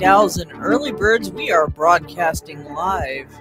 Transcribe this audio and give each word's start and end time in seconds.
night 0.00 0.06
owls 0.06 0.36
and 0.36 0.52
early 0.52 0.92
birds? 0.92 1.30
We 1.30 1.50
are 1.50 1.68
broadcasting 1.68 2.62
live 2.74 3.32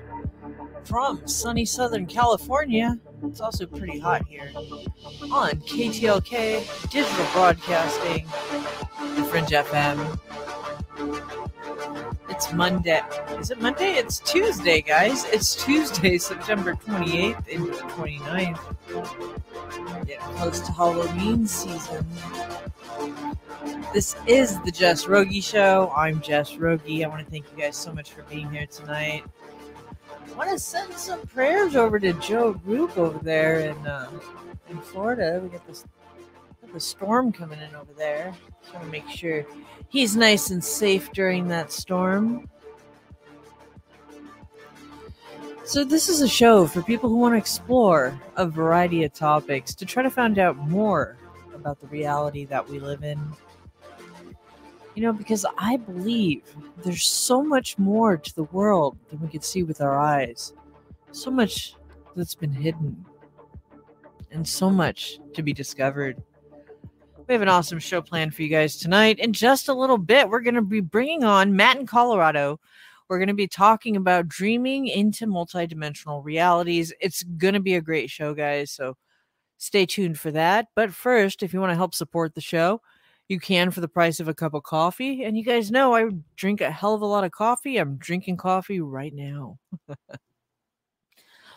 from 0.86 1.28
sunny 1.28 1.66
Southern 1.66 2.06
California. 2.06 2.98
It's 3.26 3.42
also 3.42 3.66
pretty 3.66 4.00
hot 4.00 4.26
here 4.28 4.50
on 4.56 5.60
KTLK 5.60 6.90
Digital 6.90 7.26
Broadcasting, 7.34 8.26
the 9.18 9.24
Fringe 9.24 9.50
FM. 9.50 10.18
It's 12.30 12.54
Monday. 12.54 13.02
Is 13.38 13.52
it 13.52 13.60
Monday? 13.60 13.96
It's 13.96 14.20
Tuesday, 14.20 14.82
guys. 14.82 15.26
It's 15.26 15.62
Tuesday, 15.62 16.18
September 16.18 16.76
28th 16.76 17.50
into 17.50 17.72
the 17.72 17.80
29th. 17.80 20.08
Getting 20.08 20.36
close 20.38 20.62
to 20.62 20.72
Halloween 20.72 21.46
season. 21.48 22.06
This 23.96 24.14
is 24.28 24.60
the 24.60 24.72
Jess 24.72 25.08
Rogie 25.08 25.40
Show. 25.40 25.90
I'm 25.96 26.20
Jess 26.20 26.58
Rogie. 26.58 27.06
I 27.06 27.08
want 27.08 27.24
to 27.24 27.32
thank 27.32 27.46
you 27.50 27.58
guys 27.58 27.78
so 27.78 27.94
much 27.94 28.12
for 28.12 28.24
being 28.24 28.52
here 28.52 28.66
tonight. 28.66 29.24
I 30.12 30.34
want 30.34 30.50
to 30.50 30.60
send 30.60 30.92
some 30.96 31.26
prayers 31.28 31.78
over 31.78 31.98
to 32.00 32.12
Joe 32.12 32.60
Rupe 32.66 32.98
over 32.98 33.18
there 33.20 33.62
in 33.62 33.88
uh, 33.88 34.12
in 34.68 34.80
Florida. 34.80 35.40
We 35.42 35.48
got 35.48 35.66
this 35.66 35.86
got 36.62 36.74
the 36.74 36.80
storm 36.82 37.32
coming 37.32 37.58
in 37.62 37.74
over 37.74 37.94
there. 37.94 38.36
Just 38.62 38.74
want 38.74 38.86
to 38.86 38.92
make 38.92 39.08
sure 39.08 39.46
he's 39.88 40.18
nice 40.18 40.50
and 40.50 40.62
safe 40.62 41.14
during 41.14 41.48
that 41.48 41.72
storm. 41.72 42.50
So, 45.64 45.86
this 45.86 46.10
is 46.10 46.20
a 46.20 46.28
show 46.28 46.68
for 46.68 46.82
people 46.82 47.10
who 47.10 47.16
want 47.16 47.34
to 47.34 47.38
explore 47.38 48.20
a 48.36 48.46
variety 48.46 49.06
of 49.06 49.14
topics 49.14 49.74
to 49.76 49.86
try 49.86 50.04
to 50.04 50.12
find 50.12 50.38
out 50.38 50.58
more 50.58 51.16
about 51.54 51.80
the 51.80 51.88
reality 51.88 52.44
that 52.44 52.70
we 52.70 52.80
live 52.80 53.02
in. 53.06 53.22
You 54.96 55.02
know, 55.02 55.14
because 55.14 55.46
I 55.58 55.76
believe 55.76 56.42
there's 56.84 57.06
so 57.06 57.44
much 57.44 57.78
more 57.78 58.16
to 58.16 58.36
the 58.36 58.46
world 58.46 58.98
than 59.10 59.20
we 59.20 59.28
can 59.28 59.42
see 59.42 59.62
with 59.64 59.82
our 59.82 60.00
eyes, 60.00 60.54
so 61.12 61.30
much 61.30 61.76
that's 62.16 62.34
been 62.34 62.54
hidden, 62.54 63.06
and 64.32 64.48
so 64.48 64.70
much 64.70 65.20
to 65.34 65.44
be 65.44 65.52
discovered. 65.52 66.22
We 67.28 67.34
have 67.34 67.42
an 67.42 67.50
awesome 67.50 67.80
show 67.80 68.02
planned 68.02 68.36
for 68.36 68.44
you 68.44 68.50
guys 68.50 68.78
tonight. 68.78 69.20
In 69.20 69.34
just 69.34 69.68
a 69.68 69.74
little 69.74 69.98
bit, 69.98 70.30
we're 70.30 70.40
going 70.40 70.56
to 70.56 70.62
be 70.62 70.80
bringing 70.80 71.26
on 71.26 71.56
Matt 71.56 71.78
in 71.78 71.88
Colorado. 71.88 72.60
We're 73.10 73.18
going 73.18 73.28
to 73.28 73.34
be 73.34 73.48
talking 73.48 73.98
about 73.98 74.30
dreaming 74.30 74.88
into 74.88 75.28
multidimensional 75.28 76.24
realities. 76.24 76.94
It's 77.02 77.24
going 77.24 77.56
to 77.56 77.60
be 77.60 77.76
a 77.76 77.82
great 77.82 78.10
show, 78.10 78.34
guys. 78.34 78.72
So 78.72 78.96
stay 79.58 79.86
tuned 79.86 80.20
for 80.20 80.32
that. 80.32 80.68
But 80.76 80.94
first, 80.94 81.44
if 81.44 81.54
you 81.54 81.60
want 81.60 81.72
to 81.72 81.76
help 81.76 81.94
support 81.94 82.34
the 82.34 82.42
show, 82.42 82.80
you 83.28 83.40
can 83.40 83.72
for 83.72 83.82
the 83.82 83.88
price 83.88 84.20
of 84.20 84.28
a 84.28 84.34
cup 84.34 84.54
of 84.54 84.64
coffee. 84.64 85.24
And 85.24 85.38
you 85.38 85.44
guys 85.44 85.72
know 85.72 85.96
I 85.96 86.10
drink 86.36 86.62
a 86.62 86.72
hell 86.72 86.94
of 86.94 87.02
a 87.02 87.06
lot 87.06 87.24
of 87.24 87.32
coffee. 87.32 87.78
I'm 87.78 87.98
drinking 87.98 88.38
coffee 88.38 88.82
right 88.82 89.14
now. 89.14 89.58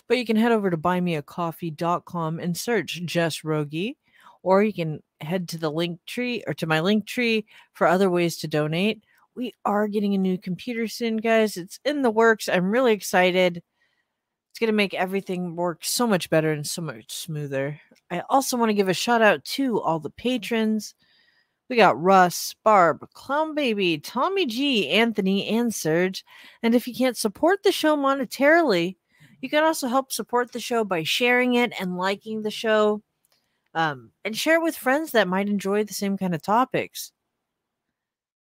But 0.08 0.16
you 0.16 0.24
can 0.24 0.36
head 0.36 0.52
over 0.52 0.70
to 0.70 0.78
buymeacoffee.com 0.78 2.40
and 2.40 2.56
search 2.56 3.02
Jess 3.04 3.44
Rogie, 3.44 3.98
or 4.42 4.62
you 4.62 4.72
can 4.72 5.02
head 5.20 5.50
to 5.50 5.58
the 5.58 5.70
link 5.70 6.00
tree 6.06 6.42
or 6.46 6.54
to 6.54 6.66
my 6.66 6.80
link 6.80 7.06
tree 7.06 7.44
for 7.74 7.86
other 7.86 8.08
ways 8.08 8.38
to 8.38 8.48
donate. 8.48 9.04
We 9.34 9.52
are 9.66 9.86
getting 9.86 10.14
a 10.14 10.18
new 10.18 10.38
computer 10.38 10.88
soon, 10.88 11.18
guys. 11.18 11.58
It's 11.58 11.78
in 11.84 12.00
the 12.00 12.10
works. 12.10 12.48
I'm 12.48 12.70
really 12.70 12.94
excited. 12.94 13.62
It's 14.50 14.58
going 14.58 14.68
to 14.68 14.72
make 14.72 14.94
everything 14.94 15.54
work 15.54 15.84
so 15.84 16.06
much 16.06 16.30
better 16.30 16.52
and 16.52 16.66
so 16.66 16.80
much 16.80 17.12
smoother. 17.12 17.78
I 18.10 18.22
also 18.30 18.56
want 18.56 18.70
to 18.70 18.74
give 18.74 18.88
a 18.88 18.94
shout 18.94 19.20
out 19.20 19.44
to 19.44 19.78
all 19.80 20.00
the 20.00 20.10
patrons. 20.10 20.94
We 21.68 21.76
got 21.76 22.00
Russ, 22.00 22.54
Barb, 22.64 23.06
Clown 23.12 23.54
Baby, 23.54 23.98
Tommy 23.98 24.46
G, 24.46 24.88
Anthony, 24.88 25.46
and 25.48 25.74
Serge. 25.74 26.24
And 26.62 26.74
if 26.74 26.88
you 26.88 26.94
can't 26.94 27.16
support 27.16 27.62
the 27.62 27.72
show 27.72 27.96
monetarily, 27.96 28.96
you 29.40 29.50
can 29.50 29.62
also 29.62 29.86
help 29.86 30.10
support 30.10 30.52
the 30.52 30.60
show 30.60 30.82
by 30.82 31.02
sharing 31.02 31.54
it 31.54 31.72
and 31.78 31.96
liking 31.96 32.42
the 32.42 32.50
show. 32.50 33.02
Um, 33.74 34.12
and 34.24 34.36
share 34.36 34.56
it 34.56 34.62
with 34.62 34.76
friends 34.76 35.12
that 35.12 35.28
might 35.28 35.48
enjoy 35.48 35.84
the 35.84 35.92
same 35.92 36.16
kind 36.16 36.34
of 36.34 36.42
topics. 36.42 37.12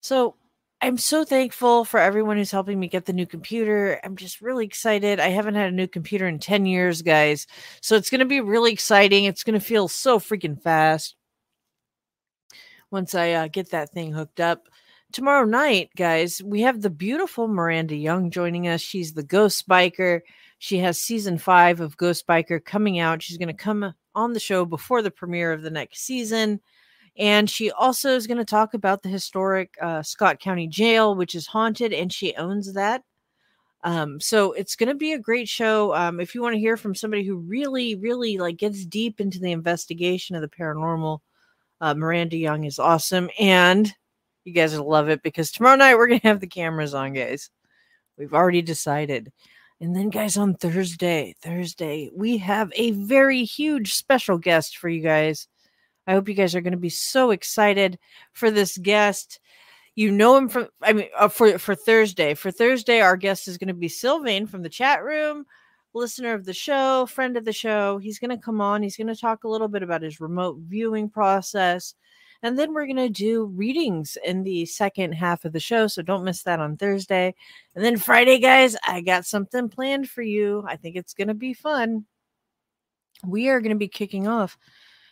So 0.00 0.36
I'm 0.80 0.96
so 0.96 1.24
thankful 1.24 1.84
for 1.84 1.98
everyone 1.98 2.36
who's 2.36 2.52
helping 2.52 2.78
me 2.78 2.86
get 2.86 3.04
the 3.04 3.12
new 3.12 3.26
computer. 3.26 4.00
I'm 4.04 4.14
just 4.14 4.40
really 4.40 4.64
excited. 4.64 5.18
I 5.18 5.28
haven't 5.28 5.56
had 5.56 5.72
a 5.72 5.76
new 5.76 5.88
computer 5.88 6.28
in 6.28 6.38
10 6.38 6.66
years, 6.66 7.02
guys. 7.02 7.48
So 7.82 7.96
it's 7.96 8.10
going 8.10 8.20
to 8.20 8.24
be 8.24 8.40
really 8.40 8.72
exciting. 8.72 9.24
It's 9.24 9.42
going 9.42 9.58
to 9.58 9.64
feel 9.64 9.88
so 9.88 10.20
freaking 10.20 10.62
fast 10.62 11.16
once 12.90 13.14
I 13.14 13.32
uh, 13.32 13.48
get 13.48 13.70
that 13.70 13.90
thing 13.90 14.12
hooked 14.12 14.40
up. 14.40 14.68
Tomorrow 15.10 15.44
night, 15.44 15.90
guys, 15.96 16.42
we 16.42 16.60
have 16.62 16.82
the 16.82 16.90
beautiful 16.90 17.48
Miranda 17.48 17.96
Young 17.96 18.30
joining 18.30 18.68
us. 18.68 18.80
She's 18.80 19.14
the 19.14 19.22
Ghost 19.22 19.66
Biker. 19.66 20.20
She 20.58 20.78
has 20.78 20.98
season 20.98 21.38
five 21.38 21.80
of 21.80 21.96
Ghost 21.96 22.26
Biker 22.26 22.62
coming 22.62 22.98
out. 22.98 23.22
She's 23.22 23.38
going 23.38 23.48
to 23.48 23.54
come 23.54 23.94
on 24.14 24.32
the 24.32 24.40
show 24.40 24.64
before 24.64 25.00
the 25.00 25.10
premiere 25.10 25.52
of 25.52 25.62
the 25.62 25.70
next 25.70 26.00
season. 26.00 26.60
And 27.16 27.48
she 27.48 27.70
also 27.70 28.10
is 28.10 28.26
going 28.26 28.38
to 28.38 28.44
talk 28.44 28.74
about 28.74 29.02
the 29.02 29.08
historic 29.08 29.74
uh, 29.80 30.02
Scott 30.02 30.40
County 30.40 30.68
Jail, 30.68 31.14
which 31.14 31.34
is 31.34 31.46
haunted, 31.46 31.92
and 31.92 32.12
she 32.12 32.34
owns 32.36 32.74
that. 32.74 33.02
Um, 33.84 34.20
so 34.20 34.52
it's 34.52 34.76
going 34.76 34.88
to 34.88 34.94
be 34.94 35.12
a 35.12 35.18
great 35.18 35.48
show. 35.48 35.94
Um, 35.94 36.20
if 36.20 36.34
you 36.34 36.42
want 36.42 36.54
to 36.54 36.60
hear 36.60 36.76
from 36.76 36.94
somebody 36.94 37.24
who 37.24 37.36
really, 37.36 37.94
really 37.94 38.38
like 38.38 38.56
gets 38.56 38.84
deep 38.84 39.20
into 39.20 39.38
the 39.38 39.52
investigation 39.52 40.36
of 40.36 40.42
the 40.42 40.48
paranormal, 40.48 41.20
uh, 41.80 41.94
Miranda 41.94 42.36
Young 42.36 42.64
is 42.64 42.78
awesome, 42.78 43.30
and 43.38 43.92
you 44.44 44.52
guys 44.52 44.76
will 44.76 44.88
love 44.88 45.08
it 45.08 45.22
because 45.22 45.50
tomorrow 45.50 45.76
night 45.76 45.96
we're 45.96 46.08
going 46.08 46.20
to 46.20 46.28
have 46.28 46.40
the 46.40 46.46
cameras 46.46 46.94
on, 46.94 47.12
guys. 47.12 47.50
We've 48.16 48.34
already 48.34 48.62
decided. 48.62 49.32
And 49.80 49.94
then, 49.94 50.10
guys, 50.10 50.36
on 50.36 50.54
Thursday, 50.54 51.36
Thursday, 51.40 52.10
we 52.12 52.38
have 52.38 52.72
a 52.74 52.90
very 52.92 53.44
huge 53.44 53.94
special 53.94 54.36
guest 54.36 54.76
for 54.76 54.88
you 54.88 55.00
guys. 55.00 55.46
I 56.06 56.12
hope 56.14 56.28
you 56.28 56.34
guys 56.34 56.56
are 56.56 56.60
going 56.60 56.72
to 56.72 56.78
be 56.78 56.88
so 56.88 57.30
excited 57.30 57.98
for 58.32 58.50
this 58.50 58.76
guest. 58.78 59.38
You 59.94 60.10
know 60.10 60.36
him 60.36 60.48
from, 60.48 60.68
I 60.82 60.94
mean, 60.94 61.08
uh, 61.16 61.28
for 61.28 61.58
for 61.58 61.74
Thursday. 61.74 62.34
For 62.34 62.50
Thursday, 62.50 63.00
our 63.00 63.16
guest 63.16 63.46
is 63.46 63.58
going 63.58 63.68
to 63.68 63.74
be 63.74 63.88
Sylvain 63.88 64.46
from 64.46 64.62
the 64.62 64.68
chat 64.68 65.04
room, 65.04 65.44
listener 65.94 66.34
of 66.34 66.44
the 66.44 66.54
show, 66.54 67.06
friend 67.06 67.36
of 67.36 67.44
the 67.44 67.52
show. 67.52 67.98
He's 67.98 68.18
going 68.18 68.30
to 68.30 68.42
come 68.42 68.60
on. 68.60 68.82
He's 68.82 68.96
going 68.96 69.08
to 69.08 69.16
talk 69.16 69.44
a 69.44 69.48
little 69.48 69.68
bit 69.68 69.82
about 69.82 70.02
his 70.02 70.20
remote 70.20 70.58
viewing 70.60 71.08
process. 71.08 71.94
And 72.42 72.56
then 72.58 72.72
we're 72.72 72.86
going 72.86 72.96
to 72.96 73.08
do 73.08 73.46
readings 73.46 74.16
in 74.24 74.44
the 74.44 74.64
second 74.66 75.12
half 75.12 75.44
of 75.44 75.52
the 75.52 75.60
show. 75.60 75.88
So 75.88 76.02
don't 76.02 76.24
miss 76.24 76.44
that 76.44 76.60
on 76.60 76.76
Thursday. 76.76 77.34
And 77.74 77.84
then 77.84 77.96
Friday, 77.96 78.38
guys, 78.38 78.76
I 78.86 79.00
got 79.00 79.26
something 79.26 79.68
planned 79.68 80.08
for 80.08 80.22
you. 80.22 80.64
I 80.66 80.76
think 80.76 80.94
it's 80.94 81.14
going 81.14 81.28
to 81.28 81.34
be 81.34 81.52
fun. 81.52 82.06
We 83.26 83.48
are 83.48 83.60
going 83.60 83.74
to 83.74 83.78
be 83.78 83.88
kicking 83.88 84.28
off. 84.28 84.56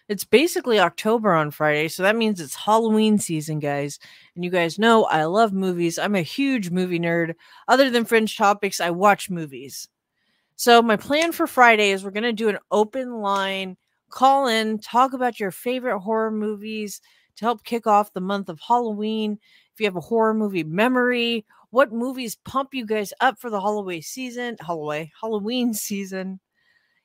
It's 0.09 0.23
basically 0.23 0.79
October 0.79 1.33
on 1.33 1.51
Friday. 1.51 1.89
So 1.89 2.05
that 2.05 2.15
means 2.15 2.41
it's 2.41 2.55
Halloween 2.55 3.19
season, 3.19 3.59
guys. 3.59 3.99
And 4.37 4.45
you 4.45 4.51
guys 4.51 4.79
know 4.79 5.05
I 5.05 5.25
love 5.25 5.53
movies. 5.53 5.99
I'm 5.99 6.15
a 6.15 6.23
huge 6.23 6.71
movie 6.71 7.01
nerd. 7.01 7.35
Other 7.67 7.91
than 7.91 8.05
Fringe 8.05 8.37
Topics, 8.37 8.81
I 8.81 8.91
watch 8.91 9.31
movies. 9.31 9.89
So 10.57 10.81
my 10.81 10.97
plan 10.97 11.33
for 11.33 11.47
Friday 11.47 11.91
is 11.91 12.03
we're 12.03 12.11
going 12.11 12.23
to 12.25 12.33
do 12.33 12.49
an 12.49 12.59
open 12.71 13.21
line 13.21 13.77
call 14.11 14.47
in, 14.47 14.79
talk 14.79 15.13
about 15.13 15.39
your 15.39 15.51
favorite 15.51 16.01
horror 16.01 16.31
movies 16.31 17.01
to 17.37 17.45
help 17.45 17.63
kick 17.65 17.87
off 17.87 18.15
the 18.15 18.21
month 18.21 18.49
of 18.49 18.59
Halloween. 18.67 19.39
If 19.75 19.81
you 19.81 19.87
have 19.87 19.97
a 19.97 20.01
horror 20.01 20.33
movie 20.33 20.65
memory, 20.65 21.45
what 21.71 21.93
movies 21.93 22.37
pump 22.37 22.73
you 22.73 22.87
guys 22.87 23.13
up 23.21 23.39
for 23.39 23.51
the 23.51 23.61
Halloween 23.61 24.01
season? 24.01 24.57
Halloween, 24.65 25.11
Halloween 25.21 25.75
season. 25.75 26.41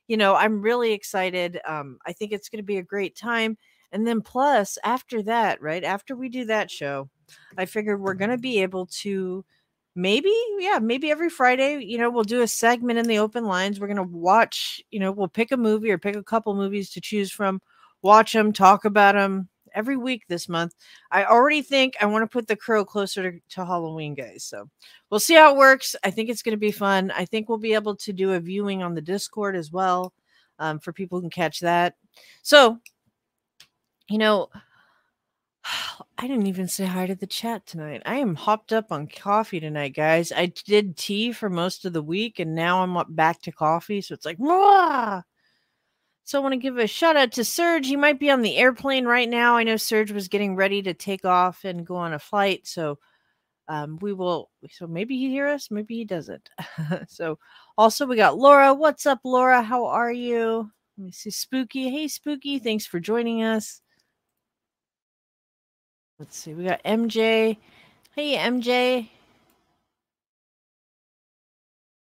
You 0.08 0.16
know, 0.16 0.34
I'm 0.34 0.62
really 0.62 0.92
excited. 0.92 1.60
Um, 1.66 1.98
I 2.06 2.14
think 2.14 2.32
it's 2.32 2.48
going 2.48 2.62
to 2.62 2.66
be 2.66 2.78
a 2.78 2.82
great 2.82 3.16
time. 3.16 3.58
And 3.92 4.06
then 4.06 4.22
plus 4.22 4.78
after 4.82 5.22
that, 5.24 5.60
right 5.60 5.84
after 5.84 6.16
we 6.16 6.30
do 6.30 6.46
that 6.46 6.70
show, 6.70 7.10
I 7.58 7.66
figured 7.66 8.00
we're 8.00 8.14
going 8.14 8.30
to 8.30 8.38
be 8.38 8.62
able 8.62 8.86
to 9.02 9.44
maybe 9.94 10.32
yeah 10.58 10.78
maybe 10.78 11.10
every 11.10 11.28
friday 11.28 11.84
you 11.84 11.98
know 11.98 12.10
we'll 12.10 12.24
do 12.24 12.40
a 12.40 12.48
segment 12.48 12.98
in 12.98 13.06
the 13.06 13.18
open 13.18 13.44
lines. 13.44 13.78
We're 13.78 13.88
gonna 13.88 14.02
watch 14.02 14.82
you 14.90 14.98
know 14.98 15.12
we'll 15.12 15.28
pick 15.28 15.52
a 15.52 15.56
movie 15.56 15.90
or 15.90 15.98
pick 15.98 16.16
a 16.16 16.22
couple 16.22 16.54
movies 16.54 16.90
to 16.90 17.00
choose 17.00 17.30
from 17.30 17.60
watch 18.00 18.32
them 18.32 18.52
talk 18.52 18.84
about 18.84 19.14
them 19.14 19.48
every 19.74 19.96
week 19.96 20.24
this 20.28 20.48
month. 20.48 20.74
I 21.10 21.24
already 21.24 21.62
think 21.62 21.94
i 22.00 22.06
want 22.06 22.22
to 22.22 22.26
put 22.26 22.46
the 22.46 22.56
crow 22.56 22.84
closer 22.84 23.32
to, 23.32 23.40
to 23.50 23.64
halloween 23.64 24.14
guys 24.14 24.44
so 24.44 24.68
we'll 25.10 25.20
see 25.20 25.34
how 25.34 25.52
it 25.52 25.58
works. 25.58 25.94
I 26.02 26.10
think 26.10 26.30
it's 26.30 26.42
going 26.42 26.54
to 26.54 26.58
be 26.58 26.72
fun. 26.72 27.10
I 27.10 27.26
think 27.26 27.48
we'll 27.48 27.58
be 27.58 27.74
able 27.74 27.96
to 27.96 28.12
do 28.12 28.32
a 28.32 28.40
viewing 28.40 28.82
on 28.82 28.94
the 28.94 29.02
discord 29.02 29.56
as 29.56 29.70
well 29.70 30.14
um, 30.58 30.78
for 30.78 30.92
people 30.92 31.18
who 31.18 31.22
can 31.22 31.30
catch 31.30 31.60
that. 31.60 31.96
So 32.42 32.78
you 34.08 34.18
know 34.18 34.48
I 36.22 36.28
didn't 36.28 36.46
even 36.46 36.68
say 36.68 36.84
hi 36.84 37.06
to 37.06 37.16
the 37.16 37.26
chat 37.26 37.66
tonight. 37.66 38.00
I 38.06 38.18
am 38.18 38.36
hopped 38.36 38.72
up 38.72 38.92
on 38.92 39.08
coffee 39.08 39.58
tonight, 39.58 39.96
guys. 39.96 40.30
I 40.30 40.46
did 40.46 40.96
tea 40.96 41.32
for 41.32 41.50
most 41.50 41.84
of 41.84 41.94
the 41.94 42.00
week 42.00 42.38
and 42.38 42.54
now 42.54 42.84
I'm 42.84 42.96
up 42.96 43.08
back 43.10 43.42
to 43.42 43.50
coffee. 43.50 44.00
So 44.00 44.14
it's 44.14 44.24
like, 44.24 44.38
Mwah! 44.38 45.24
so 46.22 46.38
I 46.38 46.42
want 46.42 46.52
to 46.52 46.58
give 46.58 46.78
a 46.78 46.86
shout 46.86 47.16
out 47.16 47.32
to 47.32 47.44
Serge. 47.44 47.88
He 47.88 47.96
might 47.96 48.20
be 48.20 48.30
on 48.30 48.42
the 48.42 48.56
airplane 48.56 49.04
right 49.04 49.28
now. 49.28 49.56
I 49.56 49.64
know 49.64 49.76
Serge 49.76 50.12
was 50.12 50.28
getting 50.28 50.54
ready 50.54 50.80
to 50.82 50.94
take 50.94 51.24
off 51.24 51.64
and 51.64 51.84
go 51.84 51.96
on 51.96 52.12
a 52.12 52.20
flight. 52.20 52.68
So 52.68 53.00
um, 53.66 53.98
we 54.00 54.12
will, 54.12 54.48
so 54.70 54.86
maybe 54.86 55.18
he 55.18 55.28
hear 55.28 55.48
us, 55.48 55.72
maybe 55.72 55.96
he 55.96 56.04
doesn't. 56.04 56.48
so 57.08 57.36
also 57.76 58.06
we 58.06 58.14
got 58.14 58.38
Laura. 58.38 58.72
What's 58.74 59.06
up, 59.06 59.18
Laura? 59.24 59.60
How 59.60 59.86
are 59.86 60.12
you? 60.12 60.70
Let 60.96 61.04
me 61.04 61.10
see. 61.10 61.30
Spooky. 61.30 61.90
Hey, 61.90 62.06
Spooky. 62.06 62.60
Thanks 62.60 62.86
for 62.86 63.00
joining 63.00 63.42
us. 63.42 63.81
Let's 66.22 66.36
see. 66.36 66.54
We 66.54 66.62
got 66.62 66.80
MJ. 66.84 67.56
Hey, 68.14 68.36
MJ. 68.36 69.08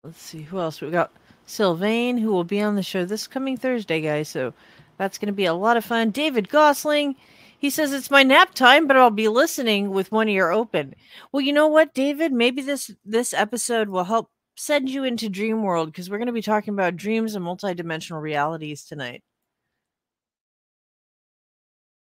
Let's 0.03 0.21
see 0.21 0.41
who 0.41 0.59
else 0.59 0.81
we 0.81 0.91
got. 0.91 1.13
Sylvain, 1.45 2.17
who 2.17 2.33
will 2.33 2.43
be 2.43 2.59
on 2.59 2.75
the 2.75 2.83
show 2.83 3.05
this 3.05 3.27
coming 3.27 3.55
Thursday, 3.55 4.01
guys. 4.01 4.27
So 4.27 4.53
that's 4.97 5.17
going 5.17 5.27
to 5.27 5.33
be 5.33 5.45
a 5.45 5.53
lot 5.53 5.77
of 5.77 5.85
fun. 5.85 6.09
David 6.09 6.49
Gosling. 6.49 7.15
He 7.59 7.69
says 7.69 7.93
it's 7.93 8.11
my 8.11 8.23
nap 8.23 8.53
time, 8.53 8.87
but 8.87 8.97
I'll 8.97 9.09
be 9.09 9.29
listening 9.29 9.91
with 9.91 10.11
one 10.11 10.27
ear 10.27 10.51
open. 10.51 10.95
Well, 11.31 11.39
you 11.39 11.53
know 11.53 11.67
what, 11.67 11.93
David? 11.93 12.33
Maybe 12.33 12.61
this 12.61 12.91
this 13.05 13.33
episode 13.33 13.87
will 13.87 14.03
help 14.03 14.29
send 14.57 14.89
you 14.89 15.05
into 15.05 15.29
dream 15.29 15.63
world 15.63 15.93
because 15.93 16.09
we're 16.09 16.17
going 16.17 16.27
to 16.27 16.33
be 16.33 16.41
talking 16.41 16.73
about 16.73 16.97
dreams 16.97 17.35
and 17.35 17.45
multidimensional 17.45 18.21
realities 18.21 18.83
tonight. 18.83 19.23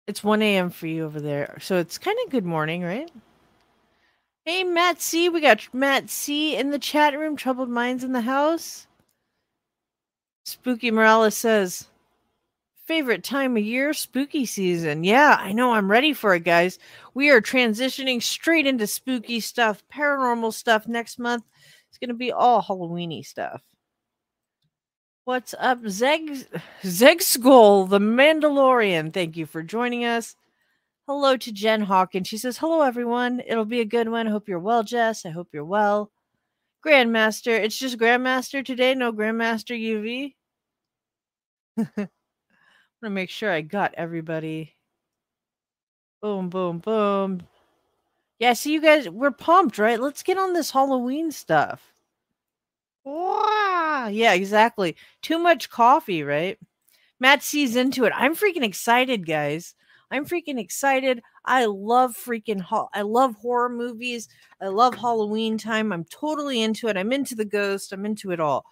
It's 0.07 0.23
1 0.23 0.41
a.m. 0.41 0.69
for 0.69 0.87
you 0.87 1.05
over 1.05 1.19
there. 1.19 1.57
So 1.61 1.77
it's 1.77 1.97
kind 1.97 2.17
of 2.25 2.31
good 2.31 2.45
morning, 2.45 2.83
right? 2.83 3.11
Hey, 4.45 4.63
Matt 4.63 5.01
C. 5.01 5.29
We 5.29 5.41
got 5.41 5.67
Matt 5.73 6.09
C. 6.09 6.55
in 6.55 6.69
the 6.69 6.77
chat 6.77 7.17
room. 7.17 7.35
Troubled 7.35 7.69
Minds 7.69 8.03
in 8.03 8.11
the 8.11 8.21
house. 8.21 8.85
Spooky 10.45 10.91
Morales 10.91 11.35
says, 11.35 11.87
favorite 12.85 13.23
time 13.23 13.57
of 13.57 13.63
year, 13.63 13.93
spooky 13.93 14.45
season. 14.45 15.03
Yeah, 15.03 15.37
I 15.39 15.51
know. 15.51 15.73
I'm 15.73 15.89
ready 15.89 16.13
for 16.13 16.35
it, 16.35 16.43
guys. 16.43 16.77
We 17.15 17.31
are 17.31 17.41
transitioning 17.41 18.21
straight 18.21 18.67
into 18.67 18.85
spooky 18.85 19.39
stuff, 19.39 19.83
paranormal 19.91 20.53
stuff 20.53 20.87
next 20.87 21.17
month. 21.17 21.43
It's 21.89 21.97
going 21.97 22.09
to 22.09 22.13
be 22.13 22.31
all 22.31 22.61
Halloweeny 22.61 23.25
stuff. 23.25 23.63
What's 25.25 25.55
up, 25.57 25.79
Zeg 25.87 26.45
Zeg 26.83 27.19
Skull, 27.19 27.87
the 27.87 27.97
Mandalorian? 27.97 29.11
Thank 29.11 29.35
you 29.35 29.47
for 29.47 29.63
joining 29.63 30.05
us. 30.05 30.35
Hello 31.07 31.35
to 31.35 31.51
Jen 31.51 31.81
Hawkins. 31.81 32.27
She 32.27 32.37
says, 32.37 32.59
Hello, 32.59 32.83
everyone. 32.83 33.41
It'll 33.47 33.65
be 33.65 33.81
a 33.81 33.85
good 33.85 34.07
one. 34.07 34.27
Hope 34.27 34.47
you're 34.47 34.59
well, 34.59 34.83
Jess. 34.83 35.25
I 35.25 35.31
hope 35.31 35.47
you're 35.51 35.65
well. 35.65 36.11
Grandmaster. 36.85 37.59
It's 37.59 37.75
just 37.75 37.97
Grandmaster 37.97 38.63
today, 38.63 38.93
no 38.93 39.11
Grandmaster 39.11 39.75
UV. 39.75 40.35
I'm 41.79 41.87
going 41.95 42.09
to 43.01 43.09
make 43.09 43.31
sure 43.31 43.49
I 43.51 43.61
got 43.61 43.95
everybody. 43.97 44.75
Boom, 46.21 46.51
boom, 46.51 46.77
boom. 46.77 47.41
Yeah, 48.37 48.53
see, 48.53 48.73
you 48.73 48.79
guys, 48.79 49.09
we're 49.09 49.31
pumped, 49.31 49.79
right? 49.79 49.99
Let's 49.99 50.21
get 50.21 50.37
on 50.37 50.53
this 50.53 50.69
Halloween 50.69 51.31
stuff. 51.31 51.94
Wow. 53.05 54.09
Yeah, 54.11 54.33
exactly. 54.33 54.95
Too 55.21 55.37
much 55.39 55.69
coffee, 55.69 56.23
right? 56.23 56.57
Matt 57.19 57.43
sees 57.43 57.75
into 57.75 58.05
it. 58.05 58.13
I'm 58.15 58.35
freaking 58.35 58.63
excited, 58.63 59.25
guys. 59.27 59.75
I'm 60.11 60.25
freaking 60.25 60.59
excited. 60.59 61.21
I 61.45 61.65
love 61.65 62.15
freaking 62.15 62.61
ho- 62.61 62.89
I 62.93 63.01
love 63.03 63.35
horror 63.35 63.69
movies. 63.69 64.27
I 64.61 64.67
love 64.67 64.95
Halloween 64.95 65.57
time. 65.57 65.93
I'm 65.93 66.05
totally 66.05 66.61
into 66.61 66.87
it. 66.87 66.97
I'm 66.97 67.13
into 67.13 67.35
the 67.35 67.45
ghost. 67.45 67.93
I'm 67.93 68.05
into 68.05 68.31
it 68.31 68.39
all. 68.39 68.65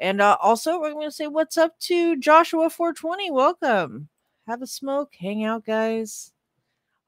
And 0.00 0.20
uh, 0.20 0.36
also, 0.42 0.80
we're 0.80 0.92
going 0.92 1.08
to 1.08 1.14
say 1.14 1.26
what's 1.28 1.58
up 1.58 1.78
to 1.80 2.16
Joshua 2.16 2.70
420. 2.70 3.30
Welcome. 3.30 4.08
Have 4.48 4.62
a 4.62 4.66
smoke, 4.66 5.14
hang 5.18 5.44
out, 5.44 5.64
guys. 5.64 6.32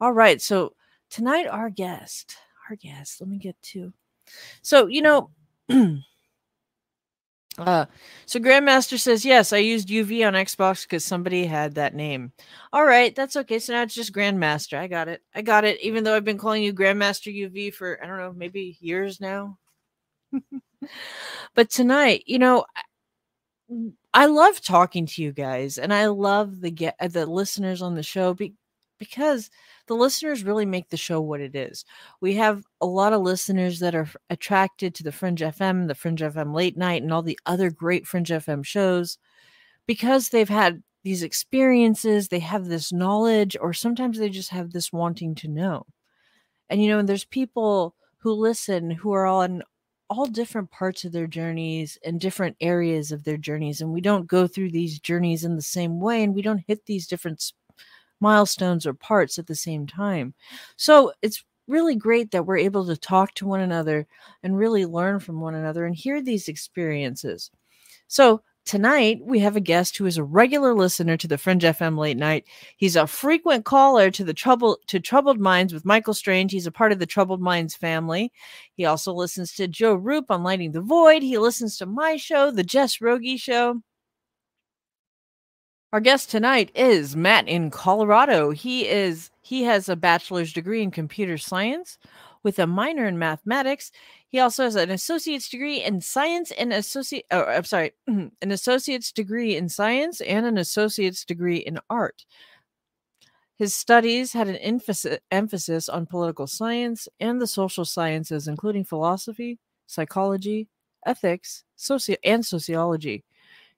All 0.01 0.13
right. 0.13 0.41
So 0.41 0.75
tonight, 1.11 1.47
our 1.47 1.71
guest, 1.71 2.37
our 2.71 2.77
guest. 2.77 3.21
Let 3.21 3.31
me 3.31 3.39
get 3.39 3.61
to. 3.63 3.93
So 4.63 4.87
you 4.87 5.03
know. 5.03 5.31
Uh, 7.59 7.87
so 8.27 8.41
Grandmaster 8.41 8.99
says, 8.99 9.25
yes, 9.25 9.53
I 9.53 9.59
used 9.59 9.89
UV 9.89 10.27
on 10.27 10.35
Xbox 10.35 10.83
because 10.83 11.05
somebody 11.05 11.47
had 11.47 11.75
that 11.77 11.95
name. 11.95 12.33
All 12.73 12.85
right, 12.85 13.15
that's 13.15 13.37
okay. 13.37 13.59
So 13.59 13.73
now 13.73 13.83
it's 13.83 13.95
just 13.95 14.13
Grandmaster. 14.13 14.77
I 14.79 14.89
got 14.89 15.09
it. 15.09 15.23
I 15.35 15.43
got 15.43 15.65
it. 15.65 15.81
Even 15.81 16.03
though 16.03 16.17
I've 16.17 16.25
been 16.25 16.39
calling 16.39 16.63
you 16.63 16.75
Grandmaster 16.75 17.35
UV 17.35 17.73
for, 17.73 18.03
I 18.03 18.07
don't 18.07 18.19
know, 18.19 18.33
maybe 18.33 18.77
years 18.81 19.21
now. 19.21 19.59
but 21.55 21.71
tonight, 21.71 22.25
you 22.27 22.39
know, 22.41 22.65
I 24.13 24.27
love 24.27 24.61
talking 24.61 25.07
to 25.07 25.23
you 25.23 25.33
guys 25.33 25.79
and 25.79 25.93
I 25.93 26.07
love 26.07 26.61
the 26.61 26.71
get 26.71 26.97
the 27.13 27.27
listeners 27.27 27.83
on 27.83 27.95
the 27.95 28.03
show 28.03 28.35
be, 28.35 28.55
because 28.99 29.51
the 29.87 29.95
listeners 29.95 30.45
really 30.45 30.67
make 30.67 30.89
the 30.89 30.97
show 30.97 31.21
what 31.21 31.41
it 31.41 31.55
is. 31.55 31.85
We 32.21 32.35
have 32.35 32.65
a 32.81 32.87
lot 32.87 33.13
of 33.13 33.23
listeners 33.23 33.81
that 33.81 33.95
are 33.95 34.09
attracted 34.31 34.95
to 34.95 35.03
the 35.03 35.13
Fringe 35.13 35.41
FM, 35.41 35.89
the 35.89 35.95
Fringe 35.95 36.21
FM 36.21 36.55
late 36.55 36.77
night, 36.77 37.03
and 37.03 37.13
all 37.13 37.23
the 37.23 37.39
other 37.47 37.71
great 37.71 38.07
Fringe 38.07 38.29
FM 38.29 38.65
shows 38.65 39.19
because 39.87 40.29
they've 40.29 40.49
had 40.49 40.83
these 41.03 41.23
experiences, 41.23 42.29
they 42.29 42.39
have 42.39 42.67
this 42.67 42.93
knowledge, 42.93 43.57
or 43.61 43.75
sometimes 43.75 44.19
they 44.19 44.31
just 44.31 44.51
have 44.51 44.73
this 44.73 44.93
wanting 44.93 45.35
to 45.37 45.49
know. 45.49 45.85
And 46.71 46.83
you 46.83 46.89
know, 46.89 47.03
there's 47.03 47.27
people 47.27 47.95
who 48.19 48.33
listen 48.33 48.91
who 48.91 49.13
are 49.13 49.27
on 49.27 49.63
all 50.09 50.27
different 50.27 50.71
parts 50.71 51.05
of 51.05 51.13
their 51.13 51.27
journeys 51.27 51.99
and 52.05 52.21
different 52.21 52.57
areas 52.61 53.13
of 53.13 53.25
their 53.25 53.37
journeys 53.37 53.81
and 53.81 53.91
we 53.91 54.01
don't 54.01 54.27
go 54.27 54.47
through 54.47 54.71
these 54.71 54.99
journeys 54.99 55.45
in 55.45 55.57
the 55.57 55.63
same 55.63 55.99
way 55.99 56.23
and 56.23 56.35
we 56.35 56.43
don't 56.43 56.65
hit 56.67 56.85
these 56.87 57.07
different 57.07 57.53
milestones 58.21 58.87
or 58.87 58.95
parts 58.95 59.39
at 59.39 59.47
the 59.47 59.55
same 59.55 59.87
time. 59.87 60.35
So 60.77 61.13
it's 61.23 61.45
really 61.67 61.97
great 61.97 62.31
that 62.31 62.47
we're 62.47 62.59
able 62.59 62.87
to 62.87 62.97
talk 62.97 63.35
to 63.35 63.47
one 63.47 63.61
another 63.61 64.07
and 64.43 64.57
really 64.57 64.87
learn 64.87 65.21
from 65.21 65.41
one 65.41 65.55
another 65.55 65.87
and 65.87 65.95
hear 65.95 66.21
these 66.23 66.49
experiences. 66.49 67.51
So 68.07 68.43
tonight 68.65 69.21
we 69.23 69.41
have 69.41 69.57
a 69.57 69.61
guest 69.61 69.97
who 69.97 70.07
is 70.07 70.19
a 70.19 70.25
regular 70.25 70.75
listener 70.75 71.17
to 71.17 71.29
the 71.29 71.39
Fringe 71.39 71.63
FM 71.63 71.99
late 71.99 72.17
night. 72.17 72.45
He's 72.77 72.97
a 72.97 73.07
frequent 73.07 73.65
caller 73.65 74.11
to 74.11 74.25
the 74.25 74.35
trouble 74.35 74.79
to 74.89 75.01
Troubled 75.01 75.41
Minds 75.41 75.73
with 75.73 75.85
Michael 75.85 76.15
Strange. 76.15 76.53
He's 76.53 76.67
a 76.67 76.73
part 76.73 76.93
of 76.93 76.99
the 76.99 77.07
Troubled 77.07 77.41
Minds 77.41 77.75
family. 77.75 78.33
He 78.75 78.85
also 78.85 79.13
listens 79.13 79.55
to 79.55 79.69
Joe 79.69 79.95
Rupe 79.95 80.31
on 80.31 80.43
Lighting 80.43 80.73
the 80.73 80.81
Void. 80.81 81.23
He 81.23 81.39
listens 81.39 81.79
to 81.79 81.87
my 81.87 82.17
show, 82.17 82.51
the 82.51 82.65
Jess 82.65 83.01
Rogie 83.01 83.37
Show. 83.37 83.83
Our 85.95 86.01
guest 86.01 86.29
tonight 86.29 86.73
is 86.75 87.15
Matt 87.15 87.47
in 87.47 87.71
Colorado. 87.71 88.51
He 88.51 88.89
is 88.89 89.31
he 89.43 89.63
has 89.63 89.89
a 89.89 89.95
bachelor's 89.95 90.53
degree 90.53 90.83
in 90.83 90.91
computer 90.91 91.39
science 91.39 91.99
with 92.43 92.59
a 92.59 92.67
minor 92.67 93.07
in 93.07 93.17
mathematics. 93.17 93.93
He 94.27 94.41
also 94.41 94.65
has 94.65 94.75
an 94.75 94.91
associate's 94.91 95.49
degree 95.49 95.85
in 95.85 96.01
science 96.01 96.51
and 96.51 96.73
associate 96.73 97.27
oh, 97.31 97.45
I'm 97.45 97.63
sorry, 97.63 97.93
an 98.09 98.33
associate's 98.43 99.13
degree 99.13 99.55
in 99.55 99.69
science 99.69 100.21
and 100.21 100.45
an 100.45 100.59
associate's 100.59 101.25
degree 101.25 101.59
in 101.59 101.79
art. 101.89 102.25
His 103.55 103.73
studies 103.73 104.33
had 104.33 104.49
an 104.49 104.57
emphasis, 105.31 105.89
on 105.89 106.07
political 106.07 106.49
science 106.49 107.07
and 107.21 107.41
the 107.41 107.47
social 107.47 107.85
sciences, 107.85 108.49
including 108.49 108.83
philosophy, 108.83 109.61
psychology, 109.87 110.67
ethics, 111.07 111.63
soci- 111.79 112.17
and 112.25 112.45
sociology. 112.45 113.23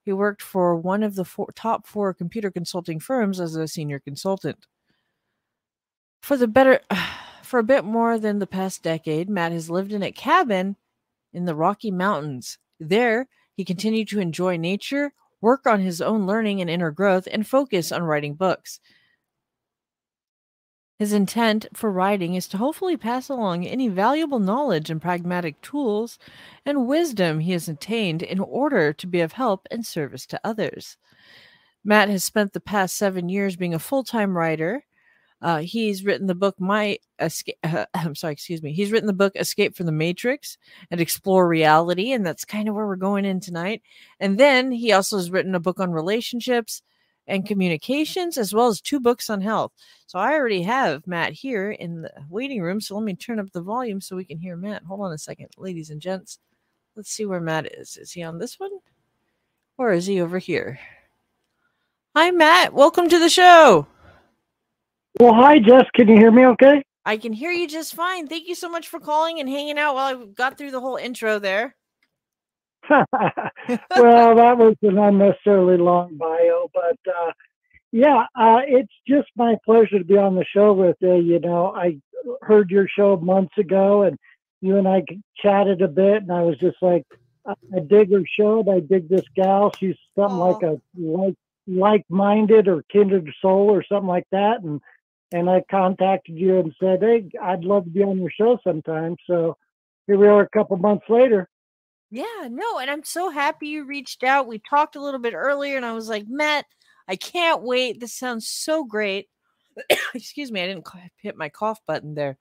He 0.07 0.13
worked 0.13 0.41
for 0.41 0.77
one 0.77 1.03
of 1.03 1.17
the 1.17 1.25
four, 1.25 1.49
top 1.57 1.85
four 1.85 2.15
computer 2.15 2.49
consulting 2.49 3.01
firms 3.01 3.41
as 3.41 3.57
a 3.57 3.67
senior 3.67 3.99
consultant. 3.99 4.65
For 6.23 6.37
the 6.37 6.47
better, 6.47 6.81
for 7.43 7.59
a 7.59 7.65
bit 7.65 7.85
more 7.85 8.17
than 8.17 8.39
the 8.39 8.47
past 8.47 8.85
decade, 8.85 9.29
Matt 9.29 9.51
has 9.51 9.69
lived 9.69 9.93
in 9.93 10.05
a 10.05 10.13
cabin 10.13 10.77
in 11.33 11.45
the 11.45 11.57
Rocky 11.57 11.91
Mountains. 11.91 12.57
There, 12.79 13.27
he 13.57 13.65
continued 13.65 14.07
to 14.11 14.21
enjoy 14.21 14.57
nature, 14.57 15.13
work 15.41 15.67
on 15.67 15.81
his 15.81 16.01
own 16.01 16.25
learning 16.25 16.61
and 16.61 16.71
inner 16.71 16.93
growth, 16.93 17.27
and 17.33 17.45
focus 17.45 17.91
on 17.91 18.05
writing 18.05 18.35
books. 18.35 18.79
His 20.99 21.13
intent 21.13 21.67
for 21.75 21.91
writing 21.91 22.35
is 22.35 22.49
to 22.49 22.57
hopefully 22.57 22.97
pass 22.97 23.29
along 23.29 23.67
any 23.67 23.89
valuable 23.89 24.39
knowledge 24.39 24.89
and 24.89 25.01
pragmatic 25.01 25.61
tools 25.61 26.19
and 26.65 26.87
wisdom 26.87 27.41
he 27.41 27.53
has 27.53 27.69
attained 27.69 28.23
in 28.23 28.41
order 28.41 28.95
to 28.95 29.07
be 29.07 29.21
of 29.21 29.33
help 29.33 29.67
and 29.71 29.85
service 29.85 30.25
to 30.27 30.41
others. 30.43 30.97
Matt 31.85 32.09
has 32.09 32.25
spent 32.25 32.53
the 32.53 32.61
past 32.61 32.97
seven 32.97 33.29
years 33.29 33.57
being 33.57 33.75
a 33.75 33.79
full 33.79 34.05
time 34.05 34.37
writer. 34.37 34.85
Uh, 35.43 35.59
he's 35.59 36.03
written 36.03 36.27
the 36.27 36.35
book 36.35 36.59
My 36.59 36.99
Escape. 37.21 37.59
Uh, 37.63 37.85
I'm 37.95 38.15
sorry, 38.15 38.33
excuse 38.33 38.63
me. 38.63 38.73
He's 38.73 38.91
written 38.91 39.07
the 39.07 39.13
book 39.13 39.37
Escape 39.37 39.77
from 39.77 39.85
the 39.85 39.93
Matrix 39.93 40.57
and 40.91 40.99
Explore 40.99 41.47
Reality, 41.47 42.13
and 42.13 42.25
that's 42.25 42.47
kind 42.47 42.71
of 42.71 42.75
where 42.75 42.87
we're 42.87 42.97
going 42.97 43.27
in 43.27 43.39
tonight. 43.39 43.83
And 44.19 44.39
then 44.39 44.73
he 44.73 44.93
also 44.93 45.19
has 45.19 45.31
written 45.31 45.55
a 45.55 45.61
book 45.61 45.79
on 45.79 45.93
relationships 45.93 46.83
and 47.27 47.47
communications, 47.47 48.39
as 48.39 48.55
well 48.55 48.69
as 48.69 48.81
two 48.81 49.01
books 49.01 49.31
on 49.31 49.41
health. 49.41 49.73
So 50.07 50.19
I 50.19 50.35
already 50.35 50.63
have 50.63 51.07
Matt 51.07 51.33
here 51.33 51.73
in 51.73 52.03
the 52.03 52.13
waiting 52.29 52.63
room. 52.63 52.81
So 52.81 52.95
let 52.95 53.05
me 53.05 53.15
turn 53.15 53.41
up 53.41 53.51
the 53.53 53.63
volume 53.63 54.01
so 54.01 54.17
we 54.17 54.25
can 54.25 54.39
hear 54.39 54.57
Matt. 54.57 54.85
Hold 54.85 55.01
on 55.01 55.13
a 55.13 55.19
second, 55.19 55.49
ladies 55.57 55.91
and 55.91 56.01
gents. 56.01 56.39
Let's 56.95 57.11
see 57.11 57.27
where 57.27 57.41
Matt 57.41 57.67
is. 57.75 57.97
Is 57.97 58.13
he 58.13 58.23
on 58.23 58.39
this 58.39 58.59
one? 58.59 58.71
Or 59.79 59.93
is 59.93 60.07
he 60.07 60.21
over 60.21 60.39
here? 60.39 60.79
Hi, 62.15 62.31
Matt. 62.31 62.73
Welcome 62.73 63.09
to 63.11 63.19
the 63.19 63.29
show. 63.29 63.87
Well, 65.21 65.35
hi, 65.35 65.59
Jess. 65.59 65.85
Can 65.95 66.09
you 66.09 66.17
hear 66.17 66.31
me 66.31 66.47
okay? 66.47 66.83
I 67.05 67.17
can 67.17 67.33
hear 67.33 67.51
you 67.51 67.69
just 67.69 67.95
fine. 67.95 68.27
Thank 68.27 68.49
you 68.49 68.55
so 68.55 68.69
much 68.69 68.89
for 68.89 68.99
calling 68.99 69.39
and 69.39 69.49
hanging 69.49 69.79
out 69.79 69.95
while 69.95 70.17
I 70.17 70.25
got 70.27 70.57
through 70.57 70.71
the 70.71 70.81
whole 70.81 70.97
intro 70.97 71.39
there. 71.39 71.77
well, 72.91 74.37
that 74.37 74.59
was 74.59 74.77
an 74.83 74.99
unnecessarily 74.99 75.77
long 75.77 76.17
bio, 76.17 76.71
but 76.73 76.99
uh, 77.09 77.33
yeah, 77.93 78.27
uh, 78.35 78.61
it's 78.67 78.93
just 79.07 79.29
my 79.37 79.57
pleasure 79.65 79.99
to 79.99 80.05
be 80.05 80.17
on 80.17 80.35
the 80.35 80.45
show 80.45 80.73
with 80.73 80.97
you. 81.01 81.17
You 81.17 81.41
know, 81.41 81.75
I 81.75 81.99
heard 82.43 82.71
your 82.71 82.89
show 82.89 83.17
months 83.17 83.57
ago, 83.59 84.03
and 84.03 84.19
you 84.61 84.77
and 84.77 84.87
I 84.87 85.05
chatted 85.37 85.83
a 85.83 85.89
bit, 85.89 86.23
and 86.23 86.33
I 86.33 86.43
was 86.43 86.59
just 86.59 86.77
like, 86.81 87.05
I, 87.47 87.55
I 87.75 87.81
dig 87.81 88.13
her 88.13 88.23
show. 88.39 88.65
I 88.71 88.81
dig 88.81 89.09
this 89.09 89.25
gal. 89.35 89.73
She's 89.79 89.97
something 90.15 90.39
Aww. 90.39 90.53
like 90.55 90.63
a 90.63 90.81
like 91.01 91.35
like-minded 91.69 92.69
or 92.69 92.85
kindred 92.93 93.29
soul 93.43 93.71
or 93.71 93.85
something 93.85 94.09
like 94.09 94.27
that, 94.31 94.63
and 94.63 94.81
and 95.33 95.51
I 95.51 95.63
contacted 95.71 96.37
you 96.37 96.61
and 96.61 96.75
said, 96.81 97.03
hey, 97.03 97.29
I'd 97.43 97.65
love 97.65 97.85
to 97.85 97.91
be 97.91 98.03
on 98.03 98.19
your 98.21 98.31
show 98.31 98.59
sometime. 98.63 99.17
So 99.27 99.57
here 100.07 100.19
we 100.19 100.29
are, 100.29 100.43
a 100.43 100.49
couple 100.49 100.77
months 100.77 101.07
later. 101.09 101.49
Yeah, 102.11 102.49
no, 102.51 102.79
and 102.79 102.91
I'm 102.91 103.03
so 103.05 103.31
happy 103.31 103.69
you 103.69 103.85
reached 103.85 104.23
out. 104.23 104.47
We 104.47 104.59
talked 104.61 104.97
a 104.97 105.03
little 105.03 105.21
bit 105.21 105.35
earlier, 105.35 105.77
and 105.77 105.85
I 105.85 105.93
was 105.93 106.09
like, 106.09 106.27
Matt, 106.29 106.65
I 107.09 107.17
can't 107.17 107.63
wait. 107.63 107.99
This 108.01 108.15
sounds 108.15 108.49
so 108.49 108.85
great. 108.85 109.29
Excuse 110.15 110.53
me, 110.53 110.63
I 110.63 110.67
didn't 110.69 110.87
hit 111.23 111.37
my 111.37 111.49
cough 111.51 111.81
button 111.87 112.15
there. 112.15 112.39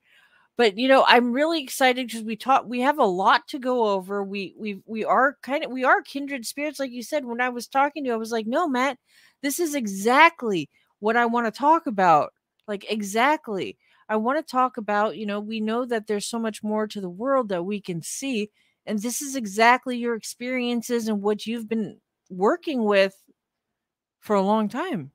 But 0.57 0.77
you 0.77 0.87
know, 0.89 1.05
I'm 1.07 1.33
really 1.33 1.63
excited 1.63 2.07
because 2.07 2.23
we 2.23 2.35
talk. 2.37 2.65
We 2.67 2.81
have 2.81 2.99
a 2.99 3.05
lot 3.05 3.47
to 3.49 3.59
go 3.59 3.87
over. 3.89 4.23
We 4.23 4.55
we 4.59 4.81
we 4.85 5.05
are 5.05 5.37
kind 5.43 5.65
of 5.65 5.71
we 5.71 5.83
are 5.85 6.01
kindred 6.03 6.45
spirits, 6.45 6.79
like 6.79 6.91
you 6.91 7.03
said. 7.03 7.25
When 7.25 7.41
I 7.41 7.49
was 7.49 7.67
talking 7.67 8.03
to 8.05 8.09
you, 8.09 8.13
I 8.15 8.17
was 8.17 8.31
like, 8.31 8.47
"No, 8.47 8.67
Matt, 8.67 8.97
this 9.43 9.59
is 9.59 9.75
exactly 9.75 10.69
what 10.99 11.17
I 11.17 11.25
want 11.27 11.47
to 11.47 11.51
talk 11.59 11.87
about. 11.87 12.33
Like 12.67 12.85
exactly, 12.91 13.77
I 14.09 14.17
want 14.17 14.37
to 14.45 14.51
talk 14.51 14.77
about. 14.77 15.17
You 15.17 15.25
know, 15.25 15.39
we 15.39 15.59
know 15.61 15.85
that 15.85 16.07
there's 16.07 16.27
so 16.27 16.39
much 16.39 16.63
more 16.63 16.87
to 16.87 17.01
the 17.01 17.09
world 17.09 17.49
that 17.49 17.63
we 17.65 17.81
can 17.81 18.01
see, 18.01 18.49
and 18.85 18.99
this 18.99 19.21
is 19.21 19.35
exactly 19.35 19.97
your 19.97 20.15
experiences 20.15 21.07
and 21.07 21.21
what 21.21 21.45
you've 21.45 21.67
been 21.69 21.99
working 22.29 22.83
with 22.83 23.15
for 24.19 24.35
a 24.35 24.41
long 24.41 24.69
time. 24.69 25.11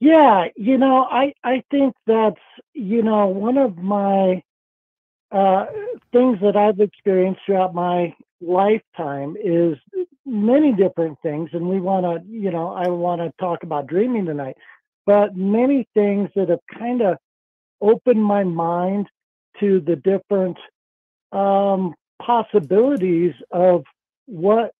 Yeah, 0.00 0.46
you 0.56 0.78
know, 0.78 1.06
I 1.10 1.32
I 1.42 1.62
think 1.70 1.94
that's 2.06 2.40
you 2.72 3.02
know 3.02 3.26
one 3.26 3.58
of 3.58 3.76
my 3.76 4.42
uh, 5.32 5.66
things 6.12 6.38
that 6.40 6.56
I've 6.56 6.80
experienced 6.80 7.40
throughout 7.44 7.74
my 7.74 8.14
lifetime 8.40 9.36
is 9.42 9.76
many 10.24 10.72
different 10.72 11.18
things, 11.22 11.50
and 11.52 11.68
we 11.68 11.80
want 11.80 12.06
to 12.06 12.30
you 12.30 12.50
know 12.50 12.68
I 12.68 12.88
want 12.88 13.20
to 13.22 13.32
talk 13.40 13.64
about 13.64 13.88
dreaming 13.88 14.26
tonight, 14.26 14.56
but 15.04 15.36
many 15.36 15.88
things 15.94 16.30
that 16.36 16.48
have 16.48 16.60
kind 16.78 17.02
of 17.02 17.16
opened 17.80 18.22
my 18.22 18.44
mind 18.44 19.08
to 19.58 19.80
the 19.80 19.96
different 19.96 20.56
um, 21.32 21.94
possibilities 22.20 23.34
of 23.50 23.84
what 24.26 24.72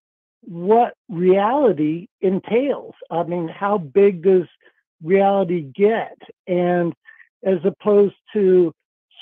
what 0.43 0.95
reality 1.09 2.07
entails. 2.21 2.95
I 3.11 3.25
mean, 3.25 3.49
how 3.49 3.79
big 3.79 4.23
does 4.23 4.47
reality 5.03 5.63
get? 5.63 6.17
And 6.47 6.95
as 7.45 7.59
opposed 7.65 8.15
to 8.35 8.73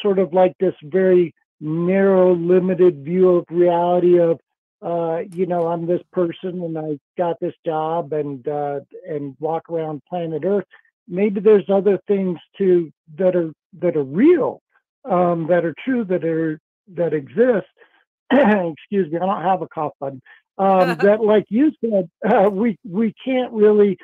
sort 0.03 0.19
of 0.19 0.33
like 0.33 0.53
this 0.61 0.75
very 0.83 1.35
narrow, 1.61 2.35
limited 2.35 3.05
view 3.05 3.31
of 3.31 3.45
reality 3.51 4.19
of, 4.19 4.39
uh, 4.83 5.23
you 5.33 5.47
know, 5.47 5.67
I'm 5.69 5.87
this 5.87 6.03
person 6.13 6.63
and 6.63 6.79
I 6.79 6.99
got 7.17 7.41
this 7.41 7.55
job 7.65 8.13
and 8.13 8.47
uh, 8.47 8.81
and 9.09 9.35
walk 9.41 9.71
around 9.71 10.03
planet 10.09 10.45
Earth. 10.45 10.67
Maybe 11.09 11.41
there's 11.41 11.69
other 11.71 11.99
things 12.07 12.39
too 12.59 12.93
that 13.17 13.35
are 13.35 13.53
that 13.81 13.97
are 13.97 14.05
real, 14.05 14.61
um, 15.05 15.47
that 15.49 15.65
are 15.65 15.75
true, 15.85 16.05
that 16.05 16.25
are 16.25 16.59
that 16.95 17.13
exist. 17.13 17.67
Excuse 18.31 19.13
me, 19.13 19.19
I 19.19 19.27
don't 19.27 19.43
have 19.43 19.63
a 19.63 19.69
cough 19.69 19.93
button. 20.01 20.21
Um, 20.59 20.97
that, 21.03 21.21
like 21.21 21.45
you 21.49 21.73
said, 21.81 22.09
uh, 22.29 22.49
we 22.51 22.79
we 22.85 23.15
can't 23.25 23.53
really 23.53 23.99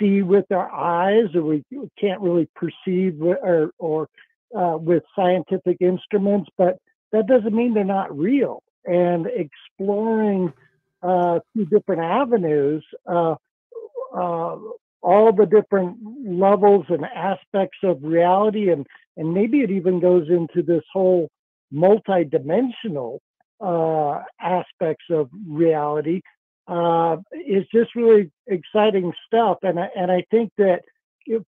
see 0.00 0.22
with 0.22 0.50
our 0.50 0.70
eyes, 0.70 1.34
or 1.34 1.42
we 1.42 1.64
can't 1.98 2.20
really 2.20 2.48
perceive 2.54 3.20
or 3.22 3.70
or 3.78 4.08
uh, 4.56 4.76
with 4.76 5.02
scientific 5.16 5.78
instruments, 5.80 6.50
but 6.58 6.78
that 7.12 7.26
doesn't 7.26 7.54
mean 7.54 7.74
they're 7.74 7.84
not 7.84 8.16
real. 8.16 8.62
And 8.84 9.26
exploring 9.26 10.52
uh, 11.02 11.40
through 11.52 11.66
different 11.66 12.02
avenues, 12.02 12.84
uh, 13.06 13.36
uh, 14.14 14.56
all 15.02 15.32
the 15.32 15.46
different 15.46 15.98
levels 16.26 16.86
and 16.88 17.04
aspects 17.04 17.78
of 17.82 18.02
reality, 18.02 18.70
and 18.70 18.86
and 19.16 19.32
maybe 19.32 19.60
it 19.60 19.70
even 19.70 20.00
goes 20.00 20.28
into 20.28 20.62
this 20.62 20.82
whole 20.92 21.28
multidimensional 21.72 23.18
uh, 23.60 24.22
aspects 24.40 25.04
of 25.10 25.30
reality 25.46 26.20
uh, 26.68 27.16
is 27.46 27.64
just 27.72 27.94
really 27.94 28.30
exciting 28.46 29.12
stuff. 29.26 29.58
And 29.62 29.78
I, 29.78 29.88
and 29.96 30.10
I 30.10 30.24
think 30.30 30.50
that 30.58 30.82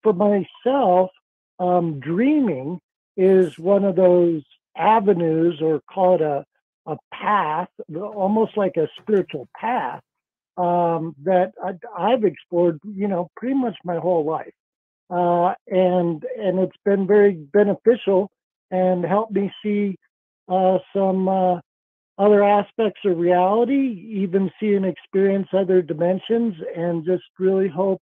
for 0.03 0.13
myself, 0.13 1.11
um, 1.59 2.01
dreaming 2.01 2.81
is 3.17 3.59
one 3.59 3.85
of 3.85 3.97
those 3.97 4.43
avenues, 4.77 5.61
or 5.61 5.81
call 5.93 6.15
it 6.15 6.23
a 6.23 6.45
a 6.87 6.97
path, 7.13 7.69
almost 7.95 8.57
like 8.57 8.77
a 8.77 8.89
spiritual 9.01 9.49
path 9.57 10.01
um, 10.57 11.15
that 11.25 11.53
I, 11.97 12.11
have 12.11 12.25
explored, 12.25 12.81
you 12.85 13.09
know, 13.09 13.29
pretty 13.37 13.55
much 13.55 13.77
my 13.85 13.97
whole 13.97 14.25
life, 14.25 14.53
uh, 15.11 15.55
and 15.69 16.25
and 16.39 16.59
it's 16.59 16.77
been 16.85 17.07
very 17.07 17.33
beneficial 17.33 18.31
and 18.71 19.05
helped 19.05 19.33
me 19.33 19.53
see 19.63 19.97
some 20.95 21.29
uh, 21.29 21.61
other 22.19 22.45
aspects 22.45 23.01
of 23.05 23.17
reality, 23.17 24.07
even 24.11 24.51
see 24.61 24.75
and 24.75 24.85
experience 24.85 25.49
other 25.53 25.81
dimensions, 25.81 26.55
and 26.77 27.05
just 27.05 27.25
really 27.39 27.69
hope 27.69 28.01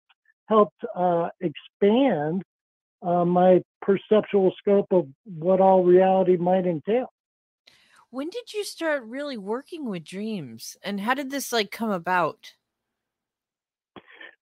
helped 0.49 0.85
uh, 0.95 1.29
expand 1.41 2.43
uh, 3.03 3.25
my 3.25 3.63
perceptual 3.81 4.53
scope 4.59 4.87
of 4.91 5.07
what 5.25 5.61
all 5.61 5.83
reality 5.83 6.37
might 6.37 6.67
entail. 6.67 7.07
When 8.11 8.29
did 8.29 8.53
you 8.53 8.65
start 8.65 9.03
really 9.05 9.39
working 9.39 9.89
with 9.89 10.05
dreams, 10.05 10.77
and 10.83 11.01
how 11.01 11.15
did 11.15 11.31
this 11.31 11.53
like 11.53 11.71
come 11.71 11.91
about? 11.91 12.53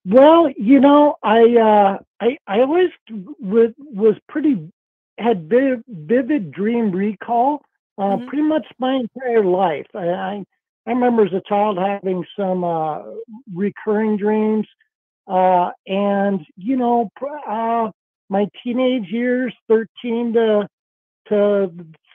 Well, 0.04 0.50
you 0.56 0.80
know, 0.80 1.16
I 1.22 1.42
uh, 1.56 1.98
I 2.20 2.38
I 2.46 2.60
always 2.60 2.90
was 3.38 3.70
was 3.78 4.16
pretty 4.28 4.72
had 5.18 5.48
vivid, 5.48 5.84
vivid 5.86 6.50
dream 6.50 6.90
recall 6.90 7.62
uh, 8.00 8.16
mm-hmm. 8.16 8.28
pretty 8.28 8.42
much 8.44 8.66
my 8.78 8.94
entire 8.94 9.44
life. 9.44 9.86
I, 9.94 10.08
I, 10.08 10.44
I 10.86 10.90
remember 10.90 11.26
as 11.26 11.32
a 11.32 11.42
child 11.46 11.78
having 11.78 12.24
some 12.38 12.64
uh, 12.64 13.02
recurring 13.54 14.16
dreams, 14.16 14.66
uh, 15.26 15.70
and 15.86 16.40
you 16.56 16.76
know, 16.76 17.10
uh, 17.46 17.90
my 18.30 18.48
teenage 18.64 19.08
years, 19.10 19.54
thirteen 19.68 20.32
to 20.32 20.66
to 21.28 21.70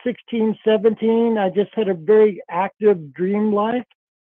16, 0.06 0.58
17, 0.66 1.38
I 1.38 1.50
just 1.50 1.74
had 1.74 1.88
a 1.88 1.94
very 1.94 2.42
active 2.50 3.14
dream 3.14 3.54
life, 3.54 3.86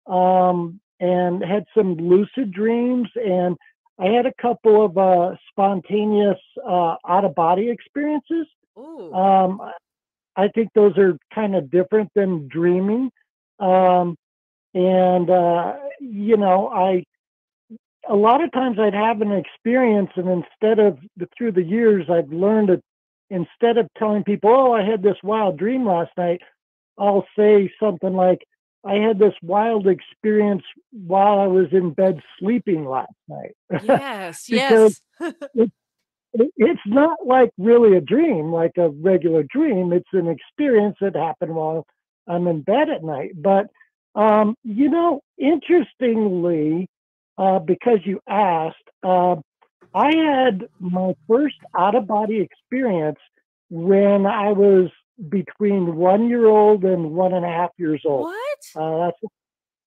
um, 0.07 0.81
and 1.01 1.43
had 1.43 1.65
some 1.77 1.97
lucid 1.97 2.53
dreams, 2.53 3.09
and 3.17 3.57
I 3.99 4.07
had 4.07 4.27
a 4.27 4.33
couple 4.41 4.85
of 4.85 4.97
uh, 4.97 5.35
spontaneous 5.51 6.39
uh, 6.65 6.97
out 7.09 7.25
of 7.25 7.35
body 7.35 7.69
experiences. 7.69 8.47
Um, 9.13 9.61
I 10.37 10.49
think 10.49 10.71
those 10.75 10.97
are 10.99 11.19
kind 11.35 11.55
of 11.55 11.71
different 11.71 12.11
than 12.15 12.49
dreaming. 12.49 13.11
Um, 13.59 14.17
and, 14.75 15.31
uh, 15.31 15.75
you 16.01 16.37
know, 16.37 16.69
I, 16.69 17.05
a 18.09 18.15
lot 18.15 18.43
of 18.43 18.53
times 18.53 18.79
I'd 18.79 18.95
have 18.95 19.23
an 19.23 19.33
experience, 19.33 20.11
and 20.17 20.29
instead 20.29 20.79
of 20.79 20.99
through 21.37 21.53
the 21.53 21.63
years, 21.63 22.07
I've 22.11 22.31
learned 22.31 22.69
that 22.69 22.83
instead 23.31 23.79
of 23.79 23.89
telling 23.99 24.25
people, 24.25 24.51
oh, 24.51 24.73
I 24.73 24.85
had 24.85 25.03
this 25.03 25.17
wild 25.23 25.59
dream 25.59 25.87
last 25.87 26.11
night, 26.17 26.43
I'll 26.99 27.27
say 27.37 27.73
something 27.81 28.13
like, 28.13 28.41
I 28.85 28.95
had 28.95 29.19
this 29.19 29.35
wild 29.43 29.89
experience 29.89 30.63
while 30.93 31.41
I 31.41 31.47
was 31.47 31.67
in 31.73 31.93
bed 31.93 32.21
sleeping 32.39 32.85
last 32.87 33.13
night. 33.29 33.57
Yes, 33.83 34.49
yes. 34.49 35.01
it, 35.55 35.73
it's 36.35 36.81
not 36.87 37.19
like 37.27 37.51
really 37.59 37.97
a 37.97 38.01
dream, 38.01 38.53
like 38.53 38.73
a 38.77 38.91
regular 38.91 39.43
dream. 39.43 39.93
It's 39.93 40.09
an 40.13 40.29
experience 40.29 40.97
that 41.01 41.17
happened 41.17 41.55
while 41.55 41.87
I'm 42.27 42.47
in 42.47 42.63
bed 42.63 42.91
at 42.91 43.03
night. 43.03 43.31
But, 43.35 43.69
um, 44.15 44.57
you 44.63 44.89
know, 44.89 45.23
interestingly, 45.39 46.89
uh, 47.39 47.59
because 47.61 48.01
you 48.05 48.21
asked, 48.29 48.77
uh, 49.03 49.37
I 49.95 50.15
had 50.15 50.69
my 50.79 51.15
first 51.29 51.57
out 51.77 51.95
of 51.95 52.07
body 52.07 52.41
experience 52.41 53.19
when 53.71 54.27
I 54.27 54.53
was 54.53 54.91
between 55.29 55.97
one 55.97 56.29
year 56.29 56.47
old 56.47 56.85
and 56.85 57.13
one 57.13 57.33
and 57.33 57.45
a 57.45 57.49
half 57.49 57.71
years 57.79 58.03
old. 58.05 58.25
What? 58.25 58.59
Uh, 58.75 59.29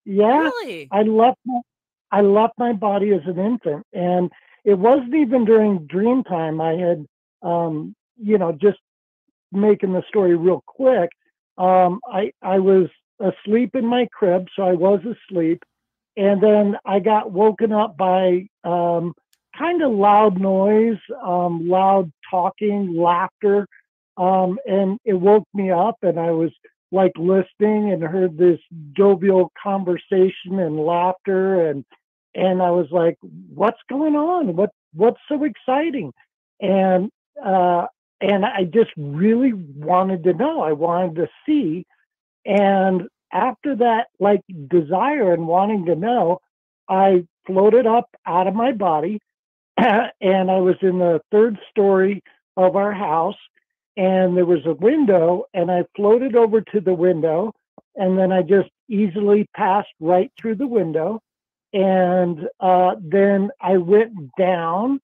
yeah. 0.05 0.39
Really? 0.39 0.87
I 0.91 1.03
left 1.03 1.39
my, 1.45 1.61
I 2.11 2.21
left 2.21 2.53
my 2.57 2.73
body 2.73 3.13
as 3.13 3.21
an 3.27 3.37
infant, 3.37 3.85
and 3.93 4.31
it 4.63 4.77
wasn't 4.77 5.15
even 5.15 5.45
during 5.45 5.85
dream 5.87 6.23
time. 6.23 6.61
I 6.61 6.73
had, 6.73 7.05
um, 7.41 7.95
you 8.17 8.37
know, 8.37 8.51
just 8.51 8.79
making 9.51 9.93
the 9.93 10.03
story 10.07 10.35
real 10.35 10.63
quick. 10.67 11.09
Um, 11.57 11.99
I 12.11 12.31
I 12.41 12.59
was 12.59 12.87
asleep 13.19 13.75
in 13.75 13.85
my 13.85 14.07
crib, 14.13 14.47
so 14.55 14.63
I 14.63 14.73
was 14.73 15.01
asleep, 15.05 15.61
and 16.17 16.41
then 16.41 16.77
I 16.85 16.99
got 16.99 17.31
woken 17.31 17.71
up 17.71 17.97
by 17.97 18.47
um, 18.63 19.13
kind 19.57 19.81
of 19.83 19.91
loud 19.91 20.39
noise, 20.39 20.97
um, 21.21 21.67
loud 21.67 22.11
talking, 22.29 22.95
laughter, 22.95 23.67
um, 24.17 24.57
and 24.65 24.99
it 25.05 25.13
woke 25.13 25.47
me 25.53 25.71
up, 25.71 25.95
and 26.01 26.19
I 26.19 26.31
was 26.31 26.51
like 26.91 27.11
listening 27.17 27.91
and 27.91 28.01
heard 28.03 28.37
this 28.37 28.59
jovial 28.95 29.51
conversation 29.61 30.59
and 30.59 30.79
laughter 30.79 31.69
and 31.69 31.85
and 32.35 32.61
I 32.61 32.71
was 32.71 32.87
like, 32.91 33.17
"What's 33.21 33.81
going 33.89 34.15
on? 34.15 34.55
What 34.55 34.71
what's 34.93 35.19
so 35.27 35.43
exciting?" 35.43 36.13
And 36.61 37.11
uh, 37.43 37.87
and 38.21 38.45
I 38.45 38.65
just 38.65 38.91
really 38.97 39.53
wanted 39.53 40.23
to 40.25 40.33
know. 40.33 40.61
I 40.61 40.73
wanted 40.73 41.15
to 41.15 41.27
see, 41.45 41.85
and 42.45 43.07
after 43.31 43.75
that, 43.77 44.07
like 44.19 44.41
desire 44.67 45.33
and 45.33 45.47
wanting 45.47 45.85
to 45.85 45.95
know, 45.95 46.39
I 46.87 47.25
floated 47.45 47.87
up 47.87 48.09
out 48.25 48.47
of 48.47 48.55
my 48.55 48.71
body, 48.71 49.19
and 49.77 50.51
I 50.51 50.59
was 50.59 50.75
in 50.81 50.99
the 50.99 51.21
third 51.31 51.57
story 51.69 52.23
of 52.57 52.75
our 52.75 52.91
house, 52.91 53.37
and 53.97 54.35
there 54.35 54.45
was 54.45 54.65
a 54.65 54.73
window, 54.73 55.45
and 55.53 55.71
I 55.71 55.83
floated 55.95 56.35
over 56.35 56.61
to 56.61 56.81
the 56.81 56.93
window, 56.93 57.53
and 57.95 58.17
then 58.17 58.31
I 58.31 58.41
just 58.41 58.69
easily 58.87 59.47
passed 59.55 59.89
right 59.99 60.31
through 60.39 60.55
the 60.55 60.67
window 60.67 61.21
and 61.73 62.47
uh, 62.59 62.95
then 62.99 63.49
I 63.61 63.77
went 63.77 64.13
down 64.37 64.99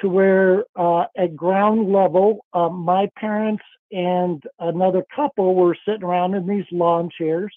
to 0.00 0.08
where 0.08 0.64
uh, 0.76 1.04
at 1.16 1.36
ground 1.36 1.92
level, 1.92 2.44
uh, 2.52 2.68
my 2.68 3.08
parents 3.16 3.62
and 3.92 4.42
another 4.58 5.02
couple 5.14 5.54
were 5.54 5.76
sitting 5.86 6.04
around 6.04 6.34
in 6.34 6.46
these 6.46 6.64
lawn 6.72 7.10
chairs, 7.16 7.52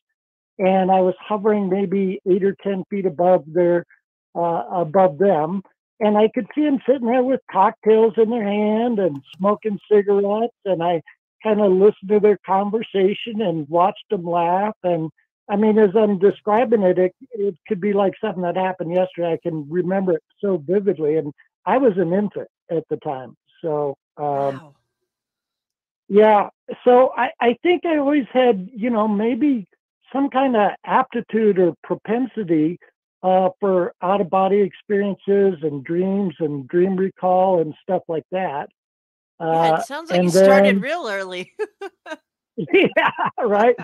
and 0.57 0.91
I 0.91 1.01
was 1.01 1.15
hovering 1.19 1.69
maybe 1.69 2.19
eight 2.29 2.43
or 2.43 2.55
ten 2.63 2.83
feet 2.89 3.05
above 3.05 3.43
their 3.47 3.85
uh, 4.35 4.63
above 4.71 5.19
them, 5.19 5.61
and 5.99 6.17
I 6.17 6.29
could 6.33 6.47
see 6.55 6.63
them 6.63 6.79
sitting 6.87 7.07
there 7.07 7.23
with 7.23 7.39
cocktails 7.51 8.13
in 8.17 8.29
their 8.29 8.43
hand 8.43 8.99
and 8.99 9.21
smoking 9.37 9.79
cigarettes, 9.91 10.55
and 10.65 10.81
I 10.81 11.01
kind 11.43 11.61
of 11.61 11.71
listened 11.71 12.09
to 12.09 12.19
their 12.19 12.39
conversation 12.45 13.41
and 13.41 13.67
watched 13.69 14.05
them 14.09 14.23
laugh. 14.23 14.75
And 14.83 15.11
I 15.49 15.55
mean, 15.55 15.77
as 15.77 15.89
I'm 15.95 16.19
describing 16.19 16.83
it, 16.83 16.97
it, 16.97 17.15
it 17.31 17.55
could 17.67 17.81
be 17.81 17.93
like 17.93 18.13
something 18.21 18.43
that 18.43 18.55
happened 18.55 18.93
yesterday. 18.93 19.33
I 19.33 19.39
can 19.47 19.69
remember 19.69 20.13
it 20.13 20.23
so 20.39 20.57
vividly. 20.65 21.17
And 21.17 21.33
I 21.65 21.77
was 21.77 21.93
an 21.97 22.13
infant 22.13 22.47
at 22.71 22.83
the 22.89 22.97
time. 22.97 23.35
So, 23.61 23.97
um, 24.17 24.25
wow. 24.25 24.75
yeah. 26.07 26.49
So 26.85 27.11
I, 27.17 27.31
I 27.41 27.57
think 27.61 27.85
I 27.85 27.97
always 27.97 28.25
had, 28.31 28.69
you 28.73 28.89
know, 28.89 29.07
maybe 29.07 29.67
some 30.13 30.29
kind 30.29 30.55
of 30.55 30.71
aptitude 30.85 31.59
or 31.59 31.73
propensity 31.83 32.79
uh, 33.21 33.49
for 33.59 33.93
out 34.01 34.21
of 34.21 34.29
body 34.29 34.61
experiences 34.61 35.55
and 35.61 35.83
dreams 35.83 36.35
and 36.39 36.67
dream 36.67 36.95
recall 36.95 37.61
and 37.61 37.73
stuff 37.81 38.03
like 38.07 38.25
that. 38.31 38.69
Yeah, 39.39 39.79
it 39.79 39.85
sounds 39.85 40.09
like 40.09 40.23
you 40.23 40.29
started 40.29 40.81
real 40.81 41.07
early. 41.07 41.51
yeah, 42.57 43.09
right. 43.41 43.75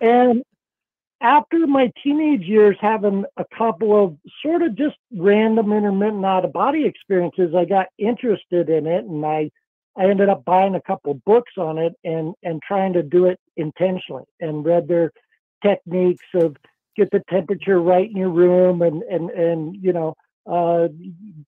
and 0.00 0.42
after 1.20 1.66
my 1.66 1.90
teenage 2.02 2.42
years, 2.42 2.76
having 2.80 3.24
a 3.36 3.44
couple 3.56 4.02
of 4.04 4.16
sort 4.42 4.62
of 4.62 4.76
just 4.76 4.96
random 5.12 5.72
intermittent 5.72 6.24
out 6.24 6.44
of 6.44 6.52
body 6.52 6.84
experiences, 6.84 7.54
I 7.54 7.64
got 7.64 7.86
interested 7.98 8.68
in 8.68 8.86
it, 8.86 9.04
and 9.04 9.24
I 9.24 9.50
I 9.98 10.10
ended 10.10 10.28
up 10.28 10.44
buying 10.44 10.74
a 10.74 10.82
couple 10.82 11.14
books 11.26 11.52
on 11.58 11.78
it 11.78 11.94
and 12.04 12.34
and 12.42 12.60
trying 12.62 12.92
to 12.94 13.02
do 13.02 13.26
it 13.26 13.38
intentionally, 13.56 14.24
and 14.40 14.64
read 14.64 14.88
their 14.88 15.12
techniques 15.64 16.26
of 16.34 16.56
get 16.96 17.10
the 17.10 17.22
temperature 17.30 17.80
right 17.80 18.08
in 18.08 18.16
your 18.16 18.30
room, 18.30 18.82
and 18.82 19.02
and 19.04 19.30
and 19.30 19.76
you 19.82 19.92
know. 19.92 20.14
Uh, 20.48 20.86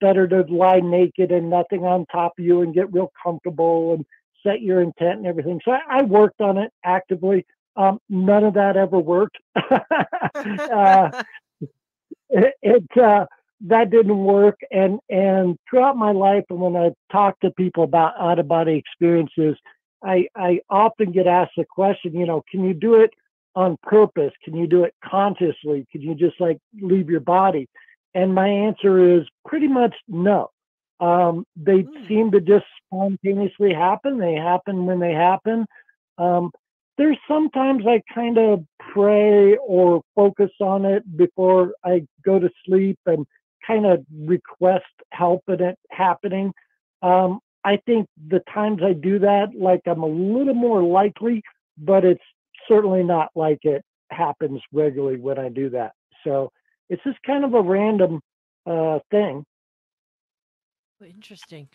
better 0.00 0.26
to 0.26 0.40
lie 0.52 0.80
naked 0.80 1.30
and 1.30 1.48
nothing 1.48 1.84
on 1.84 2.04
top 2.06 2.32
of 2.36 2.44
you 2.44 2.62
and 2.62 2.74
get 2.74 2.92
real 2.92 3.12
comfortable 3.22 3.94
and 3.94 4.04
set 4.44 4.60
your 4.60 4.80
intent 4.80 5.18
and 5.18 5.26
everything. 5.26 5.60
So 5.64 5.70
I, 5.70 5.80
I 5.88 6.02
worked 6.02 6.40
on 6.40 6.58
it 6.58 6.72
actively. 6.84 7.46
Um, 7.78 8.00
none 8.10 8.42
of 8.42 8.54
that 8.54 8.76
ever 8.76 8.98
worked. 8.98 9.38
uh, 9.56 11.22
it, 12.28 12.54
it 12.60 12.98
uh, 13.00 13.26
that 13.60 13.90
didn't 13.90 14.18
work, 14.18 14.58
and 14.72 14.98
and 15.08 15.56
throughout 15.70 15.96
my 15.96 16.10
life, 16.10 16.44
and 16.50 16.60
when 16.60 16.76
I 16.76 16.90
talk 17.12 17.38
to 17.40 17.52
people 17.52 17.84
about 17.84 18.14
out 18.18 18.40
of 18.40 18.48
body 18.48 18.74
experiences, 18.74 19.56
I 20.02 20.26
I 20.34 20.60
often 20.68 21.12
get 21.12 21.28
asked 21.28 21.52
the 21.56 21.64
question, 21.64 22.14
you 22.14 22.26
know, 22.26 22.42
can 22.50 22.64
you 22.64 22.74
do 22.74 22.96
it 22.96 23.10
on 23.54 23.76
purpose? 23.84 24.32
Can 24.44 24.56
you 24.56 24.66
do 24.66 24.82
it 24.82 24.94
consciously? 25.04 25.86
Can 25.92 26.02
you 26.02 26.16
just 26.16 26.40
like 26.40 26.58
leave 26.80 27.08
your 27.08 27.20
body? 27.20 27.68
And 28.12 28.34
my 28.34 28.48
answer 28.48 29.18
is 29.18 29.22
pretty 29.46 29.68
much 29.68 29.94
no. 30.08 30.50
Um, 30.98 31.44
they 31.54 31.84
mm. 31.84 32.08
seem 32.08 32.32
to 32.32 32.40
just 32.40 32.64
spontaneously 32.86 33.72
happen. 33.72 34.18
They 34.18 34.34
happen 34.34 34.86
when 34.86 34.98
they 34.98 35.12
happen. 35.12 35.66
Um, 36.18 36.50
there's 36.98 37.16
sometimes 37.28 37.84
I 37.86 38.02
kind 38.12 38.36
of 38.36 38.64
pray 38.92 39.56
or 39.56 40.02
focus 40.14 40.50
on 40.60 40.84
it 40.84 41.16
before 41.16 41.72
I 41.84 42.06
go 42.24 42.38
to 42.38 42.50
sleep 42.66 42.98
and 43.06 43.24
kind 43.66 43.86
of 43.86 44.04
request 44.12 44.84
help 45.12 45.42
in 45.48 45.62
it 45.62 45.78
happening. 45.90 46.52
Um, 47.02 47.38
I 47.64 47.78
think 47.86 48.08
the 48.28 48.40
times 48.52 48.80
I 48.84 48.92
do 48.92 49.20
that, 49.20 49.54
like 49.54 49.80
I'm 49.86 50.02
a 50.02 50.06
little 50.06 50.54
more 50.54 50.82
likely, 50.82 51.42
but 51.78 52.04
it's 52.04 52.22
certainly 52.66 53.04
not 53.04 53.28
like 53.36 53.58
it 53.62 53.82
happens 54.10 54.60
regularly 54.72 55.20
when 55.20 55.38
I 55.38 55.48
do 55.48 55.70
that. 55.70 55.92
So 56.24 56.50
it's 56.88 57.02
just 57.04 57.18
kind 57.24 57.44
of 57.44 57.54
a 57.54 57.62
random 57.62 58.20
uh, 58.66 58.98
thing. 59.10 59.44
Interesting. 61.04 61.68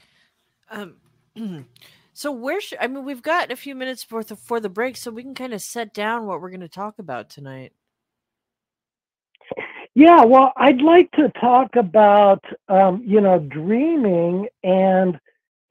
Um, 0.69 0.95
So 2.13 2.31
where 2.31 2.61
should 2.61 2.77
I 2.79 2.87
mean 2.87 3.05
we've 3.05 3.21
got 3.21 3.51
a 3.51 3.55
few 3.55 3.75
minutes 3.75 4.03
for 4.03 4.23
the 4.23 4.35
for 4.35 4.59
the 4.59 4.69
break, 4.69 4.97
so 4.97 5.11
we 5.11 5.23
can 5.23 5.35
kind 5.35 5.53
of 5.53 5.61
set 5.61 5.93
down 5.93 6.25
what 6.25 6.41
we're 6.41 6.49
going 6.49 6.61
to 6.61 6.69
talk 6.69 6.99
about 6.99 7.29
tonight. 7.29 7.73
Yeah, 9.95 10.23
well, 10.23 10.53
I'd 10.57 10.81
like 10.81 11.11
to 11.11 11.29
talk 11.39 11.75
about 11.75 12.43
um, 12.69 13.03
you 13.05 13.19
know 13.19 13.39
dreaming 13.39 14.47
and 14.63 15.19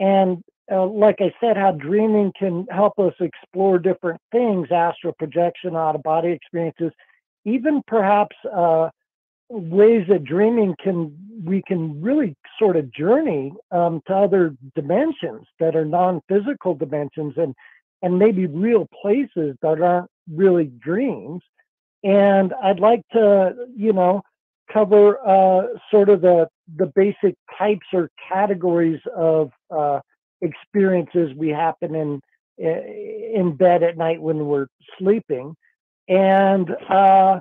and 0.01 0.43
uh, 0.71 0.87
like 0.87 1.17
I 1.21 1.33
said, 1.41 1.57
how 1.57 1.73
dreaming 1.73 2.33
can 2.39 2.67
help 2.71 2.99
us 2.99 3.15
explore 3.21 3.79
different 3.79 4.21
things, 4.31 4.69
astral 4.71 5.13
projection, 5.19 5.77
out 5.77 5.95
of 5.95 6.03
body 6.03 6.31
experiences, 6.31 6.93
even 7.45 7.83
perhaps 7.87 8.37
uh, 8.55 8.89
ways 9.53 10.07
that 10.09 10.25
dreaming 10.25 10.75
can 10.83 11.15
we 11.45 11.63
can 11.67 12.01
really 12.01 12.37
sort 12.59 12.77
of 12.77 12.93
journey 12.93 13.53
um, 13.71 14.01
to 14.07 14.15
other 14.15 14.57
dimensions 14.75 15.47
that 15.59 15.75
are 15.77 15.85
non-physical 15.85 16.75
dimensions 16.75 17.35
and 17.37 17.55
and 18.01 18.19
maybe 18.19 18.47
real 18.47 18.89
places 19.01 19.57
that 19.63 19.81
aren't 19.81 20.11
really 20.33 20.67
dreams. 20.67 21.43
And 22.03 22.53
i'd 22.63 22.81
like 22.81 23.03
to 23.13 23.55
you 23.77 23.93
know 23.93 24.23
cover 24.73 25.19
uh, 25.27 25.67
sort 25.91 26.09
of 26.09 26.23
the 26.23 26.49
the 26.77 26.87
basic 26.87 27.37
types 27.59 27.87
or 27.93 28.11
categories 28.29 29.01
of 29.15 29.51
uh, 29.71 30.01
experiences 30.41 31.31
we 31.37 31.49
happen 31.49 31.95
in 31.95 32.21
in 32.57 33.55
bed 33.57 33.83
at 33.83 33.99
night 33.99 34.21
when 34.21 34.47
we're 34.47 34.69
sleeping. 34.99 35.55
And 36.09 36.71
uh, 36.89 37.41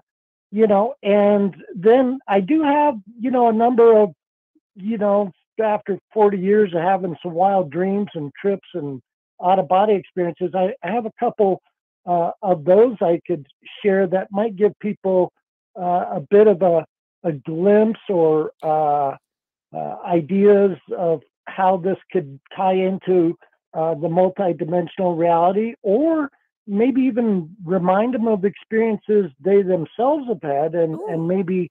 you 0.51 0.67
know, 0.67 0.95
and 1.01 1.55
then 1.73 2.19
I 2.27 2.41
do 2.41 2.61
have, 2.61 2.95
you 3.19 3.31
know, 3.31 3.47
a 3.47 3.53
number 3.53 3.97
of, 3.97 4.13
you 4.75 4.97
know, 4.97 5.31
after 5.61 5.97
40 6.13 6.37
years 6.37 6.73
of 6.73 6.81
having 6.81 7.15
some 7.23 7.33
wild 7.33 7.71
dreams 7.71 8.09
and 8.15 8.31
trips 8.39 8.67
and 8.73 9.01
out 9.43 9.59
of 9.59 9.67
body 9.67 9.93
experiences, 9.93 10.51
I, 10.53 10.73
I 10.83 10.91
have 10.91 11.05
a 11.05 11.11
couple 11.19 11.61
uh, 12.05 12.31
of 12.41 12.65
those 12.65 12.97
I 13.01 13.21
could 13.25 13.47
share 13.81 14.07
that 14.07 14.27
might 14.31 14.55
give 14.55 14.77
people 14.79 15.31
uh, 15.79 16.05
a 16.15 16.25
bit 16.29 16.47
of 16.47 16.61
a, 16.61 16.85
a 17.23 17.31
glimpse 17.31 17.99
or 18.09 18.51
uh, 18.61 19.15
uh 19.73 19.95
ideas 20.05 20.77
of 20.97 21.21
how 21.47 21.77
this 21.77 21.97
could 22.11 22.39
tie 22.55 22.73
into 22.73 23.37
uh, 23.73 23.93
the 23.93 24.07
multidimensional 24.09 25.17
reality 25.17 25.75
or 25.81 26.29
maybe 26.67 27.01
even 27.01 27.55
remind 27.63 28.13
them 28.13 28.27
of 28.27 28.45
experiences 28.45 29.31
they 29.39 29.61
themselves 29.61 30.27
have 30.27 30.41
had 30.41 30.75
and, 30.75 30.99
and 31.09 31.27
maybe 31.27 31.69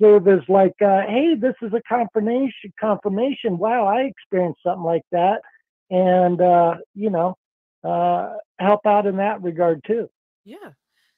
serve 0.00 0.28
as 0.28 0.40
like, 0.48 0.74
uh, 0.80 1.02
hey, 1.06 1.34
this 1.34 1.54
is 1.62 1.72
a 1.72 1.82
confirmation, 1.88 2.72
confirmation. 2.78 3.58
Wow, 3.58 3.86
I 3.86 4.02
experienced 4.02 4.60
something 4.62 4.84
like 4.84 5.04
that. 5.12 5.42
And, 5.90 6.40
uh, 6.40 6.76
you 6.94 7.10
know, 7.10 7.36
uh, 7.84 8.36
help 8.58 8.86
out 8.86 9.06
in 9.06 9.16
that 9.16 9.42
regard 9.42 9.82
too. 9.86 10.08
Yeah. 10.44 10.70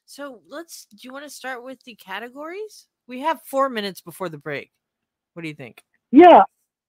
So 0.05 0.41
let's, 0.49 0.85
do 0.91 0.97
you 1.01 1.13
want 1.13 1.25
to 1.25 1.29
start 1.29 1.63
with 1.63 1.81
the 1.83 1.95
categories? 1.95 2.87
We 3.07 3.21
have 3.21 3.41
four 3.45 3.69
minutes 3.69 4.01
before 4.01 4.29
the 4.29 4.37
break. 4.37 4.71
What 5.33 5.43
do 5.43 5.47
you 5.47 5.55
think? 5.55 5.81
Yeah. 6.11 6.43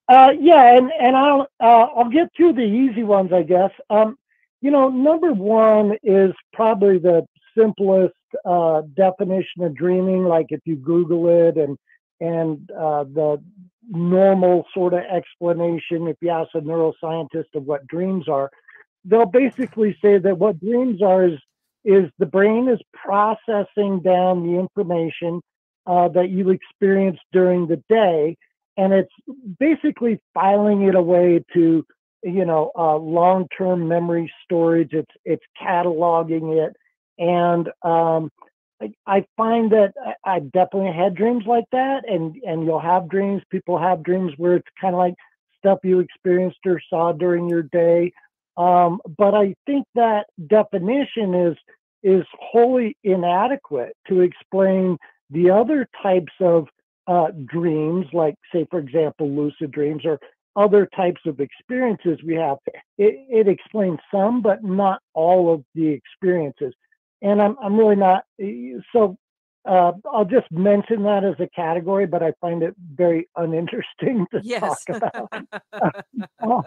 Uh, 0.06 0.32
yeah, 0.38 0.76
and 0.76 0.92
and 1.00 1.16
I'll 1.16 1.48
uh, 1.58 1.86
I'll 1.96 2.10
get 2.10 2.28
through 2.36 2.52
the 2.52 2.60
easy 2.60 3.02
ones, 3.02 3.32
I 3.32 3.42
guess. 3.42 3.70
Um, 3.88 4.18
you 4.64 4.70
know, 4.70 4.88
number 4.88 5.30
one 5.30 5.92
is 6.02 6.32
probably 6.54 6.96
the 6.96 7.26
simplest 7.56 8.14
uh, 8.46 8.80
definition 8.96 9.62
of 9.62 9.76
dreaming. 9.76 10.24
Like 10.24 10.46
if 10.48 10.60
you 10.64 10.76
Google 10.76 11.28
it 11.28 11.58
and 11.58 11.76
and 12.18 12.70
uh, 12.70 13.04
the 13.04 13.42
normal 13.90 14.64
sort 14.72 14.94
of 14.94 15.00
explanation, 15.00 16.08
if 16.08 16.16
you 16.22 16.30
ask 16.30 16.48
a 16.54 16.62
neuroscientist 16.62 17.54
of 17.54 17.64
what 17.64 17.86
dreams 17.88 18.26
are, 18.26 18.50
they'll 19.04 19.26
basically 19.26 19.98
say 20.00 20.16
that 20.16 20.38
what 20.38 20.58
dreams 20.60 21.02
are 21.02 21.26
is 21.26 21.38
is 21.84 22.10
the 22.18 22.24
brain 22.24 22.66
is 22.66 22.80
processing 22.94 24.00
down 24.00 24.46
the 24.46 24.58
information 24.58 25.42
uh, 25.86 26.08
that 26.08 26.30
you 26.30 26.48
experience 26.48 27.18
during 27.32 27.66
the 27.66 27.82
day, 27.90 28.34
and 28.78 28.94
it's 28.94 29.12
basically 29.60 30.18
filing 30.32 30.84
it 30.84 30.94
away 30.94 31.44
to 31.52 31.84
you 32.24 32.44
know 32.44 32.72
uh, 32.76 32.96
long-term 32.96 33.86
memory 33.86 34.32
storage. 34.44 34.92
It's 34.92 35.10
it's 35.24 35.44
cataloging 35.60 36.66
it, 36.66 36.76
and 37.18 37.68
um, 37.82 38.30
I, 38.80 38.92
I, 39.06 39.26
find 39.36 39.70
that 39.72 39.92
I, 40.24 40.36
I, 40.36 40.38
definitely 40.40 40.92
had 40.92 41.14
dreams 41.14 41.44
like 41.46 41.66
that, 41.72 42.08
and 42.08 42.34
and 42.44 42.64
you'll 42.64 42.80
have 42.80 43.08
dreams. 43.08 43.42
People 43.50 43.78
have 43.78 44.02
dreams 44.02 44.32
where 44.36 44.56
it's 44.56 44.68
kind 44.80 44.94
of 44.94 44.98
like 44.98 45.14
stuff 45.58 45.78
you 45.84 46.00
experienced 46.00 46.58
or 46.66 46.80
saw 46.90 47.12
during 47.12 47.48
your 47.48 47.62
day. 47.62 48.12
Um, 48.56 49.00
but 49.18 49.34
I 49.34 49.54
think 49.66 49.86
that 49.94 50.26
definition 50.46 51.34
is 51.34 51.56
is 52.02 52.24
wholly 52.38 52.96
inadequate 53.04 53.96
to 54.08 54.20
explain 54.20 54.98
the 55.30 55.50
other 55.50 55.88
types 56.02 56.32
of 56.40 56.68
uh, 57.06 57.28
dreams, 57.46 58.06
like 58.12 58.34
say, 58.52 58.66
for 58.70 58.78
example, 58.78 59.28
lucid 59.28 59.72
dreams 59.72 60.02
or 60.04 60.18
other 60.56 60.88
types 60.94 61.20
of 61.26 61.40
experiences 61.40 62.18
we 62.24 62.34
have. 62.34 62.58
It, 62.98 63.26
it 63.28 63.48
explains 63.48 63.98
some, 64.12 64.42
but 64.42 64.62
not 64.62 65.00
all 65.14 65.52
of 65.52 65.64
the 65.74 65.88
experiences. 65.88 66.72
And 67.22 67.40
I'm, 67.40 67.56
I'm 67.62 67.76
really 67.76 67.96
not, 67.96 68.24
so 68.92 69.16
uh, 69.64 69.92
I'll 70.12 70.26
just 70.26 70.50
mention 70.50 71.02
that 71.04 71.24
as 71.24 71.34
a 71.38 71.48
category, 71.48 72.06
but 72.06 72.22
I 72.22 72.32
find 72.40 72.62
it 72.62 72.74
very 72.94 73.28
uninteresting 73.36 74.26
to 74.32 74.40
yes. 74.42 74.84
talk 74.84 74.96
about. 74.96 75.46
uh, 76.42 76.62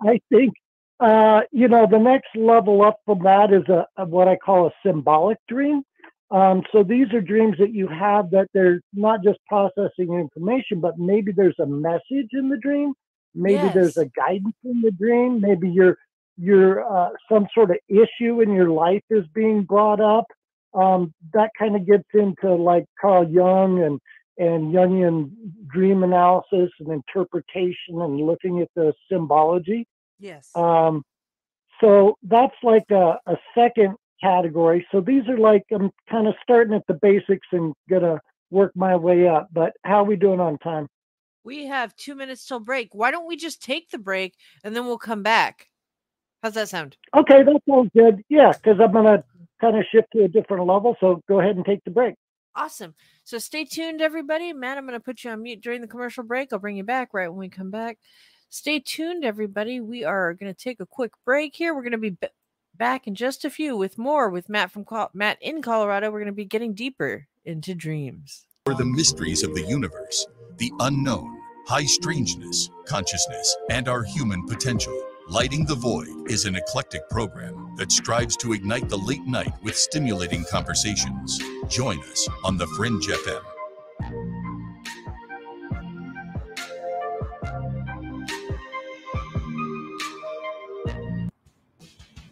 I 0.00 0.20
think, 0.30 0.54
uh, 1.00 1.42
you 1.50 1.68
know, 1.68 1.86
the 1.90 1.98
next 1.98 2.28
level 2.36 2.82
up 2.82 3.00
from 3.04 3.22
that 3.24 3.52
is 3.52 3.68
a, 3.68 3.86
a 3.96 4.04
what 4.04 4.28
I 4.28 4.36
call 4.36 4.68
a 4.68 4.72
symbolic 4.86 5.38
dream. 5.48 5.82
Um, 6.30 6.62
so 6.72 6.82
these 6.82 7.12
are 7.12 7.20
dreams 7.20 7.56
that 7.58 7.74
you 7.74 7.86
have 7.88 8.30
that 8.30 8.48
they're 8.54 8.80
not 8.94 9.22
just 9.22 9.38
processing 9.48 10.14
information, 10.14 10.80
but 10.80 10.98
maybe 10.98 11.30
there's 11.30 11.58
a 11.60 11.66
message 11.66 12.30
in 12.32 12.48
the 12.48 12.56
dream. 12.56 12.94
Maybe 13.34 13.54
yes. 13.54 13.74
there's 13.74 13.96
a 13.96 14.06
guidance 14.06 14.56
in 14.64 14.80
the 14.82 14.90
dream. 14.90 15.40
Maybe 15.40 15.70
you're 15.70 15.96
you're 16.36 16.84
uh, 16.84 17.10
some 17.30 17.46
sort 17.54 17.70
of 17.70 17.76
issue 17.88 18.40
in 18.40 18.52
your 18.52 18.70
life 18.70 19.02
is 19.10 19.24
being 19.34 19.62
brought 19.62 20.00
up. 20.00 20.26
um, 20.74 21.12
that 21.34 21.50
kind 21.58 21.76
of 21.76 21.86
gets 21.86 22.08
into 22.14 22.54
like 22.54 22.84
Carl 23.00 23.28
Jung 23.28 23.82
and 23.82 24.00
and 24.38 24.74
Jungian 24.74 25.30
dream 25.68 26.02
analysis 26.02 26.70
and 26.80 26.88
interpretation 26.88 28.00
and 28.00 28.26
looking 28.26 28.60
at 28.60 28.68
the 28.74 28.94
symbology. 29.10 29.86
Yes. 30.18 30.48
Um, 30.54 31.04
so 31.80 32.16
that's 32.22 32.54
like 32.62 32.90
a, 32.90 33.18
a 33.26 33.36
second 33.54 33.96
category. 34.22 34.86
So 34.90 35.00
these 35.00 35.28
are 35.28 35.38
like 35.38 35.64
I'm 35.72 35.90
kind 36.08 36.26
of 36.26 36.34
starting 36.42 36.74
at 36.74 36.86
the 36.86 36.94
basics 36.94 37.46
and 37.52 37.74
gonna 37.90 38.20
work 38.50 38.72
my 38.74 38.96
way 38.96 39.28
up. 39.28 39.48
But 39.52 39.72
how 39.84 39.96
are 39.96 40.04
we 40.04 40.16
doing 40.16 40.40
on 40.40 40.58
time? 40.58 40.88
We 41.44 41.66
have 41.66 41.96
two 41.96 42.14
minutes 42.14 42.46
till 42.46 42.60
break. 42.60 42.94
Why 42.94 43.10
don't 43.10 43.26
we 43.26 43.36
just 43.36 43.62
take 43.62 43.90
the 43.90 43.98
break 43.98 44.34
and 44.62 44.74
then 44.74 44.86
we'll 44.86 44.98
come 44.98 45.22
back? 45.22 45.68
How's 46.42 46.54
that 46.54 46.68
sound? 46.68 46.96
Okay, 47.14 47.42
that 47.42 47.60
sounds 47.68 47.90
good. 47.96 48.22
Yeah, 48.28 48.52
because 48.52 48.80
I'm 48.80 48.92
gonna 48.92 49.24
kind 49.60 49.76
of 49.76 49.84
shift 49.90 50.08
to 50.12 50.24
a 50.24 50.28
different 50.28 50.66
level. 50.66 50.96
So 51.00 51.22
go 51.28 51.40
ahead 51.40 51.56
and 51.56 51.64
take 51.64 51.82
the 51.84 51.90
break. 51.90 52.14
Awesome. 52.54 52.94
So 53.24 53.38
stay 53.38 53.64
tuned, 53.64 54.02
everybody. 54.02 54.52
Matt, 54.52 54.76
I'm 54.76 54.86
going 54.86 54.98
to 54.98 55.02
put 55.02 55.24
you 55.24 55.30
on 55.30 55.42
mute 55.42 55.62
during 55.62 55.80
the 55.80 55.86
commercial 55.86 56.22
break. 56.22 56.52
I'll 56.52 56.58
bring 56.58 56.76
you 56.76 56.84
back 56.84 57.14
right 57.14 57.28
when 57.28 57.38
we 57.38 57.48
come 57.48 57.70
back. 57.70 57.98
Stay 58.50 58.78
tuned, 58.78 59.24
everybody. 59.24 59.80
We 59.80 60.04
are 60.04 60.34
going 60.34 60.52
to 60.52 60.58
take 60.58 60.78
a 60.80 60.84
quick 60.84 61.12
break 61.24 61.56
here. 61.56 61.74
We're 61.74 61.80
going 61.80 61.92
to 61.92 61.98
be 61.98 62.10
b- 62.10 62.28
back 62.76 63.06
in 63.06 63.14
just 63.14 63.46
a 63.46 63.50
few 63.50 63.74
with 63.74 63.96
more 63.96 64.28
with 64.28 64.50
Matt 64.50 64.70
from 64.70 64.84
Col- 64.84 65.10
Matt 65.14 65.38
in 65.40 65.62
Colorado. 65.62 66.10
We're 66.10 66.18
going 66.18 66.26
to 66.26 66.32
be 66.32 66.44
getting 66.44 66.74
deeper 66.74 67.26
into 67.46 67.74
dreams. 67.74 68.44
For 68.66 68.74
the 68.74 68.84
mysteries 68.84 69.42
of 69.42 69.54
the 69.54 69.62
universe, 69.62 70.26
the 70.62 70.72
unknown, 70.78 71.40
high 71.66 71.84
strangeness, 71.84 72.70
consciousness, 72.86 73.56
and 73.68 73.88
our 73.88 74.04
human 74.04 74.46
potential. 74.46 74.96
Lighting 75.28 75.66
the 75.66 75.74
Void 75.74 76.30
is 76.30 76.44
an 76.44 76.54
eclectic 76.54 77.10
program 77.10 77.74
that 77.78 77.90
strives 77.90 78.36
to 78.36 78.52
ignite 78.52 78.88
the 78.88 78.96
late 78.96 79.26
night 79.26 79.52
with 79.64 79.76
stimulating 79.76 80.44
conversations. 80.44 81.40
Join 81.66 81.98
us 82.04 82.28
on 82.44 82.56
The 82.58 82.68
Fringe 82.76 83.08
FM. 83.08 83.42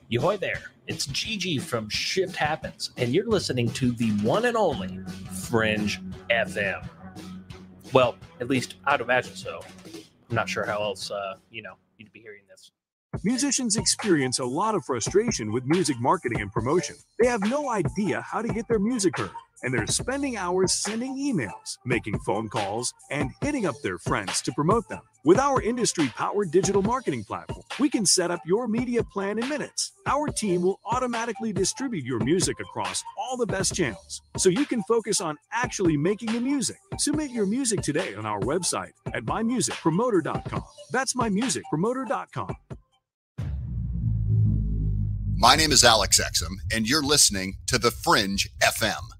Yohoy 0.08 0.38
there. 0.38 0.70
It's 0.86 1.06
Gigi 1.06 1.58
from 1.58 1.88
Shift 1.88 2.36
Happens, 2.36 2.92
and 2.96 3.12
you're 3.12 3.26
listening 3.26 3.70
to 3.70 3.90
the 3.90 4.10
one 4.22 4.44
and 4.44 4.56
only 4.56 5.00
Fringe 5.32 6.00
FM. 6.30 6.88
Well, 7.92 8.16
at 8.40 8.48
least 8.48 8.76
I'd 8.87 9.00
imagine 9.00 9.35
so. 9.35 9.61
I'm 10.31 10.37
not 10.37 10.48
sure 10.48 10.64
how 10.64 10.81
else, 10.83 11.11
uh, 11.11 11.35
you 11.50 11.62
know, 11.62 11.74
you'd 11.98 12.12
be 12.12 12.20
hearing 12.20 12.42
this. 12.48 12.70
Musicians 13.24 13.76
experience 13.76 14.38
a 14.38 14.44
lot 14.44 14.76
of 14.76 14.85
frustration 14.85 15.50
with 15.50 15.64
music 15.66 15.96
marketing 16.00 16.40
and 16.40 16.53
promotion. 16.53 16.94
They 17.18 17.26
have 17.26 17.42
no 17.42 17.68
idea 17.68 18.20
how 18.20 18.40
to 18.42 18.48
get 18.48 18.68
their 18.68 18.79
music 18.79 19.18
heard, 19.18 19.31
and 19.62 19.73
they're 19.73 19.87
spending 19.87 20.37
hours 20.37 20.73
sending 20.73 21.16
emails, 21.16 21.79
making 21.85 22.18
phone 22.20 22.49
calls, 22.49 22.94
and 23.11 23.31
hitting 23.40 23.66
up 23.66 23.75
their 23.83 23.99
friends 23.99 24.40
to 24.42 24.53
promote 24.53 24.88
them. 24.88 25.01
With 25.25 25.38
our 25.38 25.61
industry 25.61 26.09
powered 26.16 26.51
digital 26.51 26.81
marketing 26.83 27.25
platform, 27.25 27.62
we 27.79 27.90
can 27.90 28.07
set 28.07 28.31
up 28.31 28.40
your 28.46 28.66
media 28.66 29.05
plan 29.05 29.38
in 29.38 29.49
minutes. 29.49 29.92
Our 30.07 30.29
team 30.29 30.62
will 30.62 30.81
automatically 30.87 31.53
distribute 31.53 32.05
your 32.05 32.20
music 32.20 32.59
across 32.59 33.05
all 33.18 33.37
the 33.37 33.46
best 33.46 33.75
channels 33.75 34.23
so 34.38 34.49
you 34.49 34.64
can 34.64 34.83
focus 34.85 35.20
on 35.20 35.37
actually 35.53 35.96
making 35.96 36.33
the 36.33 36.40
music. 36.40 36.79
Submit 36.99 37.31
your 37.31 37.46
music 37.46 37.83
today 37.83 38.14
on 38.14 38.25
our 38.25 38.40
website 38.40 38.92
at 39.12 39.25
mymusicpromoter.com. 39.25 40.64
That's 40.90 41.14
mymusicpromoter.com. 41.14 42.57
My 45.37 45.57
name 45.57 45.73
is 45.73 45.85
Alex 45.85 46.20
Exum, 46.20 46.57
and 46.70 46.87
you're 46.87 47.03
listening 47.03 47.57
to 47.66 47.79
The 47.79 47.90
Fringe 47.90 48.46
FM. 48.62 49.19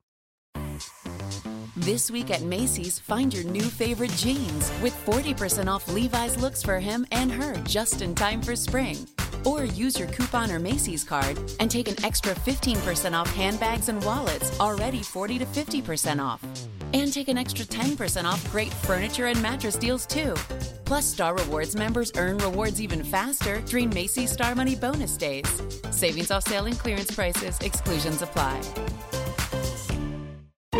This 1.81 2.11
week 2.11 2.29
at 2.29 2.43
Macy's, 2.43 2.99
find 2.99 3.33
your 3.33 3.43
new 3.43 3.63
favorite 3.63 4.11
jeans 4.11 4.71
with 4.83 4.93
40% 5.03 5.65
off 5.67 5.91
Levi's 5.91 6.37
looks 6.37 6.61
for 6.61 6.79
him 6.79 7.07
and 7.11 7.31
her 7.31 7.55
just 7.63 8.03
in 8.03 8.13
time 8.13 8.39
for 8.39 8.55
spring. 8.55 9.07
Or 9.45 9.65
use 9.65 9.97
your 9.97 10.07
coupon 10.09 10.51
or 10.51 10.59
Macy's 10.59 11.03
card 11.03 11.39
and 11.59 11.71
take 11.71 11.87
an 11.87 11.95
extra 12.05 12.35
15% 12.35 13.19
off 13.19 13.33
handbags 13.33 13.89
and 13.89 14.03
wallets, 14.03 14.59
already 14.59 15.01
40 15.01 15.39
to 15.39 15.45
50% 15.47 16.23
off. 16.23 16.43
And 16.93 17.11
take 17.11 17.29
an 17.29 17.37
extra 17.39 17.65
10% 17.65 18.25
off 18.25 18.51
great 18.51 18.71
furniture 18.71 19.25
and 19.25 19.41
mattress 19.41 19.75
deals 19.75 20.05
too. 20.05 20.35
Plus, 20.85 21.03
Star 21.03 21.35
Rewards 21.35 21.75
members 21.75 22.11
earn 22.15 22.37
rewards 22.37 22.79
even 22.79 23.03
faster 23.03 23.59
during 23.61 23.89
Macy's 23.89 24.31
Star 24.31 24.53
Money 24.53 24.75
bonus 24.75 25.17
days. 25.17 25.49
Savings 25.89 26.29
off 26.29 26.43
sale 26.43 26.67
and 26.67 26.77
clearance 26.77 27.09
prices, 27.09 27.57
exclusions 27.61 28.21
apply. 28.21 28.61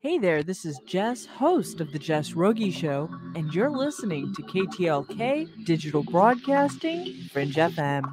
Hey 0.00 0.16
there, 0.16 0.44
this 0.44 0.64
is 0.64 0.78
Jess, 0.86 1.26
host 1.26 1.80
of 1.80 1.90
The 1.90 1.98
Jess 1.98 2.34
Rogie 2.34 2.70
Show, 2.70 3.10
and 3.34 3.52
you're 3.52 3.68
listening 3.68 4.32
to 4.36 4.42
KTLK 4.42 5.64
Digital 5.64 6.04
Broadcasting, 6.04 7.24
Fringe 7.32 7.54
FM. 7.54 8.04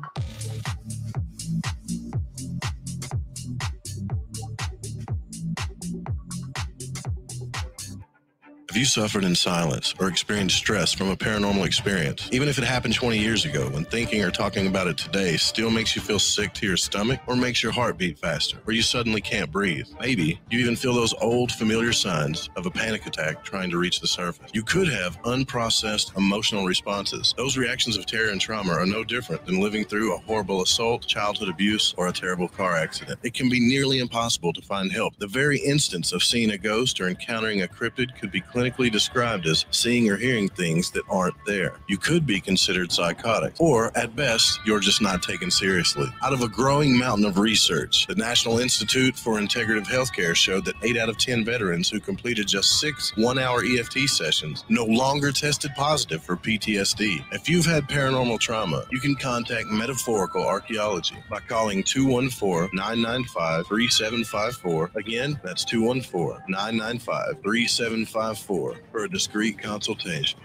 Have 8.75 8.81
you 8.81 8.85
suffered 8.85 9.23
in 9.23 9.35
silence 9.35 9.95
or 10.01 10.09
experienced 10.09 10.57
stress 10.57 10.91
from 10.91 11.09
a 11.09 11.15
paranormal 11.15 11.65
experience? 11.65 12.27
Even 12.33 12.49
if 12.49 12.57
it 12.57 12.65
happened 12.65 12.93
20 12.93 13.17
years 13.17 13.45
ago, 13.45 13.69
when 13.69 13.85
thinking 13.85 14.21
or 14.21 14.29
talking 14.29 14.67
about 14.67 14.87
it 14.87 14.97
today 14.97 15.37
still 15.37 15.71
makes 15.71 15.95
you 15.95 16.01
feel 16.01 16.19
sick 16.19 16.53
to 16.55 16.67
your 16.67 16.75
stomach 16.75 17.21
or 17.25 17.37
makes 17.37 17.63
your 17.63 17.71
heart 17.71 17.97
beat 17.97 18.19
faster, 18.19 18.57
or 18.67 18.73
you 18.73 18.81
suddenly 18.81 19.21
can't 19.21 19.49
breathe. 19.49 19.87
Maybe 20.01 20.41
you 20.49 20.59
even 20.59 20.75
feel 20.75 20.93
those 20.93 21.13
old 21.21 21.53
familiar 21.53 21.93
signs 21.93 22.49
of 22.57 22.65
a 22.65 22.69
panic 22.69 23.05
attack 23.05 23.45
trying 23.45 23.69
to 23.69 23.77
reach 23.77 24.01
the 24.01 24.07
surface. 24.07 24.51
You 24.53 24.61
could 24.61 24.89
have 24.89 25.21
unprocessed 25.21 26.17
emotional 26.17 26.65
responses. 26.65 27.33
Those 27.37 27.55
reactions 27.55 27.95
of 27.95 28.05
terror 28.05 28.31
and 28.31 28.41
trauma 28.41 28.73
are 28.73 28.85
no 28.85 29.05
different 29.05 29.45
than 29.45 29.61
living 29.61 29.85
through 29.85 30.13
a 30.13 30.17
horrible 30.17 30.61
assault, 30.61 31.07
childhood 31.07 31.47
abuse, 31.47 31.95
or 31.97 32.09
a 32.09 32.11
terrible 32.11 32.49
car 32.49 32.75
accident. 32.75 33.21
It 33.23 33.35
can 33.35 33.47
be 33.47 33.61
nearly 33.61 33.99
impossible 33.99 34.51
to 34.51 34.61
find 34.61 34.91
help. 34.91 35.15
The 35.17 35.27
very 35.27 35.59
instance 35.59 36.11
of 36.11 36.21
seeing 36.23 36.51
a 36.51 36.57
ghost 36.57 36.99
or 36.99 37.07
encountering 37.07 37.61
a 37.61 37.69
cryptid 37.69 38.19
could 38.19 38.33
be 38.33 38.41
described 38.71 39.45
as 39.47 39.65
seeing 39.71 40.09
or 40.09 40.17
hearing 40.17 40.49
things 40.49 40.91
that 40.91 41.03
aren't 41.09 41.35
there. 41.45 41.79
You 41.87 41.97
could 41.97 42.25
be 42.25 42.39
considered 42.39 42.91
psychotic, 42.91 43.53
or 43.59 43.95
at 43.97 44.15
best, 44.15 44.59
you're 44.65 44.79
just 44.79 45.01
not 45.01 45.21
taken 45.21 45.51
seriously. 45.51 46.07
Out 46.23 46.33
of 46.33 46.41
a 46.41 46.47
growing 46.47 46.97
mountain 46.97 47.25
of 47.25 47.37
research, 47.37 48.07
the 48.07 48.15
National 48.15 48.59
Institute 48.59 49.15
for 49.17 49.39
Integrative 49.39 49.85
Healthcare 49.85 50.35
showed 50.35 50.65
that 50.65 50.75
8 50.83 50.97
out 50.97 51.09
of 51.09 51.17
10 51.17 51.45
veterans 51.45 51.89
who 51.89 51.99
completed 51.99 52.47
just 52.47 52.79
six 52.79 53.11
one 53.17 53.39
hour 53.39 53.63
EFT 53.63 54.07
sessions 54.07 54.63
no 54.69 54.85
longer 54.85 55.31
tested 55.31 55.71
positive 55.75 56.23
for 56.23 56.35
PTSD. 56.35 57.23
If 57.31 57.49
you've 57.49 57.65
had 57.65 57.83
paranormal 57.87 58.39
trauma, 58.39 58.85
you 58.91 58.99
can 58.99 59.15
contact 59.15 59.67
Metaphorical 59.67 60.45
Archaeology 60.45 61.17
by 61.29 61.39
calling 61.39 61.83
214 61.83 62.69
995 62.73 63.67
3754. 63.67 64.91
Again, 64.95 65.39
that's 65.43 65.65
214 65.65 66.41
995 66.47 67.41
3754 67.43 68.54
for 68.91 69.03
a 69.03 69.09
discreet 69.09 69.59
consultation. 69.59 70.39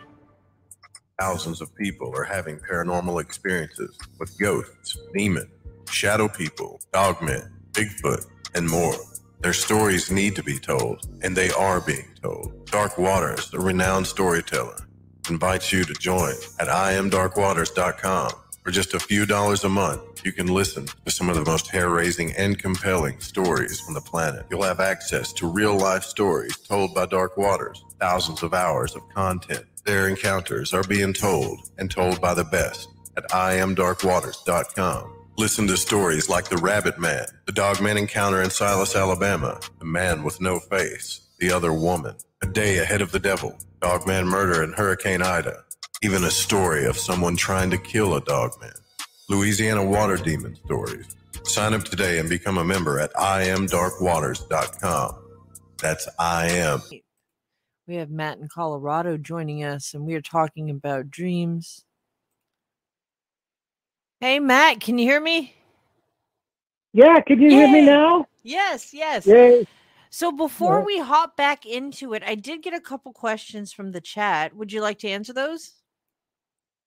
Thousands 1.21 1.61
of 1.61 1.75
people 1.77 2.13
are 2.17 2.25
having 2.25 2.59
paranormal 2.59 3.21
experiences 3.21 3.97
with 4.19 4.39
ghosts, 4.39 4.99
demons, 5.15 5.51
shadow 5.91 6.29
people, 6.29 6.81
dogmen, 6.93 7.51
Bigfoot, 7.73 8.27
and 8.55 8.69
more. 8.69 8.95
Their 9.41 9.53
stories 9.53 10.11
need 10.11 10.35
to 10.37 10.43
be 10.43 10.59
told, 10.59 11.07
and 11.23 11.37
they 11.37 11.51
are 11.51 11.81
being 11.81 12.09
told. 12.23 12.67
Dark 12.67 12.99
Waters, 12.99 13.51
the 13.51 13.61
renowned 13.61 14.07
storyteller, 14.07 14.77
invites 15.29 15.73
you 15.73 15.85
to 15.85 15.95
join 15.95 16.35
at 16.59 16.69
iamdarkwaters.com. 16.69 18.31
For 18.63 18.71
just 18.71 18.95
a 18.95 19.01
few 19.01 19.25
dollars 19.25 19.65
a 19.65 19.69
month, 19.69 20.03
you 20.25 20.33
can 20.33 20.47
listen 20.47 20.87
to 21.05 21.11
some 21.11 21.29
of 21.29 21.37
the 21.37 21.45
most 21.45 21.69
hair 21.69 21.89
raising 21.91 22.33
and 22.33 22.59
compelling 22.59 23.19
stories 23.21 23.83
on 23.89 23.95
the 23.95 24.01
planet. 24.01 24.47
You'll 24.51 24.63
have 24.63 24.81
access 24.81 25.33
to 25.35 25.47
real 25.47 25.77
life 25.77 26.05
stories 26.05 26.57
told 26.59 26.95
by 26.95 27.07
Dark 27.07 27.37
Waters, 27.37 27.85
thousands 28.01 28.43
of 28.43 28.55
hours 28.55 28.95
of 28.95 29.09
content. 29.11 29.65
Their 29.85 30.09
encounters 30.09 30.75
are 30.75 30.85
being 30.85 31.13
told 31.13 31.71
and 31.79 31.91
told 31.91 32.21
by 32.21 32.35
the 32.35 32.45
best 32.45 32.89
at 33.17 33.29
iamdarkwaters.com. 33.31 35.17
Listen 35.39 35.67
to 35.69 35.77
stories 35.77 36.29
like 36.29 36.49
The 36.49 36.59
Rabbit 36.59 36.99
Man, 36.99 37.27
the 37.47 37.53
Dogman 37.53 37.97
encounter 37.97 38.43
in 38.43 38.51
Silas, 38.51 38.95
Alabama, 38.95 39.59
The 39.79 39.87
Man 39.87 40.23
with 40.23 40.41
No 40.41 40.59
Face, 40.59 41.23
The 41.39 41.51
Other 41.51 41.73
Woman, 41.73 42.17
A 42.43 42.47
Day 42.47 42.79
Ahead 42.79 43.01
of 43.01 43.13
the 43.13 43.19
Devil, 43.19 43.57
Dogman 43.81 44.27
Murder 44.27 44.63
in 44.63 44.75
Hurricane 44.75 45.23
Ida, 45.23 45.65
even 46.03 46.25
a 46.25 46.31
story 46.31 46.85
of 46.85 46.99
someone 46.99 47.37
trying 47.37 47.71
to 47.71 47.79
kill 47.79 48.15
a 48.15 48.21
dogman. 48.21 48.73
Louisiana 49.31 49.85
Water 49.85 50.17
Demon 50.17 50.57
Stories. 50.57 51.07
Sign 51.45 51.73
up 51.73 51.85
today 51.85 52.19
and 52.19 52.29
become 52.29 52.59
a 52.59 52.65
member 52.65 52.99
at 52.99 53.13
iamdarkwaters.com. 53.15 55.25
That's 55.81 56.09
I 56.19 56.49
am. 56.49 56.83
We 57.87 57.95
have 57.95 58.11
Matt 58.11 58.39
in 58.39 58.49
Colorado 58.49 59.17
joining 59.17 59.63
us, 59.63 59.95
and 59.95 60.05
we 60.05 60.15
are 60.15 60.21
talking 60.21 60.69
about 60.69 61.11
dreams. 61.11 61.85
Hey, 64.21 64.41
Matt, 64.41 64.81
can 64.81 64.99
you 64.99 65.07
hear 65.07 65.21
me? 65.21 65.55
Yeah, 66.93 67.21
can 67.21 67.41
you 67.41 67.51
hear 67.51 67.71
me 67.71 67.83
now? 67.83 68.27
Yes, 68.43 68.93
yes. 68.93 69.29
Yay. 69.29 69.65
So 70.11 70.33
before 70.33 70.79
Yeah. 70.79 70.85
we 70.85 70.99
hop 70.99 71.37
back 71.37 71.65
into 71.65 72.15
it, 72.15 72.25
I 72.25 72.35
did 72.35 72.63
get 72.63 72.75
a 72.75 72.81
couple 72.81 73.13
questions 73.13 73.73
from 73.73 73.93
the 73.93 74.01
chat. 74.01 74.57
Would 74.57 74.73
you 74.73 74.81
like 74.81 74.99
to 74.99 75.09
answer 75.09 75.33
those? 75.33 75.75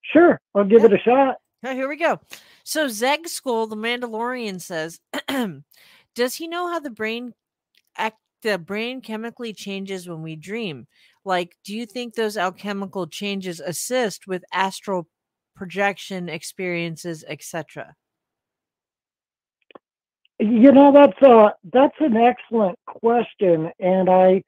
Sure, 0.02 0.38
I'll 0.54 0.66
give 0.66 0.84
it 0.84 0.92
a 0.92 1.00
shot. 1.00 1.38
Here 1.72 1.88
we 1.88 1.96
go. 1.96 2.20
So 2.66 2.88
Zeg 2.90 3.28
School, 3.28 3.68
the 3.68 3.78
Mandalorian, 3.78 4.60
says, 4.60 5.00
"Does 6.16 6.36
he 6.36 6.48
know 6.48 6.68
how 6.68 6.80
the 6.80 6.90
brain 6.90 7.34
act? 7.98 8.18
The 8.42 8.58
brain 8.58 9.00
chemically 9.00 9.54
changes 9.54 10.08
when 10.08 10.22
we 10.22 10.36
dream. 10.36 10.88
Like, 11.24 11.56
do 11.64 11.74
you 11.74 11.86
think 11.86 12.14
those 12.14 12.36
alchemical 12.36 13.08
changes 13.08 13.62
assist 13.62 14.28
with 14.28 14.44
astral 14.52 15.08
projection 15.56 16.28
experiences, 16.28 17.24
etc.?" 17.28 17.96
You 20.40 20.74
know, 20.74 20.92
that's 20.92 21.22
a 21.22 21.54
that's 21.72 21.96
an 22.00 22.18
excellent 22.18 22.78
question, 22.86 23.72
and 23.80 24.10
I 24.10 24.44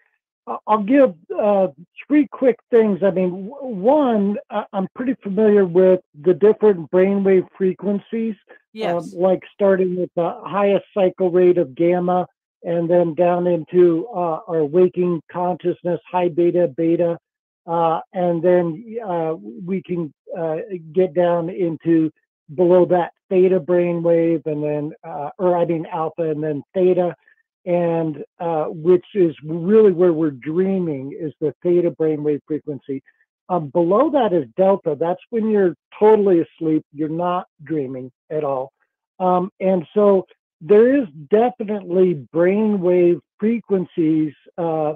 I'll 0.68 0.84
give 0.84 1.16
uh, 1.36 1.68
three 2.08 2.28
quick 2.28 2.58
things. 2.70 3.00
I 3.04 3.10
mean, 3.12 3.32
one, 3.60 4.38
I'm 4.74 4.88
pretty 4.96 5.16
familiar 5.24 5.66
with 5.66 6.02
the 6.22 6.34
different 6.34 6.92
brainwave 6.92 7.48
frequencies, 7.58 8.36
Yes. 8.74 9.14
um, 9.14 9.20
like 9.20 9.42
starting 9.54 9.96
with 9.96 10.10
the 10.16 10.40
highest 10.44 10.86
cycle 10.94 11.32
rate 11.32 11.58
of 11.58 11.74
gamma, 11.76 12.28
and 12.64 12.90
then 12.90 13.14
down 13.16 13.48
into 13.48 14.08
uh, 14.14 14.40
our 14.48 14.66
waking 14.66 15.22
consciousness, 15.32 16.00
high 16.12 16.30
beta, 16.30 16.68
beta, 16.68 17.18
uh, 17.66 18.02
and 18.14 18.44
then 18.44 18.98
uh, 19.04 19.34
we 19.66 19.82
can 19.82 20.14
uh, 20.38 20.58
get 20.92 21.14
down 21.14 21.50
into 21.50 22.12
below 22.54 22.86
that 22.86 23.14
theta 23.30 23.60
brainwave, 23.60 24.46
and 24.46 24.64
then, 24.64 24.92
uh, 25.04 25.30
or 25.40 25.58
I 25.58 25.66
mean 25.66 25.88
alpha, 25.92 26.30
and 26.30 26.44
then 26.44 26.62
theta 26.76 27.16
and 27.66 28.24
uh, 28.40 28.66
which 28.66 29.06
is 29.14 29.36
really 29.44 29.92
where 29.92 30.14
we're 30.14 30.32
dreaming 30.32 31.18
is 31.20 31.34
the 31.42 31.54
theta 31.64 31.92
brainwave 31.92 32.42
frequency. 32.48 33.02
Um, 33.50 33.70
below 33.70 34.10
that 34.12 34.34
is 34.34 34.46
delta. 34.58 34.96
That's 35.00 35.22
when 35.30 35.50
you're 35.50 35.76
totally 36.00 36.42
asleep. 36.42 36.84
You're 36.94 37.10
not 37.10 37.48
dreaming 37.64 38.12
at 38.32 38.44
all. 38.44 38.72
Um, 39.20 39.52
and 39.60 39.86
so 39.94 40.26
there 40.62 40.96
is 40.96 41.08
definitely 41.30 42.28
brainwave 42.34 43.20
frequencies 43.40 44.34
uh, 44.58 44.94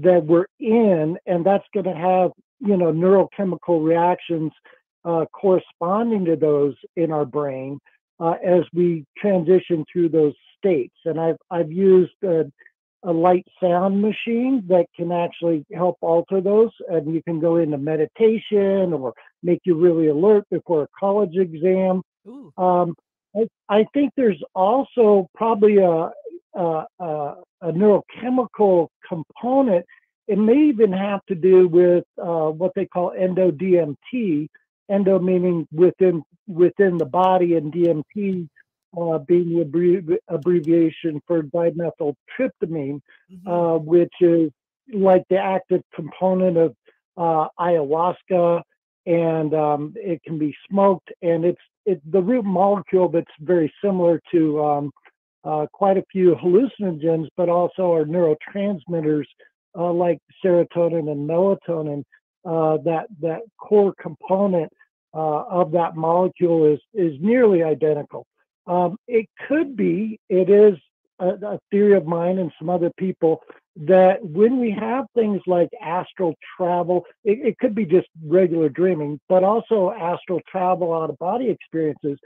that 0.00 0.24
we're 0.24 0.46
in, 0.58 1.16
and 1.26 1.44
that's 1.44 1.66
going 1.74 1.86
to 1.86 1.94
have 1.94 2.30
you 2.60 2.76
know 2.76 2.92
neurochemical 2.92 3.84
reactions 3.84 4.52
uh, 5.04 5.24
corresponding 5.32 6.24
to 6.24 6.36
those 6.36 6.74
in 6.96 7.10
our 7.12 7.24
brain 7.24 7.78
uh, 8.20 8.34
as 8.44 8.62
we 8.72 9.04
transition 9.18 9.84
through 9.92 10.08
those 10.08 10.34
states. 10.58 10.94
And 11.04 11.20
I've 11.20 11.36
I've 11.50 11.72
used 11.72 12.12
a, 12.24 12.44
a 13.04 13.12
light 13.12 13.46
sound 13.60 14.00
machine 14.00 14.62
that 14.68 14.86
can 14.94 15.10
actually 15.12 15.64
help 15.74 15.96
alter 16.00 16.40
those, 16.40 16.70
and 16.88 17.12
you 17.12 17.22
can 17.22 17.40
go 17.40 17.56
into 17.56 17.78
meditation 17.78 18.92
or 18.92 19.12
make 19.42 19.60
you 19.64 19.74
really 19.74 20.08
alert 20.08 20.44
before 20.50 20.84
a 20.84 20.88
college 20.98 21.36
exam. 21.36 22.02
Um, 22.56 22.94
I, 23.34 23.48
I 23.68 23.84
think 23.92 24.12
there's 24.16 24.42
also 24.54 25.28
probably 25.34 25.78
a, 25.78 26.10
a, 26.54 26.84
a, 27.00 27.34
a 27.62 27.72
neurochemical 27.72 28.88
component. 29.08 29.84
It 30.28 30.38
may 30.38 30.68
even 30.68 30.92
have 30.92 31.20
to 31.26 31.34
do 31.34 31.66
with 31.66 32.04
uh, 32.22 32.50
what 32.50 32.72
they 32.76 32.86
call 32.86 33.12
endo-DMT. 33.18 34.48
Endo 34.90 35.18
meaning 35.18 35.66
within 35.72 36.22
within 36.46 36.98
the 36.98 37.06
body, 37.06 37.54
and 37.54 37.72
DMT 37.72 38.48
uh, 39.00 39.18
being 39.18 39.50
the 39.50 39.64
abbrevi- 39.64 40.18
abbreviation 40.28 41.20
for 41.26 41.42
dimethyltryptamine, 41.42 43.00
uh, 43.46 43.78
which 43.78 44.12
is 44.20 44.50
like 44.92 45.22
the 45.30 45.38
active 45.38 45.82
component 45.94 46.56
of 46.56 46.74
uh, 47.16 47.46
ayahuasca, 47.58 48.62
and 49.06 49.54
um, 49.54 49.94
it 49.96 50.22
can 50.24 50.38
be 50.38 50.54
smoked, 50.68 51.10
and 51.22 51.44
it's 51.44 51.60
it, 51.84 52.00
the 52.12 52.22
root 52.22 52.44
molecule 52.44 53.08
that's 53.08 53.26
very 53.40 53.72
similar 53.82 54.20
to 54.30 54.62
um, 54.64 54.90
uh, 55.44 55.66
quite 55.72 55.96
a 55.96 56.04
few 56.12 56.36
hallucinogens, 56.36 57.28
but 57.36 57.48
also 57.48 57.90
our 57.92 58.04
neurotransmitters 58.04 59.24
uh, 59.76 59.92
like 59.92 60.18
serotonin 60.44 61.10
and 61.10 61.28
melatonin. 61.28 62.04
Uh, 62.44 62.78
that 62.78 63.06
that 63.20 63.40
core 63.58 63.94
component 64.00 64.72
uh, 65.14 65.44
of 65.44 65.72
that 65.72 65.94
molecule 65.96 66.64
is 66.72 66.80
is 66.94 67.16
nearly 67.20 67.62
identical. 67.62 68.26
Um, 68.66 68.96
it 69.08 69.26
could 69.48 69.76
be, 69.76 70.18
it 70.28 70.48
is 70.48 70.78
a, 71.18 71.28
a 71.54 71.58
theory 71.70 71.94
of 71.94 72.06
mine 72.06 72.38
and 72.38 72.52
some 72.58 72.70
other 72.70 72.90
people 72.96 73.42
that 73.74 74.22
when 74.22 74.60
we 74.60 74.70
have 74.70 75.06
things 75.14 75.40
like 75.46 75.70
astral 75.80 76.34
travel, 76.56 77.06
it, 77.24 77.38
it 77.46 77.58
could 77.58 77.74
be 77.74 77.84
just 77.84 78.06
regular 78.24 78.68
dreaming, 78.68 79.18
but 79.28 79.42
also 79.42 79.90
astral 79.90 80.40
travel 80.50 80.92
out 80.92 81.10
of 81.10 81.18
body 81.18 81.48
experiences 81.48 82.18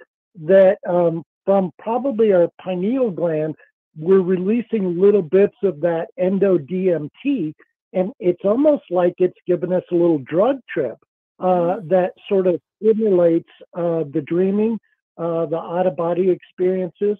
that 0.45 0.79
um, 0.89 1.23
from 1.45 1.71
probably 1.79 2.33
our 2.33 2.49
pineal 2.61 3.11
gland, 3.11 3.55
we're 3.97 4.21
releasing 4.21 5.01
little 5.01 5.23
bits 5.23 5.57
of 5.63 5.81
that 5.81 6.09
endo 6.19 6.59
DMT. 6.59 7.55
And 7.97 8.13
it's 8.21 8.45
almost 8.45 8.85
like 8.91 9.15
it's 9.17 9.39
given 9.47 9.73
us 9.73 9.83
a 9.91 9.95
little 9.95 10.19
drug 10.19 10.59
trip 10.69 10.99
uh, 11.41 11.77
that 11.85 12.13
sort 12.29 12.47
of 12.47 12.61
stimulates 12.77 13.49
uh, 13.75 14.05
the 14.13 14.23
dreaming, 14.27 14.79
uh, 15.17 15.47
the 15.47 15.57
out 15.57 15.87
of 15.87 15.97
body 15.97 16.29
experiences. 16.31 17.17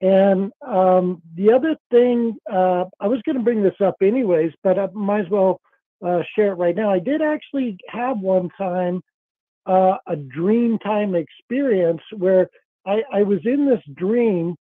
And 0.00 0.50
um, 0.66 1.22
the 1.36 1.52
other 1.52 1.76
thing, 1.92 2.36
uh, 2.52 2.86
I 2.98 3.06
was 3.06 3.22
going 3.24 3.36
to 3.36 3.42
bring 3.44 3.62
this 3.62 3.80
up 3.80 3.94
anyways, 4.02 4.52
but 4.64 4.80
I 4.80 4.88
might 4.92 5.26
as 5.26 5.30
well 5.30 5.60
uh, 6.04 6.22
share 6.34 6.52
it 6.52 6.56
right 6.56 6.74
now. 6.74 6.90
I 6.92 6.98
did 6.98 7.22
actually 7.22 7.78
have 7.88 8.18
one 8.18 8.50
time 8.58 9.02
uh, 9.64 9.96
a 10.08 10.16
dream 10.16 10.78
time 10.80 11.14
experience 11.14 12.02
where 12.16 12.48
I, 12.84 13.02
I 13.12 13.22
was 13.22 13.40
in 13.44 13.64
this 13.64 13.82
dream, 13.94 14.56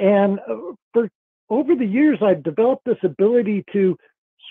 and 0.00 0.38
for 0.92 1.08
over 1.50 1.74
the 1.74 1.84
years, 1.84 2.18
I've 2.22 2.42
developed 2.42 2.84
this 2.86 3.02
ability 3.02 3.64
to 3.72 3.96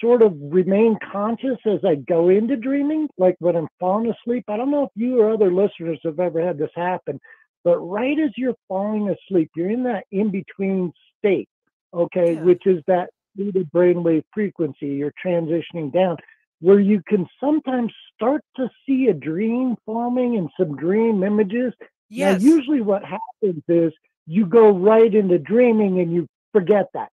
sort 0.01 0.21
of 0.21 0.33
remain 0.37 0.97
conscious 1.11 1.57
as 1.65 1.79
I 1.85 1.95
go 1.95 2.29
into 2.29 2.55
dreaming, 2.55 3.07
like 3.17 3.35
when 3.39 3.55
I'm 3.55 3.67
falling 3.79 4.11
asleep. 4.11 4.45
I 4.47 4.57
don't 4.57 4.71
know 4.71 4.83
if 4.83 4.91
you 4.95 5.19
or 5.21 5.33
other 5.33 5.51
listeners 5.51 5.99
have 6.03 6.19
ever 6.19 6.45
had 6.45 6.57
this 6.57 6.71
happen, 6.75 7.19
but 7.63 7.79
right 7.79 8.17
as 8.19 8.31
you're 8.37 8.55
falling 8.67 9.09
asleep, 9.09 9.51
you're 9.55 9.71
in 9.71 9.83
that 9.83 10.05
in 10.11 10.31
between 10.31 10.93
state, 11.17 11.49
okay, 11.93 12.35
which 12.35 12.65
is 12.65 12.83
that 12.87 13.09
theta 13.37 13.67
brainwave 13.73 14.23
frequency. 14.33 14.87
You're 14.87 15.13
transitioning 15.23 15.91
down 15.91 16.17
where 16.61 16.79
you 16.79 17.01
can 17.07 17.27
sometimes 17.39 17.91
start 18.15 18.41
to 18.55 18.69
see 18.85 19.07
a 19.07 19.13
dream 19.13 19.75
forming 19.85 20.37
and 20.37 20.49
some 20.59 20.75
dream 20.75 21.23
images. 21.23 21.73
Yes. 22.09 22.41
Now, 22.41 22.49
usually 22.49 22.81
what 22.81 23.03
happens 23.03 23.63
is 23.67 23.91
you 24.25 24.45
go 24.45 24.69
right 24.71 25.13
into 25.13 25.37
dreaming 25.37 25.99
and 25.99 26.13
you 26.13 26.27
forget 26.53 26.87
that. 26.93 27.09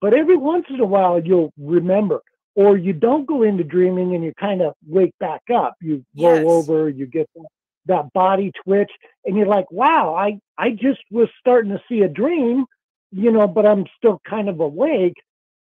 But 0.00 0.14
every 0.14 0.36
once 0.36 0.66
in 0.70 0.80
a 0.80 0.86
while, 0.86 1.20
you'll 1.22 1.52
remember, 1.58 2.20
or 2.54 2.76
you 2.76 2.92
don't 2.92 3.26
go 3.26 3.42
into 3.42 3.64
dreaming 3.64 4.14
and 4.14 4.24
you 4.24 4.32
kind 4.38 4.62
of 4.62 4.74
wake 4.86 5.14
back 5.20 5.42
up. 5.54 5.74
You 5.80 6.04
Yes. 6.14 6.24
roll 6.24 6.50
over, 6.50 6.88
you 6.88 7.06
get 7.06 7.28
that, 7.36 7.46
that 7.86 8.12
body 8.12 8.52
twitch, 8.64 8.90
and 9.24 9.36
you're 9.36 9.46
like, 9.46 9.70
wow, 9.70 10.14
I, 10.14 10.38
I 10.58 10.70
just 10.70 11.00
was 11.10 11.28
starting 11.40 11.72
to 11.72 11.82
see 11.88 12.02
a 12.02 12.08
dream, 12.08 12.66
you 13.12 13.30
know, 13.32 13.46
but 13.48 13.66
I'm 13.66 13.86
still 13.96 14.20
kind 14.28 14.48
of 14.48 14.60
awake. 14.60 15.16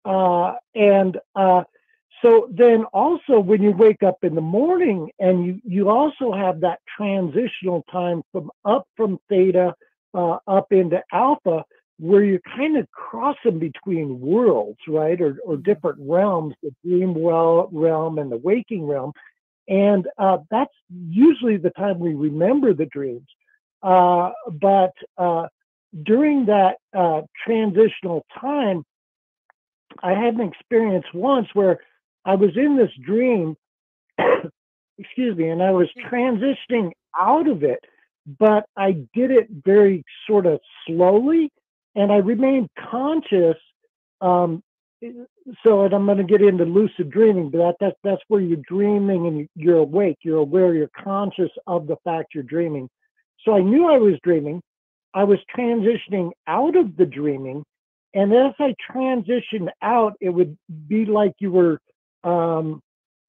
Uh, 0.04 0.54
and 0.74 1.18
uh, 1.36 1.62
so 2.22 2.48
then 2.52 2.84
also 2.92 3.40
when 3.40 3.62
you 3.62 3.72
wake 3.72 4.02
up 4.02 4.18
in 4.22 4.34
the 4.34 4.40
morning 4.40 5.10
and 5.18 5.46
you, 5.46 5.60
you 5.64 5.88
also 5.90 6.32
have 6.32 6.60
that 6.60 6.80
transitional 6.96 7.84
time 7.90 8.22
from 8.32 8.50
up 8.64 8.86
from 8.96 9.18
theta 9.28 9.74
uh, 10.14 10.38
up 10.46 10.72
into 10.72 11.02
alpha, 11.12 11.64
where 11.98 12.24
you're 12.24 12.40
kind 12.56 12.76
of 12.76 12.90
crossing 12.90 13.58
between 13.58 14.20
worlds, 14.20 14.78
right? 14.88 15.20
Or, 15.20 15.38
or 15.44 15.56
different 15.56 15.98
realms, 16.00 16.54
the 16.62 16.74
dream 16.84 17.14
well 17.14 17.68
realm 17.72 18.18
and 18.18 18.30
the 18.30 18.36
waking 18.36 18.86
realm. 18.86 19.12
And 19.68 20.06
uh, 20.18 20.38
that's 20.50 20.74
usually 20.90 21.56
the 21.56 21.70
time 21.70 21.98
we 21.98 22.14
remember 22.14 22.74
the 22.74 22.86
dreams. 22.86 23.26
Uh, 23.82 24.30
but 24.60 24.92
uh, 25.16 25.46
during 26.02 26.46
that 26.46 26.76
uh, 26.96 27.22
transitional 27.44 28.26
time, 28.40 28.84
I 30.02 30.12
had 30.12 30.34
an 30.34 30.40
experience 30.40 31.06
once 31.14 31.48
where 31.54 31.80
I 32.24 32.34
was 32.34 32.56
in 32.56 32.76
this 32.76 32.90
dream, 33.04 33.56
excuse 34.98 35.36
me, 35.36 35.48
and 35.48 35.62
I 35.62 35.70
was 35.70 35.88
transitioning 36.10 36.90
out 37.16 37.48
of 37.48 37.62
it, 37.62 37.80
but 38.38 38.64
I 38.76 38.92
did 39.14 39.30
it 39.30 39.48
very 39.50 40.04
sort 40.26 40.46
of 40.46 40.60
slowly 40.86 41.50
and 41.94 42.12
I 42.12 42.16
remained 42.16 42.68
conscious. 42.90 43.56
Um, 44.20 44.62
so, 45.62 45.84
and 45.84 45.94
I'm 45.94 46.06
going 46.06 46.18
to 46.18 46.24
get 46.24 46.40
into 46.40 46.64
lucid 46.64 47.10
dreaming, 47.10 47.50
but 47.50 47.58
that, 47.58 47.74
that, 47.80 47.96
that's 48.02 48.22
where 48.28 48.40
you're 48.40 48.62
dreaming 48.66 49.26
and 49.26 49.48
you're 49.54 49.78
awake, 49.78 50.18
you're 50.22 50.38
aware, 50.38 50.74
you're 50.74 50.90
conscious 51.02 51.50
of 51.66 51.86
the 51.86 51.96
fact 52.04 52.34
you're 52.34 52.42
dreaming. 52.42 52.88
So 53.44 53.54
I 53.54 53.60
knew 53.60 53.86
I 53.86 53.98
was 53.98 54.14
dreaming. 54.22 54.62
I 55.12 55.24
was 55.24 55.38
transitioning 55.56 56.30
out 56.46 56.76
of 56.76 56.96
the 56.96 57.06
dreaming. 57.06 57.64
And 58.14 58.32
as 58.32 58.54
I 58.58 58.74
transitioned 58.90 59.68
out, 59.82 60.14
it 60.20 60.30
would 60.30 60.56
be 60.88 61.04
like 61.04 61.32
you 61.38 61.52
were, 61.52 61.80
um, 62.22 62.80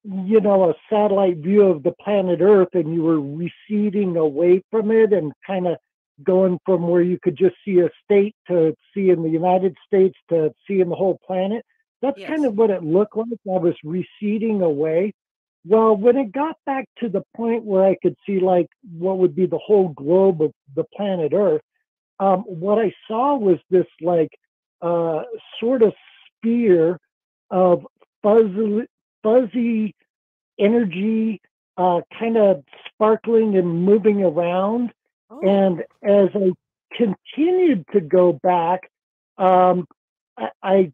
you 0.03 0.39
know, 0.39 0.70
a 0.70 0.76
satellite 0.89 1.38
view 1.38 1.63
of 1.63 1.84
the 1.84 1.93
planet 2.03 2.39
Earth 2.41 2.70
and 2.74 2.93
you 2.93 3.03
were 3.03 3.20
receding 3.20 4.16
away 4.16 4.63
from 4.72 4.91
it 4.91 5.11
and 5.11 5.34
kind 5.45 5.68
of 5.68 5.78
going 6.24 6.59
from 6.66 6.88
where 6.88 7.01
you 7.01 7.18
could 7.22 7.38
just 7.38 7.55
see 7.66 7.80
a 7.80 7.89
state 8.03 8.36
to 8.47 8.76
see 8.93 9.09
in 9.09 9.24
the 9.24 9.30
United 9.30 9.76
States 9.86 10.18
to 10.30 10.51
see 10.68 10.82
in 10.82 10.89
the 10.89 10.95
whole 10.95 11.20
planet. 11.26 11.66
That's 12.01 12.20
yes. 12.20 12.30
kind 12.30 12.45
of 12.45 12.55
what 12.55 12.70
it 12.70 12.84
looked 12.84 13.18
like. 13.18 13.28
I 13.47 13.57
was 13.57 13.76
receding 13.84 14.61
away. 14.61 15.13
Well, 15.68 15.95
when 15.97 16.18
it 16.18 16.32
got 16.32 16.57
back 16.66 16.86
to 16.99 17.09
the 17.09 17.24
point 17.36 17.63
where 17.63 17.84
I 17.84 17.97
could 18.01 18.16
see 18.26 18.39
like 18.39 18.68
what 18.97 19.18
would 19.18 19.36
be 19.36 19.47
the 19.47 19.57
whole 19.57 19.89
globe 19.89 20.41
of 20.41 20.51
the 20.76 20.84
planet 20.95 21.34
Earth, 21.34 21.61
um, 22.20 22.41
what 22.41 22.78
I 22.78 22.93
saw 23.07 23.36
was 23.36 23.57
this 23.70 23.88
like 24.01 24.30
uh, 24.82 25.24
sort 25.59 25.82
of 25.82 25.93
sphere 26.38 26.99
of 27.49 27.86
fuzzy, 28.22 28.86
fuzzy 29.24 29.95
energy, 30.59 31.41
uh, 31.78 32.01
kind 32.18 32.38
of 32.38 32.63
sparkling 32.88 33.57
and 33.57 33.84
moving 33.84 34.24
around. 34.24 34.91
Oh. 35.30 35.41
And 35.41 35.84
as 36.03 36.30
I 36.36 36.51
continued 36.93 37.86
to 37.93 38.01
go 38.01 38.34
back, 38.34 38.89
um, 39.38 39.88
I, 40.38 40.49
I, 40.63 40.93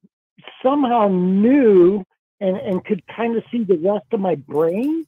somehow 0.64 1.08
knew 1.08 2.04
and, 2.40 2.58
and 2.58 2.84
could 2.84 3.04
kind 3.08 3.38
of 3.38 3.44
see 3.52 3.64
the 3.64 3.78
rest 3.78 4.06
of 4.12 4.20
my 4.20 4.36
brain. 4.36 5.06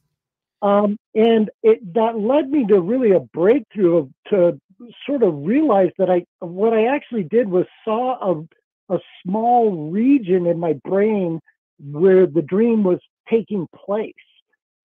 Um, 0.62 0.96
and 1.14 1.50
it 1.62 1.92
that 1.94 2.18
led 2.18 2.48
me 2.48 2.66
to 2.68 2.80
really 2.80 3.10
a 3.10 3.20
breakthrough 3.20 3.96
of, 3.98 4.10
to 4.30 4.60
sort 5.06 5.22
of 5.22 5.44
realize 5.44 5.90
that 5.98 6.10
I 6.10 6.24
what 6.38 6.72
I 6.72 6.86
actually 6.86 7.24
did 7.24 7.48
was 7.48 7.66
saw 7.84 8.32
a, 8.32 8.94
a 8.94 8.98
small 9.22 9.90
region 9.90 10.46
in 10.46 10.58
my 10.58 10.74
brain 10.84 11.40
where 11.78 12.26
the 12.26 12.40
dream 12.40 12.82
was 12.82 13.00
taking 13.28 13.66
place. 13.74 14.14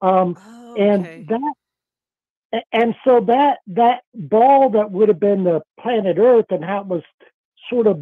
Um, 0.02 0.38
oh, 0.40 0.72
okay. 0.72 0.90
And 0.90 1.28
that 1.28 1.54
and 2.72 2.96
so 3.06 3.22
that 3.28 3.60
that 3.68 4.02
ball 4.14 4.72
that 4.72 4.92
would 4.92 5.10
have 5.10 5.20
been 5.20 5.44
the 5.44 5.62
planet 5.80 6.18
Earth 6.18 6.48
and 6.50 6.64
how 6.64 6.82
it 6.82 6.88
was 6.88 7.04
sort 7.70 7.88
of 7.88 8.00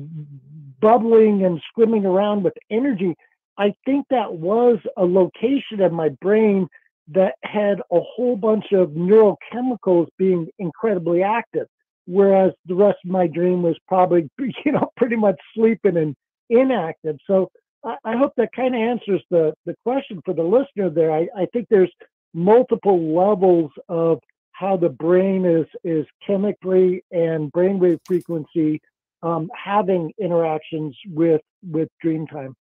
bubbling 0.79 1.43
and 1.43 1.61
swimming 1.73 2.05
around 2.05 2.43
with 2.43 2.53
energy, 2.69 3.15
I 3.57 3.73
think 3.85 4.05
that 4.09 4.33
was 4.33 4.77
a 4.95 5.05
location 5.05 5.81
in 5.81 5.93
my 5.93 6.09
brain 6.21 6.67
that 7.09 7.35
had 7.43 7.79
a 7.91 7.99
whole 7.99 8.35
bunch 8.35 8.71
of 8.73 8.89
neurochemicals 8.89 10.07
being 10.17 10.47
incredibly 10.59 11.23
active, 11.23 11.67
whereas 12.05 12.51
the 12.65 12.75
rest 12.75 12.99
of 13.03 13.11
my 13.11 13.27
dream 13.27 13.61
was 13.63 13.77
probably 13.87 14.29
you 14.65 14.71
know 14.71 14.89
pretty 14.95 15.15
much 15.15 15.39
sleeping 15.55 15.97
and 15.97 16.15
inactive. 16.49 17.17
So 17.27 17.49
I, 17.83 17.95
I 18.05 18.17
hope 18.17 18.33
that 18.37 18.51
kind 18.55 18.75
of 18.75 18.81
answers 18.81 19.21
the 19.29 19.53
the 19.65 19.75
question 19.83 20.21
for 20.23 20.33
the 20.33 20.43
listener 20.43 20.89
there. 20.89 21.11
I, 21.11 21.27
I 21.35 21.45
think 21.51 21.67
there's 21.69 21.91
multiple 22.33 23.15
levels 23.15 23.71
of 23.89 24.19
how 24.57 24.75
the 24.75 24.89
brain 24.89 25.45
is 25.45 25.67
is 25.83 26.05
chemically 26.25 27.03
and 27.11 27.51
brainwave 27.51 27.99
frequency 28.05 28.81
um, 29.21 29.49
having 29.53 30.11
interactions 30.19 30.97
with 31.07 31.41
with 31.63 31.89
dream 32.01 32.25
time. 32.27 32.55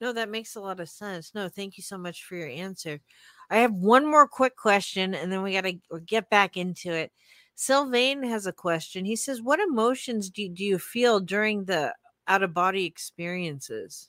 No, 0.00 0.12
that 0.12 0.28
makes 0.28 0.54
a 0.54 0.60
lot 0.60 0.80
of 0.80 0.88
sense. 0.88 1.32
No, 1.34 1.48
thank 1.48 1.76
you 1.76 1.82
so 1.82 1.98
much 1.98 2.24
for 2.24 2.36
your 2.36 2.48
answer. 2.48 3.00
I 3.50 3.58
have 3.58 3.72
one 3.72 4.06
more 4.06 4.28
quick 4.28 4.56
question, 4.56 5.14
and 5.14 5.32
then 5.32 5.42
we 5.42 5.52
got 5.52 5.64
to 5.64 6.00
get 6.06 6.30
back 6.30 6.56
into 6.56 6.92
it. 6.92 7.10
Sylvain 7.54 8.22
has 8.24 8.46
a 8.46 8.52
question. 8.52 9.04
He 9.04 9.16
says, 9.16 9.42
"What 9.42 9.60
emotions 9.60 10.30
do 10.30 10.42
you, 10.42 10.48
do 10.50 10.64
you 10.64 10.78
feel 10.78 11.20
during 11.20 11.64
the 11.64 11.94
out 12.28 12.42
of 12.42 12.54
body 12.54 12.84
experiences?" 12.84 14.08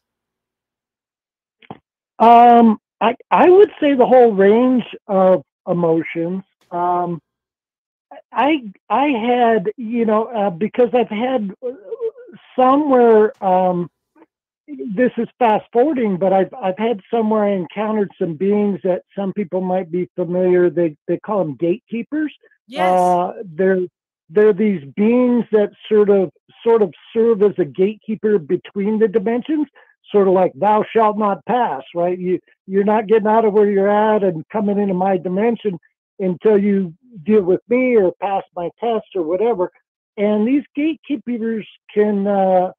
Um, 2.20 2.78
I 3.02 3.16
I 3.32 3.50
would 3.50 3.72
say 3.80 3.96
the 3.96 4.06
whole 4.06 4.32
range 4.32 4.86
of 5.08 5.42
emotions. 5.68 6.44
Um, 6.76 7.22
I 8.32 8.72
I 8.90 9.08
had 9.08 9.72
you 9.78 10.06
know 10.06 10.26
uh, 10.26 10.50
because 10.50 10.90
I've 10.94 11.10
had 11.10 11.52
somewhere 12.58 13.44
um, 13.44 13.90
this 14.68 15.12
is 15.18 15.28
fast 15.40 15.66
forwarding, 15.72 16.18
but 16.18 16.34
I've 16.34 16.54
I've 16.54 16.78
had 16.78 17.02
somewhere 17.12 17.46
I 17.46 17.52
encountered 17.52 18.12
some 18.20 18.36
beings 18.36 18.80
that 18.84 19.04
some 19.16 19.34
people 19.34 19.62
might 19.62 19.92
be 19.92 20.10
familiar. 20.16 20.70
They 20.70 20.96
they 21.08 21.18
call 21.18 21.40
them 21.40 21.56
gatekeepers. 21.56 22.34
Yes. 22.68 23.00
Uh, 23.00 23.34
they're 23.44 23.86
they're 24.30 24.54
these 24.54 24.84
beings 24.96 25.46
that 25.52 25.72
sort 25.90 26.10
of 26.10 26.32
sort 26.64 26.82
of 26.82 26.94
serve 27.14 27.44
as 27.44 27.54
a 27.60 27.66
gatekeeper 27.66 28.40
between 28.40 29.00
the 29.00 29.08
dimensions 29.08 29.68
sort 30.12 30.28
of 30.28 30.34
like 30.34 30.52
thou 30.56 30.84
shalt 30.94 31.18
not 31.18 31.46
pass 31.46 31.84
right 31.94 32.18
you 32.18 32.40
you're 32.66 32.84
not 32.84 33.08
getting 33.08 33.28
out 33.28 33.46
of 33.46 33.54
where 33.54 33.70
you're 33.70 33.90
at 33.90 34.24
and 34.24 34.48
coming 34.50 34.80
into 34.80 34.94
my 34.94 35.18
dimension 35.18 35.78
until 36.20 36.58
you 36.58 36.94
deal 37.24 37.42
with 37.42 37.62
me 37.70 37.96
or 37.96 38.14
pass 38.22 38.44
my 38.56 38.70
test 38.80 39.06
or 39.16 39.24
whatever. 39.24 39.72
And 40.18 40.48
these 40.48 40.64
gatekeepers 40.76 41.68
can 41.94 42.28
uh, 42.28 42.72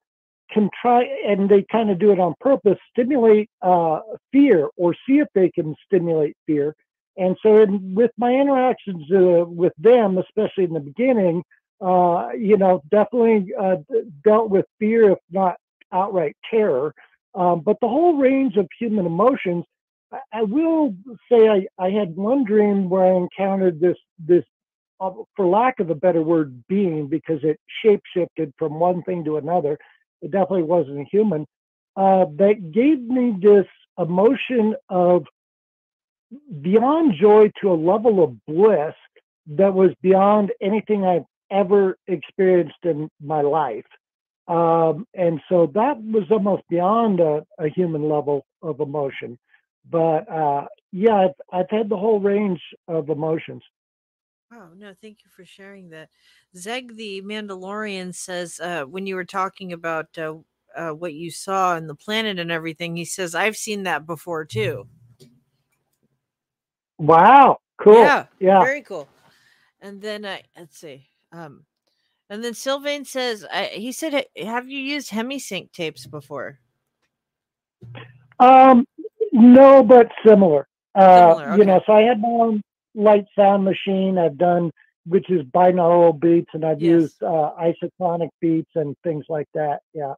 can 0.51 0.71
try, 0.81 1.03
and 1.27 1.49
they 1.49 1.65
kind 1.71 1.91
of 1.91 1.99
do 1.99 2.13
it 2.13 2.21
on 2.21 2.35
purpose, 2.41 2.79
stimulate 2.91 3.51
uh, 3.63 4.01
fear 4.33 4.69
or 4.77 4.95
see 5.07 5.19
if 5.19 5.29
they 5.35 5.51
can 5.51 5.75
stimulate 5.85 6.37
fear. 6.47 6.75
And 7.19 7.37
so, 7.43 7.61
in, 7.63 7.95
with 7.95 8.11
my 8.17 8.33
interactions 8.33 9.11
uh, 9.13 9.45
with 9.47 9.73
them, 9.79 10.19
especially 10.19 10.65
in 10.65 10.73
the 10.73 10.81
beginning, 10.81 11.43
uh, 11.81 12.29
you 12.39 12.57
know, 12.57 12.83
definitely 12.91 13.53
uh, 13.59 13.77
dealt 14.25 14.51
with 14.51 14.67
fear, 14.79 15.13
if 15.13 15.19
not 15.31 15.57
outright 15.93 16.37
terror. 16.51 16.95
Um, 17.35 17.61
but 17.61 17.77
the 17.81 17.89
whole 17.89 18.17
range 18.17 18.57
of 18.57 18.67
human 18.79 19.05
emotions 19.05 19.65
I 20.33 20.43
will 20.43 20.95
say 21.31 21.49
I, 21.49 21.67
I 21.79 21.91
had 21.91 22.17
one 22.17 22.45
dream 22.45 22.89
where 22.89 23.05
I 23.05 23.17
encountered 23.17 23.81
this 23.81 23.97
this 24.19 24.45
uh, 25.01 25.11
for 25.35 25.47
lack 25.47 25.81
of 25.81 25.91
a 25.91 25.95
better 25.95 26.23
word 26.23 26.65
being 26.69 27.09
because 27.09 27.41
it 27.43 27.59
shape 27.83 28.03
shifted 28.15 28.53
from 28.59 28.79
one 28.79 29.03
thing 29.03 29.25
to 29.25 29.37
another. 29.37 29.79
It 30.23 30.31
definitely 30.31 30.63
wasn't 30.63 31.09
human. 31.11 31.47
Uh, 31.97 32.27
that 32.37 32.73
gave 32.73 33.01
me 33.01 33.35
this 33.41 33.67
emotion 33.99 34.75
of 34.89 35.25
beyond 36.61 37.15
joy 37.21 37.51
to 37.61 37.71
a 37.71 37.75
level 37.75 38.23
of 38.23 38.45
bliss 38.47 38.95
that 39.47 39.73
was 39.73 39.91
beyond 40.03 40.53
anything 40.61 41.05
I've 41.05 41.25
ever 41.51 41.97
experienced 42.07 42.85
in 42.85 43.09
my 43.23 43.43
life. 43.43 43.87
Um, 44.49 45.07
and 45.15 45.41
so 45.49 45.71
that 45.75 46.01
was 46.03 46.25
almost 46.31 46.63
beyond 46.69 47.21
a, 47.21 47.45
a 47.59 47.69
human 47.69 48.09
level 48.09 48.45
of 48.63 48.81
emotion. 48.81 49.39
But 49.91 50.31
uh, 50.31 50.67
yeah, 50.93 51.15
I've, 51.15 51.35
I've 51.53 51.71
had 51.71 51.89
the 51.89 51.97
whole 51.97 52.21
range 52.21 52.61
of 52.89 53.09
emotions. 53.09 53.63
Oh 54.53 54.69
no, 54.77 54.95
thank 55.01 55.19
you 55.25 55.31
for 55.31 55.45
sharing 55.45 55.91
that. 55.91 56.09
Zeg 56.57 56.97
the 56.97 57.23
Mandalorian 57.23 58.15
says 58.15 58.61
uh, 58.61 58.85
when 58.85 59.07
you 59.07 59.15
were 59.17 59.25
talking 59.25 59.73
about 59.73 60.07
uh, 60.19 60.35
uh, 60.77 60.91
what 60.91 61.15
you 61.15 61.31
saw 61.31 61.77
in 61.77 61.87
the 61.87 61.95
planet 61.95 62.39
and 62.39 62.51
everything, 62.51 62.97
he 62.97 63.05
says 63.05 63.35
I've 63.35 63.57
seen 63.57 63.85
that 63.85 64.07
before 64.07 64.45
too. 64.45 64.87
Wow, 66.99 67.59
cool. 67.79 67.95
Yeah, 67.95 68.27
yeah, 68.39 68.61
very 68.61 68.83
cool. 68.83 69.09
And 69.81 70.01
then 70.01 70.25
I 70.25 70.43
let's 70.57 70.79
see. 70.79 71.09
Um, 71.33 71.65
And 72.29 72.43
then 72.43 72.55
Sylvain 72.55 73.05
says, 73.05 73.45
I, 73.53 73.67
he 73.67 73.93
said, 73.93 74.27
have 74.37 74.69
you 74.69 74.81
used 74.81 75.11
HemiSync 75.11 75.71
tapes 75.71 76.07
before? 76.09 76.59
Um, 78.41 78.85
no, 79.37 79.83
but 79.83 80.11
similar. 80.27 80.67
Uh, 80.95 81.35
Similar, 81.37 81.57
You 81.59 81.65
know, 81.65 81.81
so 81.87 81.93
I 81.93 82.03
had 82.03 82.21
my 82.21 82.29
own 82.29 82.63
light 82.95 83.27
sound 83.39 83.65
machine. 83.65 84.19
I've 84.19 84.39
done, 84.39 84.71
which 85.05 85.29
is 85.31 85.43
binaural 85.43 86.19
beats, 86.19 86.51
and 86.55 86.65
I've 86.65 86.81
Yes. 86.81 86.91
used 87.03 87.23
uh, 87.23 87.53
isotonic 87.61 88.31
beats 88.41 88.71
and 88.75 88.97
things 89.05 89.25
like 89.29 89.47
that. 89.55 89.81
Yeah. 89.93 90.15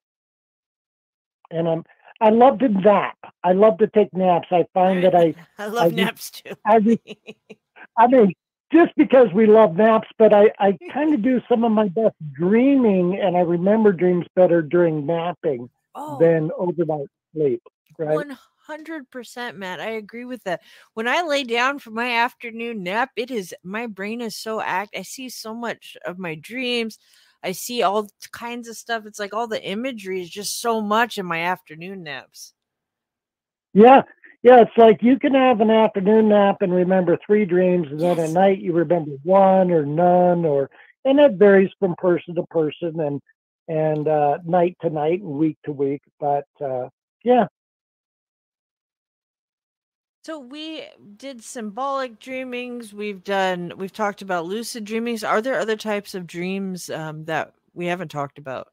And 1.51 1.69
I'm, 1.69 1.85
I 2.21 2.31
love 2.31 2.59
to 2.61 2.69
nap. 2.69 3.16
I 3.45 3.53
love 3.53 3.79
to 3.79 3.87
take 3.89 4.12
naps. 4.12 4.49
I 4.51 4.66
find 4.75 5.03
that 5.05 5.14
I, 5.14 5.35
I 5.59 5.66
love 5.66 5.85
just- 5.95 5.97
naps 5.97 6.31
too. 6.31 6.55
I 6.64 6.99
I 7.97 8.07
mean, 8.07 8.33
just 8.73 8.93
because 8.97 9.29
we 9.35 9.47
love 9.47 9.75
naps, 9.77 10.09
but 10.19 10.33
I, 10.33 10.53
I 10.59 10.77
kind 10.93 11.14
of 11.14 11.23
do 11.23 11.41
some 11.49 11.64
of 11.64 11.73
my 11.73 11.89
best 11.89 12.14
dreaming, 12.33 13.19
and 13.21 13.37
I 13.37 13.41
remember 13.41 13.93
dreams 13.93 14.27
better 14.37 14.62
during 14.62 15.07
napping 15.07 15.69
Oh. 15.95 16.16
than 16.21 16.51
overnight 16.57 17.09
sleep. 17.35 17.61
Right. 17.99 18.29
One 18.69 18.81
hundred 18.81 19.11
percent, 19.11 19.57
Matt. 19.57 19.81
I 19.81 19.93
agree 19.93 20.27
with 20.27 20.45
that. 20.45 20.61
When 20.93 21.09
I 21.09 21.23
lay 21.23 21.43
down 21.43 21.79
for 21.79 21.91
my 21.91 22.16
afternoon 22.16 22.83
nap, 22.83 23.12
it 23.16 23.31
is 23.31 23.55
my 23.64 23.87
brain 23.87 24.21
is 24.21 24.37
so 24.37 24.61
act. 24.61 24.95
I 24.95 25.01
see 25.01 25.31
so 25.31 25.55
much 25.55 25.97
of 26.05 26.19
my 26.19 26.35
dreams. 26.35 26.99
I 27.43 27.53
see 27.53 27.83
all 27.83 28.11
kinds 28.31 28.69
of 28.69 28.77
stuff. 28.77 29.07
It's 29.07 29.19
like 29.19 29.33
all 29.33 29.47
the 29.47 29.64
imagery 29.64 30.21
is 30.21 30.29
just 30.29 30.61
so 30.61 30.83
much 30.83 31.16
in 31.16 31.25
my 31.25 31.41
afternoon 31.41 32.03
naps. 32.03 32.53
Yeah, 33.73 34.03
yeah. 34.43 34.61
It's 34.61 34.77
like 34.77 35.03
you 35.03 35.19
can 35.19 35.33
have 35.33 35.62
an 35.62 35.71
afternoon 35.71 36.29
nap 36.29 36.59
and 36.61 36.75
remember 36.75 37.19
three 37.25 37.47
dreams, 37.47 37.87
and 37.91 38.03
then 38.03 38.19
at 38.19 38.31
night 38.31 38.59
you 38.59 38.75
remember 38.75 39.12
one 39.23 39.71
or 39.71 39.87
none, 39.87 40.45
or 40.45 40.69
and 41.07 41.19
it 41.19 41.37
varies 41.37 41.71
from 41.81 41.95
person 41.97 42.35
to 42.35 42.43
person 42.51 43.01
and 43.01 43.23
and 43.69 44.09
uh, 44.09 44.37
night 44.45 44.77
to 44.83 44.91
night 44.91 45.23
and 45.23 45.31
week 45.31 45.57
to 45.64 45.73
week. 45.73 46.03
But 46.21 46.45
uh, 46.62 46.91
yeah, 47.25 47.47
So 50.29 50.39
we 50.39 50.83
did 51.16 51.43
symbolic 51.43 52.20
dreamings. 52.20 52.93
We've 52.93 53.24
done. 53.24 53.72
We've 53.79 53.91
talked 53.91 54.20
about 54.20 54.45
lucid 54.45 54.85
dreamings. 54.85 55.24
Are 55.24 55.41
there 55.41 55.59
other 55.59 55.74
types 55.74 56.14
of 56.14 56.26
dreams 56.26 56.91
um, 56.91 57.24
that 57.24 57.55
we 57.72 57.87
haven't 57.87 58.11
talked 58.11 58.37
about? 58.37 58.68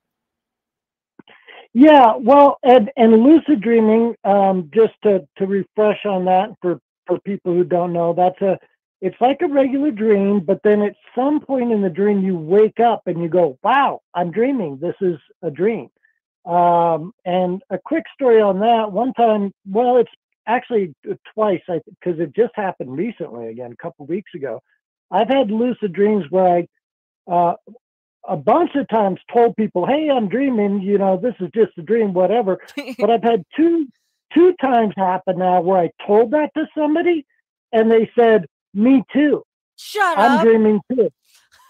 yeah. 1.74 2.12
Well, 2.20 2.58
and 2.64 2.92
and 2.98 3.24
lucid 3.24 3.62
dreaming. 3.62 4.16
Um, 4.26 4.70
just 4.76 4.96
to 5.04 5.26
to 5.38 5.48
refresh 5.48 6.06
on 6.06 6.26
that 6.26 6.50
for 6.62 6.82
for 7.08 7.22
people 7.22 7.54
who 7.54 7.64
don't 7.64 7.94
know, 7.94 8.12
that's 8.14 8.42
a 8.42 8.60
it's 9.00 9.16
like 9.22 9.42
a 9.42 9.48
regular 9.48 9.92
dream, 9.92 10.42
but 10.42 10.60
then 10.66 10.82
at 10.82 10.98
some 11.16 11.40
point 11.40 11.72
in 11.72 11.82
the 11.82 11.90
dream 11.90 12.22
you 12.22 12.36
wake 12.36 12.82
up 12.82 13.04
and 13.06 13.22
you 13.22 13.30
go, 13.30 13.58
"Wow, 13.64 14.02
I'm 14.14 14.30
dreaming. 14.30 14.80
This 14.82 14.96
is 15.00 15.18
a 15.42 15.50
dream." 15.50 15.88
Um, 16.44 17.14
and 17.24 17.64
a 17.70 17.78
quick 17.78 18.04
story 18.14 18.42
on 18.42 18.60
that. 18.60 18.92
One 18.92 19.14
time, 19.14 19.54
well, 19.66 19.96
it's 19.96 20.12
actually 20.48 20.94
twice, 21.34 21.62
I 21.70 21.82
because 22.00 22.20
it 22.20 22.36
just 22.36 22.54
happened 22.56 22.98
recently 22.98 23.48
again, 23.48 23.72
a 23.72 23.76
couple 23.76 24.06
weeks 24.06 24.32
ago. 24.36 24.62
I've 25.12 25.28
had 25.28 25.52
lucid 25.52 25.94
dreams 25.94 26.26
where 26.30 26.48
I, 27.28 27.32
uh, 27.32 27.56
a 28.28 28.38
bunch 28.38 28.76
of 28.76 28.88
times 28.88 29.20
told 29.32 29.56
people, 29.56 29.86
"Hey, 29.86 30.10
I'm 30.10 30.28
dreaming. 30.28 30.82
You 30.82 30.98
know, 30.98 31.18
this 31.18 31.36
is 31.40 31.50
just 31.54 31.78
a 31.78 31.82
dream, 31.82 32.14
whatever." 32.14 32.60
but 33.00 33.10
I've 33.10 33.24
had 33.24 33.44
two 33.56 33.88
two 34.34 34.54
times 34.62 34.94
happen 34.98 35.40
now 35.40 35.62
where 35.62 35.80
I 35.80 35.92
told 36.06 36.32
that 36.32 36.52
to 36.56 36.68
somebody, 36.78 37.26
and 37.72 37.92
they 37.92 38.10
said, 38.18 38.46
"Me 38.74 39.04
too. 39.14 39.44
Shut 39.78 40.18
up. 40.18 40.40
I'm 40.40 40.46
dreaming 40.46 40.82
too." 40.92 41.10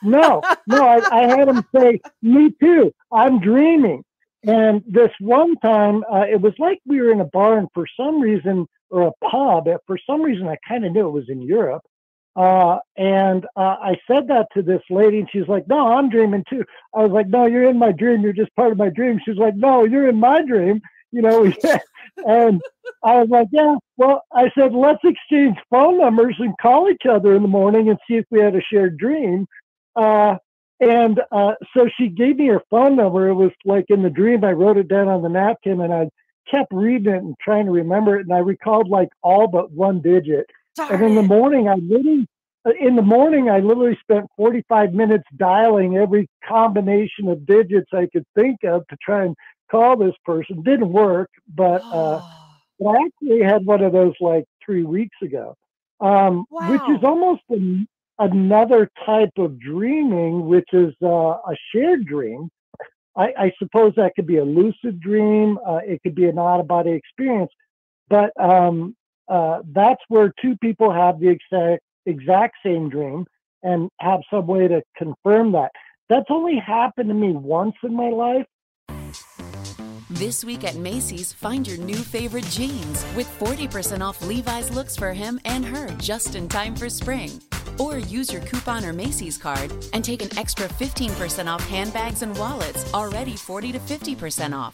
No, 0.03 0.41
no, 0.67 0.85
I, 0.85 1.01
I 1.11 1.27
had 1.27 1.47
them 1.47 1.65
say, 1.75 1.99
"Me 2.21 2.51
too. 2.61 2.93
I'm 3.11 3.39
dreaming." 3.39 4.03
And 4.47 4.83
this 4.87 5.11
one 5.19 5.55
time, 5.57 6.03
uh, 6.11 6.25
it 6.29 6.39
was 6.39 6.53
like 6.59 6.79
we 6.85 7.01
were 7.01 7.11
in 7.11 7.21
a 7.21 7.25
bar, 7.25 7.57
and 7.57 7.67
for 7.73 7.85
some 7.97 8.19
reason, 8.19 8.67
or 8.89 9.07
a 9.07 9.27
pub. 9.27 9.67
For 9.87 9.97
some 10.07 10.21
reason, 10.21 10.47
I 10.47 10.57
kind 10.67 10.85
of 10.85 10.91
knew 10.91 11.07
it 11.07 11.11
was 11.11 11.29
in 11.29 11.41
Europe. 11.41 11.81
Uh, 12.35 12.79
and 12.97 13.45
uh, 13.55 13.77
I 13.81 13.97
said 14.07 14.27
that 14.27 14.47
to 14.53 14.61
this 14.61 14.81
lady, 14.89 15.19
and 15.19 15.29
she's 15.31 15.47
like, 15.47 15.67
"No, 15.67 15.93
I'm 15.93 16.09
dreaming 16.09 16.43
too." 16.49 16.63
I 16.93 16.99
was 16.99 17.11
like, 17.11 17.27
"No, 17.27 17.45
you're 17.45 17.69
in 17.69 17.79
my 17.79 17.91
dream. 17.91 18.21
You're 18.21 18.33
just 18.33 18.55
part 18.55 18.71
of 18.71 18.77
my 18.77 18.89
dream." 18.89 19.19
She's 19.25 19.37
like, 19.37 19.55
"No, 19.55 19.85
you're 19.85 20.09
in 20.09 20.19
my 20.19 20.43
dream." 20.45 20.81
You 21.11 21.21
know, 21.21 21.43
and 22.27 22.61
I 23.03 23.17
was 23.19 23.29
like, 23.29 23.47
"Yeah." 23.51 23.75
Well, 23.97 24.23
I 24.33 24.51
said, 24.57 24.73
"Let's 24.73 25.03
exchange 25.05 25.57
phone 25.69 25.97
numbers 25.97 26.35
and 26.39 26.53
call 26.61 26.89
each 26.89 27.05
other 27.09 27.35
in 27.35 27.41
the 27.41 27.47
morning 27.47 27.89
and 27.89 27.97
see 28.07 28.17
if 28.17 28.25
we 28.29 28.41
had 28.41 28.55
a 28.55 28.61
shared 28.61 28.97
dream." 28.97 29.47
Uh, 29.95 30.35
and 30.79 31.21
uh, 31.31 31.53
so 31.75 31.87
she 31.97 32.09
gave 32.09 32.37
me 32.37 32.47
her 32.47 32.61
phone 32.69 32.95
number. 32.95 33.29
It 33.29 33.35
was 33.35 33.51
like 33.63 33.85
in 33.89 34.03
the 34.03 34.09
dream, 34.09 34.43
I 34.43 34.51
wrote 34.51 34.77
it 34.77 34.87
down 34.87 35.07
on 35.07 35.21
the 35.21 35.29
napkin, 35.29 35.81
and 35.81 35.93
I 35.93 36.09
kept 36.49 36.71
reading 36.73 37.13
it 37.13 37.23
and 37.23 37.35
trying 37.39 37.65
to 37.65 37.71
remember 37.71 38.17
it. 38.17 38.25
And 38.27 38.33
I 38.33 38.39
recalled 38.39 38.89
like 38.89 39.09
all 39.23 39.47
but 39.47 39.71
one 39.71 40.01
digit. 40.01 40.45
and 40.91 41.01
in 41.03 41.15
the 41.15 41.23
morning, 41.23 41.69
I 41.69 41.75
literally, 41.75 42.27
uh, 42.65 42.71
in 42.79 42.95
the 42.95 43.01
morning, 43.01 43.49
I 43.49 43.59
literally 43.59 43.97
spent 44.01 44.27
45 44.35 44.93
minutes 44.93 45.23
dialing 45.37 45.97
every 45.97 46.27
combination 46.47 47.29
of 47.29 47.45
digits 47.45 47.89
I 47.93 48.07
could 48.11 48.25
think 48.35 48.63
of 48.65 48.85
to 48.89 48.97
try 49.01 49.23
and 49.23 49.35
call 49.71 49.95
this 49.95 50.15
person. 50.25 50.61
Didn't 50.61 50.91
work, 50.91 51.29
but 51.55 51.81
uh, 51.83 52.21
I 52.85 53.05
actually 53.05 53.43
had 53.43 53.65
one 53.65 53.81
of 53.81 53.93
those 53.93 54.13
like 54.19 54.43
three 54.65 54.83
weeks 54.83 55.15
ago, 55.23 55.55
um, 56.01 56.45
which 56.49 56.81
is 56.89 57.03
almost 57.03 57.43
an, 57.49 57.87
another 58.19 58.89
type 59.05 59.31
of 59.37 59.59
dreaming, 59.59 60.47
which 60.47 60.69
is 60.73 60.93
uh, 61.03 61.07
a 61.07 61.55
shared 61.71 62.05
dream. 62.05 62.49
I, 63.17 63.33
I 63.37 63.51
suppose 63.59 63.93
that 63.95 64.13
could 64.15 64.27
be 64.27 64.37
a 64.37 64.43
lucid 64.43 64.99
dream. 64.99 65.57
Uh, 65.65 65.79
it 65.85 66.01
could 66.03 66.15
be 66.15 66.25
an 66.25 66.37
out 66.37 66.59
of 66.59 66.67
body 66.67 66.91
experience, 66.91 67.51
but 68.09 68.31
um, 68.39 68.95
uh, 69.29 69.61
that's 69.71 70.01
where 70.09 70.33
two 70.41 70.57
people 70.57 70.91
have 70.91 71.19
the 71.19 71.29
exact 71.29 71.81
exact 72.05 72.57
same 72.63 72.89
dream 72.89 73.25
and 73.63 73.89
have 73.99 74.19
some 74.29 74.45
way 74.45 74.67
to 74.67 74.83
confirm 74.95 75.51
that. 75.53 75.71
That's 76.09 76.29
only 76.29 76.57
happened 76.57 77.09
to 77.09 77.15
me 77.15 77.31
once 77.31 77.75
in 77.83 77.95
my 77.95 78.09
life. 78.09 78.45
This 80.15 80.45
week 80.45 80.63
at 80.63 80.77
Macy's, 80.77 81.33
find 81.33 81.67
your 81.67 81.77
new 81.77 81.97
favorite 81.97 82.45
jeans 82.45 83.05
with 83.17 83.27
40% 83.37 83.99
off 83.99 84.25
Levi's 84.25 84.73
looks 84.73 84.95
for 84.95 85.11
him 85.11 85.41
and 85.43 85.65
her 85.65 85.89
just 85.97 86.35
in 86.35 86.47
time 86.47 86.73
for 86.73 86.89
spring. 86.89 87.41
Or 87.79 87.97
use 87.97 88.31
your 88.31 88.41
coupon 88.43 88.85
or 88.85 88.93
Macy's 88.93 89.37
card 89.37 89.73
and 89.91 90.05
take 90.05 90.21
an 90.21 90.29
extra 90.39 90.69
15% 90.69 91.53
off 91.53 91.67
handbags 91.67 92.21
and 92.21 92.33
wallets, 92.37 92.93
already 92.93 93.35
40 93.35 93.73
to 93.73 93.79
50% 93.79 94.57
off. 94.57 94.73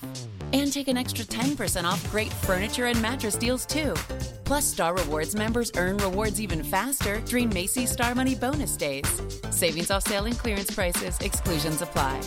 And 0.54 0.72
take 0.72 0.88
an 0.88 0.98
extra 0.98 1.26
10% 1.26 1.86
off 1.86 2.12
great 2.12 2.32
furniture 2.32 2.86
and 2.86 3.02
mattress 3.02 3.36
deals 3.36 3.66
too. 3.66 3.96
Plus, 4.44 4.64
Star 4.64 4.96
Rewards 4.96 5.36
members 5.36 5.72
earn 5.76 5.98
rewards 5.98 6.40
even 6.40 6.62
faster 6.64 7.20
during 7.22 7.50
Macy's 7.50 7.90
Star 7.90 8.14
Money 8.14 8.36
bonus 8.36 8.78
days. 8.78 9.10
Savings 9.50 9.90
off 9.90 10.04
sale 10.04 10.26
and 10.26 10.38
clearance 10.38 10.70
prices, 10.70 11.18
exclusions 11.20 11.82
apply. 11.82 12.22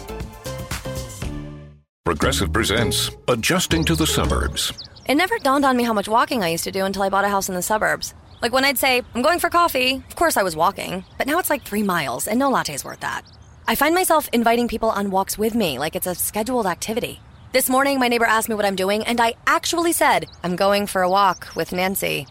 Progressive 2.05 2.53
presents 2.53 3.11
Adjusting 3.29 3.83
to 3.87 3.95
the 3.95 4.07
Suburbs. 4.07 4.75
It 5.07 5.15
never 5.15 5.39
dawned 5.39 5.65
on 5.65 5.75
me 5.75 5.85
how 5.85 5.95
much 5.95 6.07
walking 6.07 6.43
I 6.43 6.51
used 6.51 6.65
to 6.65 6.71
do 6.71 6.85
until 6.85 7.01
I 7.01 7.09
bought 7.09 7.25
a 7.25 7.31
house 7.31 7.49
in 7.49 7.55
the 7.55 7.63
suburbs. 7.63 8.13
Like 8.43 8.53
when 8.53 8.63
I'd 8.63 8.77
say, 8.77 9.01
I'm 9.15 9.23
going 9.23 9.39
for 9.39 9.49
coffee, 9.49 9.95
of 9.95 10.15
course 10.15 10.37
I 10.37 10.43
was 10.43 10.55
walking, 10.55 11.07
but 11.17 11.27
now 11.27 11.39
it's 11.39 11.49
like 11.49 11.63
three 11.65 11.83
miles, 11.83 12.29
and 12.29 12.39
no 12.39 12.51
latte's 12.51 12.85
worth 12.85 13.01
that. 13.01 13.23
I 13.67 13.75
find 13.75 13.95
myself 13.95 14.29
inviting 14.35 14.69
people 14.69 14.91
on 14.91 15.11
walks 15.11 15.39
with 15.39 15.55
me 15.55 15.79
like 15.79 15.97
it's 15.97 16.07
a 16.07 16.15
scheduled 16.15 16.67
activity. 16.67 17.21
This 17.55 17.71
morning, 17.71 17.99
my 17.99 18.09
neighbor 18.09 18.27
asked 18.27 18.51
me 18.51 18.55
what 18.55 18.67
I'm 18.67 18.77
doing, 18.77 19.03
and 19.05 19.19
I 19.19 19.33
actually 19.47 19.93
said, 19.93 20.27
I'm 20.43 20.57
going 20.57 20.87
for 20.87 21.01
a 21.01 21.09
walk 21.09 21.57
with 21.57 21.73
Nancy. 21.73 22.27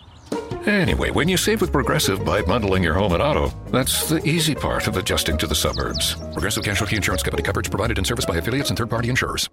Anyway, 0.66 1.12
when 1.12 1.28
you 1.28 1.36
save 1.36 1.60
with 1.60 1.74
Progressive 1.74 2.24
by 2.24 2.42
bundling 2.42 2.84
your 2.84 2.94
home 2.94 3.12
and 3.12 3.22
auto, 3.22 3.50
that's 3.70 4.08
the 4.08 4.26
easy 4.28 4.56
part 4.56 4.88
of 4.88 4.96
adjusting 4.96 5.38
to 5.38 5.48
the 5.48 5.56
suburbs. 5.56 6.16
Progressive 6.32 6.64
Casualty 6.64 6.96
Insurance 6.96 7.22
Company 7.22 7.44
coverage 7.44 7.70
provided 7.70 7.98
and 7.98 8.08
serviced 8.08 8.30
by 8.30 8.38
affiliates 8.38 8.70
and 8.70 8.78
third 8.78 8.90
party 8.90 9.10
insurers. 9.10 9.50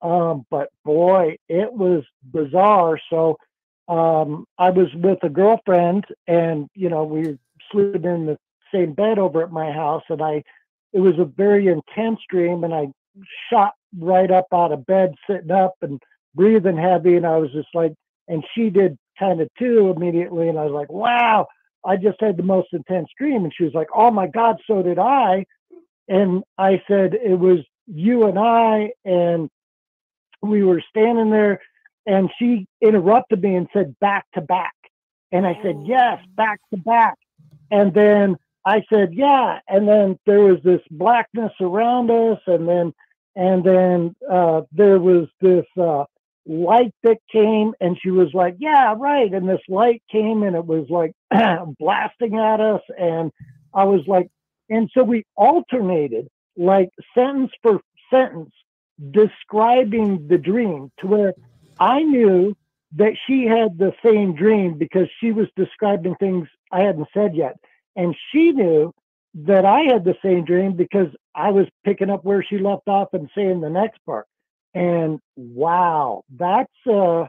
Um, 0.00 0.46
but 0.50 0.70
boy, 0.84 1.36
it 1.48 1.72
was 1.72 2.04
bizarre. 2.22 2.98
So 3.10 3.36
um, 3.88 4.46
I 4.56 4.70
was 4.70 4.88
with 4.94 5.18
a 5.22 5.28
girlfriend, 5.28 6.06
and 6.26 6.68
you 6.74 6.88
know 6.88 7.04
we 7.04 7.38
sleeping 7.70 8.04
in 8.04 8.26
the 8.26 8.38
same 8.72 8.94
bed 8.94 9.18
over 9.18 9.42
at 9.42 9.52
my 9.52 9.70
house, 9.72 10.04
and 10.08 10.22
I 10.22 10.42
it 10.92 11.00
was 11.00 11.18
a 11.18 11.24
very 11.24 11.68
intense 11.68 12.20
dream, 12.30 12.64
and 12.64 12.74
I 12.74 12.88
shot 13.50 13.74
right 13.98 14.30
up 14.30 14.46
out 14.52 14.72
of 14.72 14.86
bed, 14.86 15.14
sitting 15.28 15.50
up 15.50 15.74
and 15.82 16.00
breathing 16.34 16.76
heavy, 16.78 17.16
and 17.16 17.26
I 17.26 17.36
was 17.36 17.52
just 17.52 17.68
like, 17.74 17.92
and 18.28 18.42
she 18.54 18.70
did 18.70 18.98
kind 19.18 19.40
of 19.40 19.48
too 19.58 19.92
immediately, 19.94 20.48
and 20.48 20.58
I 20.58 20.64
was 20.64 20.72
like, 20.72 20.90
wow, 20.90 21.46
I 21.84 21.96
just 21.96 22.20
had 22.20 22.36
the 22.36 22.42
most 22.42 22.68
intense 22.72 23.08
dream, 23.18 23.44
and 23.44 23.52
she 23.56 23.64
was 23.64 23.74
like, 23.74 23.88
oh 23.94 24.10
my 24.10 24.26
god, 24.26 24.56
so 24.66 24.82
did 24.82 24.98
I, 24.98 25.44
and 26.08 26.42
I 26.58 26.82
said 26.88 27.14
it 27.14 27.38
was 27.38 27.60
you 27.86 28.24
and 28.24 28.38
I, 28.38 28.90
and 29.04 29.48
we 30.42 30.62
were 30.62 30.82
standing 30.90 31.30
there 31.30 31.60
and 32.06 32.30
she 32.38 32.66
interrupted 32.80 33.42
me 33.42 33.56
and 33.56 33.68
said 33.72 33.98
back 34.00 34.24
to 34.34 34.40
back. 34.40 34.72
And 35.32 35.46
i 35.46 35.58
said 35.62 35.76
yes 35.84 36.24
back 36.36 36.60
to 36.72 36.76
back. 36.78 37.14
And 37.70 37.92
then 37.92 38.36
I 38.64 38.84
said, 38.92 39.12
yeah. 39.12 39.58
And 39.68 39.88
then 39.88 40.18
there 40.24 40.40
was 40.40 40.58
this 40.62 40.80
blackness 40.90 41.52
around 41.60 42.10
us, 42.10 42.38
and 42.46 42.68
then 42.68 42.94
and 43.34 43.64
then 43.64 44.14
uh, 44.30 44.62
there 44.72 44.98
was 44.98 45.26
this 45.40 45.66
uh, 45.78 46.04
light 46.46 46.94
that 47.02 47.18
came, 47.30 47.74
and 47.80 47.98
she 48.00 48.10
was 48.10 48.28
like, 48.32 48.56
yeah, 48.58 48.94
right. 48.96 49.32
And 49.32 49.48
this 49.48 49.60
light 49.68 50.02
came, 50.10 50.42
and 50.42 50.56
it 50.56 50.64
was 50.64 50.86
like 50.88 51.12
blasting 51.78 52.38
at 52.38 52.60
us, 52.60 52.82
and 52.98 53.32
I 53.74 53.84
was 53.84 54.02
like, 54.06 54.28
and 54.68 54.90
so 54.92 55.02
we 55.02 55.24
alternated 55.36 56.28
like 56.56 56.90
sentence 57.14 57.52
for 57.62 57.80
sentence 58.10 58.52
describing 59.10 60.26
the 60.28 60.38
dream 60.38 60.90
to 61.00 61.06
where 61.06 61.34
I 61.78 62.02
knew 62.02 62.56
that 62.96 63.12
she 63.26 63.44
had 63.44 63.78
the 63.78 63.92
same 64.04 64.34
dream 64.34 64.78
because 64.78 65.08
she 65.20 65.32
was 65.32 65.48
describing 65.56 66.14
things 66.16 66.48
I 66.72 66.82
hadn't 66.82 67.08
said 67.12 67.36
yet. 67.36 67.56
And 67.94 68.14
she 68.32 68.52
knew 68.52 68.92
that 69.34 69.64
I 69.64 69.80
had 69.80 70.04
the 70.04 70.16
same 70.22 70.44
dream 70.44 70.74
because 70.74 71.08
I 71.34 71.50
was 71.50 71.66
picking 71.84 72.10
up 72.10 72.24
where 72.24 72.42
she 72.42 72.58
left 72.58 72.88
off 72.88 73.08
and 73.12 73.28
saying 73.34 73.60
the 73.60 73.70
next 73.70 73.98
part. 74.06 74.26
And 74.74 75.20
wow, 75.36 76.22
that's 76.30 76.72
a 76.86 77.28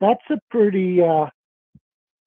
that's 0.00 0.24
a 0.30 0.38
pretty 0.50 1.02
uh 1.02 1.26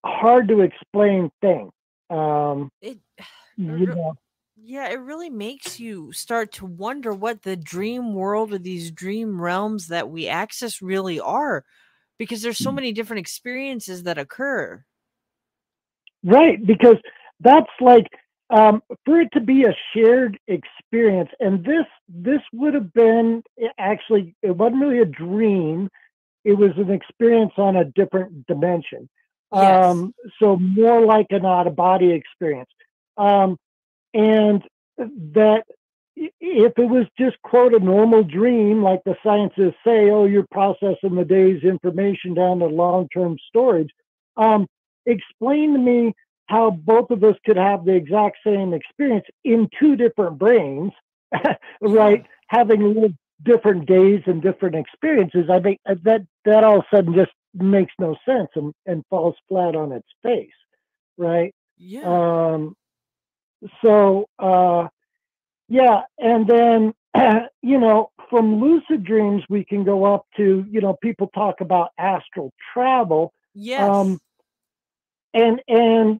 hard 0.05 0.47
to 0.49 0.61
explain 0.61 1.31
thing. 1.41 1.71
Um 2.09 2.69
it 2.81 2.99
you 3.57 3.87
know, 3.87 4.15
yeah, 4.57 4.89
it 4.89 4.99
really 4.99 5.29
makes 5.29 5.79
you 5.79 6.11
start 6.11 6.51
to 6.53 6.65
wonder 6.65 7.13
what 7.13 7.43
the 7.43 7.55
dream 7.55 8.13
world 8.13 8.53
or 8.53 8.57
these 8.57 8.91
dream 8.91 9.41
realms 9.41 9.87
that 9.87 10.09
we 10.09 10.27
access 10.27 10.81
really 10.81 11.19
are 11.19 11.63
because 12.17 12.41
there's 12.41 12.57
so 12.57 12.71
many 12.71 12.91
different 12.91 13.19
experiences 13.19 14.03
that 14.03 14.17
occur. 14.17 14.83
Right, 16.23 16.65
because 16.65 16.97
that's 17.39 17.69
like 17.81 18.07
um, 18.49 18.81
for 19.05 19.19
it 19.19 19.29
to 19.33 19.39
be 19.39 19.63
a 19.63 19.75
shared 19.93 20.39
experience, 20.47 21.29
and 21.39 21.63
this 21.63 21.85
this 22.07 22.41
would 22.53 22.73
have 22.73 22.93
been 22.93 23.43
actually 23.77 24.35
it 24.41 24.55
wasn't 24.55 24.81
really 24.81 24.99
a 24.99 25.05
dream; 25.05 25.89
it 26.43 26.53
was 26.53 26.71
an 26.77 26.91
experience 26.91 27.53
on 27.57 27.75
a 27.75 27.85
different 27.85 28.45
dimension. 28.47 29.09
Yes. 29.53 29.85
Um, 29.85 30.13
so 30.39 30.57
more 30.57 31.05
like 31.05 31.27
an 31.29 31.45
out 31.45 31.67
of 31.67 31.75
body 31.75 32.11
experience, 32.11 32.69
um, 33.17 33.57
and 34.13 34.63
that 35.33 35.63
if 36.15 36.73
it 36.77 36.89
was 36.89 37.05
just 37.17 37.41
quote 37.41 37.73
a 37.73 37.79
normal 37.79 38.23
dream, 38.23 38.81
like 38.81 39.01
the 39.05 39.15
scientists 39.23 39.75
say, 39.85 40.09
oh, 40.09 40.25
you're 40.25 40.47
processing 40.51 41.15
the 41.15 41.25
day's 41.25 41.63
information 41.63 42.33
down 42.33 42.59
to 42.59 42.67
long 42.67 43.09
term 43.09 43.37
storage. 43.49 43.89
Um, 44.37 44.67
explain 45.05 45.73
to 45.73 45.79
me 45.79 46.13
how 46.47 46.71
both 46.71 47.09
of 47.09 47.23
us 47.23 47.35
could 47.45 47.57
have 47.57 47.85
the 47.85 47.95
exact 47.95 48.37
same 48.45 48.73
experience 48.73 49.25
in 49.43 49.69
two 49.79 49.95
different 49.95 50.37
brains, 50.37 50.91
right? 51.81 52.25
Having 52.47 52.93
lived 52.93 53.17
different 53.43 53.87
days 53.87 54.21
and 54.25 54.41
different 54.41 54.75
experiences. 54.75 55.49
I 55.49 55.59
think 55.59 55.79
that 55.85 56.21
that 56.45 56.63
all 56.63 56.79
of 56.79 56.85
a 56.91 56.95
sudden 56.95 57.13
just 57.13 57.31
makes 57.53 57.93
no 57.99 58.15
sense 58.25 58.49
and, 58.55 58.73
and 58.85 59.03
falls 59.09 59.35
flat 59.47 59.75
on 59.75 59.91
its 59.91 60.07
face, 60.23 60.49
right? 61.17 61.53
Yeah. 61.77 62.03
Um, 62.53 62.75
so 63.83 64.27
uh, 64.39 64.87
yeah, 65.67 66.01
and 66.17 66.47
then 66.47 66.93
you 67.61 67.79
know 67.79 68.11
from 68.29 68.59
lucid 68.61 69.03
dreams 69.03 69.43
we 69.49 69.63
can 69.63 69.83
go 69.83 70.03
up 70.05 70.25
to 70.37 70.65
you 70.69 70.81
know 70.81 70.95
people 71.01 71.29
talk 71.33 71.61
about 71.61 71.89
astral 71.97 72.51
travel. 72.73 73.33
Yes. 73.53 73.89
Um, 73.89 74.19
and 75.33 75.61
and 75.67 76.19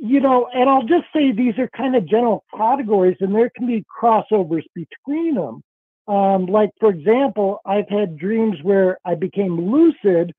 you 0.00 0.20
know, 0.20 0.48
and 0.54 0.68
I'll 0.68 0.84
just 0.84 1.06
say 1.14 1.32
these 1.32 1.58
are 1.58 1.68
kind 1.76 1.96
of 1.96 2.06
general 2.06 2.44
categories, 2.56 3.16
and 3.20 3.34
there 3.34 3.50
can 3.56 3.66
be 3.66 3.84
crossovers 3.84 4.64
between 4.74 5.34
them. 5.34 5.62
Um, 6.08 6.46
like 6.46 6.70
for 6.80 6.90
example, 6.90 7.60
I've 7.64 7.88
had 7.88 8.18
dreams 8.18 8.56
where 8.62 8.98
I 9.04 9.14
became 9.14 9.70
lucid, 9.70 10.32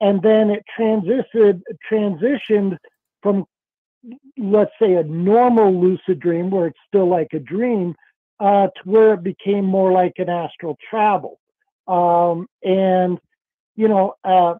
and 0.00 0.22
then 0.22 0.50
it 0.50 0.64
transited 0.74 1.62
transitioned 1.90 2.76
from 3.22 3.44
let's 4.38 4.70
say 4.80 4.94
a 4.94 5.02
normal 5.02 5.74
lucid 5.74 6.20
dream 6.20 6.50
where 6.50 6.68
it's 6.68 6.78
still 6.86 7.08
like 7.08 7.28
a 7.32 7.40
dream 7.40 7.94
uh, 8.38 8.68
to 8.68 8.82
where 8.84 9.14
it 9.14 9.24
became 9.24 9.64
more 9.64 9.90
like 9.90 10.12
an 10.18 10.28
astral 10.28 10.76
travel 10.88 11.40
um, 11.88 12.46
and 12.62 13.18
you 13.74 13.88
know 13.88 14.14
uh, 14.24 14.54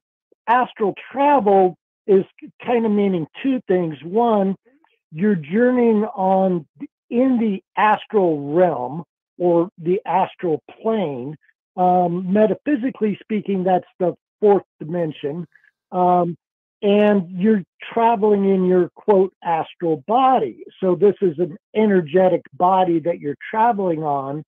astral 0.49 0.95
travel 1.13 1.77
is 2.09 2.25
kind 2.65 2.85
of 2.85 2.91
meaning 2.91 3.27
two 3.43 3.61
things. 3.69 3.97
One 4.03 4.57
you're 5.13 5.37
journeying 5.37 6.05
on 6.05 6.67
in 7.11 7.39
the 7.39 7.63
astral 7.77 8.55
realm 8.55 9.05
or 9.39 9.71
the 9.79 10.01
astral 10.05 10.63
plane. 10.83 11.37
Um, 11.77 12.33
metaphysically 12.33 13.17
speaking 13.23 13.63
that's 13.63 13.87
the 14.01 14.15
fourth 14.41 14.65
dimension. 14.81 15.47
Um, 15.93 16.37
and 16.83 17.31
you're 17.31 17.63
traveling 17.93 18.49
in 18.49 18.67
your 18.67 18.91
quote 18.95 19.33
astral 19.43 20.03
body. 20.07 20.65
So 20.81 20.95
this 20.95 21.15
is 21.21 21.39
an 21.39 21.57
energetic 21.75 22.43
body 22.53 23.01
that 23.01 23.21
you're 23.21 23.37
traveling 23.51 24.03
on 24.03 24.45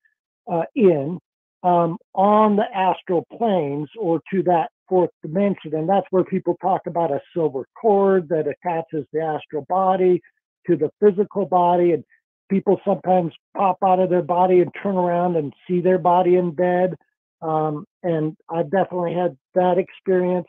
uh, 0.50 0.64
in 0.74 1.18
um, 1.62 1.98
on 2.14 2.56
the 2.56 2.64
astral 2.74 3.26
planes 3.36 3.88
or 3.98 4.20
to 4.32 4.42
that 4.44 4.70
fourth 4.90 5.10
dimension, 5.22 5.74
and 5.74 5.88
that's 5.88 6.06
where 6.10 6.24
people 6.24 6.56
talk 6.60 6.82
about 6.86 7.10
a 7.10 7.22
silver 7.32 7.66
cord 7.80 8.28
that 8.28 8.46
attaches 8.46 9.06
the 9.12 9.20
astral 9.20 9.64
body 9.68 10.20
to 10.66 10.76
the 10.76 10.90
physical 11.00 11.46
body, 11.46 11.92
and 11.92 12.04
people 12.50 12.78
sometimes 12.84 13.32
pop 13.56 13.78
out 13.82 14.00
of 14.00 14.10
their 14.10 14.20
body 14.20 14.60
and 14.60 14.70
turn 14.82 14.96
around 14.96 15.36
and 15.36 15.54
see 15.66 15.80
their 15.80 15.98
body 15.98 16.36
in 16.36 16.50
bed. 16.50 16.96
Um, 17.40 17.86
and 18.02 18.36
I've 18.50 18.70
definitely 18.70 19.14
had 19.14 19.38
that 19.54 19.78
experience. 19.78 20.48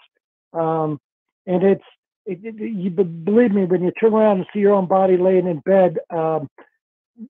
Um, 0.51 0.99
and 1.45 1.63
it's 1.63 1.83
it, 2.25 2.39
it, 2.43 2.55
you 2.59 2.89
believe 2.89 3.51
me 3.51 3.65
when 3.65 3.83
you 3.83 3.91
turn 3.91 4.13
around 4.13 4.37
and 4.37 4.47
see 4.53 4.59
your 4.59 4.73
own 4.73 4.87
body 4.87 5.17
laying 5.17 5.47
in 5.47 5.59
bed 5.59 5.97
um, 6.09 6.47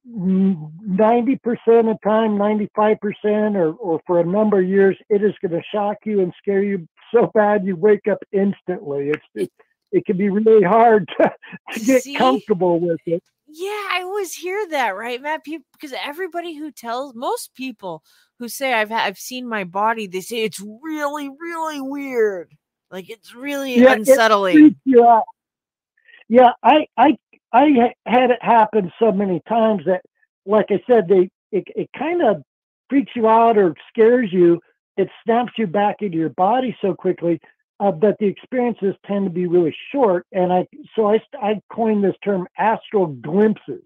90% 0.09 1.39
of 1.39 1.85
the 1.85 1.97
time 2.03 2.37
95% 2.37 3.55
or, 3.55 3.73
or 3.73 4.01
for 4.05 4.19
a 4.19 4.25
number 4.25 4.59
of 4.59 4.67
years 4.67 4.97
it 5.09 5.23
is 5.23 5.33
going 5.41 5.51
to 5.51 5.61
shock 5.73 5.97
you 6.05 6.21
and 6.21 6.33
scare 6.37 6.63
you 6.63 6.87
so 7.13 7.29
bad 7.33 7.65
you 7.65 7.75
wake 7.75 8.07
up 8.09 8.19
instantly 8.31 9.09
it's 9.09 9.25
it, 9.35 9.51
it 9.91 10.05
can 10.05 10.17
be 10.17 10.29
really 10.29 10.63
hard 10.63 11.07
to, 11.17 11.31
to 11.73 11.79
get 11.79 12.01
See? 12.03 12.17
comfortable 12.17 12.79
with 12.79 12.99
it 13.05 13.23
Yeah, 13.47 13.87
I 13.91 14.01
always 14.03 14.33
hear 14.33 14.65
that, 14.69 14.95
right, 14.95 15.21
Matt? 15.21 15.43
People, 15.43 15.65
because 15.73 15.93
everybody 16.03 16.55
who 16.55 16.71
tells 16.71 17.13
most 17.13 17.53
people 17.53 18.01
who 18.39 18.47
say 18.47 18.73
I've 18.73 18.91
I've 18.91 19.19
seen 19.19 19.47
my 19.47 19.65
body, 19.65 20.07
they 20.07 20.21
say 20.21 20.43
it's 20.43 20.63
really, 20.81 21.29
really 21.29 21.81
weird. 21.81 22.55
Like 22.89 23.09
it's 23.09 23.35
really 23.35 23.77
Yeah, 23.77 23.93
unsettling. 23.93 24.75
you. 24.85 25.21
Yeah, 26.29 26.51
I 26.63 26.87
I 26.97 27.17
I 27.51 27.93
had 28.05 28.31
it 28.31 28.39
happen 28.41 28.91
so 28.99 29.11
many 29.11 29.41
times 29.49 29.83
that, 29.85 30.01
like 30.45 30.67
I 30.69 30.81
said, 30.87 31.07
they 31.09 31.29
it, 31.51 31.65
it 31.75 31.89
kind 31.97 32.23
of 32.23 32.41
freaks 32.89 33.11
you 33.15 33.27
out 33.27 33.57
or 33.57 33.75
scares 33.89 34.31
you. 34.31 34.61
It 35.01 35.09
snaps 35.23 35.53
you 35.57 35.67
back 35.67 35.97
into 36.01 36.17
your 36.17 36.29
body 36.29 36.75
so 36.81 36.93
quickly 36.93 37.39
uh, 37.79 37.91
that 38.03 38.17
the 38.19 38.27
experiences 38.27 38.95
tend 39.05 39.25
to 39.25 39.31
be 39.31 39.47
really 39.47 39.75
short. 39.91 40.25
And 40.31 40.53
I 40.53 40.67
so 40.95 41.11
I 41.13 41.19
I 41.41 41.61
coined 41.71 42.03
this 42.03 42.15
term 42.23 42.47
astral 42.57 43.07
glimpses, 43.07 43.83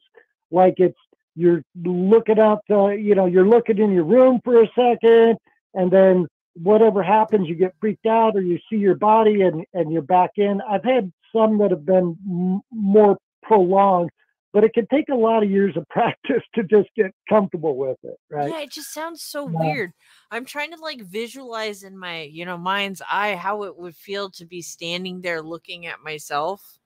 like 0.51 0.75
it's 0.77 0.97
you're 1.35 1.63
looking 1.83 2.39
out, 2.39 2.61
uh, 2.69 2.87
you 2.87 3.13
know, 3.15 3.25
you're 3.25 3.47
looking 3.47 3.77
in 3.77 3.91
your 3.91 4.05
room 4.05 4.39
for 4.43 4.61
a 4.63 4.67
second, 4.75 5.37
and 5.73 5.91
then 5.91 6.27
whatever 6.55 7.03
happens, 7.03 7.47
you 7.47 7.55
get 7.55 7.75
freaked 7.79 8.05
out 8.05 8.35
or 8.35 8.41
you 8.41 8.57
see 8.69 8.77
your 8.77 8.95
body 8.95 9.41
and, 9.41 9.65
and 9.73 9.91
you're 9.91 10.01
back 10.01 10.31
in. 10.37 10.61
I've 10.61 10.83
had 10.83 11.11
some 11.35 11.57
that 11.59 11.71
have 11.71 11.85
been 11.85 12.17
m- 12.25 12.61
more 12.71 13.17
prolonged, 13.43 14.09
but 14.55 14.63
it 14.63 14.73
can 14.73 14.87
take 14.87 15.09
a 15.09 15.15
lot 15.15 15.43
of 15.43 15.51
years 15.51 15.75
of 15.75 15.85
practice 15.89 16.41
to 16.55 16.63
just 16.63 16.87
get 16.95 17.13
comfortable 17.27 17.75
with 17.75 17.97
it, 18.03 18.17
right? 18.31 18.49
Yeah, 18.49 18.61
it 18.61 18.71
just 18.71 18.93
sounds 18.93 19.21
so 19.21 19.47
Yeah. 19.51 19.59
weird. 19.59 19.91
I'm 20.31 20.45
trying 20.45 20.71
to 20.71 20.79
like 20.79 21.01
visualize 21.01 21.83
in 21.83 21.97
my, 21.97 22.21
you 22.21 22.45
know, 22.45 22.57
mind's 22.57 23.01
eye 23.11 23.35
how 23.35 23.63
it 23.63 23.77
would 23.77 23.97
feel 23.97 24.29
to 24.31 24.45
be 24.45 24.61
standing 24.61 25.19
there 25.19 25.41
looking 25.41 25.85
at 25.87 25.99
myself. 26.01 26.79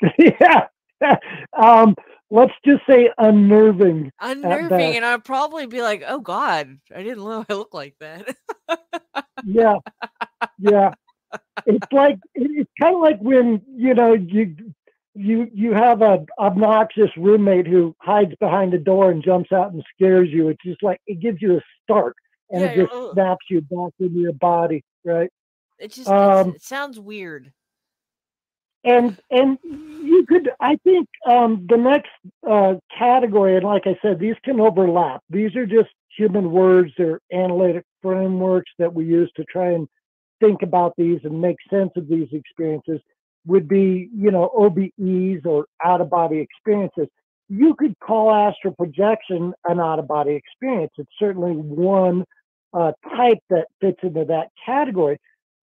yeah. 0.18 0.66
um, 1.58 1.96
let's 2.30 2.52
just 2.66 2.82
say 2.86 3.10
unnerving. 3.16 4.12
Unnerving, 4.20 4.96
and 4.96 5.04
I'd 5.06 5.24
probably 5.24 5.66
be 5.66 5.80
like, 5.80 6.04
"Oh 6.06 6.20
God, 6.20 6.78
I 6.94 7.02
didn't 7.02 7.24
know 7.24 7.44
I 7.48 7.54
look 7.54 7.72
like 7.74 7.96
that." 7.98 8.36
yeah 9.44 9.74
yeah 10.58 10.92
it's 11.66 11.86
like 11.92 12.18
it's 12.34 12.70
kind 12.80 12.94
of 12.94 13.00
like 13.00 13.18
when 13.20 13.60
you 13.74 13.94
know 13.94 14.12
you 14.14 14.54
you 15.14 15.48
you 15.52 15.72
have 15.74 16.02
a 16.02 16.24
obnoxious 16.38 17.10
roommate 17.16 17.66
who 17.66 17.94
hides 18.00 18.34
behind 18.40 18.72
a 18.74 18.78
door 18.78 19.10
and 19.10 19.22
jumps 19.24 19.52
out 19.52 19.72
and 19.72 19.84
scares 19.94 20.28
you 20.30 20.48
it's 20.48 20.62
just 20.64 20.82
like 20.82 21.00
it 21.06 21.20
gives 21.20 21.40
you 21.42 21.56
a 21.56 21.60
start 21.82 22.16
and 22.50 22.62
Yeah, 22.62 22.70
it 22.70 22.76
just 22.76 22.92
"Ugh." 22.92 23.12
snaps 23.12 23.46
you 23.50 23.60
back 23.62 23.92
into 24.00 24.18
your 24.18 24.32
body 24.34 24.82
right 25.04 25.30
It 25.78 25.92
just 25.92 26.08
Um, 26.08 26.54
it 26.54 26.62
sounds 26.62 26.98
weird. 26.98 27.52
and 28.84 29.18
and 29.30 29.58
you 29.62 29.78
you 30.02 30.26
could, 30.26 30.50
I 30.60 30.76
think 30.84 31.08
um, 31.26 31.66
the 31.68 31.76
next 31.76 32.10
uh, 32.48 32.74
category, 32.96 33.56
and 33.56 33.64
like 33.64 33.86
I 33.86 33.96
said, 34.02 34.18
these 34.18 34.34
can 34.44 34.60
overlap. 34.60 35.22
These 35.30 35.56
are 35.56 35.66
just 35.66 35.88
human 36.16 36.50
words, 36.50 36.92
they're 36.98 37.20
analytic 37.32 37.84
frameworks 38.02 38.70
that 38.78 38.92
we 38.92 39.04
use 39.06 39.30
to 39.36 39.44
try 39.44 39.70
and 39.72 39.88
think 40.40 40.62
about 40.62 40.92
these 40.98 41.20
and 41.24 41.40
make 41.40 41.56
sense 41.70 41.90
of 41.96 42.08
these 42.08 42.28
experiences 42.32 43.00
would 43.46 43.68
be, 43.68 44.08
you 44.14 44.30
know, 44.30 44.50
OBEs 44.56 45.44
or 45.44 45.66
out 45.84 46.00
of 46.00 46.10
body 46.10 46.38
experiences. 46.38 47.08
You 47.48 47.74
could 47.74 47.98
call 47.98 48.32
astral 48.32 48.74
projection 48.74 49.52
an 49.66 49.80
out 49.80 49.98
of 49.98 50.08
body 50.08 50.34
experience. 50.34 50.92
It's 50.96 51.10
certainly 51.18 51.52
one 51.52 52.24
uh, 52.72 52.92
type 53.14 53.38
that 53.50 53.66
fits 53.80 53.98
into 54.02 54.24
that 54.26 54.48
category. 54.64 55.18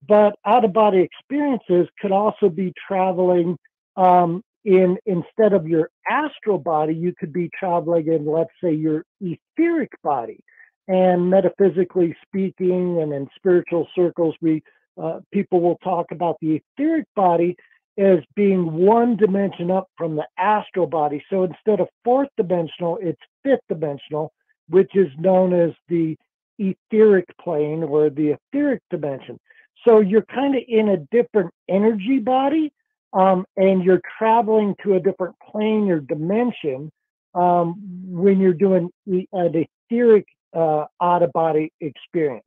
But 0.06 0.36
out 0.46 0.64
of 0.64 0.72
body 0.72 1.00
experiences 1.00 1.88
could 2.00 2.12
also 2.12 2.48
be 2.48 2.72
traveling 2.86 3.58
um, 3.96 4.42
in 4.64 4.98
instead 5.06 5.52
of 5.52 5.66
your 5.66 5.90
astral 6.08 6.58
body, 6.58 6.94
you 6.94 7.14
could 7.18 7.32
be 7.32 7.50
traveling 7.58 8.06
in, 8.08 8.26
let's 8.26 8.50
say, 8.62 8.72
your 8.72 9.04
etheric 9.20 9.90
body. 10.02 10.40
And 10.88 11.30
metaphysically 11.30 12.16
speaking, 12.26 13.00
and 13.00 13.12
in 13.12 13.28
spiritual 13.36 13.88
circles, 13.94 14.34
we 14.40 14.62
uh, 15.00 15.20
people 15.32 15.60
will 15.60 15.78
talk 15.78 16.06
about 16.10 16.36
the 16.40 16.60
etheric 16.78 17.06
body 17.14 17.56
as 17.98 18.18
being 18.34 18.72
one 18.72 19.16
dimension 19.16 19.70
up 19.70 19.88
from 19.96 20.16
the 20.16 20.26
astral 20.38 20.86
body. 20.86 21.22
So 21.30 21.44
instead 21.44 21.80
of 21.80 21.88
fourth 22.04 22.28
dimensional, 22.36 22.98
it's 23.02 23.20
fifth 23.42 23.60
dimensional, 23.68 24.32
which 24.68 24.94
is 24.94 25.08
known 25.18 25.52
as 25.52 25.72
the 25.88 26.16
etheric 26.58 27.26
plane 27.40 27.82
or 27.82 28.10
the 28.10 28.36
etheric 28.36 28.82
dimension. 28.90 29.38
So 29.86 30.00
you're 30.00 30.22
kind 30.22 30.54
of 30.54 30.62
in 30.68 30.88
a 30.90 30.98
different 31.10 31.52
energy 31.68 32.18
body 32.18 32.72
um, 33.12 33.44
and 33.56 33.82
you're 33.82 34.02
traveling 34.18 34.76
to 34.82 34.94
a 34.94 35.00
different 35.00 35.34
plane 35.50 35.90
or 35.90 36.00
dimension 36.00 36.92
um, 37.34 37.76
when 38.06 38.40
you're 38.40 38.52
doing 38.52 38.90
an 39.06 39.66
etheric 39.90 40.26
uh, 40.54 40.84
out 41.00 41.22
of 41.22 41.32
body 41.32 41.72
experience. 41.80 42.44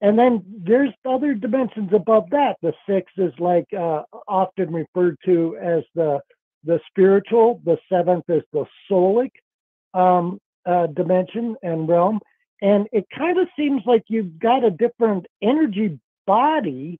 And 0.00 0.18
then 0.18 0.44
there's 0.46 0.92
other 1.04 1.34
dimensions 1.34 1.90
above 1.92 2.30
that. 2.30 2.56
The 2.62 2.72
six 2.88 3.10
is 3.16 3.32
like 3.38 3.66
uh, 3.72 4.02
often 4.28 4.72
referred 4.72 5.16
to 5.24 5.56
as 5.60 5.82
the 5.94 6.20
the 6.64 6.80
spiritual. 6.88 7.60
The 7.64 7.78
seventh 7.90 8.24
is 8.28 8.42
the 8.52 8.64
soulic 8.90 9.30
um, 9.94 10.40
uh, 10.66 10.86
dimension 10.88 11.56
and 11.62 11.88
realm. 11.88 12.20
And 12.60 12.86
it 12.92 13.06
kind 13.16 13.38
of 13.38 13.48
seems 13.56 13.82
like 13.86 14.02
you've 14.08 14.38
got 14.38 14.64
a 14.64 14.70
different 14.70 15.26
energy 15.42 15.98
body, 16.26 16.98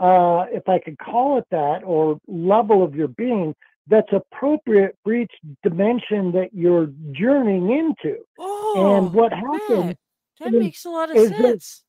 uh, 0.00 0.46
if 0.52 0.68
I 0.68 0.78
could 0.80 0.98
call 0.98 1.38
it 1.38 1.44
that, 1.50 1.82
or 1.84 2.18
level 2.26 2.82
of 2.82 2.94
your 2.94 3.08
being 3.08 3.54
that's 3.88 4.12
appropriate 4.12 4.96
for 5.04 5.14
each 5.14 5.30
dimension 5.62 6.32
that 6.32 6.50
you're 6.52 6.90
journeying 7.12 7.70
into. 7.70 8.18
Oh, 8.38 8.96
and 8.96 9.12
what 9.12 9.32
happens? 9.32 9.94
That 10.40 10.52
makes 10.52 10.84
a 10.84 10.90
lot 10.90 11.10
of 11.10 11.16
sense. 11.28 11.38
That, 11.38 11.85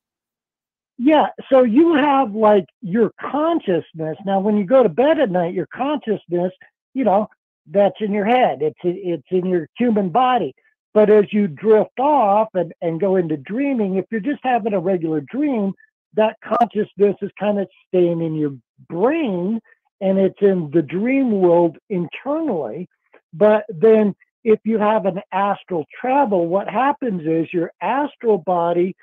yeah, 0.98 1.28
so 1.48 1.62
you 1.62 1.94
have 1.94 2.34
like 2.34 2.66
your 2.82 3.12
consciousness. 3.20 4.18
Now, 4.26 4.40
when 4.40 4.56
you 4.56 4.64
go 4.64 4.82
to 4.82 4.88
bed 4.88 5.20
at 5.20 5.30
night, 5.30 5.54
your 5.54 5.68
consciousness, 5.72 6.52
you 6.92 7.04
know, 7.04 7.28
that's 7.70 7.94
in 8.00 8.12
your 8.12 8.24
head. 8.24 8.58
It's 8.62 8.78
it's 8.82 9.26
in 9.30 9.46
your 9.46 9.68
human 9.78 10.08
body. 10.10 10.54
But 10.94 11.10
as 11.10 11.32
you 11.32 11.46
drift 11.46 12.00
off 12.00 12.48
and, 12.54 12.72
and 12.82 13.00
go 13.00 13.16
into 13.16 13.36
dreaming, 13.36 13.96
if 13.96 14.06
you're 14.10 14.20
just 14.20 14.40
having 14.42 14.72
a 14.72 14.80
regular 14.80 15.20
dream, 15.20 15.72
that 16.14 16.36
consciousness 16.42 17.14
is 17.22 17.30
kind 17.38 17.60
of 17.60 17.68
staying 17.86 18.20
in 18.20 18.34
your 18.34 18.56
brain 18.88 19.60
and 20.00 20.18
it's 20.18 20.40
in 20.40 20.70
the 20.72 20.82
dream 20.82 21.30
world 21.30 21.76
internally. 21.90 22.88
But 23.32 23.64
then 23.68 24.16
if 24.42 24.58
you 24.64 24.78
have 24.78 25.06
an 25.06 25.20
astral 25.30 25.84
travel, 26.00 26.48
what 26.48 26.68
happens 26.68 27.22
is 27.26 27.52
your 27.52 27.70
astral 27.80 28.38
body 28.38 28.96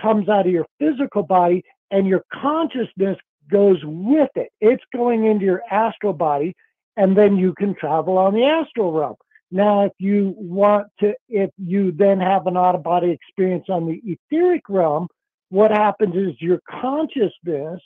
comes 0.00 0.28
out 0.28 0.46
of 0.46 0.52
your 0.52 0.66
physical 0.78 1.22
body 1.22 1.62
and 1.90 2.06
your 2.06 2.24
consciousness 2.32 3.18
goes 3.50 3.78
with 3.84 4.30
it. 4.34 4.48
It's 4.60 4.82
going 4.94 5.26
into 5.26 5.44
your 5.44 5.62
astral 5.70 6.12
body, 6.12 6.54
and 6.96 7.16
then 7.16 7.36
you 7.36 7.54
can 7.54 7.74
travel 7.74 8.18
on 8.18 8.34
the 8.34 8.44
astral 8.44 8.92
realm. 8.92 9.16
Now, 9.50 9.84
if 9.84 9.92
you 9.98 10.34
want 10.36 10.86
to, 11.00 11.14
if 11.28 11.50
you 11.58 11.92
then 11.92 12.18
have 12.20 12.46
an 12.46 12.56
out 12.56 12.74
of 12.74 12.82
body 12.82 13.10
experience 13.10 13.66
on 13.68 13.86
the 13.86 14.00
etheric 14.04 14.62
realm, 14.68 15.08
what 15.50 15.70
happens 15.70 16.14
is 16.16 16.40
your 16.40 16.60
consciousness, 16.70 17.80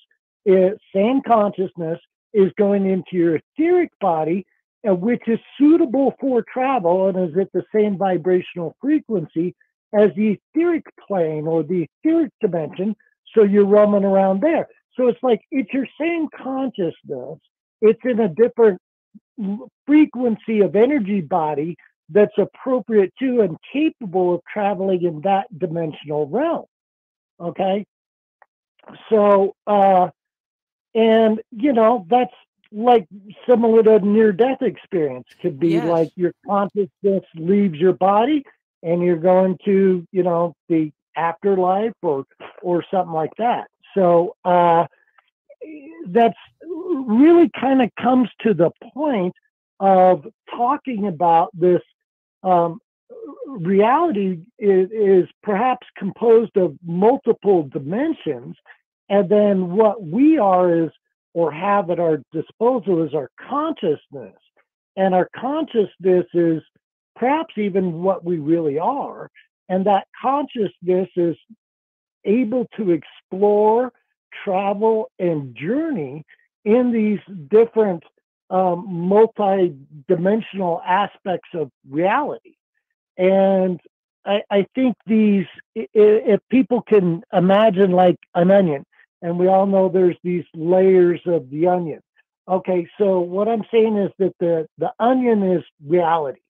is, 0.45 0.79
same 0.95 1.21
consciousness, 1.27 1.99
is 2.33 2.53
going 2.57 2.89
into 2.89 3.17
your 3.17 3.41
etheric 3.59 3.91
body, 4.01 4.47
uh, 4.89 4.95
which 4.95 5.23
is 5.27 5.41
suitable 5.59 6.15
for 6.21 6.45
travel 6.53 7.09
and 7.09 7.31
is 7.31 7.37
at 7.37 7.51
the 7.53 7.65
same 7.75 7.99
vibrational 7.99 8.77
frequency 8.81 9.53
as 9.97 10.11
the 10.17 10.39
etheric 10.55 10.85
plane 11.07 11.47
or 11.47 11.63
the 11.63 11.87
etheric 12.05 12.33
dimension. 12.41 12.95
So 13.35 13.43
you're 13.45 13.67
roaming 13.67 14.05
around 14.05 14.41
there. 14.43 14.69
So 14.97 15.09
it's 15.09 15.23
like 15.23 15.41
it's 15.51 15.73
your 15.73 15.87
same 16.01 16.29
consciousness. 16.37 17.39
It's 17.83 18.01
in 18.05 18.21
a 18.21 18.29
different 18.29 18.81
frequency 19.87 20.61
of 20.61 20.77
energy 20.77 21.21
body 21.21 21.77
that's 22.11 22.37
appropriate 22.39 23.13
to 23.19 23.41
and 23.43 23.57
capable 23.73 24.35
of 24.37 24.41
traveling 24.53 25.03
in 25.03 25.21
that 25.23 25.47
dimensional 25.59 26.27
realm. 26.29 26.65
Okay. 27.41 27.85
So, 29.11 29.55
uh, 29.67 30.09
and 30.95 31.41
you 31.51 31.73
know, 31.73 32.07
that's 32.09 32.33
like 32.73 33.07
similar 33.49 33.83
to 33.83 34.01
near 34.01 34.33
death 34.33 34.63
experience 34.63 35.27
could 35.41 35.59
be 35.61 35.81
Yes. 35.81 35.85
like 35.89 36.11
your 36.17 36.33
consciousness 36.47 37.25
leaves 37.37 37.79
your 37.79 37.93
body 37.93 38.45
and 38.87 39.03
you're 39.03 39.16
going 39.16 39.59
to, 39.64 40.07
you 40.12 40.22
know, 40.22 40.55
the 40.68 40.93
afterlife 41.16 41.93
or, 42.03 42.24
or 42.62 42.84
something 42.91 43.12
like 43.12 43.32
that. 43.39 43.66
So, 43.95 44.37
uh, 44.45 44.87
that's 46.07 46.39
really 46.62 47.51
kind 47.59 47.82
of 47.82 47.91
comes 48.01 48.28
to 48.43 48.55
the 48.55 48.70
point 48.95 49.34
of 49.80 50.26
talking 50.55 51.09
about 51.09 51.51
this 51.53 51.82
um, 52.45 52.78
reality 53.47 54.39
is, 54.59 54.89
is 54.93 55.28
perhaps 55.43 55.87
composed 55.99 56.57
of 56.57 56.76
multiple 56.84 57.68
dimensions 57.72 58.57
and 59.09 59.28
then 59.28 59.72
what 59.72 60.03
we 60.03 60.39
are 60.39 60.84
is 60.84 60.91
or 61.34 61.53
have 61.53 61.91
at 61.91 62.01
our 62.01 62.22
disposal 62.32 63.05
is 63.05 63.14
our 63.14 63.30
consciousness 63.49 64.37
and 64.97 65.14
our 65.14 65.28
consciousness 65.37 66.26
is 66.32 66.62
perhaps 67.17 67.55
even 67.57 68.03
what 68.03 68.25
we 68.25 68.39
really 68.39 68.79
are 68.79 69.31
and 69.69 69.87
that 69.87 70.07
consciousness 70.21 71.09
is 71.17 71.37
able 72.25 72.67
to 72.77 72.91
explore 72.91 73.93
travel 74.45 75.11
and 75.19 75.57
journey 75.57 76.25
in 76.64 76.93
these 76.93 77.21
different 77.49 78.03
um, 78.51 78.85
multi-dimensional 78.89 80.81
aspects 80.87 81.49
of 81.55 81.71
reality. 81.89 82.55
And 83.17 83.81
I, 84.25 84.43
I 84.51 84.67
think 84.75 84.97
these 85.07 85.47
if 85.75 86.41
people 86.51 86.83
can 86.83 87.23
imagine 87.33 87.93
like 87.93 88.17
an 88.35 88.51
onion 88.51 88.85
and 89.23 89.39
we 89.39 89.49
all 89.49 89.67
know 89.67 89.89
there's 89.89 90.17
these 90.23 90.45
layers 90.55 91.21
of 91.27 91.49
the 91.51 91.69
onion. 91.69 92.01
Okay 92.49 92.87
so 92.99 93.19
what 93.19 93.49
i'm 93.49 93.64
saying 93.73 93.97
is 93.97 94.11
that 94.19 94.33
the 94.39 94.67
the 94.79 94.93
onion 95.01 95.43
is 95.43 95.64
reality 95.85 96.41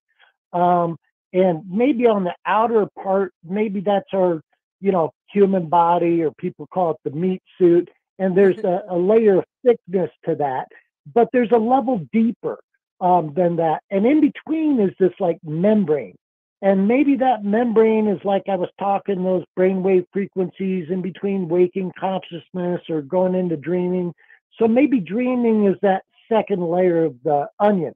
um, 0.57 0.97
and 1.33 1.63
maybe 1.69 2.07
on 2.07 2.25
the 2.25 2.35
outer 2.47 2.87
part 3.03 3.33
maybe 3.45 3.81
that's 3.81 4.13
our 4.15 4.41
you 4.81 4.93
know 4.93 5.11
human 5.33 5.69
body 5.69 6.23
or 6.23 6.31
people 6.39 6.67
call 6.69 6.93
it 6.93 6.97
the 7.05 7.11
meat 7.11 7.43
suit 7.59 7.89
and 8.19 8.37
there's 8.37 8.59
a, 8.65 8.83
a 8.89 8.97
layer 8.97 9.39
of 9.39 9.45
thickness 9.65 10.11
to 10.25 10.35
that 10.35 10.67
but 11.15 11.29
there's 11.33 11.53
a 11.53 11.59
level 11.59 12.07
deeper 12.13 12.59
um, 13.01 13.33
than 13.35 13.57
that 13.57 13.83
and 13.91 14.07
in 14.07 14.21
between 14.21 14.81
is 14.81 14.95
this 14.99 15.13
like 15.21 15.39
membrane 15.45 16.17
and 16.63 16.89
maybe 16.89 17.17
that 17.17 17.45
membrane 17.45 18.09
is 18.09 18.19
like 18.25 18.45
I 18.49 18.57
was 18.57 18.71
talking, 18.79 19.23
those 19.23 19.45
brainwave 19.59 20.07
frequencies 20.13 20.87
in 20.91 21.03
between 21.03 21.49
waking 21.49 21.93
consciousness 21.99 22.81
or 22.89 23.03
going 23.03 23.35
into 23.35 23.57
dreaming. 23.59 24.15
So 24.59 24.67
maybe 24.67 24.99
dreaming 25.01 25.67
is 25.67 25.77
that 25.83 26.05
second 26.33 26.67
layer 26.67 27.05
of 27.05 27.15
the 27.25 27.49
onion. 27.61 27.93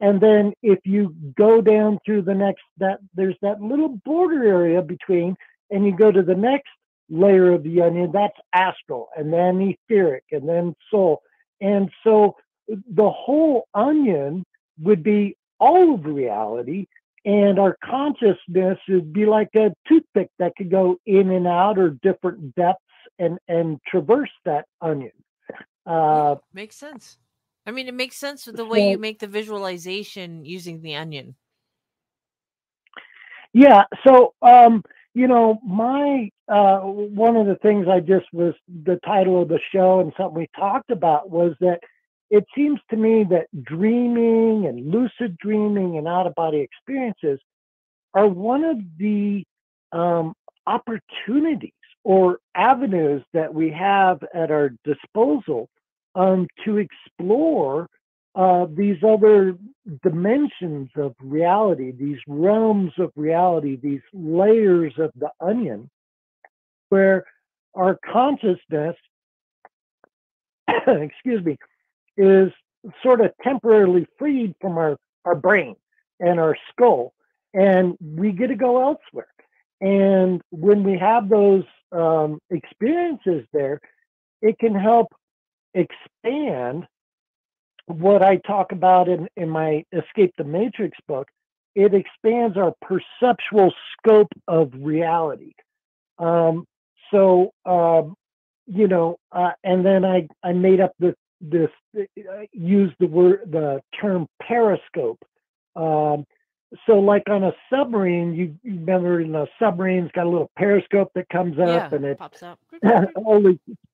And 0.00 0.20
then 0.20 0.52
if 0.62 0.80
you 0.84 1.14
go 1.36 1.60
down 1.60 1.98
through 2.04 2.22
the 2.22 2.34
next, 2.34 2.62
that 2.78 3.00
there's 3.14 3.36
that 3.42 3.60
little 3.60 4.00
border 4.04 4.44
area 4.44 4.80
between, 4.82 5.36
and 5.70 5.84
you 5.84 5.94
go 5.94 6.10
to 6.10 6.22
the 6.22 6.34
next 6.34 6.70
layer 7.10 7.52
of 7.52 7.62
the 7.62 7.82
onion, 7.82 8.10
that's 8.12 8.36
astral, 8.52 9.08
and 9.16 9.32
then 9.32 9.60
etheric, 9.60 10.24
and 10.32 10.48
then 10.48 10.74
soul. 10.90 11.20
And 11.60 11.90
so 12.04 12.36
the 12.68 13.10
whole 13.10 13.66
onion 13.74 14.44
would 14.78 15.02
be 15.02 15.36
all 15.58 15.94
of 15.94 16.06
reality 16.06 16.86
and 17.24 17.58
our 17.58 17.76
consciousness 17.84 18.78
would 18.88 19.12
be 19.12 19.26
like 19.26 19.50
a 19.54 19.72
toothpick 19.86 20.30
that 20.38 20.54
could 20.56 20.70
go 20.70 20.96
in 21.04 21.30
and 21.30 21.46
out 21.46 21.78
or 21.78 21.90
different 22.02 22.54
depths 22.54 22.80
and 23.18 23.38
and 23.48 23.78
traverse 23.86 24.30
that 24.44 24.64
onion 24.80 25.12
uh 25.86 26.36
Makes 26.54 26.76
sense. 26.76 27.18
I 27.66 27.72
mean, 27.72 27.88
it 27.88 27.94
makes 27.94 28.16
sense 28.16 28.46
with 28.46 28.56
the 28.56 28.64
way 28.64 28.90
you 28.90 28.98
make 28.98 29.18
the 29.18 29.26
visualization 29.26 30.44
using 30.44 30.80
the 30.80 30.96
onion. 30.96 31.36
Yeah. 33.52 33.84
So, 34.06 34.34
um, 34.42 34.82
you 35.14 35.26
know, 35.26 35.58
my 35.66 36.30
uh, 36.48 36.78
one 36.80 37.36
of 37.36 37.46
the 37.46 37.56
things 37.56 37.86
I 37.88 38.00
just 38.00 38.26
was 38.32 38.54
the 38.84 38.98
title 39.04 39.42
of 39.42 39.48
the 39.48 39.60
show 39.72 40.00
and 40.00 40.12
something 40.16 40.38
we 40.38 40.48
talked 40.56 40.90
about 40.90 41.30
was 41.30 41.52
that 41.60 41.80
it 42.30 42.44
seems 42.54 42.78
to 42.90 42.96
me 42.96 43.24
that 43.30 43.46
dreaming 43.62 44.66
and 44.66 44.90
lucid 44.90 45.36
dreaming 45.38 45.98
and 45.98 46.06
out 46.06 46.26
of 46.26 46.34
body 46.36 46.58
experiences 46.58 47.40
are 48.14 48.28
one 48.28 48.64
of 48.64 48.78
the 48.98 49.44
um, 49.92 50.34
opportunities 50.66 51.72
or 52.04 52.38
avenues 52.54 53.22
that 53.32 53.52
we 53.52 53.70
have 53.70 54.22
at 54.34 54.50
our 54.50 54.70
disposal 54.84 55.68
um, 56.14 56.46
to 56.64 56.78
explore 56.78 57.88
uh, 58.34 58.66
these 58.70 58.96
other 59.02 59.56
dimensions 60.02 60.88
of 60.96 61.14
reality, 61.20 61.92
these 61.92 62.18
realms 62.28 62.92
of 62.98 63.10
reality, 63.16 63.76
these 63.76 64.02
layers 64.12 64.92
of 64.98 65.10
the 65.16 65.30
onion, 65.40 65.90
where 66.90 67.24
our 67.74 67.98
consciousness, 68.12 68.96
excuse 70.86 71.44
me, 71.44 71.56
is 72.16 72.52
sort 73.02 73.20
of 73.20 73.32
temporarily 73.42 74.06
freed 74.18 74.54
from 74.60 74.78
our, 74.78 74.96
our 75.24 75.34
brain 75.34 75.74
and 76.20 76.38
our 76.38 76.56
skull, 76.70 77.12
and 77.52 77.96
we 78.00 78.32
get 78.32 78.48
to 78.48 78.54
go 78.54 78.80
elsewhere. 78.82 79.28
And 79.80 80.40
when 80.50 80.84
we 80.84 80.98
have 80.98 81.28
those 81.28 81.64
um, 81.92 82.38
experiences 82.50 83.44
there, 83.52 83.80
it 84.42 84.58
can 84.58 84.74
help 84.74 85.08
expand 85.74 86.86
what 87.86 88.22
I 88.22 88.36
talk 88.36 88.72
about 88.72 89.08
in, 89.08 89.28
in 89.36 89.48
my 89.48 89.84
Escape 89.92 90.32
the 90.38 90.44
Matrix 90.44 90.96
book. 91.08 91.28
It 91.74 91.94
expands 91.94 92.56
our 92.56 92.74
perceptual 92.82 93.72
scope 93.92 94.32
of 94.48 94.72
reality. 94.78 95.52
Um, 96.18 96.66
so, 97.10 97.52
um, 97.64 98.14
you 98.66 98.86
know, 98.88 99.16
uh, 99.32 99.52
and 99.64 99.84
then 99.84 100.04
I, 100.04 100.28
I 100.42 100.52
made 100.52 100.80
up 100.80 100.92
this, 100.98 101.14
this 101.40 101.70
uh, 101.98 102.02
used 102.52 102.94
the 103.00 103.06
word, 103.06 103.48
the 103.50 103.80
term 104.00 104.26
periscope. 104.42 105.18
Um, 105.74 106.24
so 106.86 106.94
like 107.00 107.24
on 107.28 107.42
a 107.42 107.52
submarine, 107.72 108.34
you, 108.34 108.54
you 108.62 108.78
remember 108.78 109.20
in 109.20 109.34
a 109.34 109.46
submarine's 109.60 110.10
got 110.12 110.26
a 110.26 110.28
little 110.28 110.50
periscope 110.56 111.10
that 111.14 111.28
comes 111.28 111.58
up 111.58 111.66
Yeah, 111.90 111.96
and 111.96 112.04
it 112.04 112.18
pops 112.18 112.42
up. 112.42 112.58
only 113.24 113.58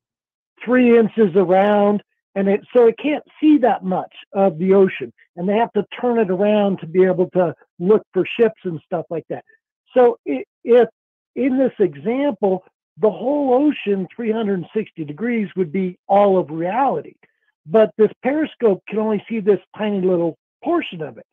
three 0.66 0.98
inches 0.98 1.34
around 1.36 2.02
and 2.34 2.48
it 2.48 2.60
so 2.74 2.86
it 2.86 2.96
can't 3.02 3.24
see 3.40 3.56
that 3.58 3.82
much 3.82 4.12
of 4.34 4.58
the 4.58 4.74
ocean 4.74 5.12
and 5.36 5.48
they 5.48 5.56
have 5.56 5.72
to 5.72 5.86
turn 5.98 6.18
it 6.18 6.30
around 6.30 6.78
to 6.80 6.86
be 6.86 7.04
able 7.04 7.30
to 7.30 7.54
look 7.78 8.02
for 8.12 8.26
ships 8.38 8.60
and 8.64 8.80
stuff 8.84 9.06
like 9.08 9.24
that. 9.30 9.44
So 9.94 10.18
if 10.24 10.88
in 11.34 11.56
this 11.56 11.72
example 11.78 12.64
the 12.98 13.10
whole 13.10 13.54
ocean 13.54 14.06
360 14.14 15.04
degrees 15.04 15.48
would 15.56 15.70
be 15.70 15.98
all 16.08 16.38
of 16.38 16.50
reality. 16.50 17.14
But 17.66 17.90
this 17.98 18.10
periscope 18.22 18.82
can 18.88 18.98
only 18.98 19.24
see 19.28 19.40
this 19.40 19.60
tiny 19.76 20.00
little 20.00 20.36
portion 20.64 21.02
of 21.02 21.16
it. 21.16 21.26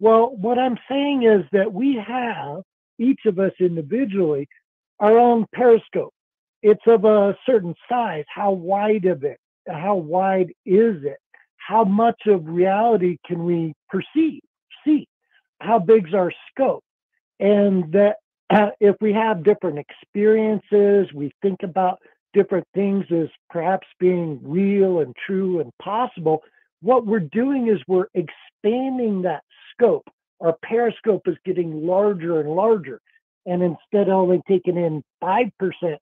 Well 0.00 0.34
what 0.36 0.58
i'm 0.58 0.78
saying 0.88 1.22
is 1.22 1.44
that 1.52 1.72
we 1.72 1.96
have 1.96 2.62
each 2.98 3.20
of 3.24 3.38
us 3.38 3.52
individually 3.60 4.48
our 4.98 5.18
own 5.18 5.46
periscope 5.54 6.12
it's 6.62 6.86
of 6.86 7.04
a 7.04 7.36
certain 7.46 7.74
size. 7.88 8.24
How 8.32 8.52
wide 8.52 9.06
of 9.06 9.24
it? 9.24 9.38
How 9.68 9.94
wide 9.96 10.52
is 10.66 11.02
it? 11.04 11.18
How 11.56 11.84
much 11.84 12.22
of 12.26 12.46
reality 12.46 13.18
can 13.26 13.44
we 13.44 13.74
perceive, 13.88 14.42
see? 14.84 15.06
How 15.60 15.78
big's 15.78 16.14
our 16.14 16.32
scope? 16.50 16.82
And 17.38 17.92
that 17.92 18.16
if 18.80 18.96
we 19.00 19.12
have 19.12 19.44
different 19.44 19.78
experiences, 19.78 21.12
we 21.14 21.30
think 21.42 21.62
about 21.62 22.00
different 22.32 22.66
things 22.74 23.04
as 23.10 23.28
perhaps 23.48 23.86
being 23.98 24.40
real 24.42 25.00
and 25.00 25.14
true 25.26 25.60
and 25.60 25.70
possible. 25.82 26.42
What 26.80 27.06
we're 27.06 27.20
doing 27.20 27.68
is 27.68 27.80
we're 27.86 28.06
expanding 28.14 29.22
that 29.22 29.42
scope. 29.72 30.08
Our 30.40 30.56
periscope 30.62 31.26
is 31.26 31.36
getting 31.44 31.86
larger 31.86 32.40
and 32.40 32.50
larger 32.50 33.00
and 33.46 33.62
instead 33.62 34.08
only 34.08 34.42
taking 34.48 34.76
in 34.76 35.02
5% 35.22 35.50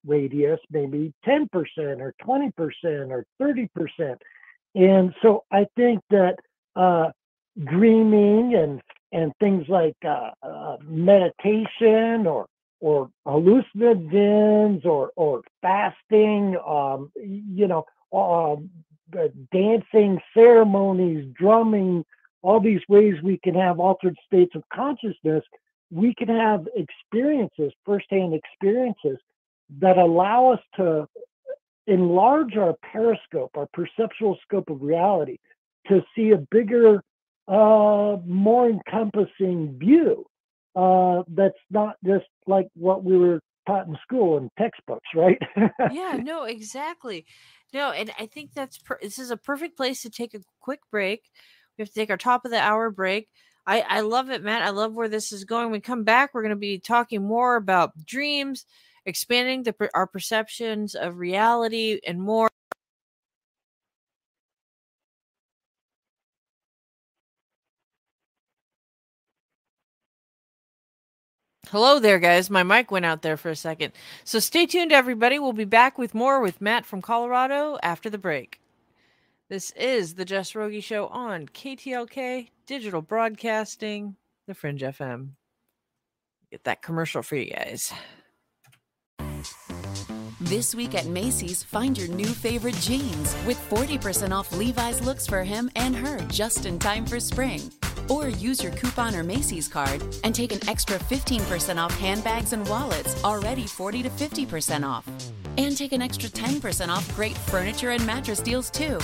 radius, 0.07 0.61
maybe 0.70 1.12
10% 1.26 1.49
or 2.01 2.14
20% 2.22 2.53
or 3.11 3.24
30%. 3.41 4.16
And 4.74 5.14
so 5.22 5.45
I 5.51 5.66
think 5.76 6.01
that 6.11 6.36
uh, 6.76 7.11
dreaming 7.64 8.55
and, 8.55 8.80
and 9.12 9.32
things 9.41 9.66
like 9.68 9.97
uh, 10.05 10.30
uh, 10.43 10.76
meditation 10.84 12.26
or, 12.26 12.47
or 12.80 13.11
hallucinogens 13.26 14.84
or, 14.84 15.11
or 15.16 15.43
fasting, 15.62 16.57
um, 16.66 17.11
you 17.16 17.66
know, 17.66 17.84
um, 18.12 18.70
dancing 19.53 20.20
ceremonies, 20.34 21.26
drumming, 21.34 22.05
all 22.43 22.61
these 22.61 22.80
ways 22.89 23.14
we 23.22 23.39
can 23.43 23.55
have 23.55 23.80
altered 23.80 24.16
states 24.26 24.55
of 24.55 24.62
consciousness 24.72 25.43
we 25.91 26.14
can 26.14 26.28
have 26.28 26.66
experiences, 26.74 27.72
firsthand 27.84 28.34
experiences 28.34 29.18
that 29.80 29.99
allow 29.99 30.53
us 30.53 30.61
to 30.76 31.07
enlarge 31.86 32.57
our 32.57 32.74
periscope, 32.93 33.51
our 33.57 33.68
perceptual 33.72 34.39
scope 34.43 34.68
of 34.70 34.82
reality, 34.82 35.39
to 35.89 36.03
see 36.14 36.30
a 36.30 36.39
bigger, 36.51 37.03
uh, 37.49 38.16
more 38.26 38.68
encompassing 38.68 39.78
view 39.78 40.26
uh, 40.76 41.22
that's 41.28 41.59
not 41.70 41.97
just 42.05 42.26
like 42.47 42.68
what 42.74 43.03
we 43.03 43.16
were 43.16 43.41
taught 43.66 43.86
in 43.86 43.97
school 44.03 44.36
and 44.36 44.51
textbooks, 44.59 45.09
right? 45.14 45.39
yeah, 45.91 46.16
no, 46.22 46.45
exactly. 46.45 47.26
No, 47.72 47.91
and 47.91 48.11
I 48.18 48.26
think 48.26 48.53
that's 48.55 48.78
per- 48.78 48.99
this 49.03 49.18
is 49.18 49.30
a 49.30 49.36
perfect 49.36 49.76
place 49.76 50.03
to 50.03 50.11
take 50.11 50.34
a 50.34 50.41
quick 50.61 50.80
break. 50.91 51.22
We 51.76 51.82
have 51.82 51.89
to 51.89 51.95
take 51.95 52.11
our 52.11 52.16
top 52.16 52.45
of 52.45 52.51
the 52.51 52.61
hour 52.61 52.91
break. 52.91 53.28
I, 53.68 53.80
I 53.86 54.00
love 54.00 54.30
it, 54.30 54.42
Matt. 54.42 54.62
I 54.62 54.70
love 54.70 54.94
where 54.94 55.10
this 55.10 55.30
is 55.30 55.44
going. 55.44 55.66
When 55.66 55.72
we 55.72 55.80
come 55.80 56.02
back, 56.02 56.32
we're 56.32 56.40
going 56.40 56.50
to 56.50 56.56
be 56.56 56.78
talking 56.78 57.22
more 57.22 57.56
about 57.56 58.06
dreams, 58.06 58.64
expanding 59.04 59.62
the, 59.62 59.90
our 59.92 60.06
perceptions 60.06 60.94
of 60.94 61.18
reality, 61.18 62.00
and 62.06 62.18
more. 62.18 62.48
Hello 71.68 71.98
there, 71.98 72.18
guys. 72.18 72.48
My 72.48 72.62
mic 72.62 72.90
went 72.90 73.04
out 73.04 73.20
there 73.20 73.36
for 73.36 73.50
a 73.50 73.56
second. 73.56 73.92
So 74.24 74.38
stay 74.38 74.64
tuned, 74.64 74.92
everybody. 74.92 75.38
We'll 75.38 75.52
be 75.52 75.66
back 75.66 75.98
with 75.98 76.14
more 76.14 76.40
with 76.40 76.62
Matt 76.62 76.86
from 76.86 77.02
Colorado 77.02 77.76
after 77.82 78.08
the 78.08 78.16
break. 78.16 78.62
This 79.50 79.72
is 79.72 80.14
the 80.14 80.24
Jess 80.24 80.54
Rogie 80.54 80.80
Show 80.80 81.08
on 81.08 81.48
KTLK 81.48 82.48
Digital 82.68 83.00
Broadcasting, 83.00 84.14
the 84.46 84.52
Fringe 84.52 84.82
FM. 84.82 85.30
Get 86.50 86.64
that 86.64 86.82
commercial 86.82 87.22
for 87.22 87.34
you 87.34 87.50
guys. 87.50 87.94
This 90.49 90.74
week 90.74 90.94
at 90.94 91.05
Macy's, 91.05 91.62
find 91.62 91.99
your 91.99 92.09
new 92.09 92.24
favorite 92.24 92.76
jeans 92.76 93.36
with 93.46 93.59
40% 93.68 94.32
off 94.32 94.51
Levi's 94.57 95.03
looks 95.03 95.26
for 95.26 95.44
him 95.44 95.70
and 95.76 95.94
her 95.94 96.18
just 96.30 96.64
in 96.64 96.78
time 96.78 97.05
for 97.05 97.20
spring. 97.20 97.70
Or 98.09 98.30
use 98.30 98.62
your 98.62 98.72
coupon 98.72 99.14
or 99.14 99.22
Macy's 99.22 99.68
card 99.68 100.03
and 100.24 100.34
take 100.34 100.53
an 100.53 100.66
extra 100.66 100.96
15% 100.96 101.76
off 101.76 101.94
handbags 101.99 102.55
and 102.55 102.66
wallets, 102.66 103.22
already 103.24 103.66
40 103.66 104.05
to 104.05 104.09
50% 104.09 104.88
off. 104.88 105.07
And 105.59 105.76
take 105.76 105.92
an 105.92 106.01
extra 106.01 106.30
10% 106.30 106.88
off 106.88 107.14
great 107.14 107.36
furniture 107.36 107.90
and 107.90 108.07
mattress 108.07 108.40
deals 108.40 108.70
too. 108.70 108.96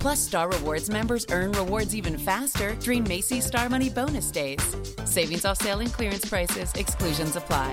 Plus, 0.00 0.18
Star 0.18 0.50
Rewards 0.50 0.90
members 0.90 1.24
earn 1.30 1.52
rewards 1.52 1.94
even 1.94 2.18
faster 2.18 2.74
during 2.80 3.04
Macy's 3.04 3.46
Star 3.46 3.68
Money 3.68 3.88
bonus 3.88 4.32
days. 4.32 4.74
Savings 5.04 5.44
off 5.44 5.58
sale 5.58 5.78
and 5.78 5.92
clearance 5.92 6.24
prices, 6.24 6.72
exclusions 6.74 7.36
apply. 7.36 7.72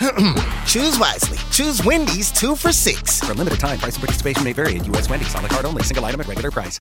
Choose 0.66 0.98
wisely. 0.98 1.38
Choose 1.50 1.82
Wendy's 1.82 2.30
2 2.32 2.56
for 2.56 2.72
6. 2.72 3.20
For 3.20 3.34
limited 3.34 3.60
time, 3.60 3.78
price 3.78 3.94
and 3.94 4.02
participation 4.02 4.44
may 4.44 4.52
vary 4.52 4.76
at 4.76 4.86
U.S. 4.86 5.08
Wendy's 5.08 5.34
on 5.34 5.42
the 5.42 5.48
card 5.48 5.64
only. 5.64 5.82
Single 5.82 6.04
item 6.04 6.20
at 6.20 6.28
regular 6.28 6.50
price. 6.50 6.78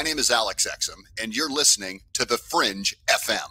My 0.00 0.04
name 0.04 0.18
is 0.18 0.30
Alex 0.30 0.66
Exum, 0.66 1.02
and 1.22 1.36
you're 1.36 1.50
listening 1.50 2.00
to 2.14 2.24
The 2.24 2.38
Fringe 2.38 2.96
FM. 3.10 3.50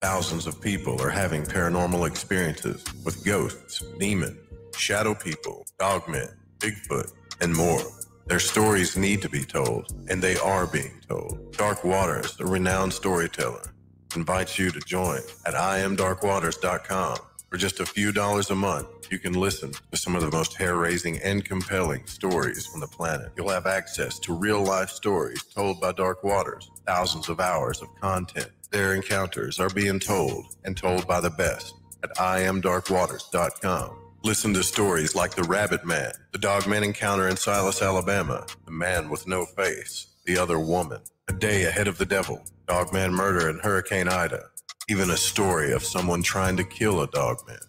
Thousands 0.00 0.46
of 0.46 0.60
people 0.60 1.02
are 1.02 1.10
having 1.10 1.42
paranormal 1.42 2.06
experiences 2.06 2.84
with 3.04 3.24
ghosts, 3.24 3.82
demons, 3.98 4.38
shadow 4.76 5.12
people, 5.12 5.66
dogmen, 5.80 6.32
Bigfoot, 6.58 7.10
and 7.40 7.52
more. 7.52 7.82
Their 8.26 8.38
stories 8.38 8.96
need 8.96 9.22
to 9.22 9.28
be 9.28 9.42
told, 9.42 9.92
and 10.08 10.22
they 10.22 10.36
are 10.36 10.68
being 10.68 11.00
told. 11.08 11.52
Dark 11.56 11.82
Waters, 11.82 12.38
a 12.38 12.46
renowned 12.46 12.92
storyteller, 12.92 13.74
invites 14.14 14.56
you 14.56 14.70
to 14.70 14.78
join 14.86 15.18
at 15.46 15.54
iamdarkwaters.com. 15.54 17.16
For 17.50 17.56
just 17.56 17.80
a 17.80 17.86
few 17.86 18.12
dollars 18.12 18.50
a 18.50 18.54
month, 18.54 19.10
you 19.10 19.18
can 19.18 19.32
listen 19.32 19.72
to 19.90 19.98
some 19.98 20.14
of 20.14 20.22
the 20.22 20.30
most 20.30 20.56
hair 20.56 20.76
raising 20.76 21.18
and 21.18 21.44
compelling 21.44 22.06
stories 22.06 22.70
on 22.72 22.78
the 22.78 22.86
planet. 22.86 23.32
You'll 23.36 23.48
have 23.48 23.66
access 23.66 24.20
to 24.20 24.32
real 24.32 24.62
life 24.62 24.88
stories 24.88 25.42
told 25.42 25.80
by 25.80 25.90
Dark 25.90 26.22
Waters, 26.22 26.70
thousands 26.86 27.28
of 27.28 27.40
hours 27.40 27.82
of 27.82 27.88
content. 28.00 28.50
Their 28.70 28.94
encounters 28.94 29.58
are 29.58 29.68
being 29.68 29.98
told 29.98 30.54
and 30.64 30.76
told 30.76 31.08
by 31.08 31.20
the 31.20 31.30
best 31.30 31.74
at 32.04 32.14
iamdarkwaters.com. 32.14 33.96
Listen 34.22 34.54
to 34.54 34.62
stories 34.62 35.16
like 35.16 35.34
The 35.34 35.42
Rabbit 35.42 35.84
Man, 35.84 36.12
the 36.30 36.38
Dogman 36.38 36.84
encounter 36.84 37.26
in 37.26 37.36
Silas, 37.36 37.82
Alabama, 37.82 38.46
The 38.64 38.70
Man 38.70 39.08
with 39.08 39.26
No 39.26 39.44
Face, 39.44 40.06
The 40.24 40.38
Other 40.38 40.60
Woman, 40.60 41.00
A 41.26 41.32
Day 41.32 41.64
Ahead 41.64 41.88
of 41.88 41.98
the 41.98 42.06
Devil, 42.06 42.44
Dogman 42.68 43.12
Murder 43.12 43.48
in 43.48 43.58
Hurricane 43.58 44.06
Ida, 44.06 44.44
even 44.90 45.10
a 45.10 45.16
story 45.16 45.72
of 45.72 45.84
someone 45.84 46.20
trying 46.20 46.56
to 46.56 46.64
kill 46.64 47.02
a 47.02 47.06
dogman. 47.06 47.60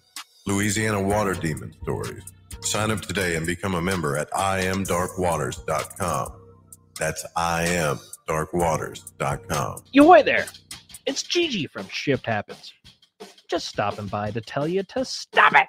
Louisiana 0.48 1.00
Water 1.00 1.36
Demon 1.36 1.72
stories. 1.84 2.24
Sign 2.62 2.90
up 2.90 3.02
today 3.02 3.36
and 3.36 3.46
become 3.46 3.76
a 3.76 3.82
member 3.82 4.18
at 4.18 4.32
iamdarkwaters.com. 4.32 6.32
That's 6.98 7.24
iamdarkwaters.com. 7.38 9.84
Yo, 9.92 10.24
there. 10.24 10.48
It's 11.06 11.22
Gigi 11.22 11.68
from 11.68 11.88
Shift 11.90 12.26
Happens. 12.26 12.74
Just 13.48 13.68
stopping 13.68 14.08
by 14.08 14.32
to 14.32 14.42
tell 14.42 14.68
you 14.68 14.82
to 14.84 15.06
stop 15.06 15.54
it. 15.54 15.68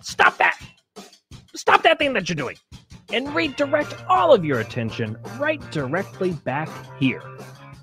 Stop 0.00 0.38
that. 0.38 0.58
Stop 1.54 1.82
that 1.82 1.98
thing 1.98 2.14
that 2.14 2.30
you're 2.30 2.36
doing. 2.36 2.56
And 3.12 3.34
redirect 3.34 3.94
all 4.08 4.32
of 4.32 4.42
your 4.42 4.60
attention 4.60 5.18
right 5.38 5.60
directly 5.70 6.32
back 6.32 6.70
here 6.98 7.22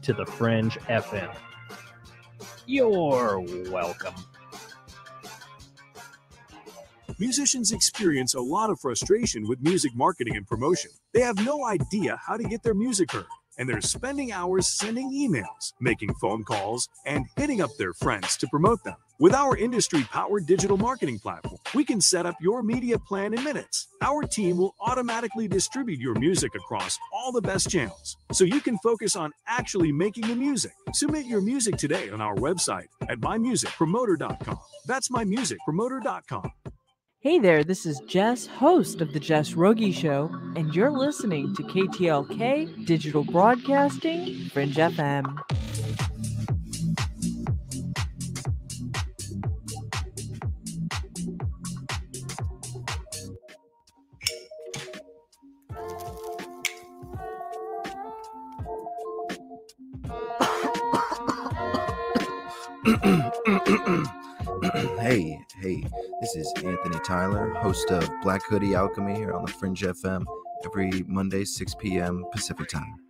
to 0.01 0.11
the 0.11 0.25
Fringe 0.25 0.73
FM. 0.87 1.31
You're 2.71 3.39
welcome. 3.71 4.13
Musicians 7.17 7.71
experience 7.71 8.35
a 8.35 8.41
lot 8.41 8.69
of 8.69 8.79
frustration 8.79 9.47
with 9.47 9.59
music 9.59 9.91
marketing 9.95 10.35
and 10.35 10.45
promotion. 10.45 10.91
They 11.11 11.21
have 11.21 11.43
no 11.43 11.65
idea 11.65 12.19
how 12.23 12.37
to 12.37 12.43
get 12.43 12.61
their 12.61 12.75
music 12.75 13.11
heard, 13.11 13.25
and 13.57 13.67
they're 13.67 13.81
spending 13.81 14.31
hours 14.31 14.67
sending 14.67 15.11
emails, 15.11 15.73
making 15.81 16.13
phone 16.21 16.43
calls, 16.43 16.87
and 17.07 17.25
hitting 17.37 17.59
up 17.59 17.71
their 17.79 17.91
friends 17.91 18.37
to 18.37 18.47
promote 18.49 18.83
them. 18.83 18.97
With 19.21 19.33
our 19.33 19.57
industry 19.57 20.03
powered 20.03 20.45
digital 20.45 20.77
marketing 20.77 21.19
platform, 21.19 21.57
we 21.75 21.83
can 21.83 21.99
set 21.99 22.25
up 22.25 22.35
your 22.39 22.63
media 22.63 22.97
plan 22.97 23.33
in 23.33 23.43
minutes. 23.43 23.89
Our 24.01 24.21
team 24.23 24.55
will 24.55 24.75
automatically 24.79 25.45
distribute 25.45 25.99
your 25.99 26.13
music 26.15 26.55
across 26.55 26.97
all 27.13 27.33
the 27.33 27.41
best 27.41 27.69
channels 27.69 28.15
so 28.31 28.45
you 28.45 28.61
can 28.61 28.77
focus 28.77 29.17
on 29.17 29.33
actually 29.45 29.91
making 29.91 30.29
the 30.29 30.35
music. 30.35 30.71
Submit 30.93 31.25
your 31.25 31.41
music 31.41 31.75
today 31.75 32.09
on 32.09 32.21
our 32.21 32.35
website 32.35 32.87
at 33.09 33.19
mymusicpromoter.com. 33.19 34.59
That's 34.85 35.09
mymusicpromoter.com. 35.09 36.53
Hey 37.19 37.39
there, 37.39 37.65
this 37.65 37.85
is 37.85 37.99
Jess, 38.07 38.47
host 38.47 39.01
of 39.01 39.11
The 39.11 39.19
Jess 39.19 39.53
Rogie 39.53 39.91
Show, 39.91 40.31
and 40.55 40.73
you're 40.73 40.91
listening 40.91 41.53
to 41.55 41.63
KTLK 41.63 42.85
Digital 42.85 43.25
Broadcasting 43.25 44.47
Fringe 44.53 44.75
FM. 44.75 45.37
hey, 64.99 65.37
hey, 65.61 65.83
this 66.21 66.35
is 66.35 66.53
Anthony 66.63 66.97
Tyler, 67.05 67.49
host 67.55 67.91
of 67.91 68.09
Black 68.21 68.41
Hoodie 68.45 68.73
Alchemy 68.73 69.15
here 69.15 69.33
on 69.33 69.43
the 69.43 69.51
Fringe 69.51 69.81
FM 69.81 70.23
every 70.63 71.03
Monday, 71.05 71.43
6 71.43 71.75
p.m. 71.75 72.23
Pacific 72.31 72.69
Time. 72.69 73.08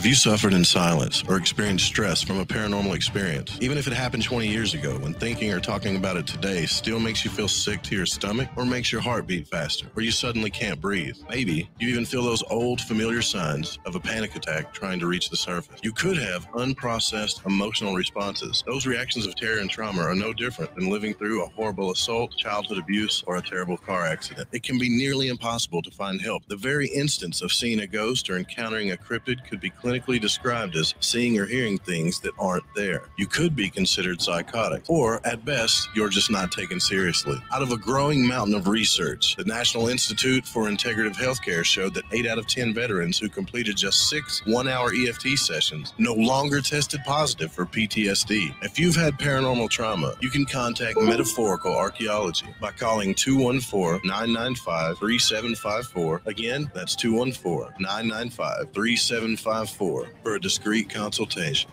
Have 0.00 0.06
you 0.06 0.14
suffered 0.14 0.54
in 0.54 0.64
silence 0.64 1.22
or 1.28 1.36
experienced 1.36 1.84
stress 1.84 2.22
from 2.22 2.38
a 2.38 2.46
paranormal 2.46 2.94
experience? 2.94 3.58
Even 3.60 3.76
if 3.76 3.86
it 3.86 3.92
happened 3.92 4.22
20 4.22 4.48
years 4.48 4.72
ago, 4.72 4.98
when 4.98 5.12
thinking 5.12 5.52
or 5.52 5.60
talking 5.60 5.94
about 5.94 6.16
it 6.16 6.26
today 6.26 6.64
still 6.64 6.98
makes 6.98 7.22
you 7.22 7.30
feel 7.30 7.48
sick 7.48 7.82
to 7.82 7.94
your 7.94 8.06
stomach 8.06 8.48
or 8.56 8.64
makes 8.64 8.90
your 8.90 9.02
heart 9.02 9.26
beat 9.26 9.46
faster, 9.46 9.88
or 9.94 10.00
you 10.00 10.10
suddenly 10.10 10.48
can't 10.48 10.80
breathe. 10.80 11.18
Maybe 11.28 11.68
you 11.78 11.90
even 11.90 12.06
feel 12.06 12.22
those 12.22 12.42
old 12.44 12.80
familiar 12.80 13.20
signs 13.20 13.78
of 13.84 13.94
a 13.94 14.00
panic 14.00 14.34
attack 14.36 14.72
trying 14.72 15.00
to 15.00 15.06
reach 15.06 15.28
the 15.28 15.36
surface. 15.36 15.78
You 15.82 15.92
could 15.92 16.16
have 16.16 16.50
unprocessed 16.52 17.44
emotional 17.44 17.94
responses. 17.94 18.64
Those 18.66 18.86
reactions 18.86 19.26
of 19.26 19.34
terror 19.34 19.58
and 19.58 19.68
trauma 19.68 20.00
are 20.00 20.14
no 20.14 20.32
different 20.32 20.74
than 20.74 20.88
living 20.88 21.12
through 21.12 21.44
a 21.44 21.48
horrible 21.50 21.90
assault, 21.90 22.34
childhood 22.38 22.78
abuse, 22.78 23.22
or 23.26 23.36
a 23.36 23.42
terrible 23.42 23.76
car 23.76 24.06
accident. 24.06 24.48
It 24.52 24.62
can 24.62 24.78
be 24.78 24.88
nearly 24.88 25.28
impossible 25.28 25.82
to 25.82 25.90
find 25.90 26.22
help. 26.22 26.46
The 26.46 26.56
very 26.56 26.88
instance 26.88 27.42
of 27.42 27.52
seeing 27.52 27.80
a 27.80 27.86
ghost 27.86 28.30
or 28.30 28.38
encountering 28.38 28.92
a 28.92 28.96
cryptid 28.96 29.46
could 29.46 29.60
be 29.60 29.68
described 29.98 30.76
as 30.76 30.94
seeing 31.00 31.38
or 31.38 31.46
hearing 31.46 31.78
things 31.78 32.20
that 32.20 32.32
aren't 32.38 32.64
there. 32.74 33.04
You 33.16 33.26
could 33.26 33.56
be 33.56 33.70
considered 33.70 34.20
psychotic, 34.20 34.82
or 34.88 35.20
at 35.26 35.44
best, 35.44 35.88
you're 35.94 36.08
just 36.08 36.30
not 36.30 36.52
taken 36.52 36.78
seriously. 36.78 37.38
Out 37.52 37.62
of 37.62 37.72
a 37.72 37.76
growing 37.76 38.26
mountain 38.26 38.54
of 38.54 38.68
research, 38.68 39.36
the 39.36 39.44
National 39.44 39.88
Institute 39.88 40.46
for 40.46 40.64
Integrative 40.64 41.14
Healthcare 41.14 41.64
showed 41.64 41.94
that 41.94 42.04
8 42.12 42.26
out 42.26 42.38
of 42.38 42.46
10 42.46 42.74
veterans 42.74 43.18
who 43.18 43.28
completed 43.28 43.76
just 43.76 44.08
six 44.08 44.42
one 44.46 44.68
hour 44.68 44.92
EFT 44.94 45.38
sessions 45.38 45.94
no 45.98 46.12
longer 46.12 46.60
tested 46.60 47.00
positive 47.04 47.52
for 47.52 47.66
PTSD. 47.66 48.54
If 48.62 48.78
you've 48.78 48.96
had 48.96 49.14
paranormal 49.18 49.70
trauma, 49.70 50.14
you 50.20 50.30
can 50.30 50.44
contact 50.44 51.00
Metaphorical 51.00 51.74
Archaeology 51.74 52.46
by 52.60 52.72
calling 52.72 53.14
214 53.14 54.00
995 54.04 54.98
3754. 54.98 56.22
Again, 56.26 56.70
that's 56.74 56.94
214 56.96 57.74
995 57.80 58.72
3754 58.72 59.79
for 59.80 60.06
a 60.26 60.38
discreet 60.38 60.90
consultation. 60.90 61.70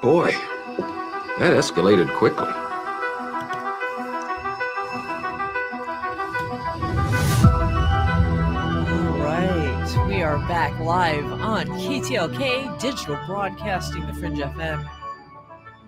Boy, 0.00 0.30
that 1.40 1.52
escalated 1.56 2.14
quickly. 2.16 2.46
All 8.86 9.18
right, 9.18 10.06
we 10.06 10.22
are 10.22 10.38
back 10.46 10.78
live 10.78 11.24
on 11.24 11.66
KTLK 11.66 12.78
Digital 12.80 13.18
Broadcasting, 13.26 14.06
the 14.06 14.14
Fringe 14.14 14.38
FM, 14.38 14.88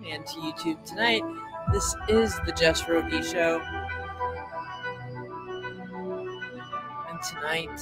and 0.05 0.25
to 0.25 0.33
YouTube 0.33 0.83
tonight. 0.83 1.23
This 1.71 1.95
is 2.09 2.37
the 2.45 2.51
Jess 2.51 2.89
Rogie 2.89 3.23
Show. 3.23 3.86
Tonight, 7.23 7.75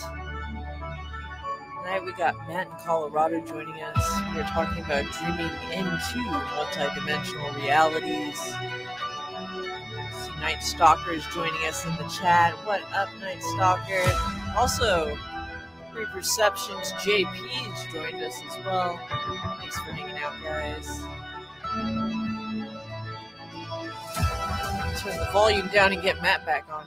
tonight 1.84 2.06
we 2.06 2.14
got 2.14 2.36
Matt 2.48 2.68
in 2.68 2.74
Colorado 2.86 3.42
joining 3.42 3.76
us. 3.82 4.22
We're 4.34 4.44
talking 4.44 4.82
about 4.82 5.04
dreaming 5.12 5.52
into 5.74 6.20
multidimensional 6.56 7.54
realities. 7.58 8.40
See 10.24 10.40
Night 10.40 10.64
Stalker 10.64 11.12
is 11.12 11.26
joining 11.34 11.54
us 11.68 11.86
in 11.86 11.94
the 11.98 12.08
chat. 12.08 12.54
What 12.66 12.82
up, 12.94 13.10
Night 13.20 13.44
Stalker? 13.56 14.04
Also, 14.56 15.18
Reperceptions 15.94 16.94
JP 16.94 17.26
has 17.26 17.94
joined 17.94 18.24
us 18.24 18.42
as 18.50 18.66
well. 18.66 18.98
Thanks 19.60 19.78
for 19.80 19.92
hanging 19.92 20.18
out, 20.18 20.34
guys. 20.44 20.88
Turn 25.02 25.18
the 25.20 25.30
volume 25.34 25.68
down 25.74 25.92
and 25.92 26.02
get 26.02 26.22
Matt 26.22 26.46
back 26.46 26.66
on 26.72 26.86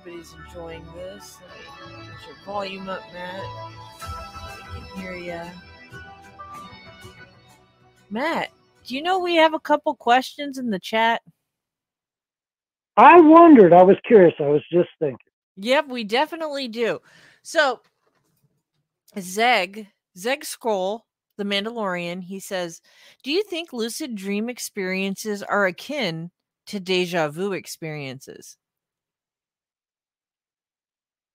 Everybody's 0.00 0.34
enjoying 0.46 0.84
this. 0.94 1.38
Get 1.86 2.26
your 2.26 2.36
volume 2.46 2.88
up, 2.88 3.02
Matt. 3.12 3.42
I 4.02 4.56
can 4.72 5.00
hear 5.02 5.14
you. 5.14 5.42
Matt, 8.08 8.50
do 8.86 8.94
you 8.94 9.02
know 9.02 9.18
we 9.18 9.36
have 9.36 9.52
a 9.52 9.60
couple 9.60 9.94
questions 9.94 10.56
in 10.56 10.70
the 10.70 10.78
chat? 10.78 11.20
I 12.96 13.20
wondered. 13.20 13.72
I 13.74 13.82
was 13.82 13.96
curious. 14.06 14.34
I 14.40 14.48
was 14.48 14.62
just 14.72 14.88
thinking. 14.98 15.18
Yep, 15.56 15.88
we 15.88 16.04
definitely 16.04 16.68
do. 16.68 17.00
So, 17.42 17.80
Zeg, 19.18 19.86
Zeg 20.16 20.44
Scroll, 20.44 21.04
The 21.36 21.44
Mandalorian. 21.44 22.22
He 22.22 22.40
says, 22.40 22.80
"Do 23.22 23.30
you 23.30 23.42
think 23.42 23.72
lucid 23.72 24.14
dream 24.14 24.48
experiences 24.48 25.42
are 25.42 25.66
akin 25.66 26.30
to 26.66 26.80
deja 26.80 27.28
vu 27.28 27.52
experiences?" 27.52 28.56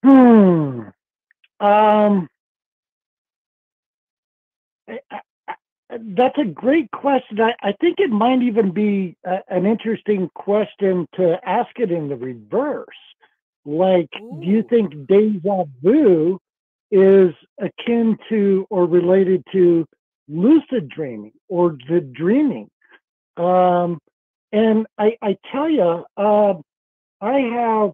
Hmm. 0.06 0.90
Um. 1.60 2.30
I- 4.90 5.00
I- 5.12 5.22
That's 6.00 6.38
a 6.40 6.46
great 6.46 6.92
question. 6.92 7.42
I, 7.42 7.56
I 7.62 7.74
think 7.82 8.00
it 8.00 8.12
might 8.12 8.42
even 8.44 8.72
be 8.72 9.16
a, 9.26 9.40
an 9.50 9.66
interesting 9.68 10.30
question 10.36 11.08
to 11.16 11.40
ask 11.48 11.70
it 11.80 11.92
in 11.92 12.10
the 12.10 12.18
reverse. 12.18 12.88
Like, 13.66 14.10
do 14.14 14.46
you 14.48 14.64
think 14.64 15.08
deja 15.08 15.66
vu 15.84 16.40
is 16.92 17.34
akin 17.60 18.18
to 18.30 18.68
or 18.72 18.86
related 18.88 19.44
to 19.54 19.86
lucid 20.30 20.90
dreaming 20.90 21.34
or 21.50 21.78
the 21.90 22.02
dreaming? 22.02 22.70
Um, 23.38 24.00
and 24.54 24.88
I, 24.98 25.18
I 25.22 25.38
tell 25.52 25.70
you, 25.70 26.06
uh, 26.18 26.56
I 27.22 27.40
have 27.60 27.92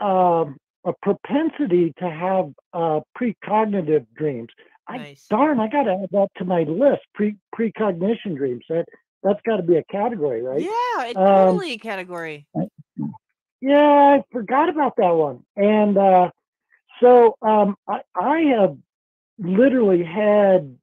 um, 0.00 0.56
a 0.84 0.92
propensity 1.02 1.92
to 1.98 2.10
have 2.10 2.52
uh, 2.72 3.00
precognitive 3.18 4.06
dreams. 4.16 4.48
I, 4.88 5.16
Darn, 5.28 5.60
I 5.60 5.68
got 5.68 5.84
to 5.84 5.92
add 5.92 6.08
that 6.12 6.28
to 6.38 6.44
my 6.44 6.62
list. 6.62 7.02
Pre 7.14 7.36
precognition 7.54 8.36
dreams. 8.36 8.64
That 8.68 8.86
that's 9.22 9.40
got 9.46 9.56
to 9.56 9.62
be 9.62 9.76
a 9.76 9.84
category, 9.84 10.42
right? 10.42 10.62
Yeah, 10.62 11.12
Um, 11.14 11.46
totally 11.46 11.72
a 11.72 11.78
category. 11.78 12.46
yeah, 13.60 14.18
I 14.18 14.22
forgot 14.32 14.68
about 14.68 14.96
that 14.96 15.10
one. 15.10 15.44
And 15.56 15.96
uh, 15.96 16.30
so 17.00 17.36
um, 17.42 17.76
I, 17.86 18.00
I 18.14 18.38
have 18.58 18.76
literally 19.38 20.02
had 20.02 20.76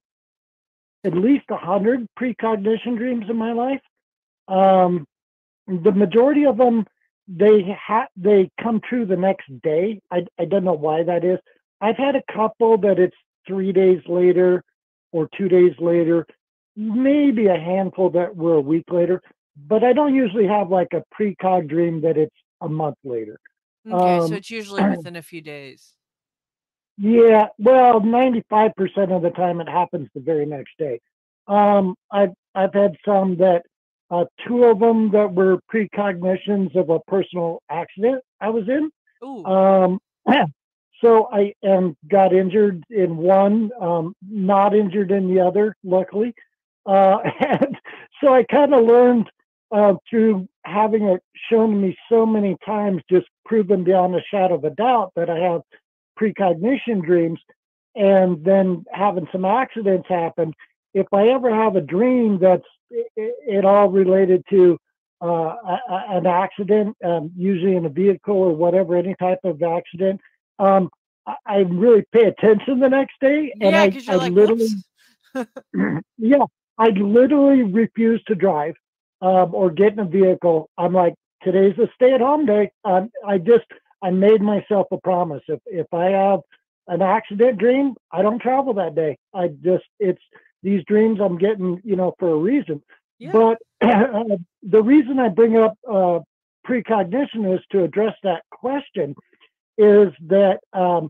at 1.04 1.14
least 1.14 1.45
a 1.50 1.58
hundred 1.58 2.08
precognition 2.16 2.95
dreams 2.98 3.26
in 3.30 3.38
my 3.38 3.54
life. 3.54 3.82
Um, 4.48 5.06
the 5.68 5.91
majority 5.91 6.45
of 6.45 6.58
them 6.58 6.86
they 7.28 7.61
ha- 7.80 8.07
they 8.15 8.49
come 8.61 8.80
true 8.82 9.05
the 9.05 9.15
next 9.17 9.47
day. 9.61 10.01
I 10.11 10.25
I 10.39 10.45
don't 10.45 10.63
know 10.63 10.73
why 10.73 11.03
that 11.03 11.23
is. 11.23 11.39
I've 11.82 11.97
had 11.97 12.15
a 12.15 12.23
couple 12.32 12.78
that 12.80 12.99
it's 12.99 13.15
three 13.47 13.71
days 13.71 14.01
later 14.07 14.63
or 15.11 15.30
two 15.38 15.47
days 15.47 15.73
later, 15.80 16.25
maybe 16.75 17.47
a 17.47 17.57
handful 17.57 18.09
that 18.11 18.36
were 18.36 18.55
a 18.55 18.61
week 18.61 18.86
later. 18.89 19.21
But 19.55 19.84
I 19.84 19.93
don't 19.93 20.13
usually 20.13 20.47
have 20.47 20.69
like 20.69 20.93
a 20.93 21.03
precog 21.17 21.67
dream 21.69 22.01
that 22.01 22.17
it's 22.17 22.36
a 22.61 22.69
month 22.69 22.97
later. 23.03 23.39
Okay, 23.89 24.19
so 24.19 24.25
Um, 24.25 24.34
it's 24.34 24.51
usually 24.51 24.84
within 24.97 25.15
a 25.15 25.21
few 25.21 25.41
days. 25.41 25.93
Yeah, 26.97 27.47
well, 27.59 27.99
ninety-five 27.99 28.73
percent 28.75 29.11
of 29.11 29.21
the 29.21 29.30
time 29.32 29.61
it 29.61 29.69
happens 29.69 30.09
the 30.13 30.19
very 30.21 30.45
next 30.45 30.71
day. 30.80 30.99
Um, 31.47 31.95
I've 32.11 32.34
I've 32.55 32.73
had 32.73 32.97
some 33.05 33.38
that 33.38 33.63
uh, 34.10 34.26
two 34.45 34.64
of 34.66 34.80
them 34.80 35.12
that 35.12 35.34
were 35.34 35.60
precognitions 35.74 36.76
of 36.76 36.89
a 36.89 36.99
personal 37.01 37.62
accident 37.70 38.24
I 38.39 38.49
was 38.49 38.68
in. 38.68 38.89
Ooh. 39.24 39.45
Um, 39.45 39.99
so 41.01 41.30
I 41.32 41.53
um, 41.68 41.97
got 42.08 42.34
injured 42.34 42.84
in 42.89 43.18
one, 43.18 43.72
um, 43.82 44.14
not 44.28 44.76
injured 44.76 45.12
in 45.12 45.34
the 45.34 45.41
other, 45.41 45.76
luckily. 45.84 46.34
Uh, 46.86 47.18
and 47.39 47.78
so 48.22 48.34
I 48.34 48.43
kind 48.43 48.74
of 48.74 48.86
learned 48.86 49.30
uh, 49.72 49.95
through 50.10 50.47
having 50.66 51.03
it 51.03 51.22
shown 51.49 51.72
to 51.72 51.76
me 51.76 51.97
so 52.10 52.26
many 52.26 52.55
times, 52.66 53.01
just 53.10 53.28
proven 53.45 53.84
beyond 53.84 54.16
a 54.16 54.22
shadow 54.32 54.55
of 54.55 54.64
a 54.64 54.70
doubt 54.70 55.12
that 55.16 55.30
I 55.30 55.39
have 55.39 55.62
precognition 56.16 57.01
dreams, 57.01 57.39
and 57.95 58.43
then 58.43 58.86
having 58.91 59.28
some 59.32 59.45
accidents 59.45 60.08
happen. 60.08 60.53
If 60.93 61.08
I 61.14 61.28
ever 61.28 61.53
have 61.53 61.76
a 61.76 61.82
dream 61.82 62.39
that's 62.39 62.66
i- 62.94 63.32
at 63.54 63.66
all 63.66 63.90
related 63.90 64.44
to 64.50 64.78
uh, 65.22 65.56
an 66.10 66.28
accident, 66.28 66.96
um, 67.04 67.32
usually 67.36 67.76
in 67.76 67.86
a 67.86 67.90
vehicle 67.90 68.36
or 68.38 68.56
whatever, 68.56 68.96
any 68.96 69.16
type 69.16 69.40
of 69.44 69.62
accident, 69.64 70.22
um, 70.60 70.90
I, 71.26 71.36
I 71.46 71.58
really 71.60 72.04
pay 72.12 72.26
attention 72.26 72.80
the 72.80 72.90
next 72.90 73.16
day, 73.22 73.54
and 73.62 73.76
Yeah, 73.76 73.78
I, 73.78 73.98
I 74.08 74.18
like, 74.18 74.34
literally, 74.34 74.72
yeah, 76.18 76.46
I 76.78 76.90
literally 76.90 77.64
refuse 77.64 78.22
to 78.28 78.36
drive 78.36 78.76
um, 79.22 79.54
or 79.56 79.70
get 79.72 79.94
in 79.94 80.00
a 80.00 80.06
vehicle. 80.06 80.70
I'm 80.78 80.94
like, 80.94 81.16
today's 81.44 81.78
a 81.80 81.90
stay-at-home 81.96 82.46
day. 82.46 82.72
Um, 82.86 83.10
I 83.26 83.38
just 83.38 83.66
I 84.04 84.12
made 84.12 84.42
myself 84.42 84.88
a 84.92 84.98
promise. 84.98 85.44
If 85.48 85.60
if 85.68 85.88
I 85.94 86.06
have 86.08 86.42
an 86.88 87.02
accident 87.02 87.58
dream, 87.60 87.96
I 88.12 88.22
don't 88.22 88.42
travel 88.42 88.74
that 88.76 88.96
day. 88.96 89.18
I 89.34 89.50
just 89.50 89.86
it's 90.00 90.22
these 90.64 90.84
dreams 90.86 91.20
I'm 91.22 91.38
getting, 91.38 91.82
you 91.84 91.95
know, 91.95 92.14
for 92.20 92.30
a 92.30 92.38
reason. 92.38 92.82
But 93.32 93.58
the 93.82 94.84
reason 94.84 95.20
I 95.20 95.30
bring 95.30 95.58
up 95.58 95.78
uh, 95.89 96.20
precognition 96.66 97.45
is 97.45 97.62
to 97.72 97.84
address 97.84 98.16
that 98.24 98.43
question. 98.51 99.16
Is 99.80 100.12
that 100.28 100.60
um, 100.74 101.10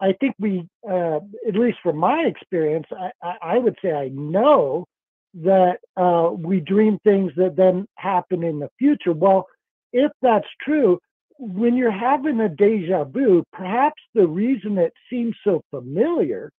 I 0.00 0.12
think 0.14 0.34
we, 0.38 0.66
uh, 0.88 1.20
at 1.46 1.54
least 1.54 1.78
from 1.82 1.98
my 1.98 2.22
experience, 2.22 2.86
I, 2.90 3.10
I, 3.22 3.36
I 3.42 3.58
would 3.58 3.76
say 3.82 3.92
I 3.92 4.08
know 4.08 4.86
that 5.34 5.80
uh, 5.96 6.30
we 6.32 6.60
dream 6.60 6.98
things 7.04 7.32
that 7.36 7.56
then 7.56 7.86
happen 7.96 8.42
in 8.42 8.58
the 8.58 8.70
future. 8.78 9.12
Well, 9.12 9.46
if 9.92 10.10
that's 10.22 10.48
true, 10.62 10.98
when 11.38 11.76
you're 11.76 11.90
having 11.90 12.40
a 12.40 12.48
deja 12.48 13.04
vu, 13.04 13.44
perhaps 13.52 14.02
the 14.14 14.26
reason 14.26 14.78
it 14.78 14.94
seems 15.10 15.34
so 15.44 15.62
familiar 15.70 16.50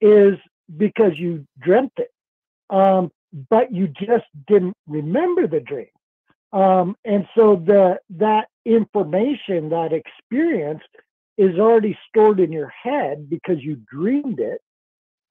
is 0.00 0.34
because 0.76 1.12
you 1.16 1.46
dreamt 1.60 1.92
it, 1.96 2.10
um, 2.70 3.10
but 3.50 3.72
you 3.72 3.88
just 3.88 4.26
didn't 4.46 4.76
remember 4.86 5.46
the 5.46 5.60
dream. 5.60 5.86
Um, 6.52 6.96
and 7.04 7.26
so 7.36 7.56
the 7.56 7.98
that 8.10 8.48
information, 8.64 9.70
that 9.70 9.92
experience, 9.92 10.82
is 11.38 11.58
already 11.58 11.98
stored 12.08 12.40
in 12.40 12.52
your 12.52 12.68
head 12.68 13.28
because 13.30 13.58
you 13.60 13.80
dreamed 13.90 14.40
it. 14.40 14.60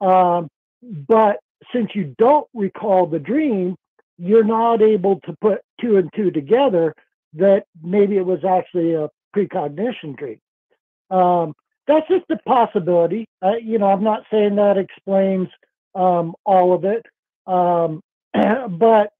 Um, 0.06 0.50
but 0.82 1.38
since 1.74 1.92
you 1.94 2.16
don't 2.18 2.48
recall 2.54 3.06
the 3.06 3.20
dream, 3.20 3.76
you're 4.18 4.44
not 4.44 4.82
able 4.82 5.20
to 5.22 5.36
put 5.42 5.62
two 5.80 5.98
and 5.98 6.10
two 6.16 6.32
together 6.32 6.96
that 7.34 7.66
maybe 7.82 8.18
it 8.18 8.26
was 8.26 8.44
actually 8.44 8.94
a 8.94 9.10
precognition 9.36 10.16
dream. 10.18 10.40
Um, 11.10 11.54
that's 11.88 12.08
just 12.08 12.26
a 12.30 12.38
possibility. 12.48 13.28
Uh, 13.42 13.56
you 13.62 13.78
know, 13.80 13.88
I'm 13.88 14.04
not 14.04 14.24
saying 14.32 14.56
that 14.56 14.78
explains 14.78 15.48
um, 15.96 16.36
all 16.46 16.74
of 16.74 16.86
it, 16.86 17.06
um, 17.48 18.02
but 18.78 19.12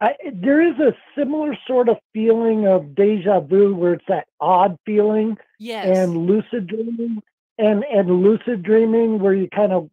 I, 0.00 0.14
there 0.32 0.60
is 0.60 0.78
a 0.80 0.94
similar 1.16 1.56
sort 1.66 1.88
of 1.88 1.96
feeling 2.12 2.66
of 2.66 2.94
deja 2.94 3.40
vu 3.40 3.74
where 3.74 3.94
it's 3.94 4.04
that 4.08 4.26
odd 4.40 4.76
feeling 4.84 5.36
Yes. 5.58 5.86
and 5.86 6.26
lucid 6.26 6.66
dreaming 6.66 7.22
and 7.58 7.84
and 7.84 8.22
lucid 8.22 8.62
dreaming 8.62 9.18
where 9.18 9.34
you 9.34 9.48
kind 9.48 9.72
of 9.72 9.88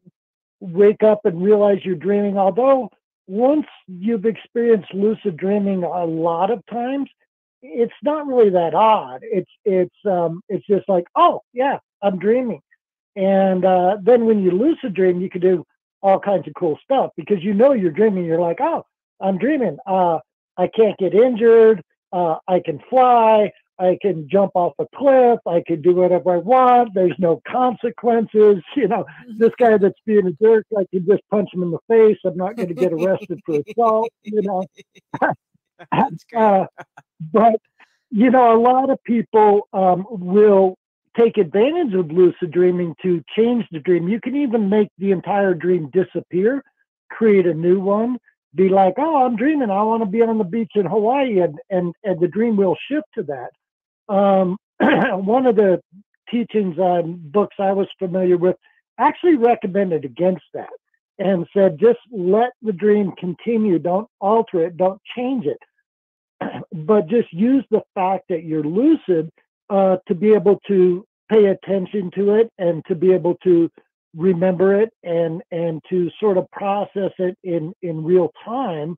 wake 0.59 1.03
up 1.03 1.21
and 1.25 1.41
realize 1.41 1.79
you're 1.83 1.95
dreaming 1.95 2.37
although 2.37 2.89
once 3.27 3.67
you've 3.87 4.25
experienced 4.25 4.93
lucid 4.93 5.37
dreaming 5.37 5.83
a 5.83 6.03
lot 6.05 6.51
of 6.51 6.65
times 6.65 7.09
it's 7.61 7.93
not 8.03 8.27
really 8.27 8.49
that 8.49 8.73
odd 8.73 9.19
it's 9.23 9.51
it's 9.65 9.95
um 10.05 10.41
it's 10.49 10.65
just 10.67 10.87
like 10.89 11.05
oh 11.15 11.41
yeah 11.53 11.77
i'm 12.01 12.17
dreaming 12.17 12.61
and 13.15 13.65
uh 13.65 13.97
then 14.01 14.25
when 14.25 14.41
you 14.41 14.51
lucid 14.51 14.93
dream 14.93 15.21
you 15.21 15.29
can 15.29 15.41
do 15.41 15.65
all 16.01 16.19
kinds 16.19 16.47
of 16.47 16.53
cool 16.55 16.77
stuff 16.83 17.11
because 17.15 17.43
you 17.43 17.53
know 17.53 17.73
you're 17.73 17.91
dreaming 17.91 18.25
you're 18.25 18.41
like 18.41 18.59
oh 18.61 18.85
i'm 19.19 19.37
dreaming 19.37 19.77
uh 19.85 20.17
i 20.57 20.67
can't 20.67 20.97
get 20.97 21.13
injured 21.13 21.81
uh 22.13 22.35
i 22.47 22.59
can 22.59 22.79
fly 22.89 23.51
I 23.81 23.97
can 23.99 24.29
jump 24.29 24.51
off 24.53 24.73
a 24.77 24.85
cliff. 24.95 25.39
I 25.47 25.63
can 25.65 25.81
do 25.81 25.95
whatever 25.95 26.35
I 26.35 26.37
want. 26.37 26.91
There's 26.93 27.15
no 27.17 27.41
consequences. 27.47 28.61
You 28.75 28.87
know, 28.87 29.05
this 29.37 29.51
guy 29.59 29.77
that's 29.77 29.99
being 30.05 30.25
a 30.27 30.31
jerk, 30.33 30.65
I 30.77 30.85
can 30.91 31.05
just 31.05 31.21
punch 31.29 31.49
him 31.53 31.61
in 31.63 31.71
the 31.71 31.79
face. 31.87 32.17
I'm 32.25 32.37
not 32.37 32.55
going 32.55 32.69
to 32.69 32.73
get 32.73 32.93
arrested 32.93 33.39
for 33.45 33.61
assault. 33.67 34.09
You 34.23 34.41
know, 34.41 34.65
uh, 36.37 36.65
but 37.33 37.55
you 38.11 38.29
know, 38.29 38.55
a 38.55 38.59
lot 38.59 38.89
of 38.89 39.03
people 39.03 39.67
um, 39.73 40.05
will 40.09 40.75
take 41.17 41.37
advantage 41.37 41.93
of 41.93 42.11
lucid 42.11 42.51
dreaming 42.51 42.95
to 43.01 43.23
change 43.35 43.65
the 43.71 43.79
dream. 43.79 44.07
You 44.07 44.19
can 44.21 44.35
even 44.35 44.69
make 44.69 44.89
the 44.97 45.11
entire 45.11 45.53
dream 45.53 45.89
disappear, 45.91 46.63
create 47.09 47.45
a 47.47 47.53
new 47.53 47.79
one. 47.79 48.17
Be 48.53 48.69
like, 48.69 48.95
oh, 48.97 49.25
I'm 49.25 49.37
dreaming. 49.37 49.69
I 49.71 49.83
want 49.83 50.03
to 50.03 50.09
be 50.09 50.21
on 50.21 50.37
the 50.37 50.43
beach 50.43 50.73
in 50.75 50.85
Hawaii, 50.85 51.39
and 51.39 51.57
and 51.69 51.93
and 52.03 52.19
the 52.19 52.27
dream 52.27 52.57
will 52.57 52.77
shift 52.89 53.07
to 53.15 53.23
that 53.23 53.51
um, 54.09 54.57
one 55.25 55.45
of 55.45 55.55
the 55.55 55.81
teachings 56.29 56.77
on 56.77 57.19
books 57.31 57.55
I 57.59 57.71
was 57.71 57.87
familiar 57.99 58.37
with 58.37 58.55
actually 58.99 59.35
recommended 59.35 60.05
against 60.05 60.43
that 60.53 60.69
and 61.19 61.47
said 61.55 61.79
just 61.79 61.99
let 62.11 62.51
the 62.61 62.73
dream 62.73 63.11
continue, 63.17 63.79
don't 63.79 64.07
alter 64.19 64.65
it, 64.65 64.77
don't 64.77 65.01
change 65.15 65.45
it, 65.45 65.59
but 66.73 67.07
just 67.07 67.31
use 67.31 67.63
the 67.71 67.81
fact 67.95 68.25
that 68.29 68.43
you're 68.43 68.63
lucid 68.63 69.29
uh, 69.69 69.97
to 70.07 70.15
be 70.15 70.33
able 70.33 70.59
to 70.67 71.05
pay 71.29 71.45
attention 71.45 72.11
to 72.15 72.35
it 72.35 72.49
and 72.57 72.83
to 72.87 72.95
be 72.95 73.13
able 73.13 73.35
to 73.43 73.69
remember 74.15 74.79
it 74.81 74.89
and 75.03 75.41
and 75.51 75.81
to 75.89 76.09
sort 76.19 76.37
of 76.37 76.49
process 76.51 77.11
it 77.17 77.37
in 77.43 77.73
in 77.81 78.03
real 78.03 78.31
time 78.43 78.95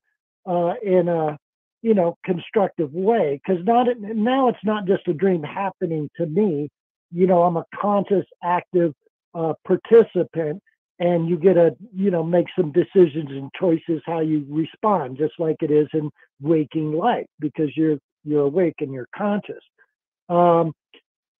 uh, 0.47 0.73
in 0.81 1.07
a 1.07 1.37
you 1.81 1.93
know 1.93 2.15
constructive 2.25 2.91
way. 2.93 3.39
Because 3.45 3.63
not 3.65 3.87
now 3.99 4.49
it's 4.49 4.63
not 4.63 4.87
just 4.87 5.07
a 5.07 5.13
dream 5.13 5.43
happening 5.43 6.09
to 6.17 6.25
me. 6.25 6.69
You 7.11 7.27
know 7.27 7.43
i'm 7.43 7.57
a 7.57 7.65
conscious 7.79 8.25
active 8.43 8.93
uh, 9.35 9.53
participant 9.65 10.61
and 10.99 11.27
you 11.27 11.37
get 11.37 11.53
to 11.53 11.75
you 11.93 12.11
know 12.11 12.23
make 12.23 12.47
some 12.55 12.71
decisions 12.71 13.29
and 13.29 13.51
choices 13.59 14.01
how 14.05 14.19
you 14.19 14.45
respond 14.49 15.17
just 15.17 15.33
like 15.39 15.57
it 15.61 15.71
is 15.71 15.87
in 15.93 16.09
waking 16.41 16.93
life 16.93 17.25
because 17.39 17.69
you're 17.75 17.97
you're 18.23 18.43
awake 18.43 18.75
and 18.79 18.93
you're 18.93 19.09
conscious. 19.15 19.63
Um, 20.29 20.73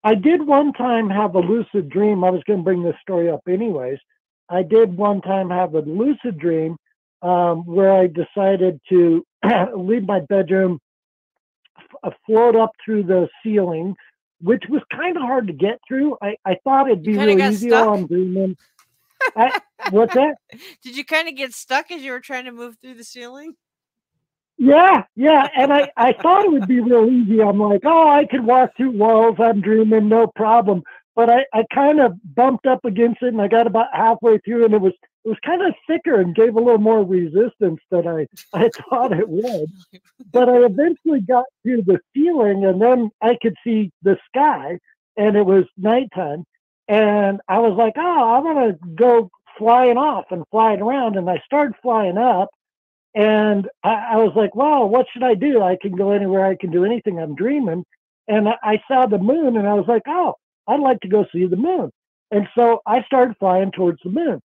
i 0.04 0.16
did 0.16 0.46
one 0.46 0.74
time 0.74 1.10
have 1.10 1.36
a 1.36 1.40
lucid 1.40 1.90
dream. 1.90 2.24
I 2.24 2.30
was 2.30 2.44
going 2.46 2.60
to 2.60 2.64
bring 2.64 2.84
this 2.84 2.96
story 3.02 3.30
up 3.30 3.42
anyways. 3.48 4.00
I 4.50 4.64
did 4.64 4.96
one 4.98 5.22
time 5.22 5.50
have 5.50 5.76
a 5.76 5.82
lucid 5.82 6.38
dream 6.38 6.76
um, 7.22 7.66
where 7.66 7.94
i 7.94 8.08
decided 8.08 8.80
to 8.90 9.24
leave 9.76 10.06
my 10.06 10.20
bedroom 10.22 10.80
f- 12.04 12.14
float 12.26 12.56
up 12.56 12.72
through 12.84 13.04
the 13.04 13.30
ceiling 13.44 13.96
which 14.42 14.64
was 14.68 14.82
kind 14.92 15.16
of 15.16 15.24
hard 15.24 15.48
to 15.48 15.54
get 15.54 15.80
through. 15.88 16.18
I, 16.22 16.36
I 16.46 16.58
thought 16.66 16.88
it'd 16.88 17.04
be 17.04 17.18
really 17.18 17.42
easy. 17.42 17.72
While 17.72 17.94
i'm 17.94 18.08
dreaming 18.08 18.58
I, 19.36 19.60
what's 19.90 20.14
that? 20.14 20.36
Did 20.84 20.98
you 20.98 21.06
kind 21.06 21.28
of 21.28 21.36
get 21.36 21.54
stuck 21.54 21.92
as 21.92 22.02
you 22.02 22.12
were 22.12 22.20
trying 22.20 22.46
to 22.46 22.52
move 22.52 22.78
through 22.82 22.96
the 22.96 23.04
ceiling? 23.04 23.56
Yeah, 24.58 25.04
yeah. 25.16 25.48
And 25.56 25.74
I, 25.74 25.92
I 25.98 26.14
thought 26.22 26.46
it 26.46 26.52
would 26.52 26.68
be 26.68 26.80
real 26.80 27.10
easy. 27.10 27.42
I'm 27.42 27.60
like, 27.60 27.82
oh, 27.86 28.10
I 28.10 28.26
could 28.26 28.46
walk 28.46 28.72
through 28.78 28.92
walls. 28.92 29.38
I'm 29.40 29.62
dreaming, 29.62 30.10
no 30.10 30.28
problem. 30.28 30.84
But 31.16 31.30
I, 31.30 31.46
I 31.54 31.64
kind 31.74 32.00
of 32.00 32.14
bumped 32.36 32.66
up 32.66 32.86
against 32.86 33.22
it 33.22 33.28
and 33.28 33.42
I 33.42 33.48
got 33.48 33.68
about 33.68 33.88
halfway 33.94 34.40
through 34.40 34.66
and 34.66 34.74
it 34.74 34.82
was 34.82 34.94
it 35.26 35.30
was 35.30 35.38
kind 35.46 35.62
of 35.62 35.74
thicker 35.88 36.20
and 36.20 36.36
gave 36.36 36.56
a 36.56 36.60
little 36.60 36.80
more 36.80 37.04
resistance 37.04 37.80
than 37.90 38.08
I, 38.08 38.28
I 38.52 38.70
thought 38.90 39.14
it 39.14 39.30
would. 39.30 39.72
But 40.32 40.50
I 40.50 40.66
eventually 40.66 41.22
got 41.22 41.46
to 41.66 41.82
the 41.82 42.00
ceiling 42.14 42.66
and 42.66 42.82
then 42.82 43.12
I 43.22 43.38
could 43.42 43.56
see 43.64 43.92
the 44.02 44.18
sky 44.28 44.80
and 45.16 45.38
it 45.38 45.46
was 45.46 45.66
nighttime. 45.78 46.46
And 46.88 47.40
I 47.48 47.60
was 47.60 47.78
like, 47.78 47.94
oh, 47.98 48.34
I'm 48.34 48.44
going 48.44 48.74
to 48.74 48.80
go 48.96 49.30
flying 49.58 49.98
off 49.98 50.26
and 50.32 50.44
flying 50.52 50.82
around. 50.82 51.18
And 51.18 51.30
I 51.30 51.42
started 51.46 51.76
flying 51.82 52.18
up. 52.18 52.50
And 53.16 53.70
I, 53.84 54.08
I 54.14 54.16
was 54.18 54.34
like, 54.36 54.56
well, 54.56 54.90
what 54.90 55.06
should 55.12 55.24
I 55.24 55.36
do? 55.36 55.62
I 55.62 55.78
can 55.82 55.96
go 55.96 56.12
anywhere. 56.12 56.46
I 56.46 56.56
can 56.56 56.72
do 56.72 56.84
anything. 56.84 57.20
I'm 57.20 57.36
dreaming. 57.36 57.86
And 58.28 58.50
I, 58.50 58.56
I 58.64 58.84
saw 58.88 59.06
the 59.06 59.18
moon 59.18 59.58
and 59.58 59.68
I 59.68 59.74
was 59.74 59.88
like, 59.88 60.04
oh, 60.08 60.36
I'd 60.68 60.80
like 60.80 61.00
to 61.02 61.08
go 61.08 61.26
see 61.32 61.46
the 61.46 61.56
moon. 61.56 61.92
And 62.32 62.48
so 62.56 62.82
I 62.86 63.04
started 63.04 63.36
flying 63.38 63.72
towards 63.72 64.00
the 64.04 64.10
moon. 64.10 64.42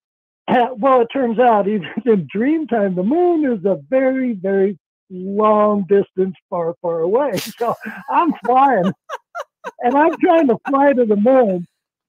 well, 0.77 1.01
it 1.01 1.09
turns 1.13 1.39
out, 1.39 1.69
even 1.69 1.89
in 2.07 2.29
dream 2.31 2.67
time, 2.67 2.95
the 2.95 3.03
moon 3.03 3.51
is 3.51 3.65
a 3.65 3.79
very, 3.89 4.35
very 4.35 4.79
long 5.11 5.85
distance 5.89 6.35
far, 6.51 6.75
far 6.83 7.01
away. 7.01 7.33
So 7.59 7.75
I'm 8.11 8.33
flying 8.45 8.93
and 9.81 9.95
I'm 9.97 10.17
trying 10.19 10.49
to 10.49 10.59
fly 10.69 10.93
to 10.93 11.05
the 11.05 11.17
moon 11.17 11.67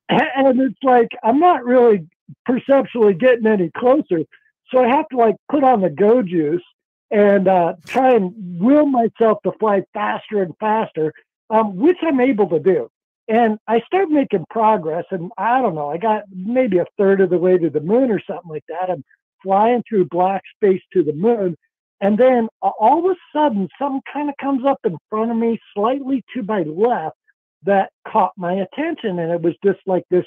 and 0.09 0.59
it's 0.59 0.83
like 0.83 1.09
I'm 1.23 1.39
not 1.39 1.63
really 1.63 2.07
perceptually 2.45 3.13
getting 3.13 3.47
any 3.47 3.71
closer. 3.77 4.23
So 4.71 4.83
I 4.83 4.87
have 4.87 5.07
to 5.09 5.17
like 5.17 5.35
put 5.51 5.63
on 5.63 5.81
the 5.81 5.89
go 5.89 6.21
juice 6.21 6.63
and 7.11 7.47
uh, 7.47 7.73
try 7.87 8.13
and 8.15 8.33
will 8.59 8.85
myself 8.85 9.39
to 9.43 9.51
fly 9.59 9.83
faster 9.93 10.43
and 10.43 10.53
faster, 10.59 11.11
um, 11.49 11.75
which 11.75 11.97
I'm 12.01 12.19
able 12.19 12.47
to 12.49 12.59
do. 12.59 12.89
And 13.27 13.59
I 13.67 13.81
start 13.81 14.09
making 14.09 14.45
progress, 14.49 15.05
and 15.11 15.31
I 15.37 15.61
don't 15.61 15.75
know, 15.75 15.89
I 15.89 15.97
got 15.97 16.23
maybe 16.31 16.79
a 16.79 16.85
third 16.97 17.21
of 17.21 17.29
the 17.29 17.37
way 17.37 17.57
to 17.57 17.69
the 17.69 17.79
moon 17.79 18.11
or 18.11 18.19
something 18.25 18.49
like 18.49 18.63
that. 18.69 18.89
I'm 18.89 19.03
flying 19.43 19.83
through 19.87 20.05
black 20.05 20.41
space 20.55 20.81
to 20.93 21.03
the 21.03 21.13
moon. 21.13 21.55
And 22.01 22.17
then 22.17 22.47
all 22.61 22.99
of 22.99 23.11
a 23.11 23.15
sudden, 23.37 23.67
something 23.79 24.01
kind 24.11 24.29
of 24.29 24.35
comes 24.41 24.65
up 24.65 24.79
in 24.83 24.97
front 25.09 25.31
of 25.31 25.37
me, 25.37 25.59
slightly 25.75 26.23
to 26.33 26.43
my 26.43 26.63
left, 26.63 27.17
that 27.63 27.91
caught 28.07 28.33
my 28.37 28.53
attention. 28.53 29.19
And 29.19 29.31
it 29.31 29.41
was 29.41 29.55
just 29.63 29.79
like 29.85 30.03
this 30.09 30.25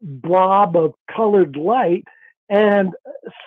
blob 0.00 0.76
of 0.76 0.94
colored 1.10 1.56
light. 1.56 2.04
And 2.48 2.92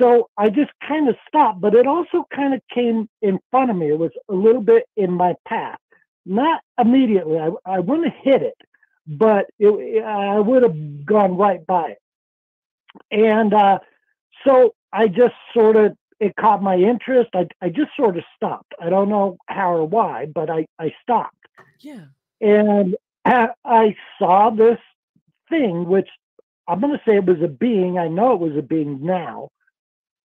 so 0.02 0.30
I 0.38 0.50
just 0.50 0.72
kind 0.88 1.10
of 1.10 1.16
stopped, 1.28 1.62
but 1.62 1.76
it 1.76 1.86
also 1.86 2.26
kind 2.34 2.54
of 2.54 2.62
came 2.74 3.08
in 3.22 3.40
front 3.52 3.70
of 3.70 3.78
me. 3.78 3.90
It 3.90 4.00
was 4.00 4.12
a 4.30 4.34
little 4.34 4.62
bit 4.62 4.86
in 4.98 5.12
my 5.12 5.36
path, 5.48 5.78
not 6.26 6.62
immediately. 6.80 7.38
I, 7.38 7.52
I 7.66 7.80
wouldn't 7.80 8.12
have 8.12 8.24
hit 8.24 8.42
it, 8.42 8.58
but 9.06 9.48
it, 9.60 10.04
I 10.04 10.40
would 10.40 10.64
have 10.64 11.06
gone 11.06 11.38
right 11.38 11.66
by 11.66 11.92
it. 11.92 12.00
And 13.12 13.54
uh, 13.54 13.80
so 14.48 14.74
I 14.92 15.08
just 15.08 15.36
sort 15.54 15.76
of, 15.76 15.96
it 16.20 16.34
caught 16.38 16.64
my 16.64 16.78
interest. 16.78 17.30
I, 17.36 17.48
I 17.62 17.70
just 17.70 17.92
sort 17.98 18.18
of 18.18 18.24
stopped. 18.36 18.74
I 18.82 18.90
don't 18.90 19.10
know 19.10 19.38
how 19.48 19.74
or 19.74 19.86
why, 19.86 20.26
but 20.34 20.50
I, 20.50 20.66
I 20.80 20.94
stopped. 21.04 21.36
Yeah. 21.82 22.06
And 22.42 22.96
I 23.26 23.96
saw 24.20 24.52
this 24.52 24.80
thing, 25.50 25.86
which 25.86 26.10
I'm 26.68 26.82
going 26.82 26.94
to 26.94 27.02
say 27.06 27.16
it 27.16 27.26
was 27.26 27.42
a 27.44 27.48
being. 27.48 27.98
I 27.98 28.08
know 28.08 28.34
it 28.34 28.40
was 28.40 28.58
a 28.58 28.62
being 28.62 29.04
now. 29.06 29.50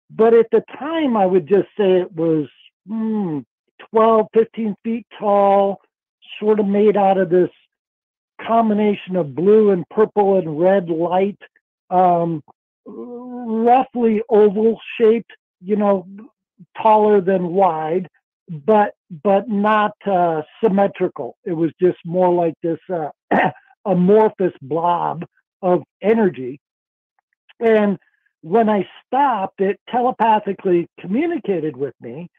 But 0.09 0.33
at 0.33 0.47
the 0.51 0.63
time, 0.77 1.15
I 1.15 1.25
would 1.25 1.47
just 1.47 1.67
say 1.77 2.01
it 2.01 2.11
was 2.13 2.47
mm, 2.89 3.45
12, 3.91 4.27
15 4.33 4.75
feet 4.83 5.07
tall, 5.19 5.79
sort 6.39 6.59
of 6.59 6.65
made 6.65 6.97
out 6.97 7.17
of 7.17 7.29
this 7.29 7.49
combination 8.45 9.15
of 9.15 9.35
blue 9.35 9.71
and 9.71 9.87
purple 9.89 10.37
and 10.37 10.59
red 10.59 10.89
light, 10.89 11.37
um, 11.89 12.41
roughly 12.85 14.21
oval 14.29 14.79
shaped, 14.99 15.31
you 15.61 15.75
know, 15.75 16.07
taller 16.81 17.21
than 17.21 17.49
wide 17.49 18.07
but 18.49 18.93
but 19.23 19.47
not 19.47 19.93
uh, 20.05 20.41
symmetrical. 20.63 21.37
It 21.45 21.53
was 21.53 21.71
just 21.81 21.97
more 22.05 22.33
like 22.33 22.55
this 22.63 22.79
uh, 22.91 23.09
amorphous 23.85 24.53
blob 24.61 25.25
of 25.61 25.83
energy. 26.01 26.59
And 27.59 27.97
when 28.41 28.69
I 28.69 28.87
stopped, 29.05 29.61
it 29.61 29.79
telepathically 29.89 30.87
communicated 30.99 31.75
with 31.75 31.93
me. 32.01 32.29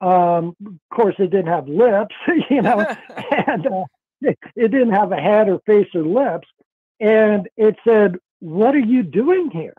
Um, 0.00 0.54
of 0.66 0.74
course, 0.92 1.14
it 1.18 1.30
didn't 1.30 1.46
have 1.46 1.68
lips, 1.68 2.14
you 2.50 2.60
know, 2.60 2.80
and 3.46 3.66
uh, 3.66 3.84
it, 4.20 4.38
it 4.56 4.70
didn't 4.70 4.92
have 4.92 5.12
a 5.12 5.16
head 5.16 5.48
or 5.48 5.60
face 5.66 5.88
or 5.94 6.02
lips. 6.02 6.48
And 7.00 7.48
it 7.56 7.76
said, 7.86 8.16
What 8.40 8.74
are 8.74 8.80
you 8.80 9.02
doing 9.02 9.50
here? 9.50 9.74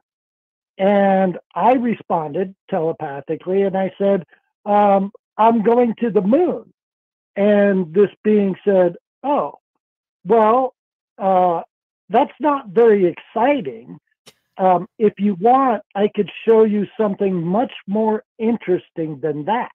And 0.78 1.38
I 1.53 1.74
responded 1.74 2.56
telepathically 2.70 3.62
and 3.62 3.78
I 3.78 3.94
said, 3.98 4.26
um, 4.66 5.12
I'm 5.38 5.64
going 5.64 5.95
to 5.99 6.10
the 6.10 6.22
moon. 6.22 6.72
And 7.36 7.94
this 7.94 8.10
being 8.24 8.56
said, 8.64 8.95
oh, 9.24 9.60
well, 10.26 10.74
uh, 11.18 11.62
that's 12.10 12.34
not 12.40 12.70
very 12.70 13.06
exciting. 13.06 13.99
Um, 14.57 14.88
if 14.98 15.14
you 15.18 15.36
want, 15.36 15.84
I 15.94 16.10
could 16.14 16.32
show 16.48 16.64
you 16.64 16.88
something 16.98 17.44
much 17.44 17.74
more 17.88 18.24
interesting 18.40 19.20
than 19.20 19.45
that. 19.45 19.72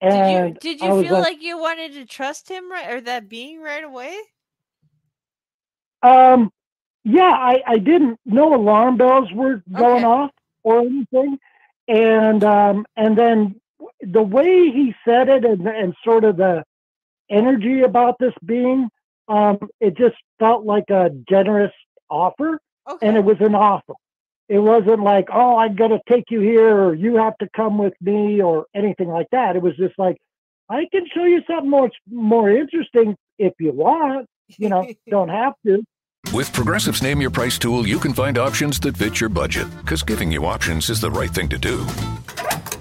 And 0.00 0.58
did 0.58 0.64
you, 0.64 0.78
did 0.78 0.84
you 0.84 1.02
feel 1.04 1.14
like, 1.14 1.24
like, 1.24 1.42
you 1.42 1.58
wanted 1.58 1.92
to 1.94 2.04
trust 2.04 2.48
him 2.48 2.70
right 2.70 2.92
or 2.92 3.00
that 3.02 3.28
being 3.28 3.60
right 3.60 3.84
away? 3.84 4.16
Um, 6.02 6.50
yeah, 7.04 7.32
I, 7.32 7.62
I 7.66 7.78
didn't. 7.78 8.18
No 8.26 8.54
alarm 8.54 8.96
bells 8.96 9.32
were 9.32 9.62
going 9.72 10.04
okay. 10.04 10.04
off 10.04 10.30
or 10.64 10.80
anything, 10.80 11.38
and 11.88 12.44
um, 12.44 12.84
and 12.96 13.16
then 13.16 13.60
the 14.00 14.22
way 14.22 14.70
he 14.70 14.94
said 15.04 15.28
it 15.28 15.44
and, 15.44 15.66
and 15.66 15.94
sort 16.04 16.24
of 16.24 16.36
the 16.36 16.64
energy 17.30 17.82
about 17.82 18.16
this 18.18 18.32
being, 18.44 18.88
um, 19.28 19.58
it 19.80 19.96
just 19.96 20.16
felt 20.38 20.64
like 20.64 20.90
a 20.90 21.10
generous 21.28 21.72
offer, 22.08 22.60
okay. 22.88 23.06
and 23.06 23.16
it 23.16 23.24
was 23.24 23.36
an 23.40 23.54
offer. 23.54 23.94
It 24.48 24.60
wasn't 24.60 25.02
like, 25.02 25.26
oh, 25.32 25.56
I'm 25.56 25.74
going 25.74 25.90
to 25.90 26.00
take 26.08 26.30
you 26.30 26.40
here, 26.40 26.76
or 26.76 26.94
you 26.94 27.16
have 27.16 27.36
to 27.38 27.48
come 27.54 27.78
with 27.78 27.94
me, 28.00 28.40
or 28.40 28.66
anything 28.74 29.08
like 29.08 29.26
that. 29.32 29.56
It 29.56 29.62
was 29.62 29.76
just 29.76 29.98
like, 29.98 30.16
I 30.68 30.86
can 30.92 31.06
show 31.12 31.24
you 31.24 31.42
something 31.48 31.70
more 31.70 31.90
more 32.10 32.50
interesting 32.50 33.16
if 33.38 33.52
you 33.58 33.72
want. 33.72 34.26
You 34.58 34.68
know, 34.68 34.88
don't 35.10 35.28
have 35.28 35.54
to. 35.66 35.82
With 36.32 36.52
Progressive's 36.52 37.02
Name 37.02 37.20
Your 37.20 37.30
Price 37.30 37.58
tool, 37.58 37.86
you 37.86 37.98
can 37.98 38.12
find 38.12 38.36
options 38.36 38.80
that 38.80 38.96
fit 38.96 39.20
your 39.20 39.30
budget, 39.30 39.68
because 39.78 40.02
giving 40.02 40.30
you 40.30 40.44
options 40.44 40.90
is 40.90 41.00
the 41.00 41.10
right 41.10 41.30
thing 41.30 41.48
to 41.48 41.58
do. 41.58 41.84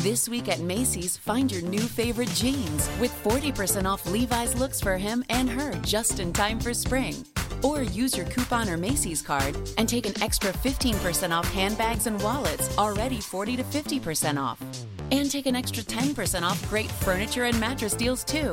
This 0.00 0.28
week 0.28 0.48
at 0.48 0.60
Macy's, 0.60 1.16
find 1.16 1.50
your 1.50 1.62
new 1.62 1.80
favorite 1.80 2.28
jeans 2.34 2.90
with 3.00 3.10
40% 3.24 3.86
off 3.86 4.04
Levi's 4.04 4.54
looks 4.54 4.78
for 4.78 4.98
him 4.98 5.24
and 5.30 5.48
her 5.48 5.72
just 5.76 6.20
in 6.20 6.34
time 6.34 6.60
for 6.60 6.74
spring. 6.74 7.14
Or 7.62 7.80
use 7.80 8.14
your 8.14 8.26
coupon 8.26 8.68
or 8.68 8.76
Macy's 8.76 9.22
card 9.22 9.56
and 9.78 9.88
take 9.88 10.04
an 10.04 10.22
extra 10.22 10.52
15% 10.52 11.30
off 11.30 11.50
handbags 11.50 12.06
and 12.06 12.20
wallets, 12.20 12.76
already 12.76 13.22
40 13.22 13.56
to 13.56 13.62
50% 13.62 14.38
off. 14.38 14.62
And 15.12 15.30
take 15.30 15.46
an 15.46 15.56
extra 15.56 15.82
10% 15.82 16.42
off 16.42 16.68
great 16.68 16.90
furniture 16.90 17.44
and 17.44 17.58
mattress 17.58 17.94
deals 17.94 18.22
too. 18.22 18.52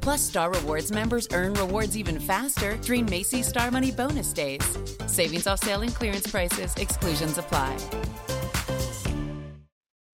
Plus, 0.00 0.20
Star 0.20 0.52
Rewards 0.52 0.92
members 0.92 1.26
earn 1.32 1.54
rewards 1.54 1.96
even 1.96 2.20
faster 2.20 2.76
during 2.76 3.04
Macy's 3.06 3.48
Star 3.48 3.72
Money 3.72 3.90
bonus 3.90 4.32
days. 4.32 4.78
Savings 5.08 5.48
off 5.48 5.58
sale 5.58 5.82
and 5.82 5.92
clearance 5.92 6.28
prices, 6.28 6.72
exclusions 6.76 7.36
apply. 7.36 7.76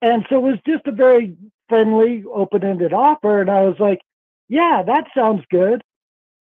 And 0.03 0.25
so 0.29 0.37
it 0.37 0.43
was 0.43 0.59
just 0.67 0.87
a 0.87 0.93
very 0.93 1.37
friendly, 1.69 2.25
open 2.33 2.65
ended 2.65 2.93
offer. 2.93 3.41
And 3.41 3.51
I 3.51 3.63
was 3.63 3.77
like, 3.79 4.01
yeah, 4.49 4.83
that 4.87 5.07
sounds 5.15 5.45
good. 5.51 5.83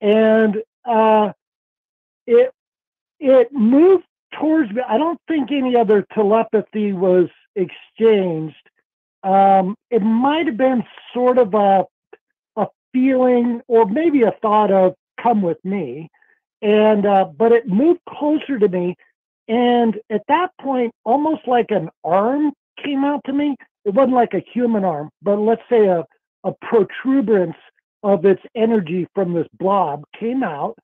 And 0.01 0.57
uh, 0.85 1.33
it 2.25 2.51
it 3.19 3.51
moved 3.51 4.05
towards 4.39 4.71
me. 4.71 4.81
I 4.87 4.97
don't 4.97 5.19
think 5.27 5.51
any 5.51 5.75
other 5.75 6.05
telepathy 6.13 6.93
was 6.93 7.27
exchanged. 7.55 8.55
Um, 9.23 9.75
it 9.91 10.01
might 10.01 10.45
have 10.47 10.57
been 10.57 10.83
sort 11.13 11.37
of 11.37 11.53
a 11.53 11.85
a 12.55 12.67
feeling 12.93 13.61
or 13.67 13.85
maybe 13.85 14.23
a 14.23 14.31
thought 14.41 14.71
of 14.71 14.95
come 15.21 15.41
with 15.41 15.63
me. 15.65 16.09
And 16.61 17.05
uh, 17.05 17.25
but 17.25 17.51
it 17.51 17.67
moved 17.67 18.01
closer 18.07 18.57
to 18.57 18.67
me. 18.67 18.95
And 19.47 19.99
at 20.09 20.21
that 20.27 20.51
point, 20.61 20.93
almost 21.03 21.47
like 21.47 21.71
an 21.71 21.89
arm 22.03 22.53
came 22.83 23.03
out 23.03 23.21
to 23.25 23.33
me. 23.33 23.55
It 23.85 23.93
wasn't 23.93 24.15
like 24.15 24.33
a 24.33 24.43
human 24.53 24.83
arm, 24.83 25.09
but 25.21 25.37
let's 25.37 25.61
say 25.69 25.87
a, 25.87 26.03
a 26.43 26.51
protuberance 26.61 27.55
of 28.03 28.25
its 28.25 28.41
energy 28.55 29.07
from 29.13 29.33
this 29.33 29.47
blob 29.57 30.03
came 30.17 30.43
out. 30.43 30.75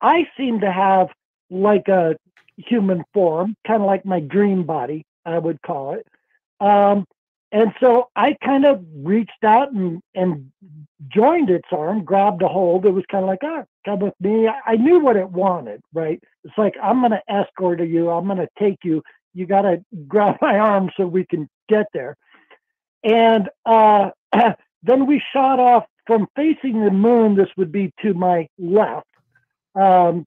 I 0.00 0.26
seem 0.36 0.60
to 0.60 0.70
have 0.70 1.08
like 1.50 1.88
a 1.88 2.16
human 2.56 3.04
form, 3.14 3.54
kind 3.66 3.82
of 3.82 3.86
like 3.86 4.04
my 4.04 4.20
dream 4.20 4.64
body, 4.64 5.04
I 5.24 5.38
would 5.38 5.60
call 5.62 5.94
it. 5.94 6.06
Um, 6.60 7.04
and 7.50 7.72
so 7.80 8.08
I 8.14 8.36
kind 8.44 8.66
of 8.66 8.84
reached 8.94 9.42
out 9.42 9.72
and, 9.72 10.02
and 10.14 10.52
joined 11.08 11.48
its 11.50 11.68
arm, 11.72 12.04
grabbed 12.04 12.42
a 12.42 12.48
hold. 12.48 12.84
It 12.84 12.90
was 12.90 13.04
kind 13.10 13.24
of 13.24 13.28
like, 13.28 13.42
oh, 13.42 13.64
come 13.86 14.00
with 14.00 14.14
me. 14.20 14.48
I 14.48 14.76
knew 14.76 15.00
what 15.00 15.16
it 15.16 15.30
wanted, 15.30 15.80
right? 15.94 16.22
It's 16.44 16.58
like, 16.58 16.74
I'm 16.82 17.00
going 17.00 17.12
to 17.12 17.22
escort 17.32 17.80
you. 17.80 18.10
I'm 18.10 18.26
going 18.26 18.38
to 18.38 18.48
take 18.58 18.78
you 18.82 19.02
you 19.34 19.46
got 19.46 19.62
to 19.62 19.84
grab 20.08 20.36
my 20.40 20.58
arm 20.58 20.90
so 20.96 21.06
we 21.06 21.26
can 21.26 21.48
get 21.68 21.86
there. 21.92 22.16
And 23.04 23.48
uh, 23.64 24.10
then 24.82 25.06
we 25.06 25.22
shot 25.32 25.60
off 25.60 25.84
from 26.06 26.26
facing 26.36 26.84
the 26.84 26.90
moon. 26.90 27.36
This 27.36 27.48
would 27.56 27.72
be 27.72 27.92
to 28.02 28.14
my 28.14 28.48
left. 28.58 29.06
Um, 29.74 30.26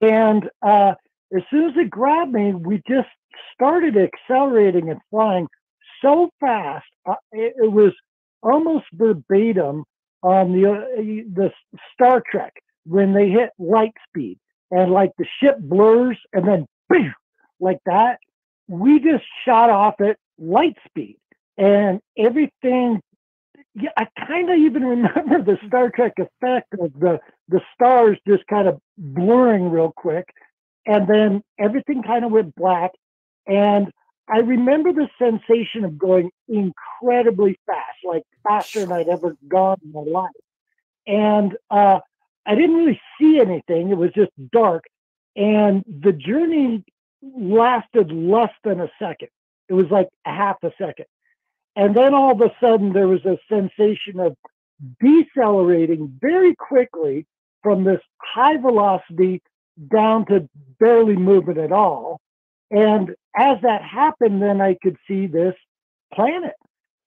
and 0.00 0.48
uh, 0.62 0.94
as 1.36 1.42
soon 1.50 1.70
as 1.70 1.76
it 1.76 1.90
grabbed 1.90 2.32
me, 2.32 2.54
we 2.54 2.80
just 2.88 3.08
started 3.54 3.96
accelerating 3.96 4.90
and 4.90 5.00
flying 5.10 5.46
so 6.02 6.30
fast. 6.40 6.86
Uh, 7.06 7.14
it, 7.32 7.54
it, 7.64 7.72
was 7.72 7.92
almost 8.42 8.86
verbatim 8.92 9.84
on 10.22 10.52
the 10.52 10.70
uh, 10.70 10.80
the 11.34 11.50
Star 11.92 12.22
Trek 12.30 12.54
when 12.84 13.12
they 13.12 13.28
hit 13.28 13.50
light 13.58 13.92
speed 14.08 14.38
and 14.70 14.92
like 14.92 15.10
the 15.18 15.26
ship 15.42 15.58
blurs 15.58 16.18
and 16.32 16.46
then 16.46 16.66
like 17.60 17.78
that, 17.86 18.18
we 18.68 19.00
just 19.00 19.24
shot 19.44 19.70
off 19.70 20.00
at 20.00 20.16
light 20.38 20.76
speed 20.86 21.18
and 21.58 22.00
everything. 22.16 23.00
Yeah, 23.74 23.90
I 23.96 24.06
kind 24.26 24.50
of 24.50 24.58
even 24.58 24.84
remember 24.96 25.42
the 25.42 25.58
Star 25.66 25.90
Trek 25.90 26.14
effect 26.18 26.74
of 26.78 26.92
the 26.98 27.20
the 27.48 27.60
stars 27.74 28.16
just 28.26 28.46
kind 28.46 28.68
of 28.68 28.80
blurring 28.96 29.70
real 29.70 29.92
quick, 29.94 30.28
and 30.86 31.08
then 31.08 31.42
everything 31.58 32.02
kind 32.02 32.24
of 32.24 32.30
went 32.30 32.54
black. 32.54 32.92
And 33.46 33.90
I 34.28 34.38
remember 34.38 34.92
the 34.92 35.08
sensation 35.18 35.84
of 35.84 35.98
going 35.98 36.30
incredibly 36.48 37.58
fast, 37.66 37.98
like 38.04 38.22
faster 38.44 38.80
than 38.80 38.92
I'd 38.92 39.08
ever 39.08 39.36
gone 39.48 39.78
in 39.82 39.92
my 39.92 40.00
life. 40.00 40.30
And 41.06 41.56
uh, 41.70 41.98
I 42.46 42.54
didn't 42.54 42.76
really 42.76 43.00
see 43.20 43.40
anything; 43.40 43.90
it 43.90 43.96
was 43.96 44.12
just 44.14 44.30
dark. 44.52 44.84
And 45.36 45.84
the 45.86 46.12
journey 46.12 46.84
lasted 47.22 48.12
less 48.12 48.52
than 48.64 48.80
a 48.80 48.90
second. 48.98 49.28
It 49.68 49.74
was 49.74 49.86
like 49.90 50.08
a 50.26 50.32
half 50.32 50.56
a 50.62 50.72
second. 50.78 51.06
And 51.76 51.96
then 51.96 52.14
all 52.14 52.32
of 52.32 52.40
a 52.40 52.52
sudden, 52.60 52.92
there 52.92 53.08
was 53.08 53.24
a 53.24 53.38
sensation 53.48 54.18
of 54.18 54.36
decelerating 55.00 56.12
very 56.20 56.54
quickly 56.54 57.26
from 57.62 57.84
this 57.84 58.00
high 58.20 58.56
velocity 58.56 59.42
down 59.92 60.26
to 60.26 60.48
barely 60.78 61.16
moving 61.16 61.58
at 61.58 61.72
all. 61.72 62.20
And 62.70 63.10
as 63.36 63.58
that 63.62 63.82
happened, 63.82 64.42
then 64.42 64.60
I 64.60 64.76
could 64.82 64.96
see 65.06 65.26
this 65.26 65.54
planet 66.12 66.54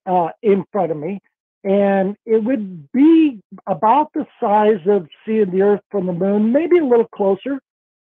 uh, 0.06 0.28
in 0.42 0.64
front 0.72 0.92
of 0.92 0.96
me. 0.96 1.20
And 1.62 2.16
it 2.26 2.44
would 2.44 2.92
be 2.92 3.40
about 3.66 4.12
the 4.12 4.26
size 4.38 4.80
of 4.86 5.08
seeing 5.24 5.50
the 5.50 5.62
Earth 5.62 5.80
from 5.90 6.06
the 6.06 6.12
moon, 6.12 6.52
maybe 6.52 6.78
a 6.78 6.84
little 6.84 7.08
closer. 7.08 7.58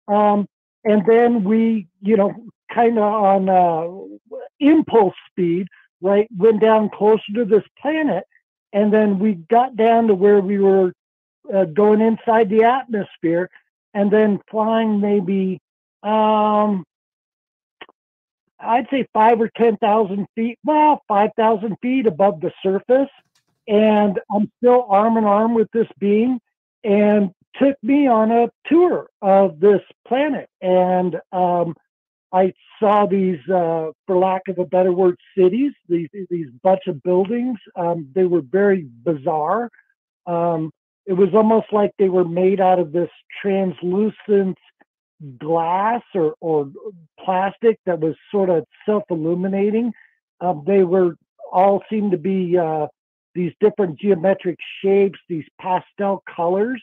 Um, 0.07 0.47
and 0.83 1.05
then 1.05 1.43
we, 1.43 1.87
you 2.01 2.17
know, 2.17 2.33
kind 2.73 2.97
of 2.97 3.03
on 3.03 3.49
uh, 3.49 4.37
impulse 4.59 5.15
speed, 5.29 5.67
right, 6.01 6.27
went 6.35 6.61
down 6.61 6.89
closer 6.89 7.33
to 7.35 7.45
this 7.45 7.63
planet, 7.79 8.23
and 8.73 8.91
then 8.93 9.19
we 9.19 9.33
got 9.33 9.75
down 9.75 10.07
to 10.07 10.15
where 10.15 10.39
we 10.39 10.57
were 10.57 10.93
uh, 11.53 11.65
going 11.65 12.01
inside 12.01 12.49
the 12.49 12.63
atmosphere, 12.63 13.49
and 13.93 14.11
then 14.11 14.39
flying 14.49 14.99
maybe, 15.01 15.59
um, 16.03 16.83
I'd 18.59 18.87
say 18.89 19.05
five 19.13 19.41
or 19.41 19.49
ten 19.57 19.77
thousand 19.77 20.27
feet, 20.35 20.57
well, 20.63 21.01
five 21.07 21.31
thousand 21.35 21.77
feet 21.81 22.07
above 22.07 22.41
the 22.41 22.51
surface, 22.63 23.09
and 23.67 24.19
I'm 24.33 24.51
still 24.57 24.85
arm 24.89 25.17
in 25.17 25.25
arm 25.25 25.53
with 25.53 25.67
this 25.73 25.87
being, 25.99 26.39
and 26.83 27.31
took 27.55 27.75
me 27.83 28.07
on 28.07 28.31
a 28.31 28.49
tour 28.67 29.07
of 29.21 29.59
this 29.59 29.81
planet, 30.07 30.49
and 30.61 31.15
um, 31.31 31.75
I 32.33 32.53
saw 32.79 33.05
these, 33.05 33.39
uh, 33.49 33.91
for 34.07 34.17
lack 34.17 34.47
of 34.47 34.57
a 34.57 34.65
better 34.65 34.93
word, 34.93 35.17
cities. 35.37 35.73
These 35.89 36.09
these 36.29 36.47
bunch 36.63 36.87
of 36.87 37.03
buildings. 37.03 37.57
Um, 37.75 38.09
they 38.13 38.25
were 38.25 38.41
very 38.41 38.87
bizarre. 39.03 39.69
Um, 40.25 40.71
it 41.05 41.13
was 41.13 41.29
almost 41.33 41.67
like 41.71 41.91
they 41.97 42.09
were 42.09 42.25
made 42.25 42.61
out 42.61 42.79
of 42.79 42.91
this 42.91 43.09
translucent 43.41 44.57
glass 45.39 46.01
or, 46.13 46.35
or 46.39 46.71
plastic 47.19 47.79
that 47.85 47.99
was 47.99 48.15
sort 48.31 48.49
of 48.49 48.65
self-illuminating. 48.85 49.91
Um, 50.39 50.63
they 50.65 50.83
were 50.83 51.15
all 51.51 51.83
seemed 51.89 52.11
to 52.11 52.17
be 52.17 52.57
uh, 52.57 52.87
these 53.35 53.51
different 53.59 53.99
geometric 53.99 54.57
shapes, 54.83 55.19
these 55.27 55.45
pastel 55.59 56.23
colors 56.33 56.81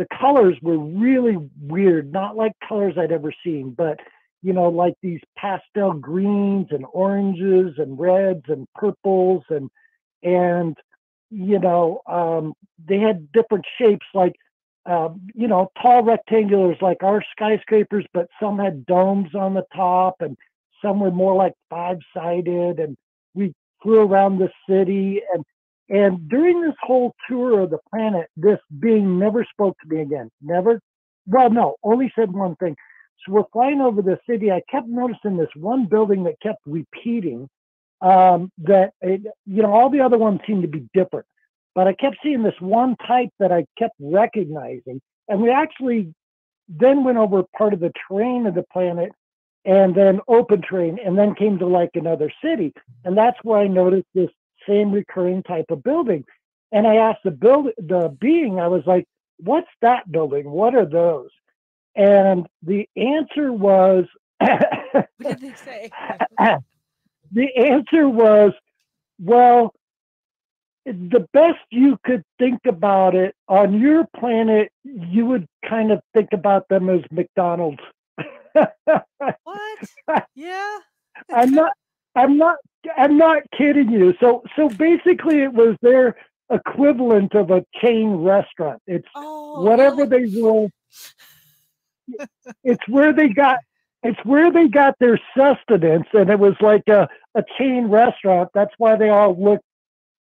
the 0.00 0.06
colors 0.18 0.56
were 0.62 0.78
really 0.78 1.36
weird, 1.60 2.10
not 2.10 2.34
like 2.34 2.52
colors 2.66 2.94
I'd 2.96 3.12
ever 3.12 3.34
seen, 3.44 3.74
but 3.76 4.00
you 4.42 4.54
know, 4.54 4.70
like 4.70 4.94
these 5.02 5.20
pastel 5.36 5.92
greens 5.92 6.68
and 6.70 6.86
oranges 6.94 7.74
and 7.76 8.00
reds 8.00 8.44
and 8.48 8.66
purples 8.74 9.44
and 9.50 9.68
and 10.22 10.74
you 11.30 11.58
know, 11.58 12.00
um, 12.06 12.54
they 12.88 12.98
had 12.98 13.30
different 13.32 13.66
shapes 13.78 14.06
like 14.14 14.32
uh, 14.86 15.10
you 15.34 15.46
know, 15.46 15.70
tall 15.82 16.02
rectangulars 16.02 16.80
like 16.80 17.02
our 17.02 17.22
skyscrapers, 17.32 18.06
but 18.14 18.26
some 18.42 18.58
had 18.58 18.86
domes 18.86 19.34
on 19.34 19.52
the 19.52 19.66
top 19.76 20.14
and 20.20 20.34
some 20.82 20.98
were 21.00 21.10
more 21.10 21.34
like 21.34 21.52
five 21.68 21.98
sided 22.16 22.80
and 22.80 22.96
we 23.34 23.52
flew 23.82 24.00
around 24.00 24.38
the 24.38 24.50
city 24.66 25.20
and 25.34 25.44
and 25.90 26.28
during 26.28 26.62
this 26.62 26.76
whole 26.80 27.12
tour 27.28 27.60
of 27.60 27.70
the 27.70 27.78
planet, 27.90 28.28
this 28.36 28.58
being 28.78 29.18
never 29.18 29.44
spoke 29.50 29.76
to 29.80 29.92
me 29.92 30.02
again. 30.02 30.30
Never, 30.40 30.80
well, 31.26 31.50
no, 31.50 31.76
only 31.82 32.12
said 32.14 32.32
one 32.32 32.54
thing. 32.56 32.76
So 33.26 33.32
we're 33.32 33.44
flying 33.52 33.80
over 33.80 34.00
the 34.00 34.18
city. 34.28 34.52
I 34.52 34.62
kept 34.70 34.86
noticing 34.86 35.36
this 35.36 35.50
one 35.56 35.86
building 35.86 36.22
that 36.24 36.40
kept 36.40 36.60
repeating. 36.64 37.48
Um, 38.00 38.50
that 38.58 38.92
it, 39.02 39.20
you 39.44 39.62
know, 39.62 39.74
all 39.74 39.90
the 39.90 40.00
other 40.00 40.16
ones 40.16 40.40
seemed 40.46 40.62
to 40.62 40.68
be 40.68 40.88
different, 40.94 41.26
but 41.74 41.86
I 41.86 41.92
kept 41.92 42.16
seeing 42.22 42.42
this 42.42 42.58
one 42.58 42.96
type 43.06 43.28
that 43.40 43.52
I 43.52 43.66
kept 43.78 43.94
recognizing. 44.00 45.02
And 45.28 45.42
we 45.42 45.50
actually 45.50 46.14
then 46.66 47.04
went 47.04 47.18
over 47.18 47.42
part 47.58 47.74
of 47.74 47.80
the 47.80 47.92
terrain 48.08 48.46
of 48.46 48.54
the 48.54 48.64
planet 48.72 49.12
and 49.66 49.94
then 49.94 50.20
open 50.28 50.62
terrain 50.62 50.98
and 51.04 51.18
then 51.18 51.34
came 51.34 51.58
to 51.58 51.66
like 51.66 51.90
another 51.92 52.32
city. 52.42 52.72
And 53.04 53.18
that's 53.18 53.36
where 53.42 53.58
I 53.58 53.66
noticed 53.66 54.06
this 54.14 54.30
same 54.68 54.92
recurring 54.92 55.42
type 55.42 55.66
of 55.70 55.82
building. 55.82 56.24
And 56.72 56.86
I 56.86 56.96
asked 56.96 57.20
the 57.24 57.30
build 57.30 57.68
the 57.78 58.16
being, 58.20 58.60
I 58.60 58.68
was 58.68 58.82
like, 58.86 59.06
what's 59.38 59.70
that 59.82 60.10
building? 60.10 60.50
What 60.50 60.74
are 60.74 60.86
those? 60.86 61.30
And 61.96 62.46
the 62.62 62.88
answer 62.96 63.52
was 63.52 64.06
what 64.38 65.08
did 65.18 65.40
they 65.40 65.54
say? 65.54 65.90
the 67.32 67.56
answer 67.56 68.08
was 68.08 68.52
Well, 69.18 69.74
the 70.86 71.26
best 71.32 71.58
you 71.70 71.98
could 72.04 72.22
think 72.38 72.60
about 72.66 73.14
it 73.14 73.34
on 73.48 73.78
your 73.78 74.06
planet, 74.18 74.72
you 74.84 75.26
would 75.26 75.46
kind 75.68 75.92
of 75.92 76.00
think 76.14 76.30
about 76.32 76.68
them 76.68 76.88
as 76.88 77.02
McDonald's. 77.10 77.82
what? 78.52 80.28
Yeah. 80.34 80.78
I'm 81.32 81.52
not. 81.52 81.72
I'm 82.14 82.38
not. 82.38 82.56
I'm 82.96 83.18
not 83.18 83.42
kidding 83.56 83.90
you. 83.90 84.14
So, 84.20 84.42
so 84.56 84.68
basically, 84.68 85.42
it 85.42 85.52
was 85.52 85.76
their 85.82 86.16
equivalent 86.50 87.34
of 87.34 87.50
a 87.50 87.64
chain 87.80 88.10
restaurant. 88.16 88.80
It's 88.86 89.08
Oh, 89.14 89.62
whatever 89.64 90.06
they 90.06 90.26
were. 90.26 90.68
It's 92.64 92.82
where 92.88 93.12
they 93.12 93.28
got. 93.28 93.58
It's 94.02 94.18
where 94.24 94.50
they 94.52 94.68
got 94.68 94.96
their 95.00 95.20
sustenance, 95.36 96.06
and 96.14 96.30
it 96.30 96.38
was 96.38 96.54
like 96.60 96.82
a, 96.88 97.08
a 97.34 97.44
chain 97.58 97.86
restaurant. 97.88 98.50
That's 98.54 98.72
why 98.78 98.96
they 98.96 99.10
all 99.10 99.36
look 99.40 99.60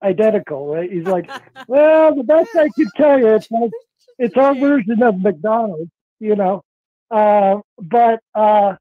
identical, 0.04 0.74
right? 0.74 0.92
He's 0.92 1.06
like, 1.06 1.30
well, 1.68 2.16
the 2.16 2.24
best 2.24 2.56
I 2.56 2.70
could 2.70 2.88
tell 2.96 3.20
you, 3.20 3.36
it's 3.36 3.52
like 3.52 3.72
it's 4.20 4.38
our 4.38 4.56
version 4.56 5.04
of 5.04 5.20
McDonald's, 5.20 5.92
you 6.20 6.36
know. 6.36 6.64
Uh, 7.12 7.58
but 7.80 8.20
uh, 8.34 8.76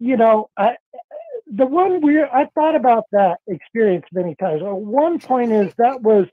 you 0.00 0.16
know, 0.16 0.48
I, 0.56 0.76
the 1.54 1.66
one 1.66 2.00
weird 2.00 2.28
I 2.32 2.48
thought 2.54 2.76
about 2.76 3.04
that 3.12 3.38
experience 3.46 4.06
many 4.12 4.34
times. 4.36 4.62
Uh, 4.62 4.74
One 4.74 5.18
point 5.20 5.52
is 5.52 5.72
that 5.78 6.02
was 6.02 6.26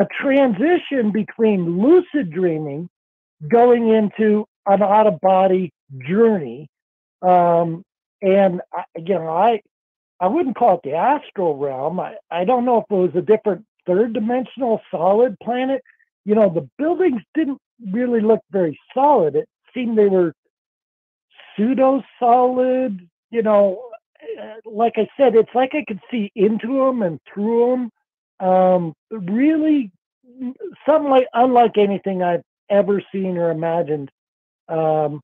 a 0.00 0.06
transition 0.20 1.12
between 1.12 1.80
lucid 1.80 2.30
dreaming 2.32 2.88
going 3.48 3.88
into 3.88 4.46
an 4.66 4.82
out 4.82 5.06
of 5.06 5.20
body 5.20 5.72
journey. 6.08 6.68
Um, 7.22 7.84
and 8.20 8.60
I, 8.72 8.84
again, 8.96 9.22
I 9.22 9.60
I 10.20 10.28
wouldn't 10.28 10.56
call 10.56 10.76
it 10.76 10.82
the 10.84 10.94
astral 10.94 11.56
realm. 11.56 11.98
I, 12.00 12.16
I 12.30 12.44
don't 12.44 12.64
know 12.64 12.78
if 12.78 12.84
it 12.90 12.94
was 12.94 13.10
a 13.16 13.22
different 13.22 13.64
third 13.86 14.12
dimensional 14.12 14.80
solid 14.90 15.36
planet. 15.42 15.82
You 16.24 16.34
know, 16.36 16.50
the 16.50 16.68
buildings 16.78 17.22
didn't 17.34 17.58
really 17.90 18.20
look 18.20 18.40
very 18.50 18.78
solid. 18.94 19.36
It 19.36 19.48
seemed 19.74 19.98
they 19.98 20.06
were 20.06 20.34
pseudo 21.56 22.02
solid. 22.20 23.08
You 23.30 23.42
know, 23.42 23.82
uh, 23.91 23.91
like 24.64 24.94
I 24.96 25.08
said, 25.16 25.34
it's 25.34 25.54
like 25.54 25.74
I 25.74 25.84
could 25.86 26.00
see 26.10 26.30
into 26.34 26.78
them 26.84 27.02
and 27.02 27.20
through 27.32 27.70
them. 28.40 28.48
Um, 28.48 28.94
really, 29.10 29.90
something 30.86 31.10
like 31.10 31.26
unlike 31.34 31.78
anything 31.78 32.22
I've 32.22 32.42
ever 32.70 33.02
seen 33.12 33.38
or 33.38 33.50
imagined. 33.50 34.10
Um, 34.68 35.20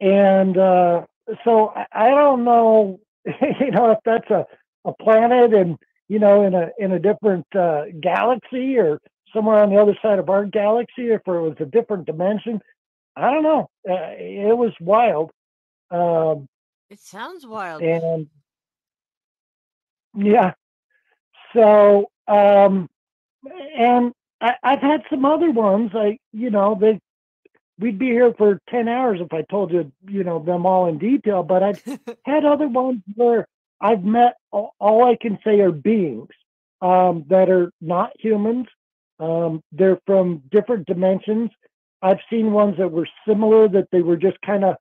and 0.00 0.56
uh, 0.56 1.02
so 1.44 1.68
I, 1.68 1.86
I 1.92 2.10
don't 2.10 2.44
know, 2.44 3.00
you 3.60 3.70
know, 3.70 3.90
if 3.90 3.98
that's 4.04 4.30
a, 4.30 4.46
a 4.84 4.92
planet 4.94 5.54
and 5.54 5.76
you 6.08 6.18
know 6.18 6.44
in 6.44 6.54
a 6.54 6.70
in 6.78 6.92
a 6.92 6.98
different 6.98 7.46
uh, 7.56 7.84
galaxy 8.00 8.76
or 8.78 9.00
somewhere 9.34 9.62
on 9.62 9.70
the 9.70 9.80
other 9.80 9.96
side 10.02 10.18
of 10.18 10.28
our 10.30 10.44
galaxy, 10.44 11.10
if 11.10 11.22
it 11.26 11.30
was 11.30 11.56
a 11.60 11.66
different 11.66 12.06
dimension. 12.06 12.60
I 13.16 13.30
don't 13.30 13.42
know. 13.44 13.70
Uh, 13.88 14.14
it 14.18 14.56
was 14.56 14.72
wild. 14.80 15.30
Um, 15.90 16.48
It 16.90 17.00
sounds 17.00 17.46
wild. 17.46 17.82
and 17.82 18.28
yeah. 20.16 20.52
So 21.52 22.10
um 22.28 22.88
and 23.76 24.12
I, 24.40 24.54
i've 24.62 24.80
had 24.80 25.02
some 25.10 25.24
other 25.24 25.50
ones 25.50 25.90
i 25.94 26.18
you 26.32 26.50
know 26.50 26.76
they 26.80 26.98
we'd 27.78 27.98
be 27.98 28.06
here 28.06 28.32
for 28.38 28.60
10 28.70 28.88
hours 28.88 29.20
if 29.20 29.32
i 29.32 29.42
told 29.42 29.70
you 29.72 29.92
you 30.08 30.24
know 30.24 30.38
them 30.42 30.64
all 30.64 30.86
in 30.86 30.98
detail 30.98 31.42
but 31.42 31.62
i've 31.62 31.82
had 32.24 32.44
other 32.46 32.68
ones 32.68 33.02
where 33.14 33.46
i've 33.80 34.04
met 34.04 34.34
all, 34.50 34.74
all 34.80 35.04
i 35.04 35.16
can 35.20 35.38
say 35.44 35.60
are 35.60 35.72
beings 35.72 36.28
um 36.80 37.24
that 37.28 37.48
are 37.50 37.70
not 37.80 38.10
humans. 38.18 38.66
Um 39.20 39.62
they're 39.72 40.00
from 40.06 40.42
different 40.50 40.86
dimensions. 40.86 41.50
I've 42.02 42.20
seen 42.30 42.52
ones 42.52 42.76
that 42.78 42.90
were 42.90 43.08
similar 43.26 43.68
that 43.68 43.88
they 43.92 44.02
were 44.02 44.16
just 44.16 44.38
kind 44.44 44.64
of 44.64 44.76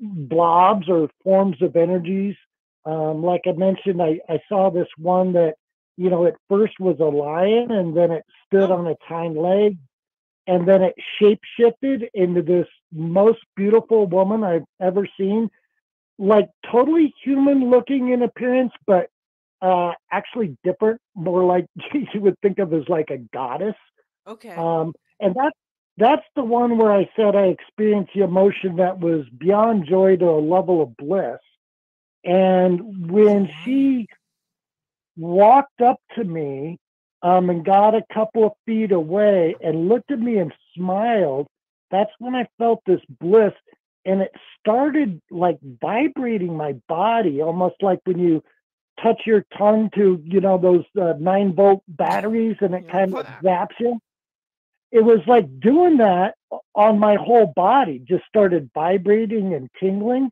blobs 0.00 0.88
or 0.88 1.08
forms 1.24 1.60
of 1.62 1.76
energies. 1.76 2.36
Um, 2.84 3.22
like 3.22 3.42
I 3.46 3.52
mentioned, 3.52 4.00
I, 4.00 4.20
I 4.28 4.40
saw 4.48 4.70
this 4.70 4.88
one 4.96 5.32
that, 5.32 5.54
you 5.96 6.10
know, 6.10 6.26
at 6.26 6.36
first 6.48 6.74
was 6.78 6.96
a 7.00 7.04
lion 7.04 7.70
and 7.70 7.96
then 7.96 8.10
it 8.12 8.24
stood 8.46 8.70
on 8.70 8.86
its 8.86 9.02
hind 9.06 9.36
leg 9.36 9.76
and 10.46 10.68
then 10.68 10.82
it 10.82 10.94
shape 11.18 11.40
shifted 11.58 12.04
into 12.14 12.42
this 12.42 12.66
most 12.92 13.40
beautiful 13.56 14.06
woman 14.06 14.44
I've 14.44 14.64
ever 14.80 15.08
seen. 15.18 15.50
Like 16.18 16.48
totally 16.70 17.12
human 17.22 17.70
looking 17.70 18.10
in 18.10 18.22
appearance, 18.22 18.72
but 18.86 19.10
uh, 19.60 19.92
actually 20.12 20.56
different, 20.62 21.00
more 21.14 21.44
like 21.44 21.66
you 21.92 22.20
would 22.20 22.38
think 22.40 22.58
of 22.58 22.72
as 22.72 22.88
like 22.88 23.10
a 23.10 23.18
goddess. 23.18 23.74
Okay. 24.26 24.50
Um, 24.50 24.94
and 25.20 25.34
that's 25.34 25.56
that's 25.98 26.26
the 26.34 26.44
one 26.44 26.76
where 26.76 26.92
I 26.92 27.08
said 27.16 27.34
I 27.34 27.46
experienced 27.46 28.12
the 28.14 28.22
emotion 28.22 28.76
that 28.76 28.98
was 28.98 29.24
beyond 29.38 29.86
joy 29.86 30.16
to 30.16 30.26
a 30.26 30.40
level 30.40 30.82
of 30.82 30.96
bliss. 30.96 31.38
And 32.24 33.10
when 33.10 33.48
she 33.64 34.06
walked 35.16 35.80
up 35.80 36.00
to 36.16 36.24
me 36.24 36.78
um, 37.22 37.48
and 37.48 37.64
got 37.64 37.94
a 37.94 38.02
couple 38.12 38.44
of 38.44 38.52
feet 38.66 38.92
away 38.92 39.54
and 39.62 39.88
looked 39.88 40.10
at 40.10 40.18
me 40.18 40.38
and 40.38 40.52
smiled, 40.74 41.46
that's 41.90 42.10
when 42.18 42.34
I 42.34 42.46
felt 42.58 42.82
this 42.86 43.00
bliss. 43.20 43.52
And 44.04 44.20
it 44.20 44.32
started 44.60 45.20
like 45.30 45.58
vibrating 45.62 46.56
my 46.56 46.74
body, 46.88 47.40
almost 47.40 47.76
like 47.80 48.00
when 48.04 48.18
you 48.18 48.42
touch 49.02 49.22
your 49.24 49.44
tongue 49.56 49.90
to, 49.94 50.20
you 50.24 50.40
know, 50.40 50.58
those 50.58 50.84
uh, 51.00 51.14
nine 51.18 51.54
volt 51.54 51.82
batteries 51.88 52.56
and 52.60 52.74
it 52.74 52.88
kind 52.88 53.14
of 53.14 53.26
zaps 53.42 53.74
you 53.80 53.98
it 54.92 55.04
was 55.04 55.20
like 55.26 55.60
doing 55.60 55.98
that 55.98 56.34
on 56.74 56.98
my 56.98 57.16
whole 57.16 57.52
body 57.56 58.00
just 58.06 58.24
started 58.26 58.70
vibrating 58.74 59.54
and 59.54 59.68
tingling. 59.80 60.30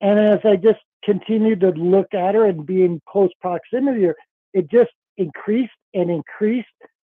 And 0.00 0.18
as 0.18 0.40
i 0.44 0.56
just 0.56 0.80
continued 1.04 1.60
to 1.60 1.70
look 1.70 2.14
at 2.14 2.34
her 2.34 2.46
and 2.46 2.64
be 2.66 2.82
in 2.82 3.00
close 3.08 3.30
proximity 3.40 4.00
to 4.00 4.06
her 4.08 4.16
it 4.54 4.70
just 4.70 4.92
increased 5.16 5.72
and 5.92 6.10
increased. 6.10 6.68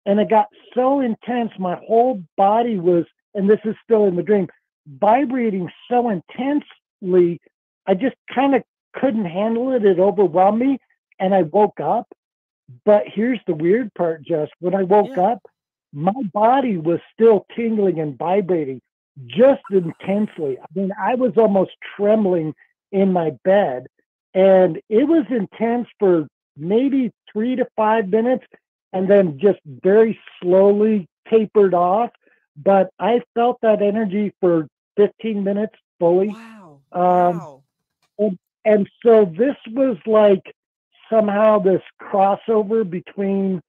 And 0.07 0.19
it 0.19 0.31
got 0.31 0.47
so 0.75 1.01
intense 1.01 1.53
my 1.59 1.77
whole 1.87 2.23
body 2.37 2.79
was 2.79 3.05
and 3.35 3.49
this 3.49 3.61
is 3.65 3.75
still 3.85 4.07
in 4.07 4.17
the 4.17 4.23
dream 4.23 4.49
vibrating 4.87 5.71
so 5.89 6.11
intensely 6.11 7.41
i 7.87 7.95
just 7.95 8.17
kind 8.35 8.55
of 8.55 8.63
couldn't 8.95 9.25
handle 9.25 9.73
it. 9.73 9.85
It 9.85 9.99
overwhelmed 9.99 10.59
me 10.59 10.79
and 11.19 11.35
i 11.35 11.43
woke 11.43 11.81
up. 11.81 12.07
But 12.85 13.05
here's 13.07 13.41
the 13.47 13.55
weird 13.55 13.93
part 13.95 14.23
jess. 14.23 14.49
When 14.61 14.75
i 14.75 14.83
woke 14.83 15.17
up 15.19 15.41
my 15.93 16.13
body 16.33 16.77
was 16.79 17.01
still 17.13 17.47
tingling 17.55 18.01
and 18.01 18.17
vibrating 18.17 18.81
just 19.27 19.63
intensely. 19.71 20.59
I 20.61 20.67
mean, 20.75 20.91
I 20.99 21.15
was 21.15 21.33
almost 21.37 21.73
trembling 21.97 22.55
in 22.93 23.13
my 23.13 23.31
bed, 23.45 23.87
and 24.35 24.81
it 24.89 25.05
was 25.07 25.25
intense 25.31 25.89
for 25.99 26.27
maybe 26.57 27.11
three 27.33 27.57
to 27.57 27.67
five 27.77 28.09
minutes, 28.09 28.45
and 28.93 29.09
then 29.09 29.39
just 29.39 29.61
very 29.67 30.19
slowly 30.41 31.09
tapered 31.29 31.75
off. 31.75 32.11
But 32.57 32.91
I 32.99 33.23
felt 33.35 33.59
that 33.63 33.81
energy 33.83 34.33
for 34.41 34.67
15 34.97 35.43
minutes 35.45 35.75
fully. 35.99 36.29
Wow. 36.29 36.81
Um, 36.93 37.63
And, 38.19 38.39
and 38.65 38.89
so 39.05 39.25
this 39.25 39.57
was 39.69 39.97
like 40.07 40.55
somehow 41.11 41.59
this 41.59 41.83
crossover 42.01 42.89
between 42.89 43.61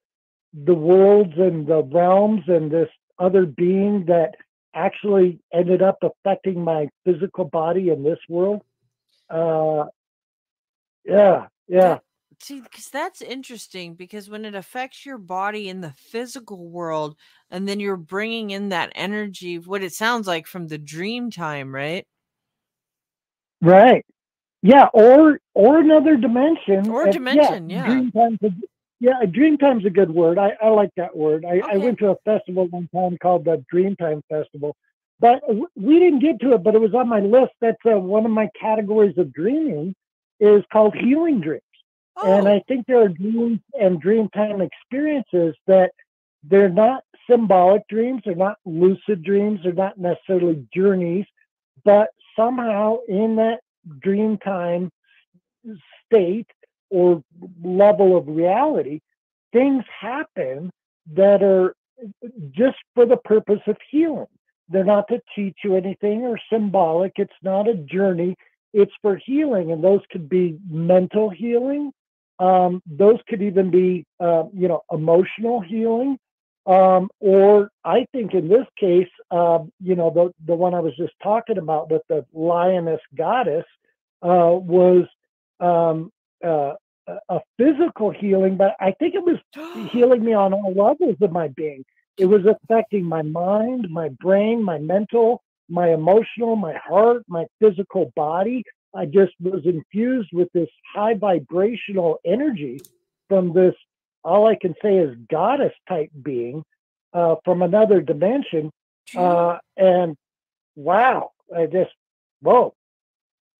the 0.54 0.74
worlds 0.74 1.34
and 1.38 1.68
the 1.68 1.84
realms 1.84 2.44
and 2.48 2.72
this 2.72 2.90
other 3.20 3.46
being 3.46 4.06
that 4.06 4.36
actually 4.76 5.40
ended 5.54 5.82
up 5.82 5.98
affecting 6.02 6.64
my 6.64 6.88
physical 7.06 7.46
body 7.46 7.90
in 7.90 8.04
this 8.04 8.20
world. 8.30 8.62
Uh, 9.30 9.86
yeah, 11.06 11.48
yeah. 11.68 12.00
See, 12.40 12.60
because 12.60 12.90
that's 12.90 13.22
interesting 13.22 13.94
because 13.94 14.30
when 14.30 14.44
it 14.44 14.56
affects 14.56 15.06
your 15.06 15.18
body 15.18 15.70
in 15.70 15.82
the 15.82 15.94
physical 15.94 16.68
world, 16.70 17.16
and 17.50 17.68
then 17.68 17.80
you're 17.80 17.96
bringing 17.96 18.50
in 18.50 18.70
that 18.70 18.92
energy, 18.96 19.60
what 19.60 19.84
it 19.84 19.94
sounds 19.94 20.28
like 20.28 20.48
from 20.48 20.68
the 20.68 20.78
dream 20.78 21.32
time, 21.32 21.74
right? 21.74 22.06
Right. 23.62 24.06
Yeah, 24.62 24.88
or 24.94 25.40
or 25.54 25.80
another 25.80 26.18
dimension. 26.18 26.90
Or 26.90 27.08
dimension, 27.08 27.70
yeah. 27.70 27.86
Dream 27.86 28.12
time's 28.12 28.40
a, 28.44 28.50
yeah, 29.04 29.20
a 29.22 29.28
dream 29.28 29.58
time's 29.58 29.86
a 29.86 29.90
good 29.90 30.10
word. 30.10 30.40
I, 30.40 30.54
I 30.62 30.70
like 30.70 30.92
that 30.96 31.14
word. 31.14 31.44
I, 31.44 31.62
I 31.74 31.76
went 31.76 32.00
to 32.00 32.12
a 32.12 32.16
festival 32.24 32.68
one 32.68 32.88
time 32.96 33.18
called 33.22 33.44
the 33.44 33.62
Dreamtime 33.72 34.22
Festival, 34.30 34.78
but 35.20 35.44
we 35.76 36.00
didn't 36.00 36.20
get 36.20 36.40
to 36.40 36.54
it. 36.54 36.64
But 36.64 36.74
it 36.74 36.80
was 36.80 36.94
on 36.94 37.10
my 37.10 37.20
list. 37.20 37.52
That's 37.60 37.76
uh, 37.86 38.00
one 38.00 38.26
of 38.26 38.32
my 38.32 38.50
categories 38.58 39.18
of 39.18 39.34
dreaming 39.34 39.94
is 40.40 40.64
called 40.72 40.96
healing 40.96 41.42
dreams. 41.42 41.62
oh. 42.16 42.32
And 42.32 42.48
I 42.48 42.62
think 42.70 42.88
there 42.88 43.02
are 43.02 43.10
dreams 43.10 43.60
and 43.78 44.02
dreamtime 44.02 44.66
experiences 44.66 45.54
that 45.68 45.92
they're 46.42 46.70
not 46.70 47.04
symbolic 47.30 47.86
dreams, 47.90 48.22
they're 48.24 48.36
not 48.36 48.58
lucid 48.64 49.22
dreams, 49.22 49.60
they're 49.64 49.74
not 49.74 49.98
necessarily 49.98 50.66
journeys, 50.74 51.26
but 51.84 52.08
somehow 52.38 53.00
in 53.10 53.36
that 53.36 53.60
dream 54.00 54.38
time 54.38 54.94
state 56.06 56.48
or 56.94 57.24
level 57.64 58.16
of 58.16 58.28
reality, 58.28 59.00
things 59.52 59.84
happen 60.00 60.70
that 61.14 61.42
are 61.42 61.76
just 62.52 62.78
for 62.94 63.06
the 63.08 63.18
purpose 63.18 63.62
of 63.66 63.78
healing. 63.90 64.28
They're 64.70 64.84
not 64.86 65.08
to 65.08 65.20
teach 65.36 65.58
you 65.64 65.76
anything 65.76 66.22
or 66.22 66.40
symbolic. 66.52 67.14
It's 67.18 67.34
not 67.42 67.68
a 67.68 67.74
journey. 67.76 68.36
It's 68.74 68.92
for 69.02 69.18
healing, 69.18 69.72
and 69.72 69.84
those 69.84 70.02
could 70.12 70.30
be 70.30 70.58
mental 70.70 71.30
healing. 71.30 71.92
Um, 72.40 72.82
those 72.86 73.20
could 73.28 73.42
even 73.42 73.72
be, 73.72 74.06
uh, 74.20 74.44
you 74.54 74.68
know, 74.68 74.82
emotional 74.92 75.62
healing. 75.62 76.18
Um, 76.66 77.10
or 77.20 77.70
I 77.84 78.06
think 78.14 78.34
in 78.34 78.48
this 78.48 78.66
case, 78.80 79.10
uh, 79.32 79.60
you 79.82 79.96
know, 79.96 80.10
the 80.12 80.32
the 80.48 80.56
one 80.56 80.74
I 80.74 80.80
was 80.80 80.96
just 80.96 81.14
talking 81.22 81.58
about 81.58 81.92
with 81.92 82.04
the 82.08 82.26
lioness 82.34 83.02
goddess 83.16 83.66
uh, 84.22 84.54
was 84.54 85.06
um, 85.60 86.12
uh, 86.44 86.74
a 87.30 87.40
physical 87.58 88.12
healing, 88.12 88.58
but 88.58 88.76
I 88.80 88.92
think 89.00 89.16
it 89.16 89.24
was 89.24 89.38
healing 89.92 90.24
me 90.24 90.34
on 90.34 90.54
all 90.54 90.74
levels 90.74 91.18
of 91.22 91.32
my 91.32 91.50
being. 91.50 91.84
It 92.18 92.26
was 92.26 92.42
affecting 92.46 93.04
my 93.06 93.22
mind, 93.22 93.88
my 93.90 94.10
brain, 94.10 94.64
my 94.64 94.78
mental, 94.78 95.42
my 95.70 95.94
emotional, 95.94 96.56
my 96.56 96.76
heart, 96.76 97.24
my 97.28 97.46
physical 97.60 98.12
body. 98.16 98.64
I 98.96 99.06
just 99.06 99.34
was 99.40 99.62
infused 99.66 100.30
with 100.32 100.48
this 100.54 100.70
high 100.94 101.16
vibrational 101.16 102.20
energy 102.26 102.80
from 103.28 103.54
this, 103.54 103.74
all 104.24 104.48
I 104.48 104.56
can 104.56 104.76
say 104.82 104.98
is 104.98 105.18
goddess 105.30 105.74
type 105.90 106.12
being 106.22 106.64
uh, 107.14 107.36
from 107.44 107.64
another 107.64 108.02
dimension. 108.02 108.72
Uh, 109.16 109.58
and 109.76 110.16
wow, 110.76 111.32
I 111.56 111.66
just, 111.66 111.92
whoa. 112.42 112.74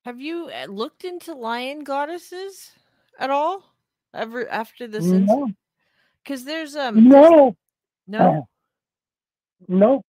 Have 0.06 0.20
you 0.20 0.50
uh, 0.54 0.66
looked 0.66 1.04
into 1.04 1.34
lion 1.34 1.84
goddesses 1.84 2.72
at 3.20 3.30
all 3.30 3.64
ever 4.14 4.48
after 4.50 4.88
this 4.88 5.06
No. 5.06 5.52
Because 6.24 6.46
there's 6.46 6.76
um 6.76 7.10
No. 7.10 7.56
no 8.08 8.48
No. 9.68 10.02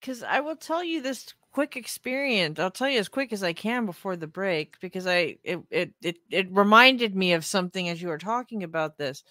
because 0.00 0.22
I 0.22 0.40
will 0.40 0.56
tell 0.56 0.84
you 0.84 1.02
this 1.02 1.34
quick 1.52 1.76
experience. 1.76 2.58
I'll 2.58 2.70
tell 2.70 2.88
you 2.88 2.98
as 2.98 3.08
quick 3.08 3.32
as 3.32 3.42
I 3.42 3.52
can 3.52 3.86
before 3.86 4.14
the 4.16 4.26
break 4.26 4.78
because 4.80 5.06
I 5.06 5.38
it 5.42 5.60
it 5.70 5.94
it, 6.02 6.16
it 6.30 6.48
reminded 6.50 7.16
me 7.16 7.32
of 7.32 7.44
something 7.44 7.88
as 7.88 8.00
you 8.02 8.08
were 8.08 8.18
talking 8.18 8.62
about 8.62 8.98
this 8.98 9.24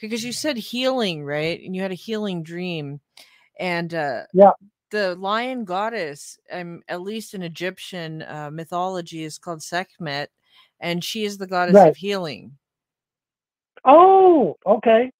because 0.00 0.24
you 0.24 0.32
said 0.32 0.56
healing 0.56 1.24
right 1.24 1.60
and 1.62 1.76
you 1.76 1.82
had 1.82 1.92
a 1.92 1.94
healing 1.94 2.42
dream 2.42 3.00
and 3.58 3.92
uh 3.94 4.22
Yeah. 4.32 4.52
the 4.90 5.14
lion 5.16 5.64
goddess 5.64 6.38
um 6.50 6.82
at 6.88 7.02
least 7.02 7.34
in 7.34 7.42
Egyptian 7.42 8.22
uh, 8.22 8.50
mythology 8.50 9.22
is 9.24 9.38
called 9.38 9.62
Sekhmet 9.62 10.30
and 10.80 11.02
she 11.02 11.24
is 11.24 11.38
the 11.38 11.46
goddess 11.46 11.74
Right. 11.74 11.88
of 11.90 11.96
healing. 11.96 12.56
Oh, 13.84 14.56
okay. 14.66 15.10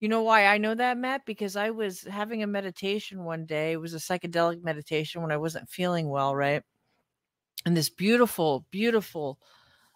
You 0.00 0.08
know 0.08 0.22
why 0.22 0.46
I 0.46 0.58
know 0.58 0.74
that, 0.74 0.98
Matt? 0.98 1.24
Because 1.24 1.56
I 1.56 1.70
was 1.70 2.02
having 2.02 2.42
a 2.42 2.46
meditation 2.46 3.24
one 3.24 3.46
day. 3.46 3.72
It 3.72 3.80
was 3.80 3.94
a 3.94 3.98
psychedelic 3.98 4.62
meditation 4.62 5.22
when 5.22 5.32
I 5.32 5.36
wasn't 5.38 5.70
feeling 5.70 6.08
well, 6.08 6.34
right? 6.36 6.62
And 7.64 7.76
this 7.76 7.88
beautiful, 7.88 8.66
beautiful 8.70 9.38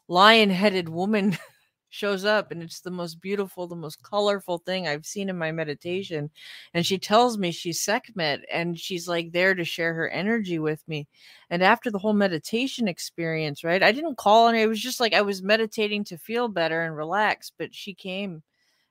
lion 0.09 0.49
headed 0.49 0.89
woman 0.89 1.37
shows 1.90 2.24
up, 2.24 2.51
and 2.51 2.62
it's 2.62 2.81
the 2.81 2.90
most 2.90 3.20
beautiful, 3.20 3.66
the 3.66 3.77
most 3.77 4.02
colorful 4.02 4.59
thing 4.59 4.86
I've 4.86 5.06
seen 5.06 5.28
in 5.28 5.39
my 5.39 5.48
mm-hmm. 5.48 5.56
meditation. 5.56 6.31
And 6.74 6.85
she 6.85 6.98
tells 6.98 7.39
me 7.39 7.51
she's 7.51 7.81
Sekhmet, 7.81 8.40
and 8.52 8.78
she's 8.78 9.09
like 9.09 9.32
there 9.32 9.55
to 9.55 9.65
share 9.65 9.94
her 9.94 10.09
energy 10.09 10.59
with 10.59 10.86
me. 10.89 11.06
And 11.51 11.62
after 11.62 11.90
the 11.90 11.98
whole 11.98 12.12
meditation 12.12 12.89
experience, 12.89 13.65
right? 13.65 13.82
I 13.82 13.93
didn't 13.93 14.16
call 14.16 14.47
on 14.47 14.55
her. 14.55 14.60
It 14.60 14.69
was 14.69 14.81
just 14.81 15.01
like 15.01 15.15
I 15.15 15.23
was 15.23 15.43
meditating 15.43 16.05
to 16.05 16.19
feel 16.19 16.48
better 16.48 16.82
and 16.82 16.97
relax, 16.97 17.52
but 17.56 17.74
she 17.74 17.94
came 17.94 18.43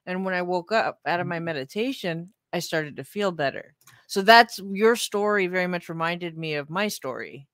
and 0.07 0.23
when 0.23 0.33
I 0.33 0.41
woke 0.41 0.71
up 0.71 0.99
out 1.05 1.19
of 1.19 1.27
my 1.27 1.35
mm-hmm. 1.35 1.45
meditation, 1.45 2.33
I 2.53 2.59
started 2.59 2.95
to 2.95 3.03
feel 3.03 3.31
better. 3.31 3.75
So 4.07 4.21
that's 4.21 4.59
your 4.71 4.95
story 4.95 5.47
very 5.47 5.67
much 5.67 5.89
reminded 5.89 6.37
me 6.37 6.55
of 6.55 6.69
my 6.69 6.87
story. 6.87 7.45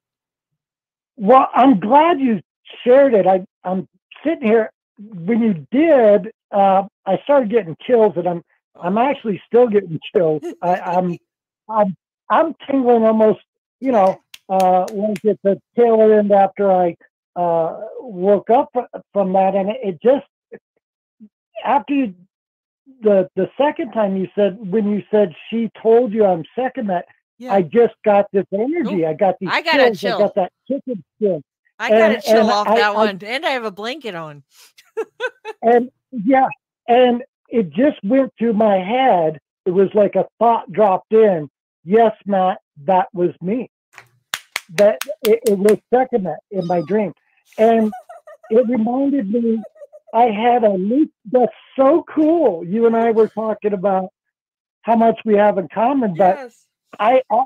Well, 1.17 1.49
I'm 1.53 1.79
glad 1.79 2.19
you 2.19 2.41
shared 2.83 3.15
it. 3.15 3.25
I, 3.25 3.43
I'm 3.63 3.87
sitting 4.23 4.47
here. 4.47 4.71
When 4.97 5.41
you 5.41 5.67
did, 5.71 6.31
uh, 6.51 6.83
I 7.05 7.17
started 7.23 7.49
getting 7.49 7.75
chills, 7.85 8.13
and 8.15 8.27
I'm 8.27 8.43
I'm 8.79 8.97
actually 8.97 9.41
still 9.47 9.67
getting 9.67 9.99
chills. 10.15 10.41
I, 10.61 10.75
I'm 10.75 11.17
I'm 11.69 11.95
I'm 12.29 12.55
tingling 12.69 13.03
almost, 13.03 13.39
you 13.79 13.91
know, 13.91 14.21
uh, 14.49 14.85
like 14.91 15.25
at 15.25 15.39
the 15.43 15.59
tail 15.75 16.01
end 16.01 16.31
after 16.31 16.71
I 16.71 16.95
uh, 17.35 17.79
woke 17.99 18.49
up 18.49 18.69
from 19.13 19.33
that, 19.33 19.55
and 19.55 19.69
it, 19.69 19.99
just 20.01 20.25
after 21.63 21.93
you 21.93 22.15
the 23.01 23.29
the 23.35 23.49
second 23.57 23.91
time 23.91 24.17
you 24.17 24.27
said 24.35 24.57
when 24.71 24.89
you 24.91 25.03
said 25.09 25.33
she 25.49 25.69
told 25.81 26.13
you 26.13 26.25
I'm 26.25 26.43
Sekhmet 26.55 27.05
Yeah. 27.37 27.53
I 27.53 27.61
just 27.61 27.95
got 28.03 28.25
this 28.31 28.45
energy. 28.53 29.05
I 29.05 29.13
got 29.13 29.35
these 29.39 29.49
I 29.51 29.61
got 29.61 29.79
a 29.79 29.83
chills. 29.85 29.99
chill. 29.99 30.17
I 30.17 30.19
got 30.19 30.35
that 30.35 30.51
chicken 30.67 31.03
skin. 31.17 31.43
I 31.79 31.89
got 31.89 32.09
to 32.09 32.21
chill 32.21 32.49
off 32.49 32.67
I- 32.67 32.75
that 32.75 32.91
I- 32.91 32.95
one, 32.95 33.19
and 33.23 33.45
I 33.45 33.49
have 33.51 33.65
a 33.65 33.71
blanket 33.71 34.15
on. 34.15 34.43
and 35.61 35.89
yeah, 36.11 36.47
and 36.87 37.23
it 37.49 37.69
just 37.71 37.97
went 38.03 38.31
through 38.37 38.53
my 38.53 38.77
head. 38.77 39.39
It 39.65 39.71
was 39.71 39.89
like 39.93 40.15
a 40.15 40.25
thought 40.39 40.71
dropped 40.71 41.13
in. 41.13 41.49
Yes, 41.83 42.13
Matt, 42.25 42.59
that 42.85 43.07
was 43.13 43.31
me. 43.41 43.69
That 44.75 44.99
it, 45.23 45.39
it 45.47 45.57
was 45.57 45.77
Sekhmet 45.93 46.39
in 46.51 46.67
my 46.67 46.81
dream, 46.81 47.13
and 47.57 47.91
it 48.49 48.67
reminded 48.67 49.29
me. 49.31 49.61
I 50.13 50.25
had 50.25 50.63
a 50.63 50.69
loop. 50.69 51.09
That's 51.31 51.51
so 51.75 52.03
cool. 52.07 52.63
You 52.63 52.85
and 52.85 52.95
I 52.95 53.11
were 53.11 53.27
talking 53.29 53.73
about 53.73 54.09
how 54.83 54.95
much 54.95 55.19
we 55.25 55.35
have 55.35 55.57
in 55.57 55.67
common, 55.73 56.13
but 56.15 56.51
I, 56.99 57.21
I 57.31 57.43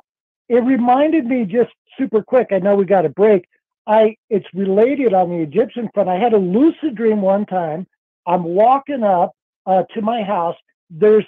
it 0.49 0.63
reminded 0.63 1.25
me 1.25 1.45
just 1.45 1.71
super 1.97 2.21
quick. 2.21 2.47
I 2.51 2.59
know 2.59 2.75
we 2.75 2.85
got 2.85 3.05
a 3.05 3.09
break. 3.09 3.47
I 3.87 4.17
it's 4.29 4.45
related 4.53 5.13
on 5.13 5.29
the 5.29 5.37
Egyptian 5.41 5.89
front. 5.93 6.09
I 6.09 6.19
had 6.19 6.33
a 6.33 6.37
lucid 6.37 6.95
dream 6.95 7.21
one 7.21 7.45
time. 7.45 7.87
I'm 8.27 8.43
walking 8.43 9.03
up 9.03 9.31
uh, 9.65 9.83
to 9.93 10.01
my 10.01 10.21
house. 10.23 10.57
There's 10.89 11.25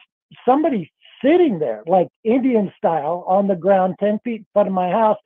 somebody 0.48 0.92
sitting 1.24 1.58
there, 1.60 1.84
like 1.88 2.10
Indian 2.26 2.72
style, 2.78 3.24
on 3.28 3.48
the 3.48 3.56
ground, 3.56 3.96
ten 4.00 4.20
feet 4.24 4.42
in 4.42 4.46
front 4.54 4.68
of 4.68 4.74
my 4.74 4.90
house, 4.90 5.18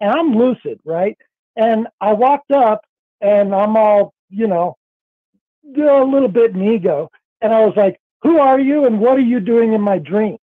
and 0.00 0.10
I'm 0.10 0.34
lucid, 0.36 0.80
right? 0.84 1.16
And 1.56 1.86
I 2.00 2.12
walked 2.12 2.50
up, 2.50 2.82
and 3.20 3.54
I'm 3.54 3.76
all, 3.76 4.12
you 4.28 4.48
know, 4.48 4.76
a 5.64 6.04
little 6.04 6.28
bit 6.28 6.52
in 6.56 6.62
ego, 6.62 7.08
and 7.40 7.52
I 7.54 7.64
was 7.64 7.74
like, 7.76 8.00
"Who 8.22 8.38
are 8.40 8.58
you, 8.58 8.84
and 8.86 8.98
what 9.00 9.16
are 9.16 9.20
you 9.20 9.38
doing 9.38 9.74
in 9.74 9.80
my 9.80 9.98
dream?" 9.98 10.38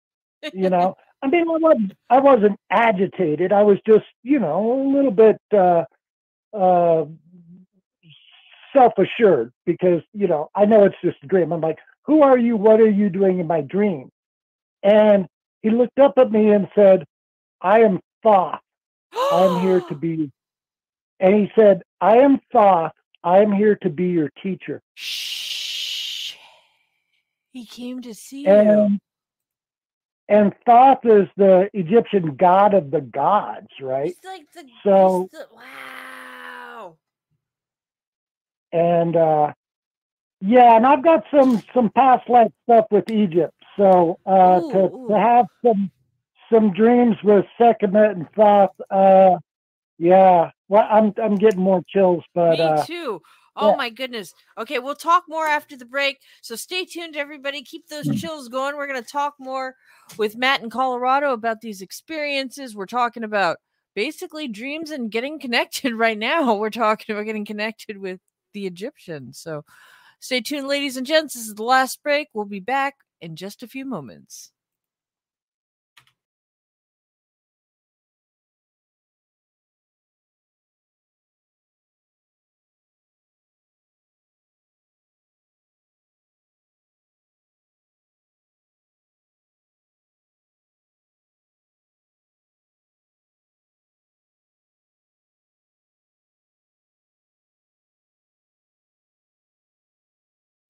You 0.54 0.70
know. 0.70 0.96
I 1.24 1.28
mean, 1.30 1.48
I 1.50 1.58
wasn't, 1.58 1.94
I 2.10 2.20
wasn't 2.20 2.60
agitated. 2.70 3.54
I 3.54 3.64
was 3.64 3.78
just, 3.88 4.04
you 4.24 4.40
know, 4.40 4.74
a 4.74 4.92
little 4.94 5.10
bit 5.10 5.38
uh, 5.58 5.86
uh, 6.54 7.06
self-assured 8.74 9.52
because, 9.66 10.02
you 10.14 10.28
know, 10.28 10.50
I 10.56 10.66
know 10.66 10.84
it's 10.86 10.96
just 11.04 11.18
a 11.24 11.28
dream. 11.28 11.52
I'm 11.52 11.62
like, 11.62 11.80
who 12.06 12.22
are 12.24 12.38
you? 12.38 12.58
What 12.58 12.80
are 12.80 12.90
you 12.90 13.10
doing 13.10 13.40
in 13.40 13.48
my 13.48 13.62
dream? 13.62 14.10
And 14.82 15.28
he 15.62 15.70
looked 15.70 16.00
up 16.00 16.14
at 16.18 16.32
me 16.32 16.50
and 16.52 16.68
said, 16.76 17.06
I 17.62 17.82
am 17.82 18.00
Thoth. 18.24 18.60
I'm 19.32 19.56
here 19.60 19.82
to 19.82 19.96
be. 20.00 20.32
And 21.20 21.36
he 21.36 21.52
said, 21.56 21.84
I 22.02 22.18
am 22.18 22.40
Thoth. 22.52 22.92
I 23.24 23.40
am 23.42 23.52
here 23.54 23.76
to 23.84 23.90
be 23.90 24.08
your 24.08 24.30
teacher. 24.42 24.82
Shh. 24.96 26.34
He 27.54 27.66
came 27.66 28.02
to 28.02 28.14
see 28.14 28.46
And 28.48 29.00
and 30.28 30.54
Thoth 30.66 31.06
is 31.06 31.28
the 31.38 31.70
Egyptian 31.74 32.36
god 32.36 32.74
of 32.74 32.92
the 32.92 33.02
gods, 33.02 33.68
right? 33.82 34.08
He's 34.08 34.24
like 34.26 34.46
the, 34.54 34.66
So- 34.84 35.30
the- 35.32 35.48
wow. 35.54 35.62
And 38.74 39.16
uh 39.16 39.54
yeah 40.42 40.76
and 40.76 40.86
i've 40.86 41.04
got 41.04 41.24
some 41.32 41.62
some 41.74 41.90
past 41.92 42.28
life 42.30 42.52
stuff 42.64 42.86
with 42.92 43.08
egypt 43.10 43.54
so 43.78 44.20
uh 44.26 44.60
to, 44.72 44.90
to 45.08 45.18
have 45.18 45.46
some 45.66 45.90
some 46.52 46.74
dreams 46.74 47.16
with 47.24 47.46
Sekhmet 47.58 48.12
and 48.18 48.28
Thoth, 48.36 48.72
uh 48.92 49.38
yeah 49.98 50.50
well 50.68 50.88
i'm 50.92 51.14
i'm 51.24 51.38
getting 51.38 51.62
more 51.62 51.82
chills 51.88 52.24
but 52.36 52.60
Me 52.60 52.66
uh 52.66 52.84
too. 52.86 53.22
Oh 53.56 53.70
yeah. 53.70 53.76
my 53.76 53.90
goodness. 53.92 54.34
Okay, 54.58 54.80
we'll 54.80 54.96
talk 54.96 55.26
more 55.30 55.46
after 55.46 55.78
the 55.78 55.86
break. 55.86 56.18
So 56.42 56.56
stay 56.56 56.86
tuned, 56.86 57.16
everybody. 57.16 57.62
Keep 57.62 57.88
those 57.88 58.08
Mm. 58.08 58.18
chills 58.18 58.50
going. 58.50 58.76
We're 58.76 58.88
going 58.88 59.04
to 59.04 59.08
talk 59.08 59.36
more 59.40 59.76
with 60.18 60.36
Matt 60.36 60.64
in 60.64 60.72
Colorado 60.72 61.34
about 61.34 61.62
these 61.62 61.80
experiences. 61.80 62.76
We're 62.76 62.88
talking 62.88 63.24
about 63.24 63.58
basically 63.94 64.48
dreams 64.48 64.90
and 64.90 65.12
getting 65.12 65.40
connected 65.46 65.94
right 65.94 66.18
now. 66.18 66.56
We're 66.56 66.72
talking 66.72 67.14
about 67.14 67.26
getting 67.28 67.46
connected 67.46 68.00
with 68.00 68.20
the 68.54 68.66
Egyptians. 68.66 69.40
So 69.40 69.66
stay 70.20 70.42
tuned, 70.42 70.68
ladies 70.68 70.98
and 70.98 71.06
gents. 71.06 71.34
This 71.34 71.48
is 71.48 71.56
the 71.56 71.64
last 71.64 72.02
break. 72.04 72.30
We'll 72.34 72.46
be 72.46 72.60
back 72.60 72.96
in 73.22 73.36
just 73.36 73.64
a 73.64 73.68
few 73.68 73.86
moments. 73.86 74.52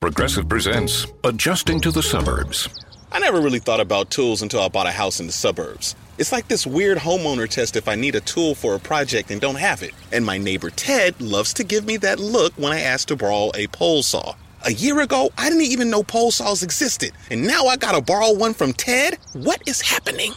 Progressive 0.04 0.50
presents 0.50 1.08
Adjusting 1.24 1.80
to 1.80 1.90
the 1.90 2.04
Suburbs. 2.04 2.68
I 3.14 3.20
never 3.20 3.40
really 3.40 3.60
thought 3.60 3.80
about 3.80 4.10
tools 4.10 4.42
until 4.42 4.60
I 4.60 4.68
bought 4.68 4.86
a 4.86 4.92
house 4.92 5.22
in 5.22 5.28
the 5.28 5.32
suburbs. 5.32 5.96
It's 6.18 6.34
like 6.34 6.50
this 6.50 6.68
weird 6.68 6.98
homeowner 6.98 7.48
test 7.48 7.78
if 7.78 7.88
I 7.88 7.96
need 7.96 8.16
a 8.16 8.20
tool 8.20 8.54
for 8.54 8.76
a 8.76 8.80
project 8.80 9.32
and 9.32 9.40
don't 9.40 9.56
have 9.56 9.82
it. 9.82 9.94
And 10.12 10.26
my 10.26 10.38
neighbor 10.38 10.72
Ted 10.72 11.22
loves 11.22 11.54
to 11.54 11.64
give 11.64 11.86
me 11.86 11.96
that 11.98 12.20
look 12.20 12.52
when 12.58 12.74
I 12.74 12.82
ask 12.82 13.08
to 13.08 13.16
borrow 13.16 13.52
a 13.56 13.68
pole 13.68 14.04
saw. 14.04 14.36
A 14.66 14.74
year 14.74 15.00
ago, 15.00 15.32
I 15.38 15.50
didn't 15.50 15.72
even 15.72 15.90
know 15.90 16.04
pole 16.04 16.32
saws 16.32 16.64
existed. 16.64 17.14
And 17.32 17.48
now 17.48 17.68
I 17.68 17.78
gotta 17.78 18.02
borrow 18.02 18.34
one 18.34 18.54
from 18.54 18.74
Ted? 18.74 19.18
What 19.32 19.64
is 19.66 19.80
happening? 19.80 20.34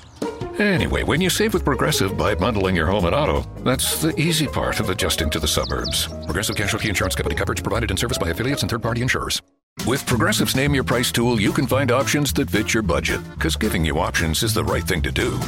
Anyway, 0.59 1.03
when 1.03 1.21
you 1.21 1.29
save 1.29 1.53
with 1.53 1.67
Progressive 1.67 2.17
by 2.17 2.35
bundling 2.35 2.75
your 2.75 2.87
home 2.87 3.05
and 3.05 3.15
auto, 3.15 3.43
that's 3.63 4.01
the 4.01 4.19
easy 4.19 4.47
part 4.47 4.81
of 4.81 4.89
adjusting 4.89 5.29
to 5.29 5.39
the 5.39 5.47
suburbs. 5.47 6.07
Progressive 6.25 6.57
Casualty 6.57 6.89
Insurance 6.89 7.15
Company 7.15 7.35
coverage 7.35 7.63
provided 7.63 7.91
and 7.91 7.99
serviced 7.99 8.21
by 8.21 8.31
affiliates 8.31 8.63
and 8.63 8.71
third 8.71 8.83
party 8.83 9.03
insurers. 9.03 9.43
With 9.87 10.07
Progressive's 10.07 10.57
Name 10.57 10.75
Your 10.75 10.85
Price 10.85 11.13
tool, 11.13 11.39
you 11.39 11.53
can 11.53 11.67
find 11.67 11.93
options 11.93 12.33
that 12.35 12.49
fit 12.49 12.73
your 12.73 12.83
budget, 12.83 13.21
because 13.35 13.55
giving 13.55 13.85
you 13.85 13.99
options 13.99 14.43
is 14.43 14.55
the 14.55 14.65
right 14.65 14.83
thing 14.83 15.03
to 15.03 15.13
do. 15.13 15.39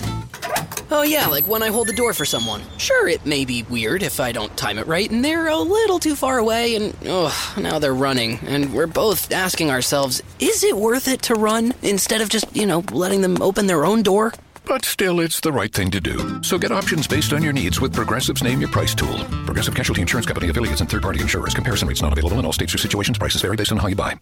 Oh, 0.90 1.02
yeah, 1.02 1.26
like 1.26 1.47
when 1.47 1.62
I 1.62 1.68
hold 1.68 1.86
the 1.86 1.94
door 1.94 2.12
for 2.12 2.26
someone. 2.26 2.60
Sure, 2.76 3.09
it 3.09 3.24
may 3.24 3.47
be 3.47 3.62
weird 3.62 4.02
if 4.02 4.20
I 4.20 4.32
don't 4.32 4.55
time 4.59 4.78
it 4.78 4.86
right 4.86 5.10
and 5.10 5.24
they're 5.24 5.48
a 5.48 5.56
little 5.56 5.98
too 5.98 6.16
far 6.16 6.39
away 6.39 6.76
and, 6.76 6.94
oh, 7.06 7.55
now 7.59 7.78
they're 7.78 7.94
running. 7.94 8.39
And 8.47 8.74
we're 8.74 8.86
both 8.86 9.32
asking 9.32 9.70
ourselves, 9.70 10.22
is 10.39 10.62
it 10.64 10.76
worth 10.76 11.09
it 11.09 11.22
to 11.22 11.35
run 11.35 11.72
instead 11.82 12.20
of 12.20 12.28
just, 12.28 12.55
you 12.55 12.66
know, 12.66 12.85
letting 12.93 13.22
them 13.22 13.40
open 13.40 13.66
their 13.66 13.86
own 13.86 14.02
door? 14.02 14.35
But 14.69 14.85
still, 14.85 15.20
it's 15.20 15.40
the 15.40 15.51
right 15.51 15.73
thing 15.73 15.90
to 15.93 16.01
do. 16.01 16.43
So 16.43 16.59
get 16.59 16.70
options 16.73 17.09
based 17.09 17.32
on 17.32 17.43
your 17.43 17.55
needs 17.55 17.81
with 17.81 17.95
Progressive's 17.95 18.43
Name 18.45 18.61
Your 18.61 18.69
Price 18.69 18.95
tool. 18.95 19.24
Progressive 19.47 19.74
Casualty 19.74 20.03
Insurance 20.03 20.27
Company 20.27 20.51
affiliates 20.51 20.82
and 20.82 20.90
third 20.90 21.03
party 21.03 21.20
insurers. 21.20 21.55
Comparison 21.55 21.89
rates 21.89 22.03
not 22.03 22.12
available 22.12 22.39
in 22.39 22.45
all 22.45 22.53
states 22.53 22.74
or 22.74 22.78
situations. 22.78 23.16
Prices 23.19 23.40
vary 23.40 23.57
based 23.57 23.73
on 23.73 23.78
how 23.78 23.89
you 23.89 23.97
buy. 23.97 24.20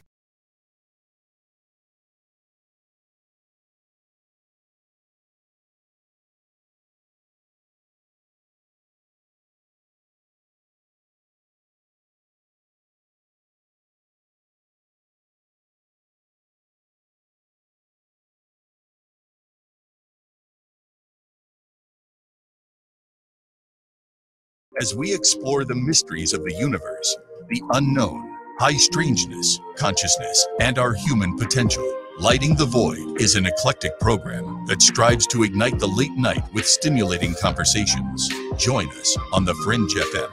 As 24.79 24.95
we 24.95 25.15
explore 25.15 25.65
the 25.65 25.75
mysteries 25.75 26.35
of 26.35 26.45
the 26.45 26.53
universe, 26.53 27.17
the 27.49 27.63
unknown, 27.73 28.37
high 28.59 28.77
strangeness, 28.77 29.59
consciousness, 29.79 30.47
and 30.61 30.79
our 30.79 30.93
human 30.93 31.35
potential, 31.39 31.91
Lighting 32.19 32.55
the 32.57 32.67
Void 32.67 33.19
is 33.19 33.37
an 33.37 33.47
eclectic 33.47 33.99
program 34.01 34.67
that 34.67 34.83
strives 34.83 35.27
to 35.29 35.45
ignite 35.45 35.79
the 35.79 35.87
late 35.87 36.13
night 36.13 36.45
with 36.53 36.67
stimulating 36.67 37.35
conversations. 37.41 38.29
Join 38.59 38.87
us 38.91 39.17
on 39.33 39.47
The 39.47 39.55
Fringe 39.65 39.95
FM. 39.95 40.31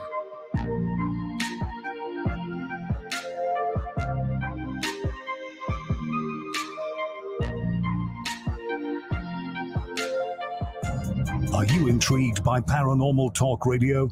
Are 11.54 11.66
you 11.66 11.88
intrigued 11.88 12.44
by 12.44 12.60
Paranormal 12.60 13.34
Talk 13.34 13.66
Radio? 13.66 14.12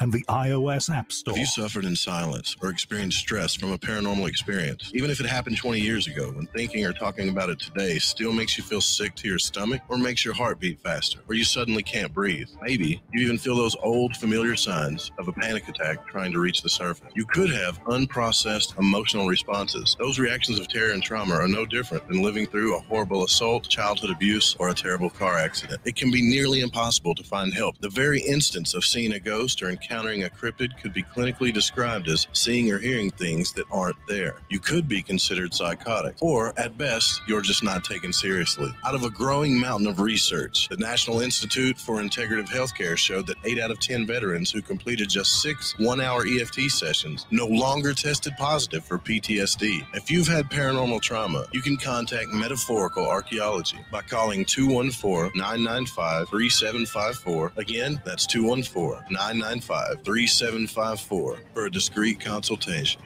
and 0.00 0.12
the 0.12 0.24
iOS 0.24 0.94
App 0.94 1.12
Store. 1.12 1.34
Have 1.34 1.40
you 1.40 1.46
suffered 1.46 1.84
in 1.84 1.96
silence 1.96 2.56
or 2.62 2.70
experienced 2.70 3.18
stress 3.18 3.54
from 3.54 3.72
a 3.72 3.78
paranormal 3.78 4.28
experience? 4.28 4.90
Even 4.94 5.10
if 5.10 5.20
it 5.20 5.26
happened 5.26 5.56
20 5.56 5.80
years 5.80 6.06
ago, 6.06 6.30
when 6.32 6.46
thinking 6.48 6.84
or 6.84 6.92
talking 6.92 7.28
about 7.28 7.50
it 7.50 7.58
today 7.58 7.98
still 7.98 8.32
makes 8.32 8.58
you 8.58 8.64
feel 8.64 8.80
sick 8.80 9.14
to 9.16 9.28
your 9.28 9.38
stomach 9.38 9.82
or 9.88 9.98
makes 9.98 10.24
your 10.24 10.34
heart 10.34 10.58
beat 10.60 10.80
faster, 10.80 11.20
or 11.28 11.34
you 11.34 11.44
suddenly 11.44 11.82
can't 11.82 12.12
breathe. 12.12 12.48
Maybe 12.62 13.02
you 13.12 13.24
even 13.24 13.38
feel 13.38 13.56
those 13.56 13.76
old 13.82 14.16
familiar 14.16 14.56
signs 14.56 15.10
of 15.18 15.28
a 15.28 15.32
panic 15.32 15.68
attack 15.68 16.06
trying 16.06 16.32
to 16.32 16.40
reach 16.40 16.62
the 16.62 16.68
surface. 16.68 17.10
You 17.14 17.26
could 17.26 17.50
have 17.50 17.82
unprocessed 17.84 18.78
emotional 18.78 19.26
responses. 19.26 19.96
Those 19.98 20.18
reactions 20.18 20.58
of 20.58 20.68
terror 20.68 20.92
and 20.92 21.02
trauma 21.02 21.34
are 21.34 21.48
no 21.48 21.66
different 21.66 22.06
than 22.08 22.22
living 22.22 22.46
through 22.46 22.76
a 22.76 22.80
horrible 22.80 23.24
assault, 23.24 23.68
childhood 23.68 24.10
abuse, 24.10 24.56
or 24.58 24.70
a 24.70 24.74
terrible 24.74 25.10
car 25.10 25.38
accident. 25.38 25.80
It 25.84 25.96
can 25.96 26.10
be 26.10 26.22
nearly 26.22 26.60
impossible 26.60 27.14
to 27.14 27.22
find 27.24 27.52
help. 27.52 27.78
The 27.78 27.88
very 27.88 28.20
instance 28.20 28.74
of 28.74 28.84
seeing 28.84 29.12
a 29.12 29.20
ghost 29.20 29.62
or 29.62 29.70
encountering 29.84 30.24
a 30.24 30.28
cryptid 30.30 30.80
could 30.80 30.92
be 30.92 31.02
clinically 31.02 31.52
described 31.52 32.08
as 32.08 32.26
seeing 32.32 32.72
or 32.72 32.78
hearing 32.78 33.10
things 33.10 33.52
that 33.52 33.66
aren't 33.70 33.96
there. 34.08 34.36
You 34.48 34.58
could 34.58 34.88
be 34.88 35.02
considered 35.02 35.52
psychotic, 35.52 36.16
or 36.20 36.58
at 36.58 36.78
best, 36.78 37.20
you're 37.26 37.42
just 37.42 37.62
not 37.62 37.84
taken 37.84 38.12
seriously. 38.12 38.72
Out 38.86 38.94
of 38.94 39.04
a 39.04 39.10
growing 39.10 39.58
mountain 39.60 39.86
of 39.86 40.00
research, 40.00 40.68
the 40.68 40.76
National 40.76 41.20
Institute 41.20 41.78
for 41.78 41.96
Integrative 41.96 42.48
Healthcare 42.48 42.96
showed 42.96 43.26
that 43.26 43.36
8 43.44 43.58
out 43.60 43.70
of 43.70 43.78
10 43.78 44.06
veterans 44.06 44.50
who 44.50 44.62
completed 44.62 45.08
just 45.08 45.42
six 45.42 45.74
one 45.78 46.00
hour 46.00 46.24
EFT 46.26 46.70
sessions 46.70 47.26
no 47.30 47.46
longer 47.46 47.92
tested 47.92 48.32
positive 48.38 48.84
for 48.84 48.98
PTSD. 48.98 49.86
If 49.94 50.10
you've 50.10 50.28
had 50.28 50.50
paranormal 50.50 51.02
trauma, 51.02 51.46
you 51.52 51.60
can 51.60 51.76
contact 51.76 52.28
Metaphorical 52.28 53.06
Archaeology 53.06 53.78
by 53.92 54.02
calling 54.02 54.44
214 54.44 55.32
995 55.34 56.28
3754. 56.28 57.52
Again, 57.56 58.00
that's 58.04 58.26
214 58.26 59.04
995 59.10 59.73
3754 60.04 61.38
for 61.52 61.66
a 61.66 61.70
discreet 61.70 62.20
consultation. 62.20 63.00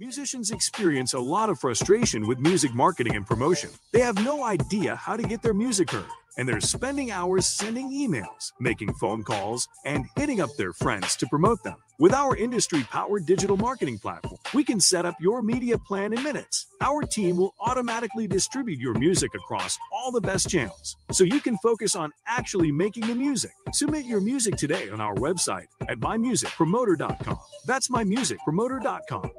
Musicians 0.00 0.52
experience 0.52 1.14
a 1.14 1.18
lot 1.18 1.50
of 1.50 1.58
frustration 1.58 2.28
with 2.28 2.38
music 2.38 2.72
marketing 2.72 3.16
and 3.16 3.26
promotion. 3.26 3.68
They 3.92 3.98
have 3.98 4.24
no 4.24 4.44
idea 4.44 4.94
how 4.94 5.16
to 5.16 5.24
get 5.24 5.42
their 5.42 5.54
music 5.54 5.90
heard, 5.90 6.06
and 6.38 6.48
they're 6.48 6.60
spending 6.60 7.10
hours 7.10 7.46
sending 7.46 7.90
emails, 7.90 8.52
making 8.60 8.94
phone 8.94 9.22
calls, 9.22 9.68
and 9.84 10.06
hitting 10.16 10.40
up 10.40 10.50
their 10.56 10.72
friends 10.72 11.16
to 11.16 11.26
promote 11.26 11.62
them. 11.64 11.76
With 11.98 12.14
our 12.14 12.36
industry 12.36 12.84
powered 12.84 13.26
digital 13.26 13.56
marketing 13.56 13.98
platform, 13.98 14.38
we 14.54 14.62
can 14.64 14.80
set 14.80 15.04
up 15.04 15.16
your 15.20 15.42
media 15.42 15.76
plan 15.76 16.12
in 16.12 16.22
minutes. 16.22 16.68
Our 16.80 17.02
team 17.02 17.36
will 17.36 17.54
automatically 17.60 18.28
distribute 18.28 18.78
your 18.78 18.94
music 18.94 19.34
across 19.34 19.78
all 19.92 20.12
the 20.12 20.20
best 20.20 20.48
channels 20.48 20.96
so 21.10 21.24
you 21.24 21.40
can 21.40 21.58
focus 21.58 21.96
on 21.96 22.12
actually 22.26 22.70
making 22.70 23.08
the 23.08 23.16
music. 23.16 23.52
Submit 23.72 24.06
your 24.06 24.20
music 24.20 24.54
today 24.56 24.88
on 24.90 25.00
our 25.00 25.16
website 25.16 25.66
at 25.88 25.98
mymusicpromoter.com. 25.98 27.38
That's 27.66 27.88
mymusicpromoter.com. 27.88 29.30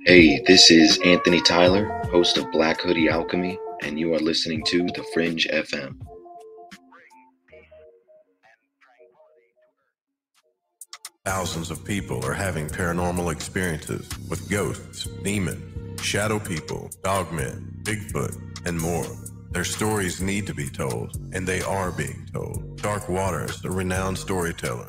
Hey, 0.05 0.41
this 0.47 0.71
is 0.71 0.99
Anthony 1.05 1.39
Tyler, 1.41 1.85
host 2.05 2.37
of 2.37 2.51
Black 2.51 2.81
Hoodie 2.81 3.09
Alchemy, 3.09 3.59
and 3.83 3.99
you 3.99 4.11
are 4.15 4.19
listening 4.19 4.63
to 4.65 4.87
The 4.95 5.05
Fringe 5.13 5.47
FM. 5.53 5.99
Thousands 11.25 11.69
of 11.69 11.85
people 11.85 12.25
are 12.25 12.33
having 12.33 12.67
paranormal 12.67 13.31
experiences 13.31 14.09
with 14.27 14.49
ghosts, 14.49 15.07
demons, 15.23 16.01
shadow 16.01 16.39
people, 16.39 16.89
dogmen, 17.03 17.83
Bigfoot, 17.83 18.65
and 18.65 18.79
more. 18.79 19.05
Their 19.51 19.63
stories 19.63 20.21
need 20.21 20.45
to 20.47 20.53
be 20.53 20.69
told, 20.69 21.15
and 21.33 21.47
they 21.47 21.61
are 21.61 21.91
being 21.91 22.29
told. 22.31 22.77
Dark 22.81 23.09
Waters, 23.09 23.65
a 23.65 23.71
renowned 23.71 24.17
storyteller, 24.17 24.87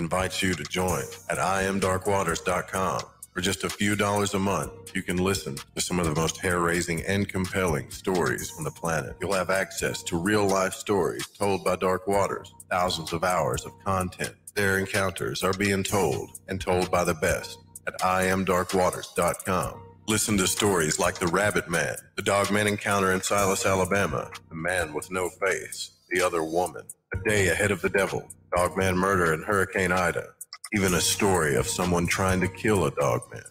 invites 0.00 0.42
you 0.42 0.54
to 0.54 0.64
join 0.64 1.04
at 1.28 1.38
imdarkwaters.com. 1.38 3.02
For 3.34 3.42
just 3.42 3.64
a 3.64 3.70
few 3.70 3.94
dollars 3.94 4.34
a 4.34 4.38
month, 4.38 4.96
you 4.96 5.02
can 5.02 5.18
listen 5.18 5.56
to 5.76 5.80
some 5.80 6.00
of 6.00 6.06
the 6.06 6.14
most 6.20 6.38
hair 6.38 6.58
raising 6.58 7.04
and 7.04 7.28
compelling 7.28 7.90
stories 7.90 8.52
on 8.58 8.64
the 8.64 8.70
planet. 8.70 9.14
You'll 9.20 9.34
have 9.34 9.50
access 9.50 10.02
to 10.04 10.18
real 10.18 10.46
life 10.46 10.72
stories 10.72 11.26
told 11.28 11.62
by 11.62 11.76
Dark 11.76 12.08
Waters, 12.08 12.52
thousands 12.70 13.12
of 13.12 13.22
hours 13.22 13.64
of 13.64 13.72
content. 13.84 14.34
Their 14.54 14.78
encounters 14.78 15.44
are 15.44 15.52
being 15.52 15.84
told 15.84 16.30
and 16.48 16.60
told 16.60 16.90
by 16.90 17.04
the 17.04 17.14
best 17.14 17.58
at 17.86 17.98
imdarkwaters.com. 18.00 19.87
Listen 20.08 20.36
to 20.38 20.46
stories 20.46 20.98
like 20.98 21.18
The 21.18 21.26
Rabbit 21.26 21.68
Man, 21.68 21.94
the 22.16 22.22
Dogman 22.22 22.66
Encounter 22.66 23.12
in 23.12 23.20
Silas, 23.20 23.66
Alabama, 23.66 24.30
The 24.48 24.54
Man 24.54 24.94
with 24.94 25.10
No 25.10 25.28
Face, 25.28 25.90
The 26.08 26.22
Other 26.22 26.42
Woman, 26.42 26.84
A 27.12 27.18
Day 27.28 27.48
Ahead 27.48 27.70
of 27.70 27.82
the 27.82 27.90
Devil, 27.90 28.26
Dogman 28.56 28.96
Murder 28.96 29.34
in 29.34 29.42
Hurricane 29.42 29.92
Ida, 29.92 30.28
even 30.72 30.94
a 30.94 31.00
story 31.02 31.56
of 31.56 31.68
someone 31.68 32.06
trying 32.06 32.40
to 32.40 32.48
kill 32.48 32.86
a 32.86 32.90
dogman. 32.92 33.42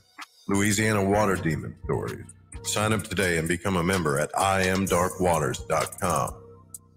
Louisiana 0.48 1.04
Water 1.04 1.36
Demon 1.36 1.76
Stories. 1.84 2.26
Sign 2.64 2.92
up 2.92 3.04
today 3.04 3.38
and 3.38 3.48
become 3.48 3.78
a 3.78 3.84
member 3.84 4.18
at 4.18 4.34
iamdarkwaters.com. 4.34 6.34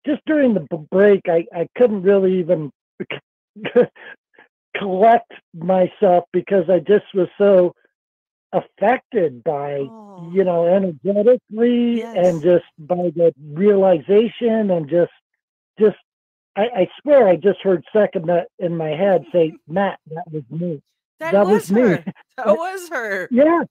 just 0.06 0.20
during 0.26 0.54
the 0.54 0.66
break 0.90 1.22
i 1.28 1.46
i 1.54 1.66
couldn't 1.76 2.02
really 2.02 2.38
even 2.38 2.70
collect 4.76 5.32
myself 5.54 6.24
because 6.32 6.68
i 6.68 6.78
just 6.80 7.06
was 7.14 7.28
so 7.38 7.72
affected 8.52 9.42
by 9.44 9.76
you 9.78 9.88
oh. 9.90 10.42
know 10.44 10.66
energetically 10.66 12.02
and 12.02 12.42
just 12.42 12.64
by 12.78 13.10
the 13.14 13.34
realization 13.52 14.70
and 14.70 14.88
just 14.88 15.12
just 15.78 15.96
I, 16.56 16.62
I 16.62 16.88
swear 17.02 17.28
I 17.28 17.36
just 17.36 17.60
heard 17.60 17.84
Sekhmet 17.92 18.46
in 18.58 18.76
my 18.76 18.88
head 18.88 19.26
say, 19.32 19.54
Matt, 19.68 20.00
that 20.06 20.24
was 20.30 20.44
me. 20.50 20.82
That, 21.18 21.46
was, 21.46 21.68
her. 21.70 22.04
That 22.36 22.46
was 22.46 22.90
her. 22.90 23.28
Yeah. 23.30 23.62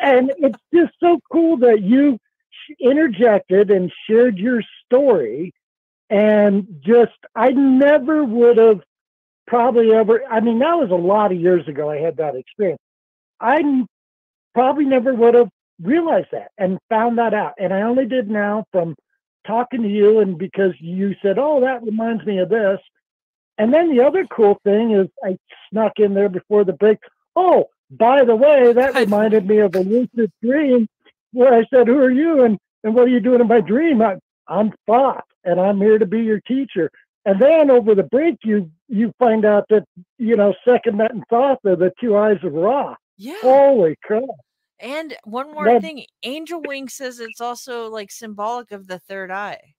And 0.00 0.32
it's 0.38 0.58
just 0.72 0.92
so 0.98 1.20
cool 1.30 1.58
that 1.58 1.82
you 1.82 2.18
interjected 2.80 3.70
and 3.70 3.92
shared 4.08 4.38
your 4.38 4.62
story. 4.86 5.52
And 6.08 6.80
just, 6.80 7.18
I 7.34 7.50
never 7.50 8.24
would 8.24 8.56
have 8.56 8.80
probably 9.46 9.92
ever, 9.92 10.24
I 10.24 10.40
mean, 10.40 10.58
that 10.60 10.78
was 10.78 10.90
a 10.90 10.94
lot 10.94 11.32
of 11.32 11.38
years 11.38 11.68
ago 11.68 11.90
I 11.90 11.98
had 11.98 12.16
that 12.16 12.34
experience. 12.34 12.80
I 13.40 13.84
probably 14.54 14.84
never 14.84 15.14
would 15.14 15.34
have 15.34 15.50
realized 15.82 16.28
that 16.32 16.50
and 16.58 16.78
found 16.88 17.18
that 17.18 17.34
out. 17.34 17.54
And 17.58 17.72
I 17.72 17.82
only 17.82 18.06
did 18.06 18.28
now 18.28 18.64
from 18.72 18.96
talking 19.46 19.82
to 19.82 19.88
you 19.88 20.20
and 20.20 20.38
because 20.38 20.72
you 20.80 21.14
said, 21.22 21.38
oh, 21.38 21.60
that 21.60 21.82
reminds 21.82 22.24
me 22.24 22.38
of 22.38 22.48
this. 22.48 22.78
And 23.56 23.72
then 23.72 23.94
the 23.94 24.04
other 24.04 24.26
cool 24.26 24.60
thing 24.64 24.92
is 24.92 25.08
I 25.24 25.36
snuck 25.70 25.92
in 25.98 26.14
there 26.14 26.28
before 26.28 26.64
the 26.64 26.72
break. 26.72 26.98
Oh, 27.34 27.66
by 27.90 28.24
the 28.24 28.36
way, 28.36 28.72
that 28.72 28.94
reminded 28.96 29.46
me 29.46 29.58
of 29.58 29.74
a 29.74 29.80
lucid 29.80 30.30
dream 30.42 30.88
where 31.32 31.54
I 31.54 31.64
said, 31.72 31.88
Who 31.88 31.98
are 31.98 32.10
you? 32.10 32.44
And, 32.44 32.58
and 32.84 32.94
what 32.94 33.04
are 33.04 33.10
you 33.10 33.20
doing 33.20 33.40
in 33.40 33.48
my 33.48 33.60
dream? 33.60 34.02
I, 34.02 34.16
I'm 34.46 34.72
Thoth 34.86 35.22
and 35.44 35.60
I'm 35.60 35.78
here 35.78 35.98
to 35.98 36.06
be 36.06 36.20
your 36.20 36.40
teacher. 36.40 36.90
And 37.24 37.40
then 37.40 37.70
over 37.70 37.94
the 37.94 38.04
break, 38.04 38.36
you 38.42 38.70
you 38.88 39.12
find 39.18 39.44
out 39.44 39.66
that, 39.68 39.84
you 40.16 40.34
know, 40.34 40.54
Sekhmet 40.66 41.10
and 41.10 41.24
Thoth 41.28 41.58
are 41.66 41.76
the 41.76 41.92
two 42.00 42.16
eyes 42.16 42.38
of 42.42 42.54
Ra. 42.54 42.94
Yeah. 43.18 43.36
Holy 43.42 43.96
crap. 44.02 44.22
And 44.80 45.16
one 45.24 45.52
more 45.52 45.80
thing, 45.80 46.06
Angel 46.22 46.62
Wing 46.64 46.88
says 46.88 47.18
it's 47.18 47.40
also 47.40 47.90
like 47.90 48.12
symbolic 48.12 48.70
of 48.70 48.86
the 48.86 49.00
third 49.00 49.30
eye. 49.32 49.74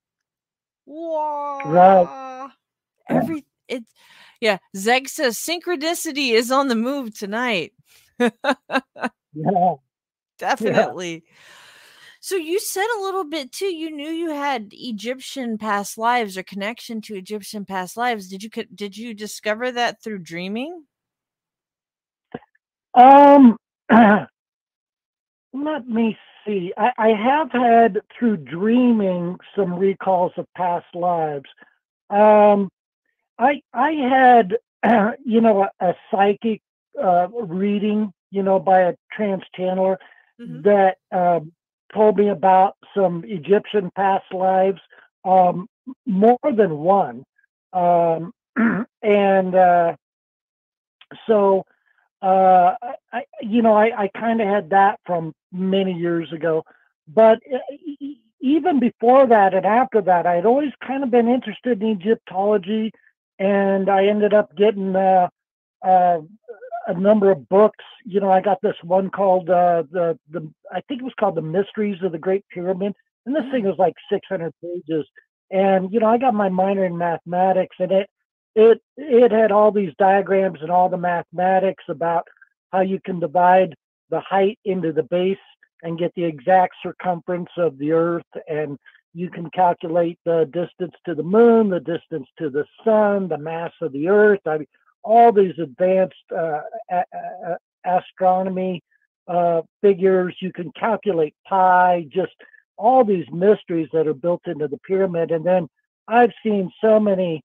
Wow. 0.86 1.62
Right. 1.66 2.50
Every 3.08 3.46
it's 3.70 3.92
yeah. 4.42 4.58
Zeg 4.76 5.08
says 5.08 5.38
synchronicity 5.38 6.32
is 6.32 6.52
on 6.52 6.68
the 6.68 6.76
move 6.76 7.18
tonight. 7.18 7.74
Yeah. 9.36 9.76
Definitely. 10.40 11.24
So 12.20 12.36
you 12.36 12.60
said 12.60 12.88
a 12.98 13.02
little 13.02 13.24
bit 13.24 13.52
too. 13.52 13.68
You 13.68 13.92
knew 13.92 14.10
you 14.10 14.32
had 14.32 14.70
Egyptian 14.72 15.58
past 15.58 15.98
lives 15.98 16.38
or 16.38 16.44
connection 16.44 17.02
to 17.02 17.16
Egyptian 17.16 17.64
past 17.64 17.96
lives. 17.96 18.28
Did 18.28 18.44
you 18.44 18.50
did 18.74 18.98
you 18.98 19.14
discover 19.14 19.72
that 19.72 20.02
through 20.02 20.20
dreaming? 20.20 20.86
Um, 22.94 23.58
let 25.54 25.88
me 25.88 26.18
see. 26.46 26.74
I, 26.78 26.92
I 26.98 27.10
have 27.10 27.52
had 27.52 28.00
through 28.18 28.38
dreaming 28.38 29.38
some 29.56 29.74
recalls 29.76 30.34
of 30.38 30.46
past 30.56 30.88
lives. 30.94 31.50
Um, 32.10 32.70
I 33.40 33.62
I 33.74 33.92
had 33.94 34.58
you 35.26 35.42
know 35.42 35.64
a, 35.82 35.86
a 35.88 35.96
psychic 36.12 36.62
uh, 37.02 37.28
reading 37.32 38.12
you 38.32 38.44
know 38.44 38.60
by 38.60 38.82
a 38.82 38.96
trans 39.14 39.44
channeler 39.58 39.98
that 40.40 40.98
um, 41.12 41.52
told 41.94 42.18
me 42.18 42.30
about 42.30 42.76
some 42.96 43.24
Egyptian 43.28 43.92
past 43.96 44.26
lives, 44.34 44.80
um, 45.26 45.68
more 46.06 46.40
than 46.56 46.78
one, 46.80 47.24
um, 47.74 48.32
and 49.04 49.56
uh, 49.56 49.96
so 51.28 51.66
uh, 52.22 52.76
I, 52.82 52.96
I- 53.14 53.26
you 53.42 53.62
know, 53.62 53.74
I, 53.74 54.04
I 54.06 54.10
kind 54.20 54.42
of 54.42 54.48
had 54.48 54.70
that 54.72 55.00
from 55.06 55.34
many 55.52 55.94
years 55.94 56.32
ago. 56.34 56.64
But 57.08 57.40
e- 58.02 58.18
even 58.42 58.80
before 58.80 59.28
that 59.28 59.54
and 59.54 59.66
after 59.66 60.02
that, 60.02 60.26
I'd 60.28 60.46
always 60.46 60.72
kind 60.86 61.04
of 61.04 61.12
been 61.12 61.28
interested 61.28 61.82
in 61.82 61.90
Egyptology, 61.90 62.92
and 63.40 63.90
I 63.90 64.08
ended 64.08 64.34
up 64.34 64.56
getting 64.56 64.96
uh, 64.96 65.30
uh, 65.86 66.20
a 66.88 66.94
number 66.94 67.32
of 67.32 67.48
books. 67.50 67.84
You 68.06 68.20
know, 68.22 68.32
I 68.32 68.42
got 68.42 68.62
this 68.62 68.76
one 68.84 69.10
called 69.10 69.50
uh, 69.50 69.84
the 69.92 70.18
the 70.32 70.50
I 70.72 70.82
think 70.88 71.02
it 71.02 71.06
was 71.06 71.14
called 71.20 71.36
the 71.36 71.42
Mysteries 71.42 72.02
of 72.04 72.12
the 72.12 72.20
Great 72.20 72.46
Pyramid, 72.54 72.94
and 73.26 73.36
this 73.36 73.46
thing 73.52 73.66
was 73.66 73.78
like 73.80 73.94
600 74.12 74.54
pages. 74.64 75.06
And 75.52 75.92
you 75.92 76.00
know, 76.00 76.08
I 76.08 76.18
got 76.18 76.34
my 76.34 76.50
minor 76.50 76.86
in 76.86 76.98
mathematics, 76.98 77.76
and 77.80 77.92
it 77.92 78.10
it 78.60 78.82
it 78.98 79.32
had 79.32 79.52
all 79.52 79.72
these 79.72 79.94
diagrams 79.98 80.60
and 80.62 80.72
all 80.72 80.90
the 80.90 80.98
mathematics 80.98 81.84
about 81.90 82.28
how 82.72 82.82
you 82.82 83.00
can 83.06 83.20
divide 83.20 83.74
the 84.10 84.20
height 84.22 84.60
into 84.66 84.92
the 84.92 85.04
base 85.04 85.38
and 85.84 85.98
get 86.00 86.12
the 86.16 86.24
exact 86.24 86.76
circumference 86.84 87.50
of 87.58 87.78
the 87.78 87.92
earth 87.92 88.26
and 88.48 88.78
you 89.14 89.30
can 89.30 89.50
calculate 89.52 90.20
the 90.26 90.46
distance 90.54 90.94
to 91.06 91.16
the 91.16 91.24
moon, 91.24 91.70
the 91.70 91.80
distance 91.80 92.28
to 92.38 92.50
the 92.50 92.66
sun, 92.84 93.28
the 93.28 93.38
mass 93.38 93.72
of 93.82 93.92
the 93.92 94.08
earth. 94.08 94.40
I 94.46 94.60
mean, 94.60 94.68
all 95.04 95.32
these 95.32 95.58
advanced 95.58 96.16
uh, 96.36 96.62
a- 96.92 97.04
a- 97.14 97.58
astronomy 97.86 98.84
uh, 99.28 99.62
figures. 99.82 100.36
You 100.42 100.52
can 100.54 100.72
calculate 100.80 101.34
pi, 101.48 102.06
just 102.14 102.34
all 102.78 103.04
these 103.04 103.26
mysteries 103.32 103.90
that 103.94 104.08
are 104.08 104.14
built 104.14 104.42
into 104.46 104.68
the 104.68 104.78
pyramid. 104.88 105.32
And 105.32 105.46
then 105.46 105.68
I've 106.08 106.34
seen 106.44 106.72
so 106.84 107.00
many 107.00 107.42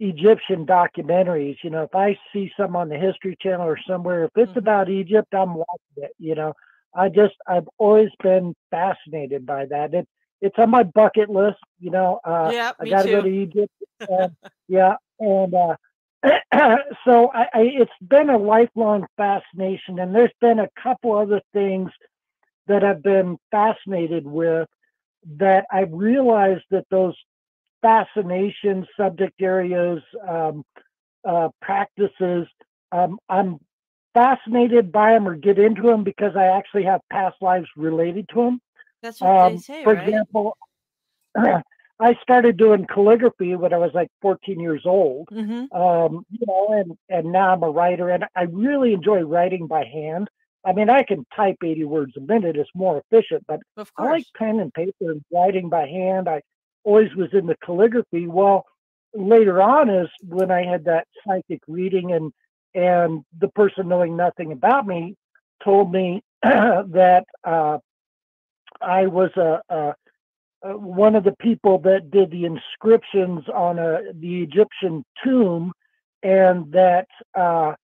Egyptian 0.00 0.66
documentaries. 0.66 1.56
You 1.62 1.70
know, 1.70 1.82
if 1.82 1.94
I 1.94 2.18
see 2.32 2.50
some 2.58 2.76
on 2.76 2.88
the 2.88 2.96
History 2.98 3.36
Channel 3.40 3.66
or 3.66 3.78
somewhere, 3.88 4.24
if 4.24 4.30
it's 4.36 4.56
Mm-hmm. 4.56 4.56
about 4.56 4.88
Egypt, 4.90 5.28
I'm 5.34 5.54
watching 5.54 5.96
it. 5.98 6.12
You 6.18 6.34
know, 6.34 6.52
I 6.94 7.08
just 7.08 7.34
I've 7.46 7.68
always 7.78 8.10
been 8.22 8.54
fascinated 8.70 9.46
by 9.46 9.66
that. 9.66 9.94
It 9.94 10.06
it's 10.40 10.58
on 10.58 10.70
my 10.70 10.82
bucket 10.84 11.30
list. 11.30 11.58
You 11.80 11.90
know, 11.90 12.20
uh, 12.24 12.52
Yeah, 12.52 12.72
I 12.78 12.86
got 12.86 13.02
to 13.02 13.08
go 13.08 13.20
to 13.22 13.28
Egypt. 13.28 13.72
And, 14.08 14.32
yeah, 14.68 14.94
and 15.20 15.54
uh, 15.54 15.76
so 17.04 17.30
I, 17.32 17.42
I 17.54 17.60
it's 17.74 17.92
been 18.02 18.30
a 18.30 18.38
lifelong 18.38 19.06
fascination, 19.16 19.98
and 20.00 20.14
there's 20.14 20.32
been 20.40 20.58
a 20.60 20.68
couple 20.82 21.16
other 21.16 21.40
things 21.52 21.90
that 22.66 22.84
I've 22.84 23.02
been 23.02 23.38
fascinated 23.50 24.26
with 24.26 24.68
that 25.38 25.66
I've 25.70 25.92
realized 25.92 26.64
that 26.70 26.84
those 26.90 27.14
fascination 27.84 28.86
subject 28.98 29.42
areas, 29.42 30.02
um, 30.28 30.64
uh, 31.28 31.48
practices, 31.62 32.48
um, 32.92 33.18
I'm 33.28 33.60
fascinated 34.14 34.92
by 34.92 35.12
them 35.12 35.28
or 35.28 35.36
get 35.36 35.58
into 35.58 35.82
them 35.82 36.04
because 36.04 36.36
I 36.36 36.46
actually 36.46 36.84
have 36.84 37.00
past 37.12 37.36
lives 37.42 37.68
related 37.76 38.28
to 38.30 38.36
them. 38.36 38.60
That's 39.02 39.22
what 39.22 39.38
they 39.38 39.56
Um, 39.56 39.58
say, 39.58 39.84
for 39.84 39.92
right? 39.92 39.94
example, 39.94 40.56
I 41.36 42.14
started 42.22 42.56
doing 42.56 42.86
calligraphy 42.86 43.56
when 43.56 43.72
I 43.72 43.78
was 43.78 43.92
like 43.94 44.08
14 44.22 44.60
years 44.60 44.82
old. 44.86 45.28
Mhm. 45.30 45.68
Um, 45.72 46.24
you 46.30 46.46
know, 46.46 46.68
and 46.72 46.96
and 47.08 47.32
now 47.32 47.52
I'm 47.52 47.62
a 47.64 47.70
writer, 47.70 48.10
and 48.10 48.24
I 48.36 48.42
really 48.44 48.92
enjoy 48.94 49.22
writing 49.22 49.66
by 49.66 49.84
hand. 49.84 50.28
I 50.64 50.72
mean, 50.72 50.90
I 50.90 51.02
can 51.02 51.24
type 51.36 51.56
80 51.64 51.84
words 51.84 52.12
a 52.16 52.20
minute; 52.20 52.56
it's 52.56 52.70
more 52.74 52.98
efficient. 53.10 53.44
But 53.48 53.60
Of 53.76 53.92
I 53.98 54.04
like 54.04 54.26
pen 54.36 54.60
and 54.60 54.72
paper 54.74 55.10
and 55.12 55.24
writing 55.32 55.68
by 55.70 55.86
hand. 55.88 56.28
I 56.28 56.42
always 56.84 57.14
was 57.16 57.28
into 57.32 57.56
calligraphy. 57.64 58.26
Well, 58.26 58.64
later 59.14 59.60
on 59.60 59.90
is 59.90 60.08
when 60.26 60.50
I 60.50 60.64
had 60.64 60.84
that 60.84 61.06
psychic 61.26 61.60
reading, 61.66 62.12
and 62.12 62.32
and 62.74 63.24
the 63.40 63.48
person 63.48 63.88
knowing 63.88 64.16
nothing 64.16 64.52
about 64.52 64.86
me 64.86 65.16
told 65.62 65.92
me 65.92 66.22
that 66.42 67.24
uh, 67.44 67.78
I 68.80 69.06
was 69.06 69.30
a, 69.36 69.60
a 69.68 69.94
one 70.76 71.14
of 71.14 71.24
the 71.24 71.34
people 71.40 71.78
that 71.80 72.10
did 72.10 72.30
the 72.30 72.44
inscriptions 72.44 73.44
on 73.52 73.78
a 73.78 74.00
the 74.14 74.42
Egyptian 74.42 75.04
tomb, 75.22 75.72
and 76.22 76.72
that 76.72 77.06
uh, 77.34 77.74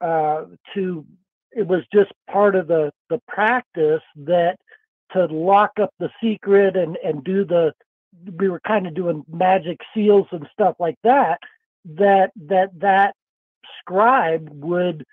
uh, 0.00 0.44
to 0.74 1.04
it 1.52 1.66
was 1.66 1.82
just 1.92 2.10
part 2.30 2.56
of 2.56 2.68
the 2.68 2.92
the 3.10 3.20
practice 3.28 4.02
that 4.16 4.56
to 5.12 5.26
lock 5.26 5.72
up 5.80 5.90
the 5.98 6.10
secret 6.22 6.76
and 6.76 6.96
and 7.04 7.24
do 7.24 7.44
the 7.44 7.72
we 8.38 8.48
were 8.48 8.60
kind 8.66 8.86
of 8.86 8.94
doing 8.94 9.24
magic 9.28 9.80
seals 9.94 10.26
and 10.32 10.46
stuff 10.52 10.76
like 10.78 10.96
that 11.04 11.38
that 11.84 12.30
that 12.36 12.70
that 12.80 13.14
scribe 13.80 14.48
would 14.52 15.04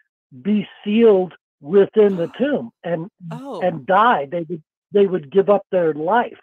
be 0.42 0.68
sealed 0.84 1.34
within 1.62 2.16
the 2.16 2.28
tomb 2.38 2.72
and 2.84 3.10
Oh. 3.32 3.62
and 3.62 3.86
die. 3.86 4.28
They 4.32 4.42
would 4.50 4.64
they 4.92 5.06
would 5.08 5.32
give 5.32 5.50
up 5.50 5.64
their 5.72 5.94
life. 5.94 6.40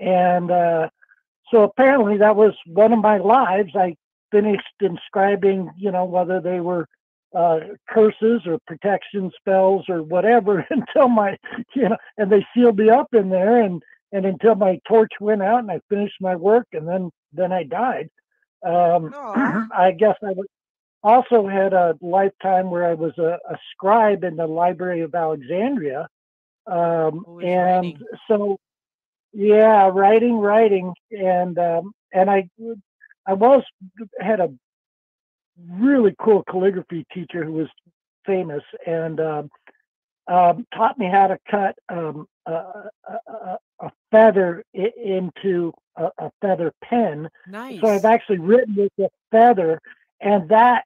And 0.00 0.50
uh 0.50 0.88
so 1.50 1.62
apparently 1.62 2.18
that 2.18 2.36
was 2.36 2.52
one 2.66 2.92
of 2.92 2.98
my 3.00 3.18
lives. 3.18 3.72
I 3.74 3.96
finished 4.30 4.62
inscribing 4.80 5.70
you 5.76 5.90
know 5.90 6.04
whether 6.04 6.40
they 6.40 6.60
were 6.60 6.86
uh 7.34 7.60
curses 7.88 8.42
or 8.46 8.58
protection 8.66 9.30
spells 9.38 9.84
or 9.88 10.02
whatever 10.02 10.66
until 10.70 11.08
my 11.08 11.36
you 11.74 11.88
know 11.88 11.96
and 12.16 12.30
they 12.32 12.46
sealed 12.54 12.78
me 12.78 12.88
up 12.90 13.08
in 13.12 13.28
there 13.28 13.60
and 13.62 13.82
and 14.12 14.24
until 14.24 14.54
my 14.54 14.80
torch 14.86 15.12
went 15.20 15.42
out 15.42 15.60
and 15.60 15.70
i 15.70 15.80
finished 15.88 16.16
my 16.20 16.36
work 16.36 16.66
and 16.72 16.86
then 16.88 17.10
then 17.32 17.52
i 17.52 17.62
died 17.62 18.08
um 18.66 19.12
i 19.76 19.94
guess 19.96 20.16
i 20.24 20.32
also 21.02 21.46
had 21.46 21.72
a 21.72 21.96
lifetime 22.00 22.70
where 22.70 22.86
I 22.86 22.94
was 22.94 23.16
a, 23.18 23.38
a 23.48 23.56
scribe 23.72 24.24
in 24.24 24.36
the 24.36 24.46
Library 24.46 25.02
of 25.02 25.14
Alexandria. 25.14 26.08
Um, 26.66 27.24
and 27.42 27.96
so, 28.26 28.58
yeah, 29.32 29.90
writing, 29.92 30.36
writing, 30.36 30.92
and 31.10 31.58
um, 31.58 31.92
and 32.12 32.30
I 32.30 32.48
I 33.26 33.34
was 33.34 33.62
had 34.20 34.40
a 34.40 34.52
really 35.70 36.14
cool 36.20 36.44
calligraphy 36.44 37.06
teacher 37.12 37.44
who 37.44 37.52
was 37.52 37.68
famous 38.26 38.62
and 38.86 39.20
um, 39.20 39.50
um, 40.28 40.66
taught 40.74 40.98
me 40.98 41.06
how 41.06 41.28
to 41.28 41.38
cut 41.50 41.74
um, 41.88 42.26
a 42.46 42.90
feather 44.10 44.64
into 44.74 45.72
a, 45.96 46.10
a 46.18 46.30
feather 46.40 46.72
pen. 46.82 47.28
Nice. 47.46 47.80
So 47.80 47.88
I've 47.88 48.04
actually 48.04 48.38
written 48.38 48.74
with 48.76 48.92
a 48.98 49.08
feather, 49.30 49.80
and 50.20 50.48
that 50.48 50.84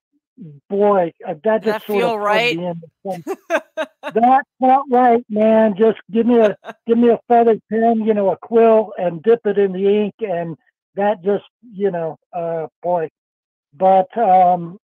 boy, 0.69 1.13
uh, 1.27 1.35
that 1.45 1.63
just 1.63 1.65
that 1.65 1.87
sort 1.87 1.99
feel 1.99 2.15
of 2.15 2.21
right? 2.21 2.59
that 3.05 4.45
felt 4.61 4.87
right, 4.91 5.25
man. 5.29 5.75
Just 5.77 5.99
give 6.11 6.27
me 6.27 6.39
a 6.39 6.57
give 6.87 6.99
me 6.99 7.11
a 7.11 7.21
feather 7.29 7.59
pen, 7.71 8.01
you 8.05 8.15
know, 8.15 8.31
a 8.31 8.37
quill, 8.37 8.93
and 8.99 9.23
dip 9.23 9.41
it 9.45 9.59
in 9.59 9.73
the 9.73 9.87
ink, 9.87 10.15
and 10.21 10.57
that 10.97 11.23
just, 11.23 11.45
you 11.73 11.91
know, 11.91 12.19
uh, 12.33 12.67
boy. 12.83 13.09
But 13.75 14.17
um, 14.17 14.79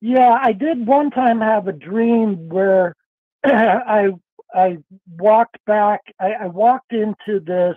yeah, 0.00 0.38
I 0.40 0.52
did 0.52 0.86
one 0.86 1.10
time 1.10 1.40
have 1.40 1.68
a 1.68 1.72
dream 1.72 2.48
where 2.48 2.94
I 3.44 4.10
I 4.54 4.78
walked 5.18 5.58
back. 5.66 6.00
I, 6.20 6.32
I 6.32 6.46
walked 6.46 6.92
into 6.92 7.40
this 7.40 7.76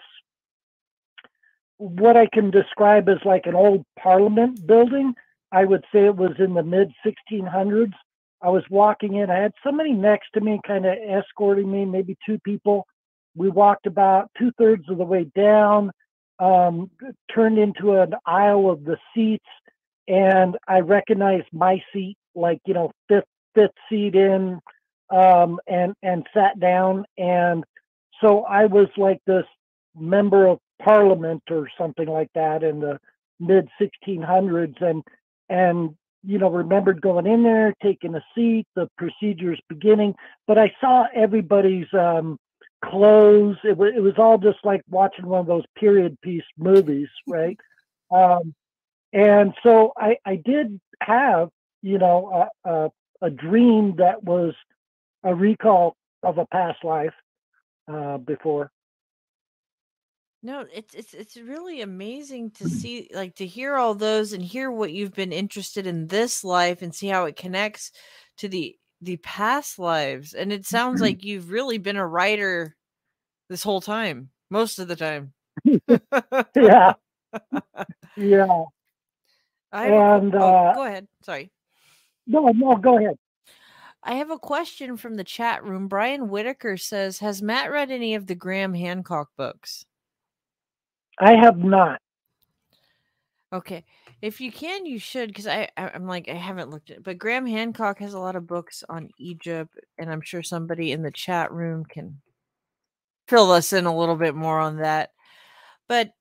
what 1.78 2.18
I 2.18 2.28
can 2.28 2.52
describe 2.52 3.08
as 3.10 3.18
like 3.24 3.46
an 3.46 3.56
old 3.56 3.86
Parliament 4.00 4.66
building. 4.66 5.14
I 5.52 5.66
would 5.66 5.84
say 5.94 6.06
it 6.06 6.16
was 6.16 6.34
in 6.40 6.54
the 6.54 6.64
mid 6.64 6.92
1600s. 7.06 7.94
I 8.42 8.50
was 8.50 8.64
walking 8.70 9.16
in. 9.16 9.30
I 9.30 9.40
had 9.40 9.54
somebody 9.64 9.94
next 9.94 10.30
to 10.34 10.42
me, 10.42 10.60
kind 10.66 10.86
of 10.86 10.96
escorting 11.08 11.72
me, 11.72 11.86
maybe 11.86 12.16
two 12.26 12.40
people. 12.40 12.86
We 13.36 13.50
walked 13.50 13.88
about 13.88 14.30
two 14.38 14.52
thirds 14.58 14.84
of 14.90 14.98
the 14.98 15.06
way 15.06 15.26
down, 15.36 15.92
um, 16.40 16.92
turned 17.34 17.58
into 17.58 17.94
an 17.94 18.14
aisle 18.26 18.70
of 18.70 18.84
the 18.84 18.98
seats, 19.14 19.46
and 20.08 20.58
I 20.68 20.80
recognized 20.80 21.48
my 21.52 21.82
seat, 21.94 22.18
like 22.36 22.60
you 22.66 22.74
know, 22.74 22.92
fifth 23.08 23.26
fifth 23.56 23.72
seat 23.90 24.16
in, 24.16 24.60
um, 25.10 25.60
and 25.68 25.94
and 26.04 26.26
sat 26.34 26.60
down. 26.60 27.06
And 27.18 27.64
so 28.22 28.44
I 28.44 28.66
was 28.66 28.88
like 28.98 29.20
this 29.26 29.46
member 29.96 30.48
of 30.48 30.60
parliament 30.84 31.44
or 31.50 31.68
something 31.78 32.08
like 32.08 32.30
that 32.36 32.64
in 32.64 32.80
the 32.80 33.00
mid 33.40 33.70
1600s, 33.80 34.82
and 34.82 35.04
and 35.50 35.96
you 36.24 36.38
know 36.38 36.50
remembered 36.50 37.02
going 37.02 37.28
in 37.28 37.44
there, 37.44 37.74
taking 37.82 38.16
a 38.16 38.24
seat, 38.36 38.66
the 38.76 38.90
procedures 38.98 39.60
beginning. 39.70 40.16
But 40.46 40.58
I 40.58 40.74
saw 40.82 41.06
everybody's 41.14 41.92
um, 41.94 42.38
clothes. 42.84 43.58
It 43.64 43.78
was 43.78 43.94
it 43.96 44.02
was 44.02 44.18
all 44.18 44.38
just 44.38 44.60
like 44.64 44.82
watching 44.90 45.26
one 45.26 45.42
of 45.42 45.48
those 45.48 45.66
period 45.78 46.20
piece 46.22 46.44
movies, 46.58 47.10
right? 47.28 47.58
Um, 48.12 48.54
and 49.14 49.54
so 49.64 49.94
I 49.98 50.18
I 50.26 50.36
did 50.36 50.80
have 51.02 51.50
you 51.82 51.98
know 51.98 52.50
a, 52.66 52.70
a, 52.70 52.92
a 53.22 53.30
dream 53.30 53.96
that 53.98 54.24
was 54.24 54.54
a 55.24 55.34
recall 55.34 55.96
of 56.24 56.38
a 56.38 56.46
past 56.48 56.84
life 56.84 57.14
uh, 57.88 58.18
before. 58.18 58.72
No, 60.44 60.66
it's 60.72 60.94
it's 60.94 61.14
it's 61.14 61.36
really 61.36 61.82
amazing 61.82 62.52
to 62.52 62.68
see 62.68 63.10
like 63.14 63.36
to 63.36 63.46
hear 63.46 63.76
all 63.76 63.96
those 63.96 64.34
and 64.34 64.44
hear 64.44 64.72
what 64.72 64.94
you've 64.94 65.14
been 65.16 65.34
interested 65.34 65.88
in 65.88 66.08
this 66.08 66.44
life 66.44 66.82
and 66.82 66.94
see 66.94 67.08
how 67.08 67.26
it 67.26 67.36
connects 67.36 67.92
to 68.38 68.48
the 68.48 68.76
the 69.02 69.18
past 69.18 69.80
lives. 69.80 70.34
And 70.34 70.54
it 70.54 70.66
sounds 70.66 71.02
like 71.02 71.24
you've 71.24 71.50
really 71.50 71.80
been 71.80 71.98
a 71.98 72.08
writer 72.08 72.76
this 73.50 73.64
whole 73.64 73.82
time, 73.82 74.30
most 74.50 74.80
of 74.80 74.88
the 74.88 74.96
time. 74.96 75.34
yeah, 75.66 76.94
yeah. 78.16 78.64
I 79.72 79.88
And 79.88 80.32
que- 80.32 80.40
uh, 80.40 80.72
oh, 80.72 80.76
go 80.76 80.84
ahead. 80.84 81.08
Sorry. 81.24 81.52
no, 82.28 82.48
no, 82.50 82.76
go 82.76 82.98
ahead. 83.00 83.18
I 84.04 84.16
have 84.16 84.32
a 84.32 84.40
question 84.40 84.98
from 84.98 85.16
the 85.16 85.24
chat 85.24 85.64
room. 85.64 85.88
Brian 85.88 86.30
Whitaker 86.30 86.78
says, 86.78 87.20
"Has 87.20 87.42
Matt 87.42 87.72
read 87.72 87.92
any 87.92 88.16
of 88.16 88.28
the 88.28 88.36
Graham 88.36 88.74
Hancock 88.74 89.30
books?" 89.36 89.86
I 91.20 91.36
have 91.36 91.58
not. 91.58 92.02
Okay, 93.54 93.86
if 94.22 94.42
you 94.42 94.52
can, 94.52 94.86
you 94.86 95.00
should, 95.00 95.30
because 95.30 95.48
I 95.48 95.70
I- 95.78 95.90
I'm 95.90 96.06
like 96.06 96.28
I 96.30 96.34
haven't 96.34 96.70
looked 96.70 96.92
at, 96.92 96.98
it. 96.98 97.04
but 97.04 97.18
Graham 97.18 97.46
Hancock 97.46 98.00
has 98.00 98.14
a 98.14 98.20
lot 98.20 98.36
of 98.36 98.46
books 98.48 98.84
on 98.90 99.10
Egypt, 99.18 99.78
and 99.98 100.12
I'm 100.12 100.22
sure 100.22 100.44
somebody 100.44 100.92
in 100.92 101.02
the 101.02 101.12
chat 101.12 101.52
room 101.52 101.86
can 101.86 102.22
fill 103.28 103.52
us 103.52 103.74
in 103.74 103.86
a 103.86 103.96
little 103.98 104.16
bit 104.16 104.36
more 104.36 104.60
on 104.60 104.78
that. 104.78 105.12
But 105.88 106.14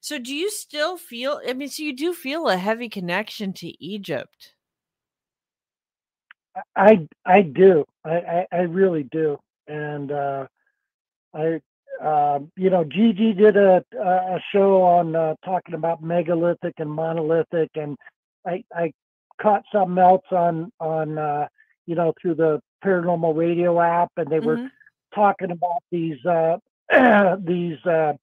So 0.00 0.18
do 0.18 0.34
you 0.34 0.50
still 0.50 0.96
feel 0.98 1.40
I 1.48 1.54
mean 1.54 1.68
so 1.68 1.82
you 1.84 1.94
do 1.96 2.14
feel 2.14 2.48
a 2.48 2.56
heavy 2.56 2.88
connection 2.88 3.52
to 3.54 3.84
Egypt? 3.84 4.53
I 6.76 7.08
I 7.24 7.42
do. 7.42 7.84
I 8.04 8.16
I, 8.16 8.46
I 8.52 8.58
really 8.62 9.04
do. 9.04 9.38
And 9.68 10.12
uh, 10.12 10.46
I 11.34 11.60
um, 12.02 12.50
you 12.56 12.70
know 12.70 12.84
Gigi 12.84 13.32
did 13.32 13.56
a 13.56 13.84
a 14.00 14.40
show 14.52 14.82
on 14.82 15.16
uh, 15.16 15.34
talking 15.44 15.74
about 15.74 16.02
megalithic 16.02 16.74
and 16.78 16.90
monolithic, 16.90 17.70
and 17.76 17.96
I 18.46 18.64
I 18.74 18.92
caught 19.40 19.64
something 19.72 19.98
else 19.98 20.24
on 20.30 20.70
on 20.80 21.18
uh, 21.18 21.46
you 21.86 21.94
know 21.94 22.12
through 22.20 22.34
the 22.36 22.60
paranormal 22.84 23.36
radio 23.36 23.80
app, 23.80 24.10
and 24.16 24.28
they 24.30 24.40
were 24.40 24.60
Mm-hmm. 24.60 24.66
talking 25.14 25.50
about 25.50 25.82
these 25.90 26.24
uh, 26.26 26.56
these 27.44 27.84
uh, 27.86 28.14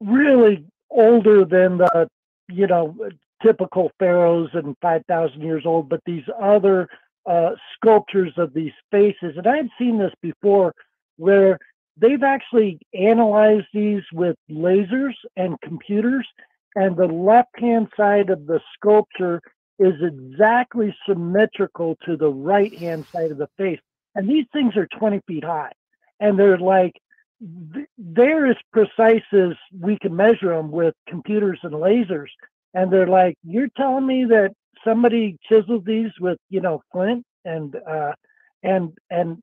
really 0.00 0.64
older 0.90 1.44
than 1.44 1.78
the 1.78 2.08
you 2.48 2.66
know 2.66 2.96
typical 3.42 3.90
pharaohs 3.98 4.50
and 4.54 4.76
5000 4.82 5.40
years 5.42 5.64
old 5.66 5.88
but 5.88 6.00
these 6.06 6.24
other 6.40 6.88
uh, 7.26 7.50
sculptures 7.74 8.32
of 8.36 8.52
these 8.54 8.72
faces. 8.90 9.34
And 9.36 9.46
i 9.46 9.56
had 9.56 9.68
seen 9.78 9.98
this 9.98 10.12
before 10.20 10.74
where 11.16 11.58
they've 11.96 12.22
actually 12.22 12.78
analyzed 12.94 13.66
these 13.72 14.02
with 14.12 14.36
lasers 14.50 15.14
and 15.36 15.60
computers 15.60 16.26
and 16.74 16.96
the 16.96 17.06
left 17.06 17.58
hand 17.58 17.88
side 17.96 18.30
of 18.30 18.46
the 18.46 18.60
sculpture 18.74 19.40
is 19.78 19.94
exactly 20.02 20.94
symmetrical 21.06 21.96
to 22.06 22.16
the 22.16 22.28
right 22.28 22.76
hand 22.78 23.04
side 23.14 23.30
of 23.30 23.38
the 23.38 23.48
face. 23.58 23.80
And 24.14 24.28
these 24.28 24.46
things 24.52 24.76
are 24.76 24.86
20 24.98 25.20
feet 25.26 25.44
high. 25.44 25.72
And 26.20 26.38
they're 26.38 26.58
like 26.58 26.94
they're 27.98 28.46
as 28.46 28.56
precise 28.72 29.24
as 29.32 29.56
we 29.76 29.98
can 29.98 30.14
measure 30.14 30.54
them 30.54 30.70
with 30.70 30.94
computers 31.08 31.58
and 31.64 31.72
lasers. 31.72 32.28
And 32.74 32.92
they're 32.92 33.08
like, 33.08 33.34
you're 33.42 33.68
telling 33.76 34.06
me 34.06 34.24
that 34.26 34.52
somebody 34.84 35.38
chiseled 35.48 35.86
these 35.86 36.10
with, 36.20 36.38
you 36.50 36.60
know, 36.60 36.82
flint 36.92 37.24
and 37.44 37.76
uh, 37.88 38.12
and 38.62 38.92
and 39.10 39.42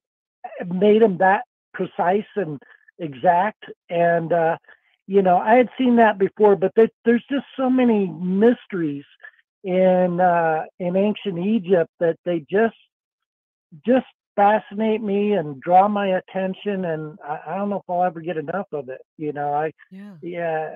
made 0.68 1.02
them 1.02 1.18
that 1.20 1.44
precise 1.74 2.28
and 2.36 2.60
exact. 3.00 3.64
And 3.90 4.32
uh, 4.34 4.58
you 5.08 5.22
know, 5.22 5.38
I 5.38 5.56
had 5.56 5.70
seen 5.78 5.96
that 5.98 6.20
before, 6.20 6.56
but 6.56 6.72
there, 6.76 6.90
there's 7.06 7.26
just 7.32 7.46
so 7.58 7.70
many 7.70 8.08
mysteries 8.08 9.06
in 9.64 10.20
uh, 10.20 10.64
in 10.80 10.96
ancient 10.96 11.40
Egypt 11.40 11.90
that 12.00 12.18
they 12.26 12.46
just 12.50 12.76
just 13.86 14.06
fascinate 14.36 15.02
me 15.02 15.34
and 15.34 15.60
draw 15.60 15.88
my 15.88 16.18
attention 16.18 16.86
and 16.86 17.20
I, 17.28 17.40
I 17.46 17.56
don't 17.58 17.70
know 17.70 17.78
if 17.78 17.90
I'll 17.90 18.04
ever 18.06 18.22
get 18.22 18.38
enough 18.38 18.68
of 18.72 18.88
it. 18.88 19.02
You 19.18 19.34
know, 19.34 19.54
I 19.54 19.74
yeah. 19.92 20.14
yeah. 20.22 20.76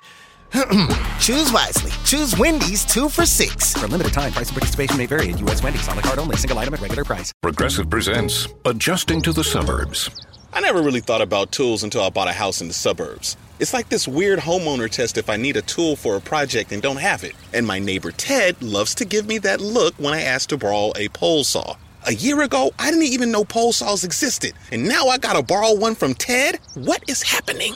Choose 1.19 1.51
wisely. 1.53 1.91
Choose 2.03 2.37
Wendy's 2.37 2.83
two 2.83 3.07
for 3.07 3.25
six. 3.25 3.73
For 3.73 3.85
a 3.85 3.87
limited 3.87 4.11
time, 4.11 4.33
price 4.33 4.49
and 4.49 4.57
participation 4.57 4.97
may 4.97 5.05
vary 5.05 5.31
at 5.31 5.39
U.S. 5.39 5.63
Wendy's 5.63 5.87
on 5.87 5.95
the 5.95 6.01
card 6.01 6.19
only, 6.19 6.35
single 6.35 6.59
item 6.59 6.73
at 6.73 6.81
regular 6.81 7.05
price. 7.05 7.31
Progressive 7.41 7.89
presents 7.89 8.47
Adjusting 8.65 9.21
to 9.21 9.31
the 9.31 9.43
Suburbs. 9.43 10.09
I 10.53 10.59
never 10.59 10.81
really 10.81 10.99
thought 10.99 11.21
about 11.21 11.53
tools 11.53 11.83
until 11.83 12.01
I 12.03 12.09
bought 12.09 12.27
a 12.27 12.33
house 12.33 12.59
in 12.59 12.67
the 12.67 12.73
suburbs. 12.73 13.37
It's 13.59 13.73
like 13.73 13.87
this 13.87 14.07
weird 14.07 14.39
homeowner 14.39 14.89
test 14.89 15.17
if 15.17 15.29
I 15.29 15.37
need 15.37 15.55
a 15.55 15.61
tool 15.61 15.95
for 15.95 16.17
a 16.17 16.21
project 16.21 16.73
and 16.73 16.81
don't 16.81 16.97
have 16.97 17.23
it. 17.23 17.33
And 17.53 17.65
my 17.65 17.79
neighbor 17.79 18.11
Ted 18.11 18.61
loves 18.61 18.93
to 18.95 19.05
give 19.05 19.27
me 19.27 19.37
that 19.39 19.61
look 19.61 19.93
when 19.95 20.13
I 20.13 20.23
ask 20.23 20.49
to 20.49 20.57
borrow 20.57 20.91
a 20.97 21.07
pole 21.09 21.45
saw. 21.45 21.75
A 22.07 22.13
year 22.13 22.41
ago, 22.41 22.71
I 22.79 22.89
didn't 22.89 23.05
even 23.05 23.31
know 23.31 23.45
pole 23.45 23.71
saws 23.71 24.03
existed. 24.03 24.53
And 24.71 24.85
now 24.89 25.07
I 25.07 25.17
gotta 25.17 25.43
borrow 25.43 25.75
one 25.75 25.95
from 25.95 26.15
Ted? 26.15 26.59
What 26.73 27.03
is 27.07 27.21
happening? 27.21 27.75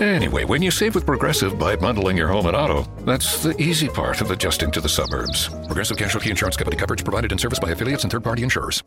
Anyway, 0.00 0.44
when 0.44 0.60
you 0.60 0.70
save 0.70 0.94
with 0.94 1.06
Progressive 1.06 1.58
by 1.58 1.76
bundling 1.76 2.16
your 2.16 2.28
home 2.28 2.46
and 2.46 2.56
auto, 2.56 2.82
that's 3.04 3.42
the 3.42 3.56
easy 3.60 3.88
part 3.88 4.20
of 4.20 4.30
adjusting 4.30 4.70
to 4.72 4.80
the 4.80 4.88
suburbs. 4.88 5.48
Progressive 5.66 5.96
Casualty 5.96 6.30
Insurance 6.30 6.56
Company 6.56 6.76
coverage 6.76 7.04
provided 7.04 7.32
in 7.32 7.38
service 7.38 7.58
by 7.58 7.70
affiliates 7.70 8.02
and 8.02 8.10
third 8.10 8.24
party 8.24 8.42
insurers. 8.42 8.82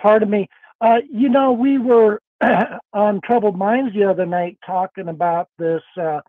Pardon 0.00 0.28
me. 0.28 0.48
Uh, 0.80 0.98
you 1.10 1.28
know, 1.28 1.52
we 1.52 1.78
were 1.78 2.20
on 2.92 3.20
Troubled 3.22 3.56
Minds 3.56 3.94
the 3.94 4.04
other 4.04 4.26
night 4.26 4.58
talking 4.66 5.08
about 5.08 5.48
this 5.58 5.82
uh, 6.00 6.20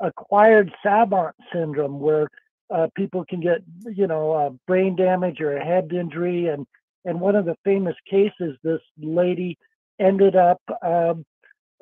acquired 0.00 0.72
savant 0.82 1.34
syndrome 1.52 2.00
where 2.00 2.28
uh, 2.74 2.88
people 2.96 3.24
can 3.28 3.40
get, 3.40 3.62
you 3.84 4.06
know, 4.06 4.32
uh, 4.32 4.50
brain 4.66 4.96
damage 4.96 5.40
or 5.40 5.56
a 5.56 5.64
head 5.64 5.92
injury. 5.92 6.48
And, 6.48 6.66
and 7.04 7.20
one 7.20 7.36
of 7.36 7.44
the 7.44 7.56
famous 7.64 7.96
cases, 8.10 8.56
this 8.62 8.80
lady 8.98 9.56
ended 10.00 10.34
up, 10.34 10.60
um, 10.82 11.24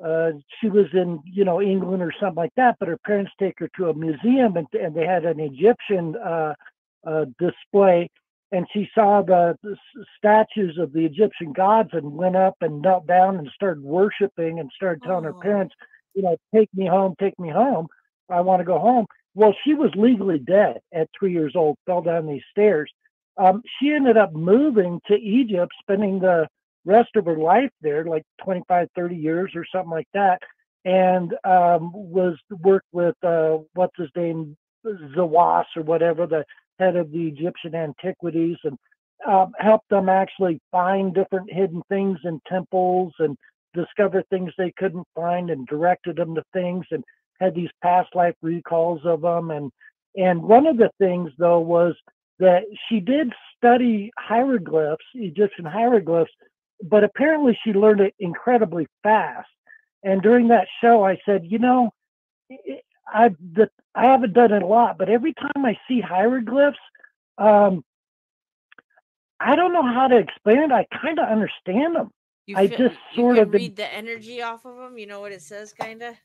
uh, 0.05 0.31
she 0.59 0.69
was 0.69 0.87
in, 0.93 1.19
you 1.25 1.45
know, 1.45 1.61
England 1.61 2.01
or 2.01 2.11
something 2.19 2.35
like 2.35 2.53
that, 2.57 2.75
but 2.79 2.87
her 2.87 2.99
parents 3.05 3.31
take 3.39 3.55
her 3.59 3.69
to 3.77 3.89
a 3.89 3.93
museum 3.93 4.57
and, 4.57 4.67
and 4.73 4.95
they 4.95 5.05
had 5.05 5.25
an 5.25 5.39
Egyptian 5.39 6.15
uh, 6.17 6.53
uh, 7.05 7.25
display 7.39 8.09
and 8.53 8.67
she 8.71 8.87
saw 8.93 9.23
the, 9.23 9.57
the 9.63 9.75
statues 10.15 10.77
of 10.77 10.93
the 10.93 11.03
Egyptian 11.03 11.53
gods 11.53 11.89
and 11.93 12.13
went 12.13 12.35
up 12.35 12.55
and 12.61 12.83
knelt 12.83 13.07
down 13.07 13.37
and 13.37 13.49
started 13.53 13.83
worshiping 13.83 14.59
and 14.59 14.69
started 14.75 15.01
telling 15.03 15.23
her 15.23 15.33
parents, 15.33 15.73
you 16.13 16.21
know, 16.21 16.37
take 16.53 16.69
me 16.75 16.85
home, 16.85 17.15
take 17.19 17.37
me 17.39 17.49
home. 17.49 17.87
I 18.29 18.41
want 18.41 18.59
to 18.59 18.65
go 18.65 18.77
home. 18.77 19.07
Well, 19.33 19.55
she 19.65 19.73
was 19.73 19.89
legally 19.95 20.37
dead 20.37 20.77
at 20.93 21.09
three 21.17 21.33
years 21.33 21.53
old, 21.55 21.77
fell 21.87 22.03
down 22.03 22.27
these 22.27 22.43
stairs. 22.51 22.91
Um, 23.37 23.63
she 23.79 23.91
ended 23.91 24.17
up 24.17 24.33
moving 24.33 25.01
to 25.07 25.15
Egypt, 25.15 25.71
spending 25.81 26.19
the 26.19 26.47
rest 26.85 27.09
of 27.15 27.25
her 27.25 27.37
life 27.37 27.71
there, 27.81 28.05
like 28.05 28.23
25, 28.43 28.87
30 28.95 29.15
years 29.15 29.51
or 29.55 29.65
something 29.71 29.91
like 29.91 30.07
that, 30.13 30.39
and 30.85 31.33
um, 31.43 31.91
was 31.93 32.37
worked 32.61 32.87
with, 32.91 33.15
uh, 33.23 33.57
what's 33.73 33.97
his 33.97 34.09
name, 34.15 34.57
Zawas 34.85 35.65
or 35.75 35.83
whatever, 35.83 36.27
the 36.27 36.43
head 36.79 36.95
of 36.95 37.11
the 37.11 37.27
Egyptian 37.27 37.73
antiquities, 37.75 38.57
and 38.63 38.77
um, 39.27 39.53
helped 39.59 39.89
them 39.89 40.09
actually 40.09 40.59
find 40.71 41.13
different 41.13 41.51
hidden 41.51 41.81
things 41.87 42.19
in 42.25 42.41
temples 42.47 43.13
and 43.19 43.37
discover 43.73 44.23
things 44.23 44.51
they 44.57 44.73
couldn't 44.77 45.07
find 45.15 45.49
and 45.49 45.65
directed 45.67 46.17
them 46.17 46.35
to 46.35 46.43
things 46.53 46.85
and 46.91 47.03
had 47.39 47.55
these 47.55 47.69
past 47.81 48.09
life 48.13 48.35
recalls 48.41 49.01
of 49.05 49.21
them. 49.21 49.51
And, 49.51 49.71
and 50.15 50.43
one 50.43 50.67
of 50.67 50.77
the 50.77 50.91
things 50.99 51.31
though 51.37 51.59
was 51.59 51.95
that 52.39 52.63
she 52.89 52.99
did 52.99 53.31
study 53.57 54.11
hieroglyphs, 54.17 55.05
Egyptian 55.15 55.65
hieroglyphs, 55.65 56.31
but 56.83 57.03
apparently 57.03 57.57
she 57.63 57.73
learned 57.73 58.01
it 58.01 58.13
incredibly 58.19 58.87
fast. 59.01 59.49
And 60.03 60.21
during 60.21 60.49
that 60.49 60.67
show, 60.81 61.05
I 61.05 61.17
said, 61.25 61.45
you 61.45 61.59
know, 61.59 61.91
I 63.07 63.31
I 63.95 64.05
haven't 64.05 64.33
done 64.33 64.51
it 64.51 64.63
a 64.63 64.67
lot, 64.67 64.97
but 64.97 65.09
every 65.09 65.33
time 65.33 65.65
I 65.65 65.77
see 65.87 66.01
hieroglyphs, 66.01 66.77
um, 67.37 67.83
I 69.39 69.55
don't 69.55 69.73
know 69.73 69.83
how 69.83 70.07
to 70.07 70.17
explain 70.17 70.59
it. 70.59 70.71
I 70.71 70.85
kind 71.01 71.19
of 71.19 71.27
understand 71.27 71.95
them. 71.95 72.11
You 72.45 72.57
I 72.57 72.67
feel- 72.67 72.77
just 72.77 72.95
sort 73.15 73.37
of 73.37 73.53
read 73.53 73.75
the 73.75 73.93
energy 73.93 74.41
off 74.41 74.65
of 74.65 74.75
them. 74.77 74.97
You 74.97 75.07
know 75.07 75.21
what 75.21 75.31
it 75.31 75.41
says, 75.41 75.73
kind 75.73 76.01
of. 76.01 76.15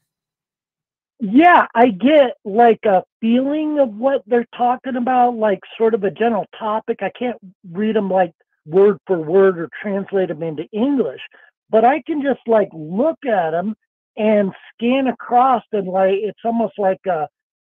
Yeah, 1.21 1.67
I 1.75 1.89
get 1.89 2.37
like 2.45 2.85
a 2.85 3.03
feeling 3.21 3.81
of 3.81 3.95
what 3.97 4.23
they're 4.27 4.47
talking 4.57 4.97
about, 4.97 5.35
like 5.35 5.61
sort 5.77 5.95
of 5.95 6.05
a 6.05 6.11
general 6.13 6.47
topic. 6.57 6.99
I 7.03 7.11
can't 7.11 7.39
read 7.73 7.97
them 7.97 8.09
like 8.09 8.33
word 8.69 8.99
for 9.09 9.19
word 9.20 9.59
or 9.61 9.70
translate 9.82 10.28
them 10.31 10.45
into 10.45 10.65
English, 10.73 11.23
but 11.70 11.85
I 11.85 12.03
can 12.07 12.23
just 12.23 12.40
like 12.49 12.70
look 12.74 13.19
at 13.27 13.53
them 13.53 13.77
and 14.19 14.53
scan 14.74 15.09
across 15.09 15.65
and 15.73 15.89
like 15.89 16.16
it's 16.23 16.40
almost 16.45 16.74
like 16.78 17.01
a 17.09 17.20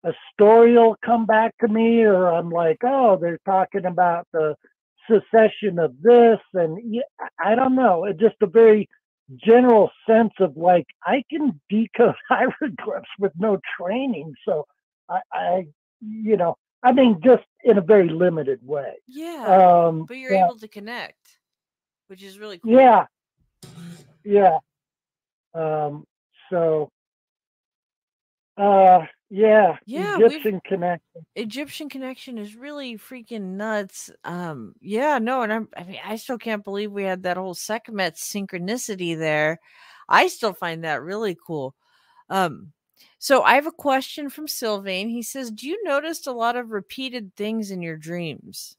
a 0.04 0.12
story 0.32 0.74
will 0.74 0.96
come 1.04 1.26
back 1.26 1.54
to 1.60 1.68
me, 1.68 2.02
or 2.02 2.28
I'm 2.32 2.50
like, 2.50 2.78
oh, 2.84 3.18
they're 3.20 3.38
talking 3.44 3.84
about 3.84 4.26
the 4.32 4.56
secession 5.10 5.78
of 5.78 5.94
this, 6.02 6.38
and 6.54 6.78
yeah, 6.84 7.02
I 7.44 7.54
don't 7.54 7.74
know. 7.76 8.04
It's 8.04 8.20
just 8.20 8.36
a 8.42 8.46
very 8.46 8.88
general 9.46 9.90
sense 10.08 10.32
of 10.40 10.56
like 10.56 10.86
I 11.04 11.22
can 11.30 11.60
decode 11.68 12.14
hieroglyphs 12.28 13.08
with 13.18 13.32
no 13.38 13.58
training, 13.78 14.34
so 14.48 14.66
I, 15.08 15.20
I 15.32 15.66
you 16.00 16.36
know, 16.36 16.56
I 16.82 16.92
mean, 16.92 17.20
just 17.22 17.44
in 17.64 17.78
a 17.78 17.80
very 17.80 18.08
limited 18.08 18.60
way. 18.66 18.94
Yeah, 19.06 19.44
Um, 19.46 20.04
but 20.04 20.16
you're 20.16 20.32
yeah. 20.32 20.46
able 20.46 20.58
to 20.58 20.68
connect, 20.68 21.38
which 22.08 22.22
is 22.22 22.38
really 22.38 22.58
cool. 22.58 22.72
Yeah. 22.72 23.06
Yeah. 24.24 24.58
Um, 25.54 26.04
so 26.50 26.90
Uh, 28.56 29.06
yeah, 29.30 29.78
Yeah, 29.86 30.16
Egyptian 30.18 30.60
connection. 30.66 31.24
Egyptian 31.36 31.88
connection 31.88 32.36
is 32.36 32.54
really 32.54 32.98
freaking 32.98 33.56
nuts. 33.56 34.10
Um, 34.24 34.74
yeah, 34.80 35.18
no, 35.18 35.40
and 35.42 35.52
I'm, 35.52 35.68
I 35.74 35.84
mean, 35.84 36.00
I 36.04 36.16
still 36.16 36.36
can't 36.36 36.62
believe 36.62 36.92
we 36.92 37.04
had 37.04 37.22
that 37.22 37.38
whole 37.38 37.54
Sekhmet 37.54 38.16
synchronicity 38.16 39.18
there. 39.18 39.58
I 40.08 40.28
still 40.28 40.52
find 40.52 40.84
that 40.84 41.02
really 41.02 41.36
cool. 41.46 41.74
Um, 42.28 42.72
so 43.18 43.42
I 43.42 43.54
have 43.54 43.66
a 43.66 43.72
question 43.72 44.30
from 44.30 44.48
Sylvain. 44.48 45.08
He 45.08 45.22
says, 45.22 45.50
"Do 45.50 45.68
you 45.68 45.82
notice 45.84 46.26
a 46.26 46.32
lot 46.32 46.56
of 46.56 46.70
repeated 46.70 47.34
things 47.36 47.70
in 47.70 47.82
your 47.82 47.96
dreams?" 47.96 48.76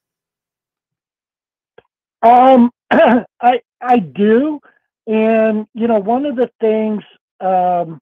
Um, 2.21 2.71
I 2.91 3.61
I 3.81 3.99
do, 3.99 4.59
and 5.07 5.67
you 5.73 5.87
know, 5.87 5.99
one 5.99 6.25
of 6.25 6.35
the 6.35 6.49
things 6.59 7.03
um, 7.41 7.99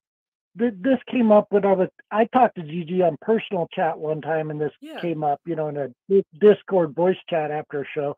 th- 0.57 0.73
this 0.79 0.99
came 1.09 1.31
up 1.31 1.47
when 1.49 1.65
I 1.65 1.73
was 1.73 1.89
I 2.11 2.25
talked 2.25 2.55
to 2.55 2.63
Gigi 2.63 3.01
on 3.01 3.17
personal 3.21 3.67
chat 3.73 3.97
one 3.97 4.21
time, 4.21 4.51
and 4.51 4.59
this 4.59 4.71
Yeah. 4.81 4.99
came 4.99 5.23
up, 5.23 5.39
you 5.45 5.55
know, 5.55 5.67
in 5.69 5.77
a 5.77 6.23
Discord 6.39 6.93
voice 6.95 7.17
chat 7.29 7.51
after 7.51 7.81
a 7.81 7.85
show, 7.93 8.15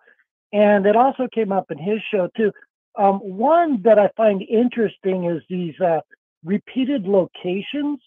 and 0.51 0.85
it 0.85 0.95
also 0.95 1.27
came 1.33 1.51
up 1.51 1.71
in 1.71 1.77
his 1.77 1.99
show 2.11 2.29
too. 2.35 2.51
Um, 2.95 3.19
one 3.19 3.81
that 3.83 3.97
I 3.97 4.09
find 4.15 4.41
interesting 4.43 5.25
is 5.25 5.41
these 5.49 5.79
uh, 5.81 6.01
repeated 6.43 7.05
locations. 7.05 7.99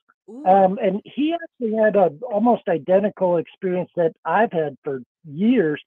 Um, 0.44 0.78
and 0.82 1.00
he 1.04 1.34
actually 1.34 1.76
had 1.76 1.94
a 1.94 2.10
almost 2.28 2.68
identical 2.68 3.36
experience 3.36 3.90
that 3.94 4.12
I've 4.24 4.50
had 4.50 4.76
for 4.82 5.02
years, 5.24 5.80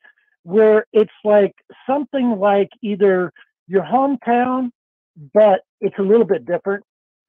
where 0.44 0.86
it's 0.94 1.12
like 1.26 1.54
something 1.86 2.40
like 2.40 2.70
either 2.82 3.34
your 3.68 3.84
hometown, 3.84 4.72
but 5.34 5.62
it's 5.82 5.98
a 6.00 6.02
little 6.02 6.26
bit 6.26 6.46
different, 6.46 6.86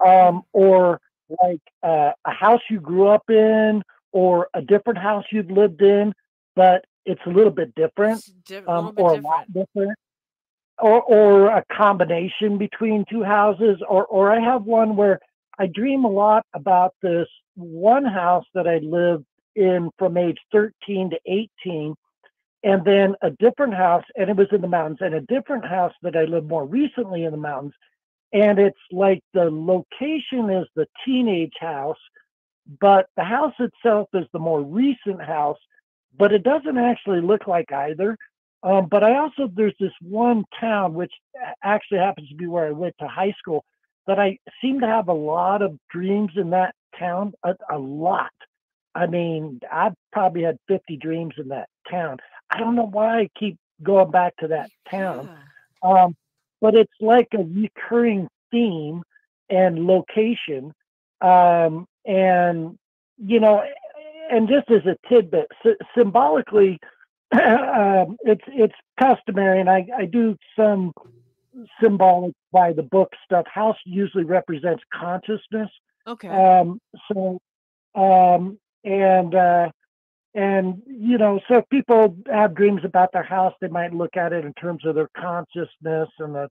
um, 0.07 0.43
or 0.53 1.01
like 1.43 1.61
uh, 1.83 2.13
a 2.25 2.31
house 2.31 2.61
you 2.71 2.79
grew 2.81 3.09
up 3.09 3.29
in, 3.29 3.83
or 4.13 4.49
a 4.55 4.63
different 4.63 4.99
house 4.99 5.25
you've 5.33 5.51
lived 5.51 5.83
in, 5.83 6.13
but 6.55 6.85
it's 7.07 7.21
a 7.27 7.31
little 7.31 7.51
bit 7.53 7.75
different, 7.75 8.23
diff- 8.47 8.69
um, 8.69 8.93
or 8.97 9.15
a 9.15 9.21
lot 9.21 9.47
different, 9.53 9.99
or 10.81 11.03
or 11.03 11.49
a 11.49 11.65
combination 11.73 12.59
between 12.59 13.05
two 13.11 13.23
houses, 13.23 13.79
or 13.89 14.07
or 14.07 14.31
I 14.31 14.41
have 14.41 14.65
one 14.65 14.97
where 14.97 15.21
I 15.59 15.67
dream 15.67 16.05
a 16.05 16.11
lot 16.11 16.45
about 16.55 16.95
this 17.03 17.29
one 17.55 18.05
house 18.05 18.45
that 18.55 18.67
I 18.67 18.79
lived 18.79 19.25
in 19.57 19.91
from 19.99 20.17
age 20.17 20.39
13 20.53 21.11
to 21.11 21.19
18, 21.27 21.95
and 22.65 22.85
then 22.85 23.15
a 23.23 23.31
different 23.31 23.75
house, 23.75 24.05
and 24.17 24.31
it 24.31 24.37
was 24.37 24.49
in 24.53 24.61
the 24.61 24.69
mountains, 24.69 24.99
and 25.01 25.15
a 25.15 25.21
different 25.23 25.65
house 25.65 25.93
that 26.03 26.17
I 26.17 26.25
lived 26.25 26.49
more 26.49 26.65
recently 26.65 27.25
in 27.25 27.33
the 27.33 27.37
mountains. 27.37 27.75
And 28.33 28.59
it's 28.59 28.79
like 28.93 29.21
the 29.35 29.51
location 29.51 30.51
is 30.51 30.67
the 30.77 30.87
teenage 31.05 31.55
house, 31.61 31.99
but 32.81 33.07
the 33.17 33.25
house 33.25 33.55
itself 33.59 34.09
is 34.15 34.27
the 34.33 34.39
more 34.39 34.63
recent 34.63 35.21
house, 35.21 35.59
but 36.17 36.33
it 36.33 36.43
doesn't 36.43 36.79
actually 36.79 37.21
look 37.21 37.47
like 37.47 37.73
either. 37.73 38.17
Um, 38.63 38.87
but 38.91 39.03
I 39.03 39.17
also, 39.17 39.51
there's 39.55 39.75
this 39.81 39.93
one 40.03 40.45
town, 40.61 40.95
which 40.95 41.13
actually 41.63 41.99
happens 41.99 42.29
to 42.29 42.35
be 42.35 42.47
where 42.47 42.67
I 42.67 42.73
went 42.73 42.95
to 43.01 43.09
high 43.09 43.35
school, 43.39 43.65
that 44.07 44.19
I 44.19 44.39
seem 44.61 44.81
to 44.81 44.87
have 44.87 45.09
a 45.09 45.15
lot 45.15 45.63
of 45.63 45.79
dreams 45.91 46.33
in 46.37 46.51
that 46.51 46.75
town, 46.99 47.33
a, 47.43 47.55
a 47.71 47.79
lot. 47.79 48.31
I 48.95 49.07
mean, 49.07 49.61
I've 49.73 49.95
probably 50.13 50.43
had 50.43 50.59
50 50.69 50.97
dreams 50.97 51.35
in 51.39 51.49
that 51.49 51.69
town. 51.91 52.19
I 52.51 52.59
don't 52.59 52.75
know 52.75 52.87
why 52.87 53.21
I 53.21 53.29
keep 53.39 53.57
going 53.83 54.11
back 54.11 54.37
to 54.39 54.49
that 54.49 54.71
town. 54.91 55.31
Um, 55.83 56.17
but 56.61 56.75
it's 56.75 56.93
like 57.01 57.29
a 57.35 57.39
recurring 57.45 58.29
theme 58.51 59.03
and 59.49 59.87
location. 59.87 60.73
Um, 61.23 61.87
and, 62.05 62.79
you 63.17 63.41
know, 63.41 63.63
and 64.31 64.49
just 64.49 64.71
as 64.71 64.85
a 64.87 64.97
tidbit, 65.09 65.47
sy- 65.63 65.77
symbolically, 65.97 66.79
um, 67.33 68.17
it's 68.25 68.45
it's 68.49 68.75
customary, 68.99 69.61
and 69.61 69.71
I, 69.71 69.87
I 69.97 70.05
do 70.07 70.37
some 70.57 70.93
symbolic 71.81 72.33
by 72.53 72.73
the 72.73 72.83
book 72.83 73.13
stuff. 73.25 73.47
House 73.53 73.77
usually 73.85 74.25
represents 74.25 74.83
consciousness. 74.93 75.69
Okay. 76.07 76.29
Um, 76.29 76.81
so, 77.13 77.39
um, 77.95 78.59
and 78.85 79.35
uh, 79.35 79.71
and 80.35 80.83
you 80.87 81.19
know, 81.19 81.41
so 81.49 81.59
if 81.59 81.69
people 81.69 82.17
have 82.33 82.55
dreams 82.55 82.83
about 82.85 83.13
their 83.13 83.23
house, 83.23 83.55
they 83.61 83.69
might 83.69 83.93
look 83.93 84.17
at 84.17 84.33
it 84.33 84.45
in 84.45 84.55
terms 84.55 84.85
of 84.85 84.95
their 84.95 85.11
consciousness 85.17 86.09
and 86.19 86.37
a 86.37 86.49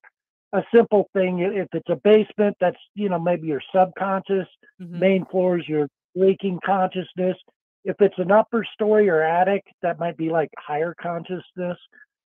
a 0.53 0.63
simple 0.73 1.09
thing. 1.13 1.39
If 1.39 1.67
it's 1.73 1.89
a 1.89 1.95
basement, 1.95 2.57
that's 2.59 2.79
you 2.95 3.09
know 3.09 3.19
maybe 3.19 3.47
your 3.47 3.61
subconscious. 3.73 4.47
Mhm. 4.81 4.99
Main 4.99 5.25
floor 5.25 5.59
is 5.59 5.67
your 5.67 5.87
waking 6.15 6.59
consciousness. 6.65 7.37
If 7.89 7.95
it's 8.01 8.19
an 8.19 8.31
upper 8.31 8.63
story 8.73 9.09
or 9.09 9.23
attic, 9.23 9.63
that 9.81 9.99
might 9.99 10.15
be 10.15 10.29
like 10.29 10.49
higher 10.57 10.95
consciousness. 11.01 11.77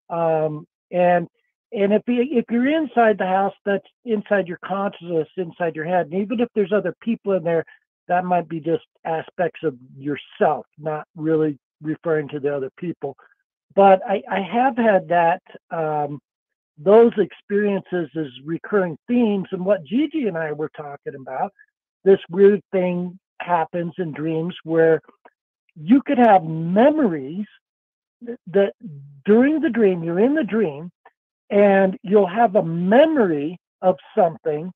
Um, 0.10 0.68
and 0.92 1.28
and 1.72 1.92
if 1.92 2.04
you, 2.08 2.24
if 2.30 2.46
you're 2.52 2.70
inside 2.70 3.18
the 3.18 3.26
house, 3.26 3.54
that's 3.66 3.88
inside 4.06 4.48
your 4.48 4.60
consciousness, 4.64 5.28
inside 5.38 5.76
your 5.76 5.86
head. 5.86 6.08
And 6.08 6.22
even 6.22 6.40
if 6.40 6.50
there's 6.54 6.74
other 6.74 6.94
people 7.02 7.34
in 7.34 7.44
there, 7.44 7.64
that 8.08 8.26
might 8.26 8.48
be 8.48 8.60
just 8.60 8.84
aspects 9.06 9.62
of 9.64 9.76
yourself, 9.98 10.66
not 10.78 11.08
really 11.16 11.58
referring 11.82 12.28
to 12.30 12.40
the 12.40 12.54
other 12.54 12.70
people. 12.78 13.16
But 13.74 14.02
I, 14.08 14.22
I 14.30 14.42
have 14.42 14.78
had 14.78 15.08
that 15.08 15.42
um, 15.72 16.20
those 16.78 17.14
experiences 17.18 18.10
as 18.16 18.28
recurring 18.46 18.98
themes, 19.08 19.48
and 19.52 19.66
what 19.66 19.84
Gigi 19.86 20.28
and 20.28 20.38
I 20.38 20.52
were 20.52 20.72
talking 20.76 21.16
about. 21.16 21.52
This 22.04 22.20
weird 22.30 22.62
thing 22.72 23.18
happens 23.40 23.94
in 23.98 24.12
dreams 24.12 24.56
where 24.64 25.02
you 25.76 26.02
could 26.02 26.18
have 26.18 26.44
memories 26.44 27.46
that 28.48 28.74
during 29.26 29.60
the 29.62 29.70
dream, 29.70 30.04
you're 30.04 30.20
in 30.20 30.36
the 30.36 30.44
dream, 30.44 30.92
and 31.50 31.98
you'll 32.04 32.28
have 32.28 32.56
a 32.56 32.64
memory 32.64 33.58
of 33.82 33.98
something 34.18 34.72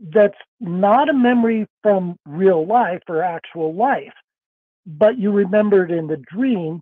that's 0.00 0.38
not 0.60 1.08
a 1.08 1.12
memory 1.12 1.66
from 1.82 2.16
real 2.26 2.66
life 2.66 3.02
or 3.08 3.22
actual 3.22 3.74
life, 3.74 4.12
but 4.86 5.18
you 5.18 5.30
remember 5.32 5.84
it 5.84 5.90
in 5.90 6.06
the 6.06 6.16
dream. 6.32 6.80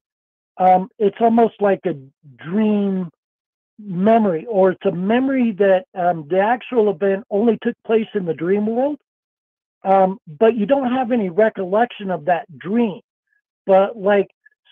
Um, 0.58 0.88
it's 0.98 1.16
almost 1.20 1.54
like 1.60 1.80
a 1.86 1.94
dream 2.42 3.10
memory, 3.78 4.46
or 4.48 4.72
it's 4.72 4.86
a 4.86 4.92
memory 4.92 5.52
that 5.52 5.84
um, 5.94 6.26
the 6.28 6.40
actual 6.40 6.90
event 6.90 7.24
only 7.30 7.58
took 7.62 7.74
place 7.86 8.08
in 8.14 8.24
the 8.24 8.34
dream 8.34 8.66
world, 8.66 8.98
um, 9.84 10.18
but 10.26 10.56
you 10.56 10.66
don't 10.66 10.92
have 10.92 11.12
any 11.12 11.28
recollection 11.30 12.10
of 12.10 12.26
that 12.26 12.46
dream. 12.58 13.00
But 13.66 13.96
like, 13.96 14.28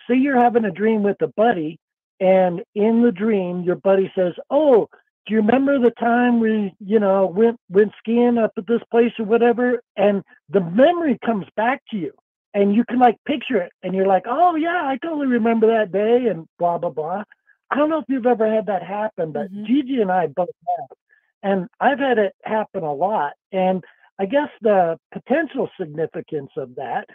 say 0.08 0.16
you're 0.16 0.40
having 0.40 0.64
a 0.64 0.70
dream 0.70 1.02
with 1.02 1.20
a 1.22 1.28
buddy, 1.28 1.78
and 2.20 2.62
in 2.74 3.02
the 3.02 3.12
dream, 3.12 3.62
your 3.62 3.76
buddy 3.76 4.10
says, 4.14 4.34
"Oh, 4.50 4.88
do 5.26 5.34
you 5.34 5.40
remember 5.40 5.78
the 5.78 5.90
time 5.92 6.40
we, 6.40 6.74
you 6.80 7.00
know, 7.00 7.26
went 7.26 7.58
went 7.68 7.92
skiing 7.98 8.38
up 8.38 8.52
at 8.56 8.66
this 8.66 8.82
place 8.90 9.12
or 9.18 9.24
whatever?" 9.24 9.80
And 9.96 10.22
the 10.48 10.60
memory 10.60 11.18
comes 11.24 11.46
back 11.56 11.82
to 11.90 11.96
you, 11.96 12.12
and 12.54 12.74
you 12.74 12.84
can 12.84 12.98
like 12.98 13.16
picture 13.26 13.60
it, 13.60 13.72
and 13.82 13.94
you're 13.94 14.06
like, 14.06 14.24
"Oh 14.26 14.54
yeah, 14.54 14.82
I 14.84 14.98
totally 15.02 15.26
remember 15.26 15.66
that 15.66 15.92
day," 15.92 16.26
and 16.28 16.46
blah 16.58 16.78
blah 16.78 16.90
blah. 16.90 17.24
I 17.70 17.76
don't 17.76 17.90
know 17.90 17.98
if 17.98 18.04
you've 18.08 18.26
ever 18.26 18.48
had 18.52 18.66
that 18.66 18.82
happen, 18.82 19.32
but 19.32 19.50
mm-hmm. 19.50 19.64
Gigi 19.66 20.00
and 20.00 20.12
I 20.12 20.28
both 20.28 20.48
have, 20.78 20.96
and 21.42 21.68
I've 21.80 21.98
had 21.98 22.18
it 22.18 22.34
happen 22.44 22.84
a 22.84 22.92
lot. 22.92 23.32
And 23.52 23.82
I 24.18 24.26
guess 24.26 24.48
the 24.62 24.98
potential 25.12 25.68
significance 25.78 26.50
of 26.56 26.76
that 26.76 27.08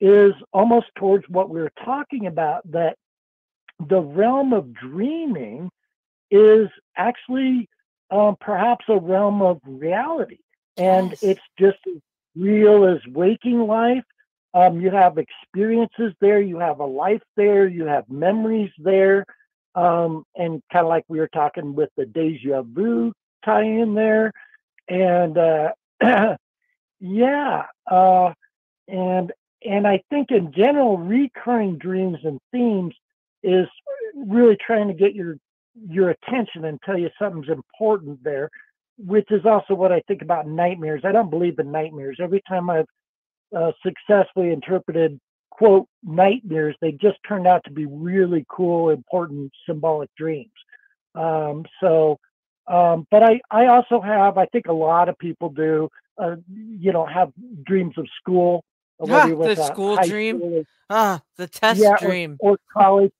is 0.00 0.32
almost 0.52 0.86
towards 0.96 1.24
what 1.28 1.50
we 1.50 1.60
were 1.60 1.72
talking 1.84 2.26
about 2.26 2.70
that 2.70 2.96
the 3.88 4.00
realm 4.00 4.52
of 4.52 4.72
dreaming 4.74 5.70
is 6.30 6.68
actually 6.96 7.68
um, 8.10 8.36
perhaps 8.40 8.84
a 8.88 8.98
realm 8.98 9.42
of 9.42 9.60
reality. 9.64 10.38
And 10.76 11.16
it's 11.22 11.40
just 11.58 11.78
real 12.36 12.84
as 12.86 12.98
waking 13.12 13.66
life. 13.66 14.04
Um, 14.54 14.80
you 14.80 14.90
have 14.90 15.18
experiences 15.18 16.12
there 16.20 16.40
you 16.40 16.58
have 16.58 16.78
a 16.78 16.84
life 16.86 17.22
there 17.36 17.66
you 17.66 17.86
have 17.86 18.08
memories 18.08 18.70
there. 18.78 19.24
Um, 19.74 20.24
and 20.36 20.62
kind 20.72 20.84
of 20.84 20.88
like 20.88 21.04
we 21.08 21.18
were 21.18 21.28
talking 21.28 21.74
with 21.74 21.90
the 21.96 22.06
deja 22.06 22.62
vu 22.62 23.12
tie 23.44 23.62
in 23.62 23.94
there. 23.94 24.32
And 24.88 25.36
uh, 25.38 25.72
yeah 27.00 27.64
uh, 27.90 28.32
and 28.88 29.32
and 29.64 29.86
I 29.86 30.02
think 30.10 30.30
in 30.30 30.52
general, 30.52 30.98
recurring 30.98 31.78
dreams 31.78 32.18
and 32.24 32.38
themes 32.52 32.94
is 33.42 33.66
really 34.14 34.56
trying 34.64 34.88
to 34.88 34.94
get 34.94 35.14
your 35.14 35.36
your 35.88 36.10
attention 36.10 36.66
and 36.66 36.80
tell 36.82 36.96
you 36.96 37.10
something's 37.18 37.48
important 37.48 38.22
there, 38.22 38.48
which 38.96 39.26
is 39.30 39.44
also 39.44 39.74
what 39.74 39.90
I 39.90 40.00
think 40.06 40.22
about 40.22 40.46
nightmares. 40.46 41.02
I 41.04 41.12
don't 41.12 41.30
believe 41.30 41.58
in 41.58 41.72
nightmares. 41.72 42.18
Every 42.20 42.42
time 42.48 42.70
I've 42.70 42.86
uh, 43.56 43.72
successfully 43.84 44.52
interpreted 44.52 45.18
quote 45.50 45.86
nightmares, 46.02 46.76
they 46.80 46.92
just 46.92 47.18
turned 47.26 47.46
out 47.46 47.62
to 47.64 47.70
be 47.70 47.86
really 47.86 48.44
cool, 48.48 48.90
important, 48.90 49.52
symbolic 49.66 50.10
dreams. 50.16 50.52
Um, 51.14 51.64
so, 51.80 52.18
um, 52.66 53.06
but 53.10 53.22
I 53.22 53.40
I 53.50 53.66
also 53.66 54.00
have 54.00 54.36
I 54.36 54.46
think 54.46 54.66
a 54.66 54.72
lot 54.72 55.08
of 55.08 55.18
people 55.18 55.48
do 55.48 55.88
uh, 56.18 56.36
you 56.48 56.92
know 56.92 57.06
have 57.06 57.32
dreams 57.64 57.94
of 57.96 58.06
school 58.20 58.62
Ah, 59.00 59.26
the 59.26 59.56
school 59.66 59.96
dream. 60.04 60.38
school 60.38 60.64
Ah, 60.90 61.22
the 61.36 61.46
test 61.46 61.80
yeah, 61.80 61.96
dream. 61.98 62.36
or, 62.40 62.58
college. 62.72 63.12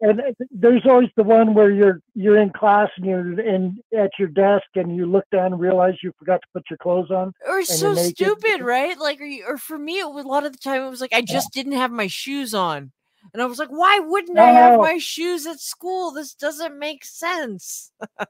And 0.00 0.20
there's 0.50 0.82
always 0.84 1.10
the 1.16 1.22
one 1.22 1.54
where 1.54 1.70
you're 1.70 2.00
you're 2.14 2.36
in 2.36 2.50
class 2.50 2.88
and 2.96 3.06
you're 3.06 3.38
in 3.40 3.78
at 3.96 4.10
your 4.18 4.26
desk 4.26 4.64
and 4.74 4.96
you 4.96 5.06
look 5.06 5.24
down 5.30 5.52
and 5.52 5.60
realize 5.60 5.94
you 6.02 6.12
forgot 6.18 6.40
to 6.42 6.48
put 6.52 6.64
your 6.68 6.76
clothes 6.78 7.12
on. 7.12 7.32
or 7.48 7.62
so 7.62 7.94
stupid, 7.94 8.62
right? 8.62 8.98
Like, 8.98 9.20
are 9.20 9.24
you, 9.24 9.44
or 9.46 9.58
for 9.58 9.78
me, 9.78 10.00
it 10.00 10.10
was, 10.10 10.24
a 10.24 10.28
lot 10.28 10.44
of 10.44 10.50
the 10.50 10.58
time 10.58 10.82
it 10.82 10.90
was 10.90 11.00
like 11.00 11.12
I 11.14 11.20
just 11.22 11.52
didn't 11.52 11.74
have 11.74 11.92
my 11.92 12.08
shoes 12.08 12.52
on, 12.52 12.90
and 13.32 13.40
I 13.40 13.46
was 13.46 13.60
like, 13.60 13.68
why 13.68 14.00
wouldn't 14.00 14.36
I 14.40 14.50
have 14.50 14.80
my 14.80 14.98
shoes 14.98 15.46
at 15.46 15.60
school? 15.60 16.10
This 16.10 16.34
doesn't 16.34 16.76
make 16.78 17.04
sense. 17.04 17.92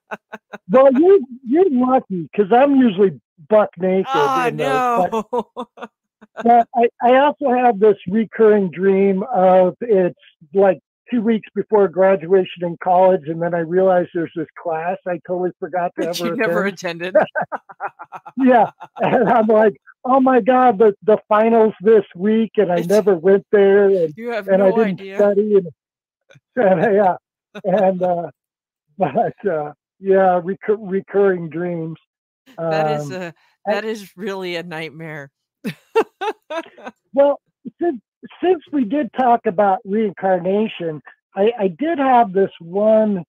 Well, 0.69 0.93
you 0.93 1.27
you're 1.47 1.70
lucky 1.70 2.29
because 2.31 2.53
I'm 2.53 2.77
usually 2.77 3.19
buck 3.49 3.70
naked. 3.79 4.07
Oh 4.12 4.51
those, 4.51 5.09
but- 5.11 5.27
no! 5.33 5.87
but 6.43 6.69
I, 6.75 6.89
I 7.03 7.17
also 7.19 7.51
have 7.53 7.79
this 7.81 7.97
recurring 8.09 8.71
dream 8.71 9.23
of 9.33 9.75
it's 9.81 10.19
like 10.55 10.79
two 11.11 11.21
weeks 11.21 11.49
before 11.55 11.89
graduation 11.89 12.63
in 12.65 12.77
college, 12.83 13.23
and 13.27 13.41
then 13.43 13.55
I 13.55 13.59
realize 13.61 14.07
there's 14.15 14.33
this 14.35 14.47
class 14.63 14.97
I 15.07 15.21
totally 15.27 15.51
forgot 15.61 15.93
to 15.99 16.07
That 16.07 16.21
ever 16.21 16.29
you 16.31 16.37
never 16.37 16.65
attend. 16.67 17.03
attended. 17.03 17.23
yeah, 18.39 18.71
and 18.99 19.29
I'm 19.29 19.47
like, 19.47 19.77
oh 20.05 20.21
my 20.21 20.41
god, 20.41 20.79
the 20.79 20.95
the 21.03 21.19
finals 21.29 21.75
this 21.83 22.05
week, 22.17 22.53
and 22.57 22.73
I 22.73 22.81
never 22.81 23.15
went 23.15 23.47
there, 23.53 23.89
and 23.89 24.15
You 24.17 24.31
have 24.31 24.49
and 24.49 24.63
I 24.63 24.71
didn't 24.71 25.01
idea. 25.01 25.17
study, 25.19 25.55
and, 25.57 25.69
and 26.57 26.95
yeah, 26.95 27.17
and 27.65 28.03
uh, 28.03 28.31
but 28.99 29.47
uh, 29.51 29.73
yeah, 30.01 30.41
recur- 30.43 30.77
recurring 30.77 31.49
dreams. 31.51 31.97
that 32.59 32.91
is 33.01 33.11
Um, 33.11 33.13
a 33.23 33.35
that 33.67 33.85
is 33.85 34.11
really 34.17 34.57
a 34.57 34.63
nightmare. 34.63 35.31
Well, 37.15 37.41
since 37.81 38.01
since 38.43 38.63
we 38.73 38.85
did 38.85 39.11
talk 39.19 39.41
about 39.47 39.81
reincarnation, 39.85 41.03
I, 41.35 41.53
I 41.59 41.69
did 41.69 41.99
have 41.99 42.33
this 42.33 42.51
one 42.61 43.25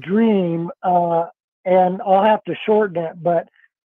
dream, 0.00 0.70
uh, 0.82 1.26
and 1.64 2.00
I'll 2.02 2.24
have 2.24 2.44
to 2.44 2.54
shorten 2.66 3.02
it. 3.04 3.22
But 3.22 3.48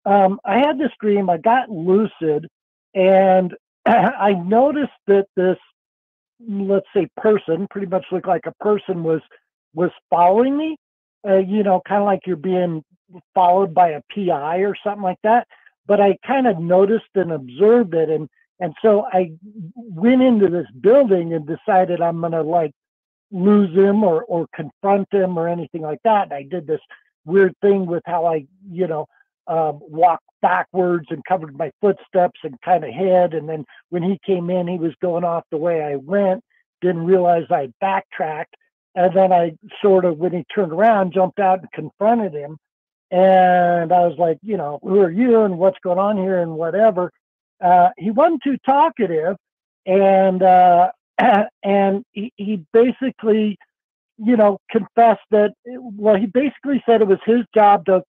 um, 0.06 0.40
I 0.46 0.60
had 0.60 0.78
this 0.80 0.92
dream. 1.02 1.30
I 1.30 1.38
got 1.38 1.70
lucid, 1.70 2.48
and 2.96 3.54
I 3.86 4.34
noticed 4.34 4.92
that 5.08 5.28
this, 5.36 5.58
let's 6.48 6.88
say, 6.96 7.08
person, 7.18 7.68
pretty 7.70 7.88
much 7.88 8.06
looked 8.12 8.28
like 8.28 8.46
a 8.48 8.64
person, 8.64 9.04
was 9.04 9.22
was 9.74 9.92
following 10.10 10.58
me. 10.58 10.78
Uh, 11.28 11.38
you 11.38 11.64
know, 11.64 11.82
kind 11.88 12.02
of 12.02 12.06
like 12.08 12.22
you're 12.26 12.36
being 12.38 12.84
followed 13.36 13.74
by 13.74 13.90
a 13.90 14.02
PI 14.16 14.60
or 14.60 14.76
something 14.84 15.04
like 15.04 15.20
that. 15.24 15.48
But 15.90 16.00
I 16.00 16.18
kind 16.26 16.48
of 16.48 16.60
noticed 16.60 17.10
and 17.16 17.34
observed 17.34 17.96
it, 17.96 18.10
and 18.10 18.30
and 18.62 18.76
so 18.82 19.08
I 19.12 19.32
went 19.76 20.22
into 20.22 20.48
this 20.48 20.68
building 20.80 21.34
and 21.34 21.48
decided 21.48 22.00
I'm 22.00 22.22
gonna 22.22 22.44
like 22.44 22.72
lose 23.32 23.76
him 23.76 24.04
or 24.04 24.24
or 24.24 24.48
confront 24.56 25.12
him 25.12 25.38
or 25.38 25.50
anything 25.50 25.82
like 25.82 26.00
that. 26.04 26.26
And 26.26 26.34
I 26.34 26.44
did 26.44 26.68
this 26.68 26.82
weird 27.26 27.54
thing 27.62 27.88
with 27.88 28.04
how 28.06 28.26
I, 28.28 28.46
you 28.70 28.88
know, 28.88 29.08
um, 29.48 29.80
walked 29.82 30.26
backwards 30.42 31.08
and 31.10 31.24
covered 31.26 31.58
my 31.58 31.72
footsteps 31.82 32.40
and 32.44 32.62
kind 32.62 32.84
of 32.84 32.92
hid. 32.94 33.34
And 33.34 33.50
then 33.50 33.66
when 33.90 34.04
he 34.04 34.20
came 34.26 34.50
in, 34.52 34.68
he 34.68 34.78
was 34.78 34.94
going 35.02 35.24
off 35.24 35.44
the 35.52 35.58
way 35.58 35.82
I 35.82 35.96
went. 35.96 36.44
Didn't 36.82 37.06
realize 37.06 37.46
I 37.50 37.70
backtracked. 37.82 38.56
And 38.96 39.14
then 39.16 39.34
I 39.34 39.54
sort 39.82 40.06
of, 40.06 40.18
when 40.18 40.34
he 40.34 40.46
turned 40.54 40.72
around, 40.72 41.14
jumped 41.14 41.40
out 41.40 41.60
and 41.62 41.72
confronted 41.72 42.34
him. 42.34 42.58
And 43.12 43.92
I 43.92 44.06
was 44.06 44.18
like, 44.18 44.38
you 44.44 44.58
know, 44.58 44.80
who 44.84 45.00
are 45.02 45.12
you 45.12 45.42
and 45.42 45.58
what's 45.58 45.80
going 45.84 45.98
on 45.98 46.18
here 46.18 46.40
and 46.40 46.54
whatever. 46.54 47.12
Uh, 47.62 47.90
he 47.98 48.12
wasn't 48.12 48.44
too 48.44 48.58
talkative, 48.66 49.36
and 49.86 50.42
uh, 50.44 50.92
and 51.64 52.04
he, 52.12 52.32
he 52.38 52.64
basically, 52.72 53.58
you 54.18 54.38
know, 54.38 54.60
confessed 54.70 55.26
that. 55.32 55.54
Well, 55.66 56.16
he 56.16 56.28
basically 56.28 56.84
said 56.86 57.02
it 57.02 57.08
was 57.08 57.20
his 57.26 57.46
job 57.54 57.86
to 57.86 58.04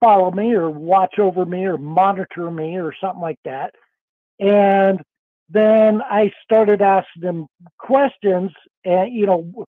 follow 0.00 0.30
me 0.30 0.52
or 0.52 0.70
watch 0.70 1.18
over 1.18 1.44
me 1.44 1.64
or 1.64 1.78
monitor 1.78 2.50
me 2.50 2.78
or 2.78 2.94
something 3.00 3.20
like 3.20 3.38
that. 3.44 3.74
And 4.38 5.00
then 5.50 6.00
I 6.02 6.32
started 6.42 6.80
asking 6.80 7.22
him 7.22 7.46
questions, 7.78 8.50
and 8.84 9.12
you 9.12 9.26
know, 9.26 9.66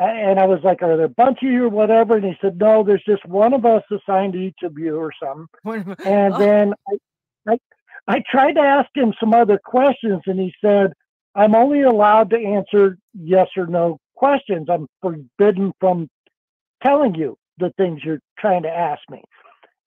and 0.00 0.40
I 0.40 0.46
was 0.46 0.60
like, 0.64 0.82
"Are 0.82 0.96
there 0.96 1.06
a 1.06 1.08
bunch 1.08 1.42
of 1.42 1.50
you 1.50 1.66
or 1.66 1.68
whatever?" 1.68 2.16
And 2.16 2.24
he 2.24 2.36
said, 2.40 2.58
"No, 2.58 2.82
there's 2.82 3.04
just 3.06 3.24
one 3.26 3.52
of 3.52 3.66
us 3.66 3.82
assigned 3.90 4.32
to 4.32 4.38
each 4.38 4.62
of 4.62 4.78
you 4.78 4.96
or 4.96 5.12
something." 5.22 5.46
And 6.04 6.34
then 6.34 6.74
I, 6.88 7.52
I, 7.52 7.58
I 8.08 8.22
tried 8.30 8.54
to 8.54 8.60
ask 8.60 8.88
him 8.94 9.12
some 9.20 9.34
other 9.34 9.58
questions, 9.62 10.22
and 10.26 10.40
he 10.40 10.54
said, 10.64 10.92
"I'm 11.34 11.54
only 11.54 11.82
allowed 11.82 12.30
to 12.30 12.38
answer 12.38 12.96
yes 13.14 13.48
or 13.56 13.66
no 13.66 13.98
questions. 14.14 14.68
I'm 14.70 14.86
forbidden 15.02 15.72
from 15.80 16.08
telling 16.82 17.14
you 17.14 17.36
the 17.58 17.70
things 17.76 18.00
you're 18.02 18.22
trying 18.38 18.62
to 18.62 18.70
ask 18.70 19.02
me." 19.10 19.22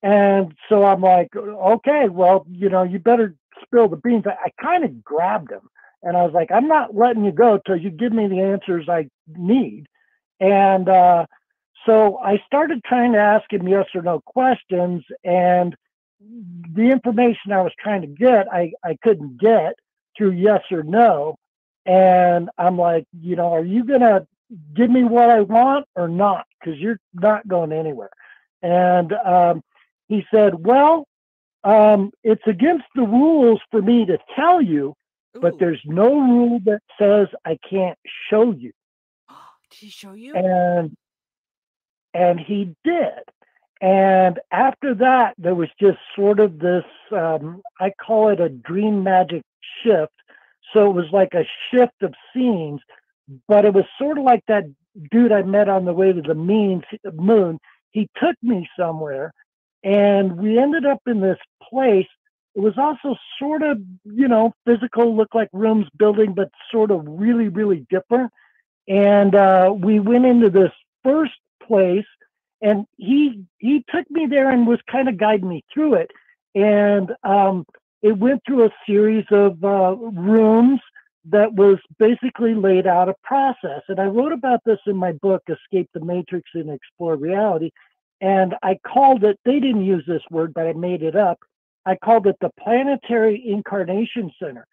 And 0.04 0.54
so 0.70 0.86
I'm 0.86 1.02
like, 1.02 1.36
"Okay, 1.36 2.08
well, 2.10 2.46
you 2.50 2.70
know, 2.70 2.84
you 2.84 3.00
better 3.00 3.34
spill 3.64 3.88
the 3.88 3.98
beans." 3.98 4.26
I, 4.28 4.36
I 4.46 4.64
kind 4.64 4.84
of 4.84 5.04
grabbed 5.04 5.52
him, 5.52 5.68
and 6.04 6.16
I 6.16 6.22
was 6.22 6.34
like, 6.34 6.52
"I'm 6.52 6.68
not 6.68 6.96
letting 6.96 7.26
you 7.26 7.32
go 7.32 7.60
till 7.66 7.78
you 7.78 7.90
give 7.90 8.14
me 8.14 8.28
the 8.28 8.42
answers 8.42 8.88
I 8.88 9.08
need." 9.28 9.88
And 10.44 10.90
uh, 10.90 11.26
so 11.86 12.18
I 12.18 12.44
started 12.46 12.84
trying 12.84 13.14
to 13.14 13.18
ask 13.18 13.52
him 13.52 13.66
yes 13.66 13.86
or 13.96 14.02
no 14.02 14.20
questions, 14.20 15.02
and 15.24 15.74
the 16.20 16.92
information 16.92 17.54
I 17.54 17.62
was 17.62 17.72
trying 17.80 18.02
to 18.02 18.08
get, 18.08 18.52
I, 18.52 18.74
I 18.84 18.98
couldn't 19.02 19.40
get 19.40 19.76
through 20.18 20.32
yes 20.32 20.62
or 20.70 20.84
no. 20.84 21.38
And 21.86 22.50
I'm 22.58 22.78
like, 22.78 23.06
you 23.18 23.38
know, 23.38 23.54
are 23.54 23.64
you 23.64 23.86
going 23.86 24.02
to 24.02 24.28
give 24.74 24.90
me 24.90 25.06
what 25.06 25.30
I 25.30 25.42
want 25.42 25.86
or 25.96 26.10
not? 26.10 26.46
Because 26.60 26.78
you're 26.78 27.00
not 27.14 27.48
going 27.48 27.72
anywhere. 27.72 28.12
And 28.62 29.14
um, 29.14 29.64
he 30.10 30.26
said, 30.30 30.66
well, 30.66 31.08
um, 31.64 32.12
it's 32.24 32.46
against 32.46 32.86
the 32.96 33.04
rules 33.04 33.62
for 33.72 33.82
me 33.82 34.06
to 34.06 34.18
tell 34.36 34.62
you, 34.62 34.94
but 35.42 35.58
there's 35.58 35.82
no 35.86 36.20
rule 36.20 36.60
that 36.66 36.82
says 37.00 37.28
I 37.46 37.58
can't 37.70 37.98
show 38.30 38.52
you. 38.52 38.74
Did 39.74 39.86
he 39.86 39.90
show 39.90 40.14
you? 40.14 40.36
And 40.36 40.96
and 42.14 42.40
he 42.40 42.76
did. 42.84 43.24
And 43.82 44.40
after 44.52 44.94
that, 44.96 45.34
there 45.38 45.56
was 45.56 45.70
just 45.80 45.98
sort 46.16 46.40
of 46.40 46.60
this, 46.60 46.86
um, 47.12 47.62
I 47.82 47.92
call 47.92 48.30
it 48.30 48.40
a 48.40 48.48
dream 48.48 49.04
magic 49.04 49.42
shift. 49.84 50.14
So 50.74 50.90
it 50.90 50.94
was 50.94 51.08
like 51.12 51.34
a 51.34 51.44
shift 51.70 52.02
of 52.02 52.14
scenes, 52.34 52.80
but 53.48 53.66
it 53.66 53.74
was 53.74 53.84
sort 54.00 54.18
of 54.18 54.24
like 54.24 54.44
that 54.48 54.64
dude 55.12 55.32
I 55.32 55.42
met 55.42 55.70
on 55.70 55.86
the 55.86 55.94
way 55.94 56.14
to 56.14 56.22
the 56.22 56.36
means, 56.36 56.84
moon. 57.14 57.60
He 57.92 58.08
took 58.22 58.36
me 58.42 58.70
somewhere 58.80 59.34
and 59.84 60.38
we 60.38 60.58
ended 60.60 60.86
up 60.86 61.02
in 61.06 61.20
this 61.20 61.40
place. 61.70 62.08
It 62.56 62.62
was 62.62 62.76
also 62.78 63.16
sort 63.40 63.64
of, 63.64 63.80
you 64.06 64.28
know, 64.28 64.54
physical, 64.66 65.16
looked 65.16 65.36
like 65.36 65.50
rooms, 65.52 65.88
building, 65.98 66.34
but 66.34 66.50
sort 66.72 66.92
of 66.92 67.02
really, 67.06 67.50
really 67.50 67.86
different. 67.90 68.32
And 68.88 69.36
uh, 69.36 69.74
we 69.76 70.00
went 70.00 70.26
into 70.26 70.50
this 70.50 70.72
first 71.04 71.34
place 71.66 72.06
and 72.62 72.86
he 72.98 73.44
he 73.60 73.86
took 73.94 74.10
me 74.10 74.26
there 74.26 74.50
and 74.50 74.66
was 74.66 74.80
kind 74.90 75.10
of 75.10 75.18
guiding 75.18 75.50
me 75.50 75.64
through 75.74 75.96
it. 75.96 76.12
And 76.56 77.12
um, 77.24 77.66
it 78.02 78.18
went 78.18 78.42
through 78.46 78.66
a 78.66 78.70
series 78.88 79.26
of 79.32 79.64
uh, 79.64 79.96
rooms 79.96 80.80
that 81.26 81.54
was 81.54 81.78
basically 82.00 82.54
laid 82.54 82.88
out 82.88 83.10
a 83.10 83.16
process. 83.24 83.82
And 83.88 84.00
i 84.00 84.06
wrote 84.06 84.34
about 84.34 84.62
this 84.66 84.80
in 84.88 84.96
my 84.98 85.14
book 85.14 85.44
escape 85.48 85.90
the 85.94 86.04
matrix 86.04 86.50
and 86.54 86.70
explore 86.70 87.16
reality. 87.16 87.72
And 88.22 88.56
i 88.64 88.78
called 88.88 89.24
it 89.24 89.40
they 89.46 89.60
didn't 89.60 89.86
use 89.86 90.04
this 90.08 90.24
word 90.32 90.54
but 90.54 90.68
i 90.68 90.74
made 90.74 91.04
it 91.04 91.16
up. 91.16 91.40
I 91.86 91.98
called 91.98 92.28
it 92.28 92.38
the 92.40 92.52
planetary 92.62 93.44
incarnation 93.46 94.32
center. 94.42 94.66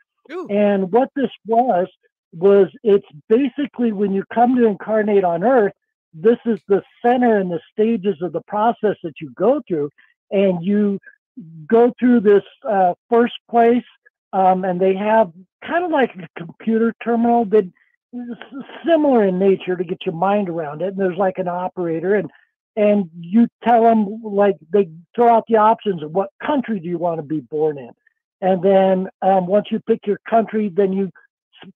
And 0.48 0.92
what 0.92 1.10
this 1.16 1.30
was 1.46 1.88
was 2.32 2.68
it's 2.82 3.06
basically 3.28 3.92
when 3.92 4.12
you 4.12 4.24
come 4.32 4.56
to 4.56 4.66
incarnate 4.66 5.24
on 5.24 5.42
earth 5.42 5.72
this 6.12 6.38
is 6.44 6.58
the 6.68 6.82
center 7.04 7.38
and 7.38 7.50
the 7.50 7.60
stages 7.72 8.16
of 8.22 8.32
the 8.32 8.40
process 8.42 8.96
that 9.02 9.14
you 9.20 9.30
go 9.36 9.60
through 9.66 9.90
and 10.30 10.64
you 10.64 10.98
go 11.66 11.92
through 11.98 12.20
this 12.20 12.42
uh, 12.68 12.94
first 13.08 13.34
place 13.48 13.84
um, 14.32 14.64
and 14.64 14.80
they 14.80 14.94
have 14.94 15.32
kind 15.66 15.84
of 15.84 15.90
like 15.90 16.14
a 16.16 16.28
computer 16.38 16.94
terminal 17.02 17.44
that 17.44 17.64
is 18.12 18.36
similar 18.86 19.24
in 19.24 19.38
nature 19.38 19.76
to 19.76 19.84
get 19.84 19.98
your 20.04 20.14
mind 20.14 20.48
around 20.48 20.82
it 20.82 20.88
and 20.88 20.98
there's 20.98 21.18
like 21.18 21.38
an 21.38 21.48
operator 21.48 22.14
and 22.14 22.30
and 22.76 23.10
you 23.20 23.48
tell 23.64 23.82
them 23.82 24.22
like 24.22 24.56
they 24.72 24.88
throw 25.14 25.28
out 25.28 25.44
the 25.48 25.56
options 25.56 26.02
of 26.02 26.12
what 26.12 26.30
country 26.44 26.78
do 26.78 26.88
you 26.88 26.98
want 26.98 27.18
to 27.18 27.22
be 27.22 27.40
born 27.40 27.78
in. 27.78 27.90
And 28.40 28.62
then 28.62 29.08
um, 29.22 29.48
once 29.48 29.66
you 29.70 29.80
pick 29.80 30.06
your 30.06 30.20
country 30.28 30.70
then 30.74 30.92
you 30.92 31.10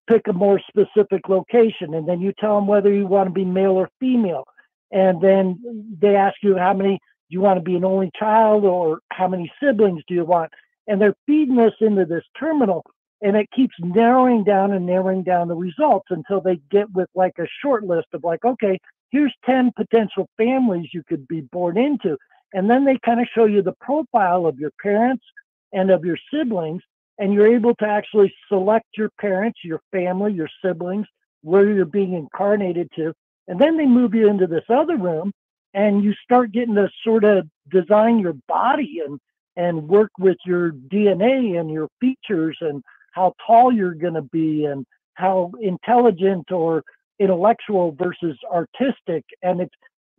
pick 0.08 0.26
a 0.28 0.32
more 0.32 0.60
specific 0.68 1.28
location 1.28 1.94
and 1.94 2.08
then 2.08 2.20
you 2.20 2.32
tell 2.38 2.56
them 2.56 2.66
whether 2.66 2.92
you 2.92 3.06
want 3.06 3.28
to 3.28 3.32
be 3.32 3.44
male 3.44 3.72
or 3.72 3.88
female 4.00 4.44
and 4.90 5.20
then 5.20 5.58
they 6.00 6.16
ask 6.16 6.36
you 6.42 6.56
how 6.56 6.72
many 6.72 6.92
do 6.94 7.30
you 7.30 7.40
want 7.40 7.58
to 7.58 7.62
be 7.62 7.76
an 7.76 7.84
only 7.84 8.10
child 8.18 8.64
or 8.64 9.00
how 9.10 9.26
many 9.28 9.50
siblings 9.62 10.02
do 10.06 10.14
you 10.14 10.24
want 10.24 10.50
and 10.86 11.00
they're 11.00 11.16
feeding 11.26 11.58
us 11.58 11.72
into 11.80 12.04
this 12.04 12.24
terminal 12.38 12.84
and 13.24 13.36
it 13.36 13.50
keeps 13.56 13.74
narrowing 13.80 14.44
down 14.44 14.72
and 14.72 14.84
narrowing 14.84 15.22
down 15.22 15.48
the 15.48 15.56
results 15.56 16.08
until 16.10 16.42
they 16.42 16.60
get 16.70 16.90
with 16.92 17.08
like 17.14 17.32
a 17.38 17.48
short 17.62 17.84
list 17.84 18.08
of 18.12 18.22
like, 18.22 18.44
okay, 18.44 18.78
here's 19.10 19.32
10 19.46 19.72
potential 19.74 20.28
families 20.36 20.90
you 20.92 21.02
could 21.08 21.26
be 21.26 21.40
born 21.40 21.78
into. 21.78 22.18
And 22.52 22.68
then 22.68 22.84
they 22.84 22.98
kind 23.02 23.20
of 23.20 23.26
show 23.34 23.46
you 23.46 23.62
the 23.62 23.74
profile 23.80 24.44
of 24.44 24.58
your 24.58 24.72
parents 24.82 25.24
and 25.72 25.90
of 25.90 26.04
your 26.04 26.18
siblings. 26.32 26.82
And 27.18 27.32
you're 27.32 27.54
able 27.54 27.74
to 27.76 27.86
actually 27.86 28.34
select 28.48 28.86
your 28.96 29.10
parents, 29.20 29.60
your 29.62 29.80
family, 29.92 30.32
your 30.32 30.48
siblings, 30.64 31.06
where 31.42 31.70
you're 31.70 31.84
being 31.84 32.14
incarnated 32.14 32.90
to. 32.96 33.12
And 33.46 33.60
then 33.60 33.76
they 33.76 33.86
move 33.86 34.14
you 34.14 34.28
into 34.28 34.46
this 34.46 34.64
other 34.68 34.96
room 34.96 35.32
and 35.74 36.02
you 36.02 36.14
start 36.24 36.52
getting 36.52 36.74
to 36.76 36.88
sort 37.04 37.24
of 37.24 37.46
design 37.70 38.18
your 38.18 38.34
body 38.48 39.00
and 39.06 39.18
and 39.56 39.86
work 39.88 40.10
with 40.18 40.36
your 40.44 40.72
DNA 40.72 41.60
and 41.60 41.70
your 41.70 41.88
features 42.00 42.56
and 42.60 42.82
how 43.12 43.32
tall 43.46 43.72
you're 43.72 43.94
going 43.94 44.14
to 44.14 44.22
be 44.22 44.64
and 44.64 44.84
how 45.14 45.52
intelligent 45.60 46.50
or 46.50 46.82
intellectual 47.20 47.92
versus 47.92 48.36
artistic 48.50 49.24
and 49.42 49.60
it's 49.60 49.74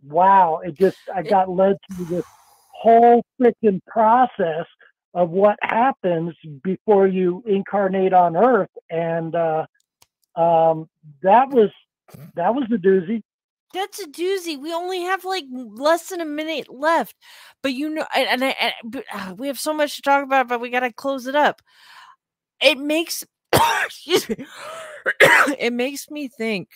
wow 0.07 0.61
it 0.63 0.77
just 0.77 0.97
i 1.13 1.21
got 1.21 1.49
led 1.49 1.75
through 1.91 2.05
this 2.05 2.25
whole 2.71 3.21
freaking 3.39 3.81
process 3.85 4.65
of 5.15 5.29
what 5.31 5.57
happens 5.63 6.35
before 6.61 7.07
you 7.07 7.41
incarnate 7.47 8.13
on 8.13 8.35
earth 8.35 8.69
and 8.91 9.33
uh 9.33 9.65
um 10.35 10.87
that 11.23 11.49
was 11.49 11.71
that 12.35 12.53
was 12.53 12.65
the 12.69 12.77
doozy 12.77 13.23
That's 13.73 13.99
a 13.99 14.07
doozy. 14.07 14.59
We 14.61 14.73
only 14.73 15.01
have 15.01 15.25
like 15.25 15.45
less 15.51 16.09
than 16.09 16.21
a 16.21 16.25
minute 16.25 16.67
left, 16.69 17.15
but 17.63 17.73
you 17.73 17.89
know, 17.89 18.05
and, 18.15 18.43
and, 18.43 18.55
and 18.61 19.03
uh, 19.13 19.35
we 19.37 19.47
have 19.47 19.59
so 19.59 19.73
much 19.73 19.95
to 19.95 20.01
talk 20.01 20.23
about, 20.23 20.47
but 20.47 20.61
we 20.61 20.69
got 20.69 20.81
to 20.81 20.93
close 20.93 21.27
it 21.27 21.35
up. 21.35 21.61
It 22.61 22.77
makes, 22.77 23.25
excuse 23.85 24.29
me, 24.29 24.45
it 25.59 25.73
makes 25.73 26.09
me 26.09 26.29
think 26.29 26.69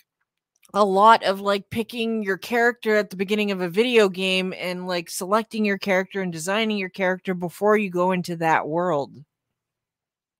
a 0.74 0.86
lot 0.86 1.24
of 1.24 1.41
like 1.41 1.70
picking 1.70 2.24
your 2.24 2.38
character 2.38 2.96
at 2.96 3.10
the 3.10 3.16
beginning 3.16 3.52
of 3.52 3.62
a 3.62 3.70
video 3.70 4.10
game 4.10 4.54
and 4.58 4.88
like 4.88 5.10
selecting 5.10 5.66
your 5.66 5.78
character 5.78 6.22
and 6.22 6.32
designing 6.32 6.78
your 6.78 6.90
character 6.90 7.34
before 7.34 7.78
you 7.78 7.90
go 7.90 8.12
into 8.12 8.36
that 8.38 8.68
world. 8.68 9.14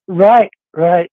Right, 0.08 0.52
right. 0.76 1.12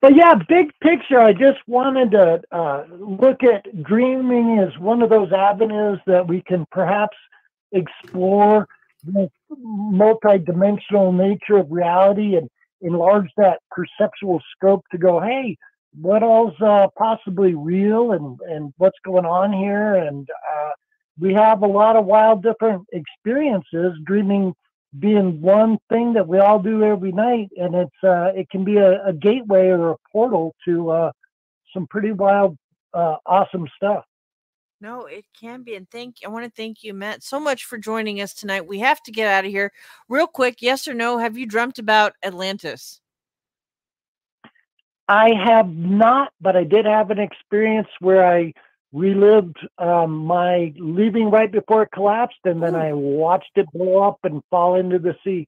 But 0.00 0.16
yeah, 0.16 0.34
big 0.48 0.70
picture, 0.82 1.20
I 1.20 1.32
just 1.32 1.58
wanted 1.66 2.10
to 2.12 2.40
uh, 2.50 2.84
look 2.90 3.42
at 3.42 3.82
dreaming 3.82 4.58
as 4.58 4.78
one 4.78 5.02
of 5.02 5.10
those 5.10 5.32
avenues 5.32 5.98
that 6.06 6.26
we 6.26 6.42
can 6.42 6.66
perhaps 6.70 7.16
explore 7.72 8.66
the 9.04 9.30
multidimensional 9.52 11.14
nature 11.14 11.58
of 11.58 11.70
reality 11.70 12.36
and 12.36 12.48
enlarge 12.80 13.30
that 13.36 13.60
perceptual 13.70 14.40
scope 14.54 14.84
to 14.90 14.98
go, 14.98 15.20
hey, 15.20 15.56
what 16.00 16.22
else 16.22 16.54
uh, 16.60 16.88
possibly 16.96 17.54
real 17.54 18.12
and, 18.12 18.38
and 18.48 18.72
what's 18.76 18.98
going 19.04 19.24
on 19.24 19.52
here? 19.52 19.94
And 19.94 20.28
uh, 20.30 20.70
we 21.18 21.32
have 21.34 21.62
a 21.62 21.66
lot 21.66 21.96
of 21.96 22.04
wild 22.04 22.42
different 22.42 22.86
experiences, 22.92 23.96
dreaming 24.04 24.54
being 24.98 25.40
one 25.40 25.78
thing 25.88 26.12
that 26.14 26.26
we 26.26 26.38
all 26.38 26.58
do 26.58 26.82
every 26.82 27.12
night, 27.12 27.48
and 27.56 27.74
it's 27.74 28.04
uh, 28.04 28.30
it 28.34 28.48
can 28.50 28.64
be 28.64 28.76
a, 28.76 29.04
a 29.04 29.12
gateway 29.12 29.68
or 29.68 29.90
a 29.90 29.96
portal 30.10 30.54
to 30.64 30.90
uh, 30.90 31.12
some 31.74 31.86
pretty 31.88 32.12
wild, 32.12 32.56
uh, 32.94 33.16
awesome 33.26 33.66
stuff. 33.76 34.04
No, 34.80 35.06
it 35.06 35.24
can 35.38 35.62
be. 35.62 35.74
And 35.74 35.88
thank 35.90 36.16
I 36.24 36.28
want 36.28 36.44
to 36.44 36.50
thank 36.50 36.82
you, 36.82 36.94
Matt, 36.94 37.22
so 37.22 37.40
much 37.40 37.64
for 37.64 37.78
joining 37.78 38.20
us 38.20 38.34
tonight. 38.34 38.66
We 38.66 38.78
have 38.80 39.02
to 39.04 39.12
get 39.12 39.28
out 39.28 39.44
of 39.44 39.50
here 39.50 39.72
real 40.08 40.26
quick. 40.26 40.56
Yes 40.60 40.86
or 40.86 40.94
no? 40.94 41.18
Have 41.18 41.36
you 41.36 41.46
dreamt 41.46 41.78
about 41.78 42.12
Atlantis? 42.22 43.00
I 45.08 45.30
have 45.34 45.68
not, 45.68 46.32
but 46.40 46.56
I 46.56 46.64
did 46.64 46.84
have 46.84 47.10
an 47.10 47.18
experience 47.18 47.88
where 48.00 48.26
I 48.26 48.52
relived 48.92 49.56
um, 49.78 50.26
my 50.26 50.72
leaving 50.78 51.30
right 51.30 51.50
before 51.50 51.82
it 51.82 51.90
collapsed, 51.92 52.40
and 52.44 52.62
then 52.62 52.74
I 52.74 52.92
watched 52.92 53.52
it 53.56 53.66
blow 53.72 54.02
up 54.02 54.18
and 54.24 54.42
fall 54.50 54.76
into 54.76 54.98
the 54.98 55.16
sea. 55.22 55.46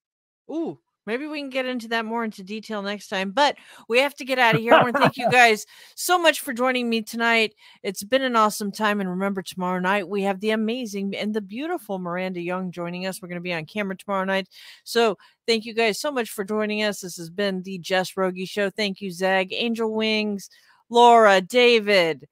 Ooh, 0.50 0.78
maybe 1.08 1.26
we 1.26 1.40
can 1.40 1.48
get 1.48 1.64
into 1.64 1.88
that 1.88 2.04
more 2.04 2.22
into 2.22 2.44
detail 2.44 2.82
next 2.82 3.08
time. 3.08 3.30
But 3.30 3.56
we 3.88 3.98
have 3.98 4.14
to 4.16 4.26
get 4.26 4.38
out 4.38 4.54
of 4.54 4.60
here. 4.60 4.74
I 4.74 4.82
want 4.82 4.94
to 4.94 5.00
thank 5.00 5.16
you 5.16 5.30
guys 5.32 5.64
so 5.96 6.18
much 6.18 6.40
for 6.40 6.52
joining 6.52 6.90
me 6.90 7.00
tonight. 7.00 7.54
It's 7.82 8.04
been 8.04 8.22
an 8.22 8.36
awesome 8.36 8.70
time. 8.70 9.00
And 9.00 9.08
remember, 9.08 9.40
tomorrow 9.40 9.80
night 9.80 10.06
we 10.06 10.22
have 10.22 10.40
the 10.40 10.50
amazing 10.50 11.16
and 11.16 11.32
the 11.32 11.40
beautiful 11.40 11.98
Miranda 11.98 12.42
Young 12.42 12.70
joining 12.70 13.06
us. 13.06 13.22
We're 13.22 13.28
going 13.28 13.40
to 13.40 13.42
be 13.42 13.54
on 13.54 13.64
camera 13.64 13.96
tomorrow 13.96 14.24
night. 14.24 14.48
So 14.84 15.16
thank 15.46 15.64
you 15.64 15.72
guys 15.72 15.98
so 15.98 16.12
much 16.12 16.28
for 16.28 16.44
joining 16.44 16.82
us. 16.82 17.00
This 17.00 17.16
has 17.16 17.30
been 17.30 17.62
the 17.62 17.78
Jess 17.78 18.16
Rogie 18.16 18.44
Show. 18.44 18.68
Thank 18.68 19.00
you, 19.00 19.10
Zag, 19.10 19.52
Angel 19.52 19.90
Wings, 19.90 20.50
Laura, 20.90 21.40
David, 21.40 22.28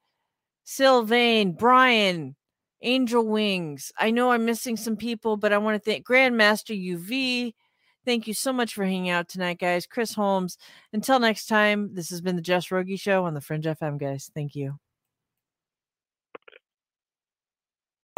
Sylvain, 0.65 1.53
Brian, 1.53 2.35
Angel 2.83 3.25
Wings. 3.25 3.91
I 3.97 4.11
know 4.11 4.31
I'm 4.31 4.45
missing 4.45 4.77
some 4.77 4.97
people, 4.97 5.35
but 5.35 5.51
I 5.51 5.57
want 5.57 5.81
to 5.81 5.91
thank 5.91 6.05
Grandmaster 6.05 6.77
UV. 6.77 7.53
Thank 8.07 8.25
you 8.25 8.33
so 8.33 8.53
much 8.53 8.73
for 8.73 8.85
hanging 8.85 9.09
out 9.09 9.27
tonight, 9.27 9.59
guys. 9.59 9.85
Chris 9.85 10.13
Holmes. 10.13 10.57
Until 10.93 11.19
next 11.19 11.47
time, 11.47 11.93
this 11.93 12.09
has 12.09 12.21
been 12.21 12.37
the 12.37 12.41
Jess 12.41 12.71
Rogie 12.71 12.95
Show 12.95 13.25
on 13.25 13.33
the 13.33 13.41
Fringe 13.41 13.65
FM, 13.65 13.99
guys. 13.99 14.31
Thank 14.33 14.55
you. 14.55 14.79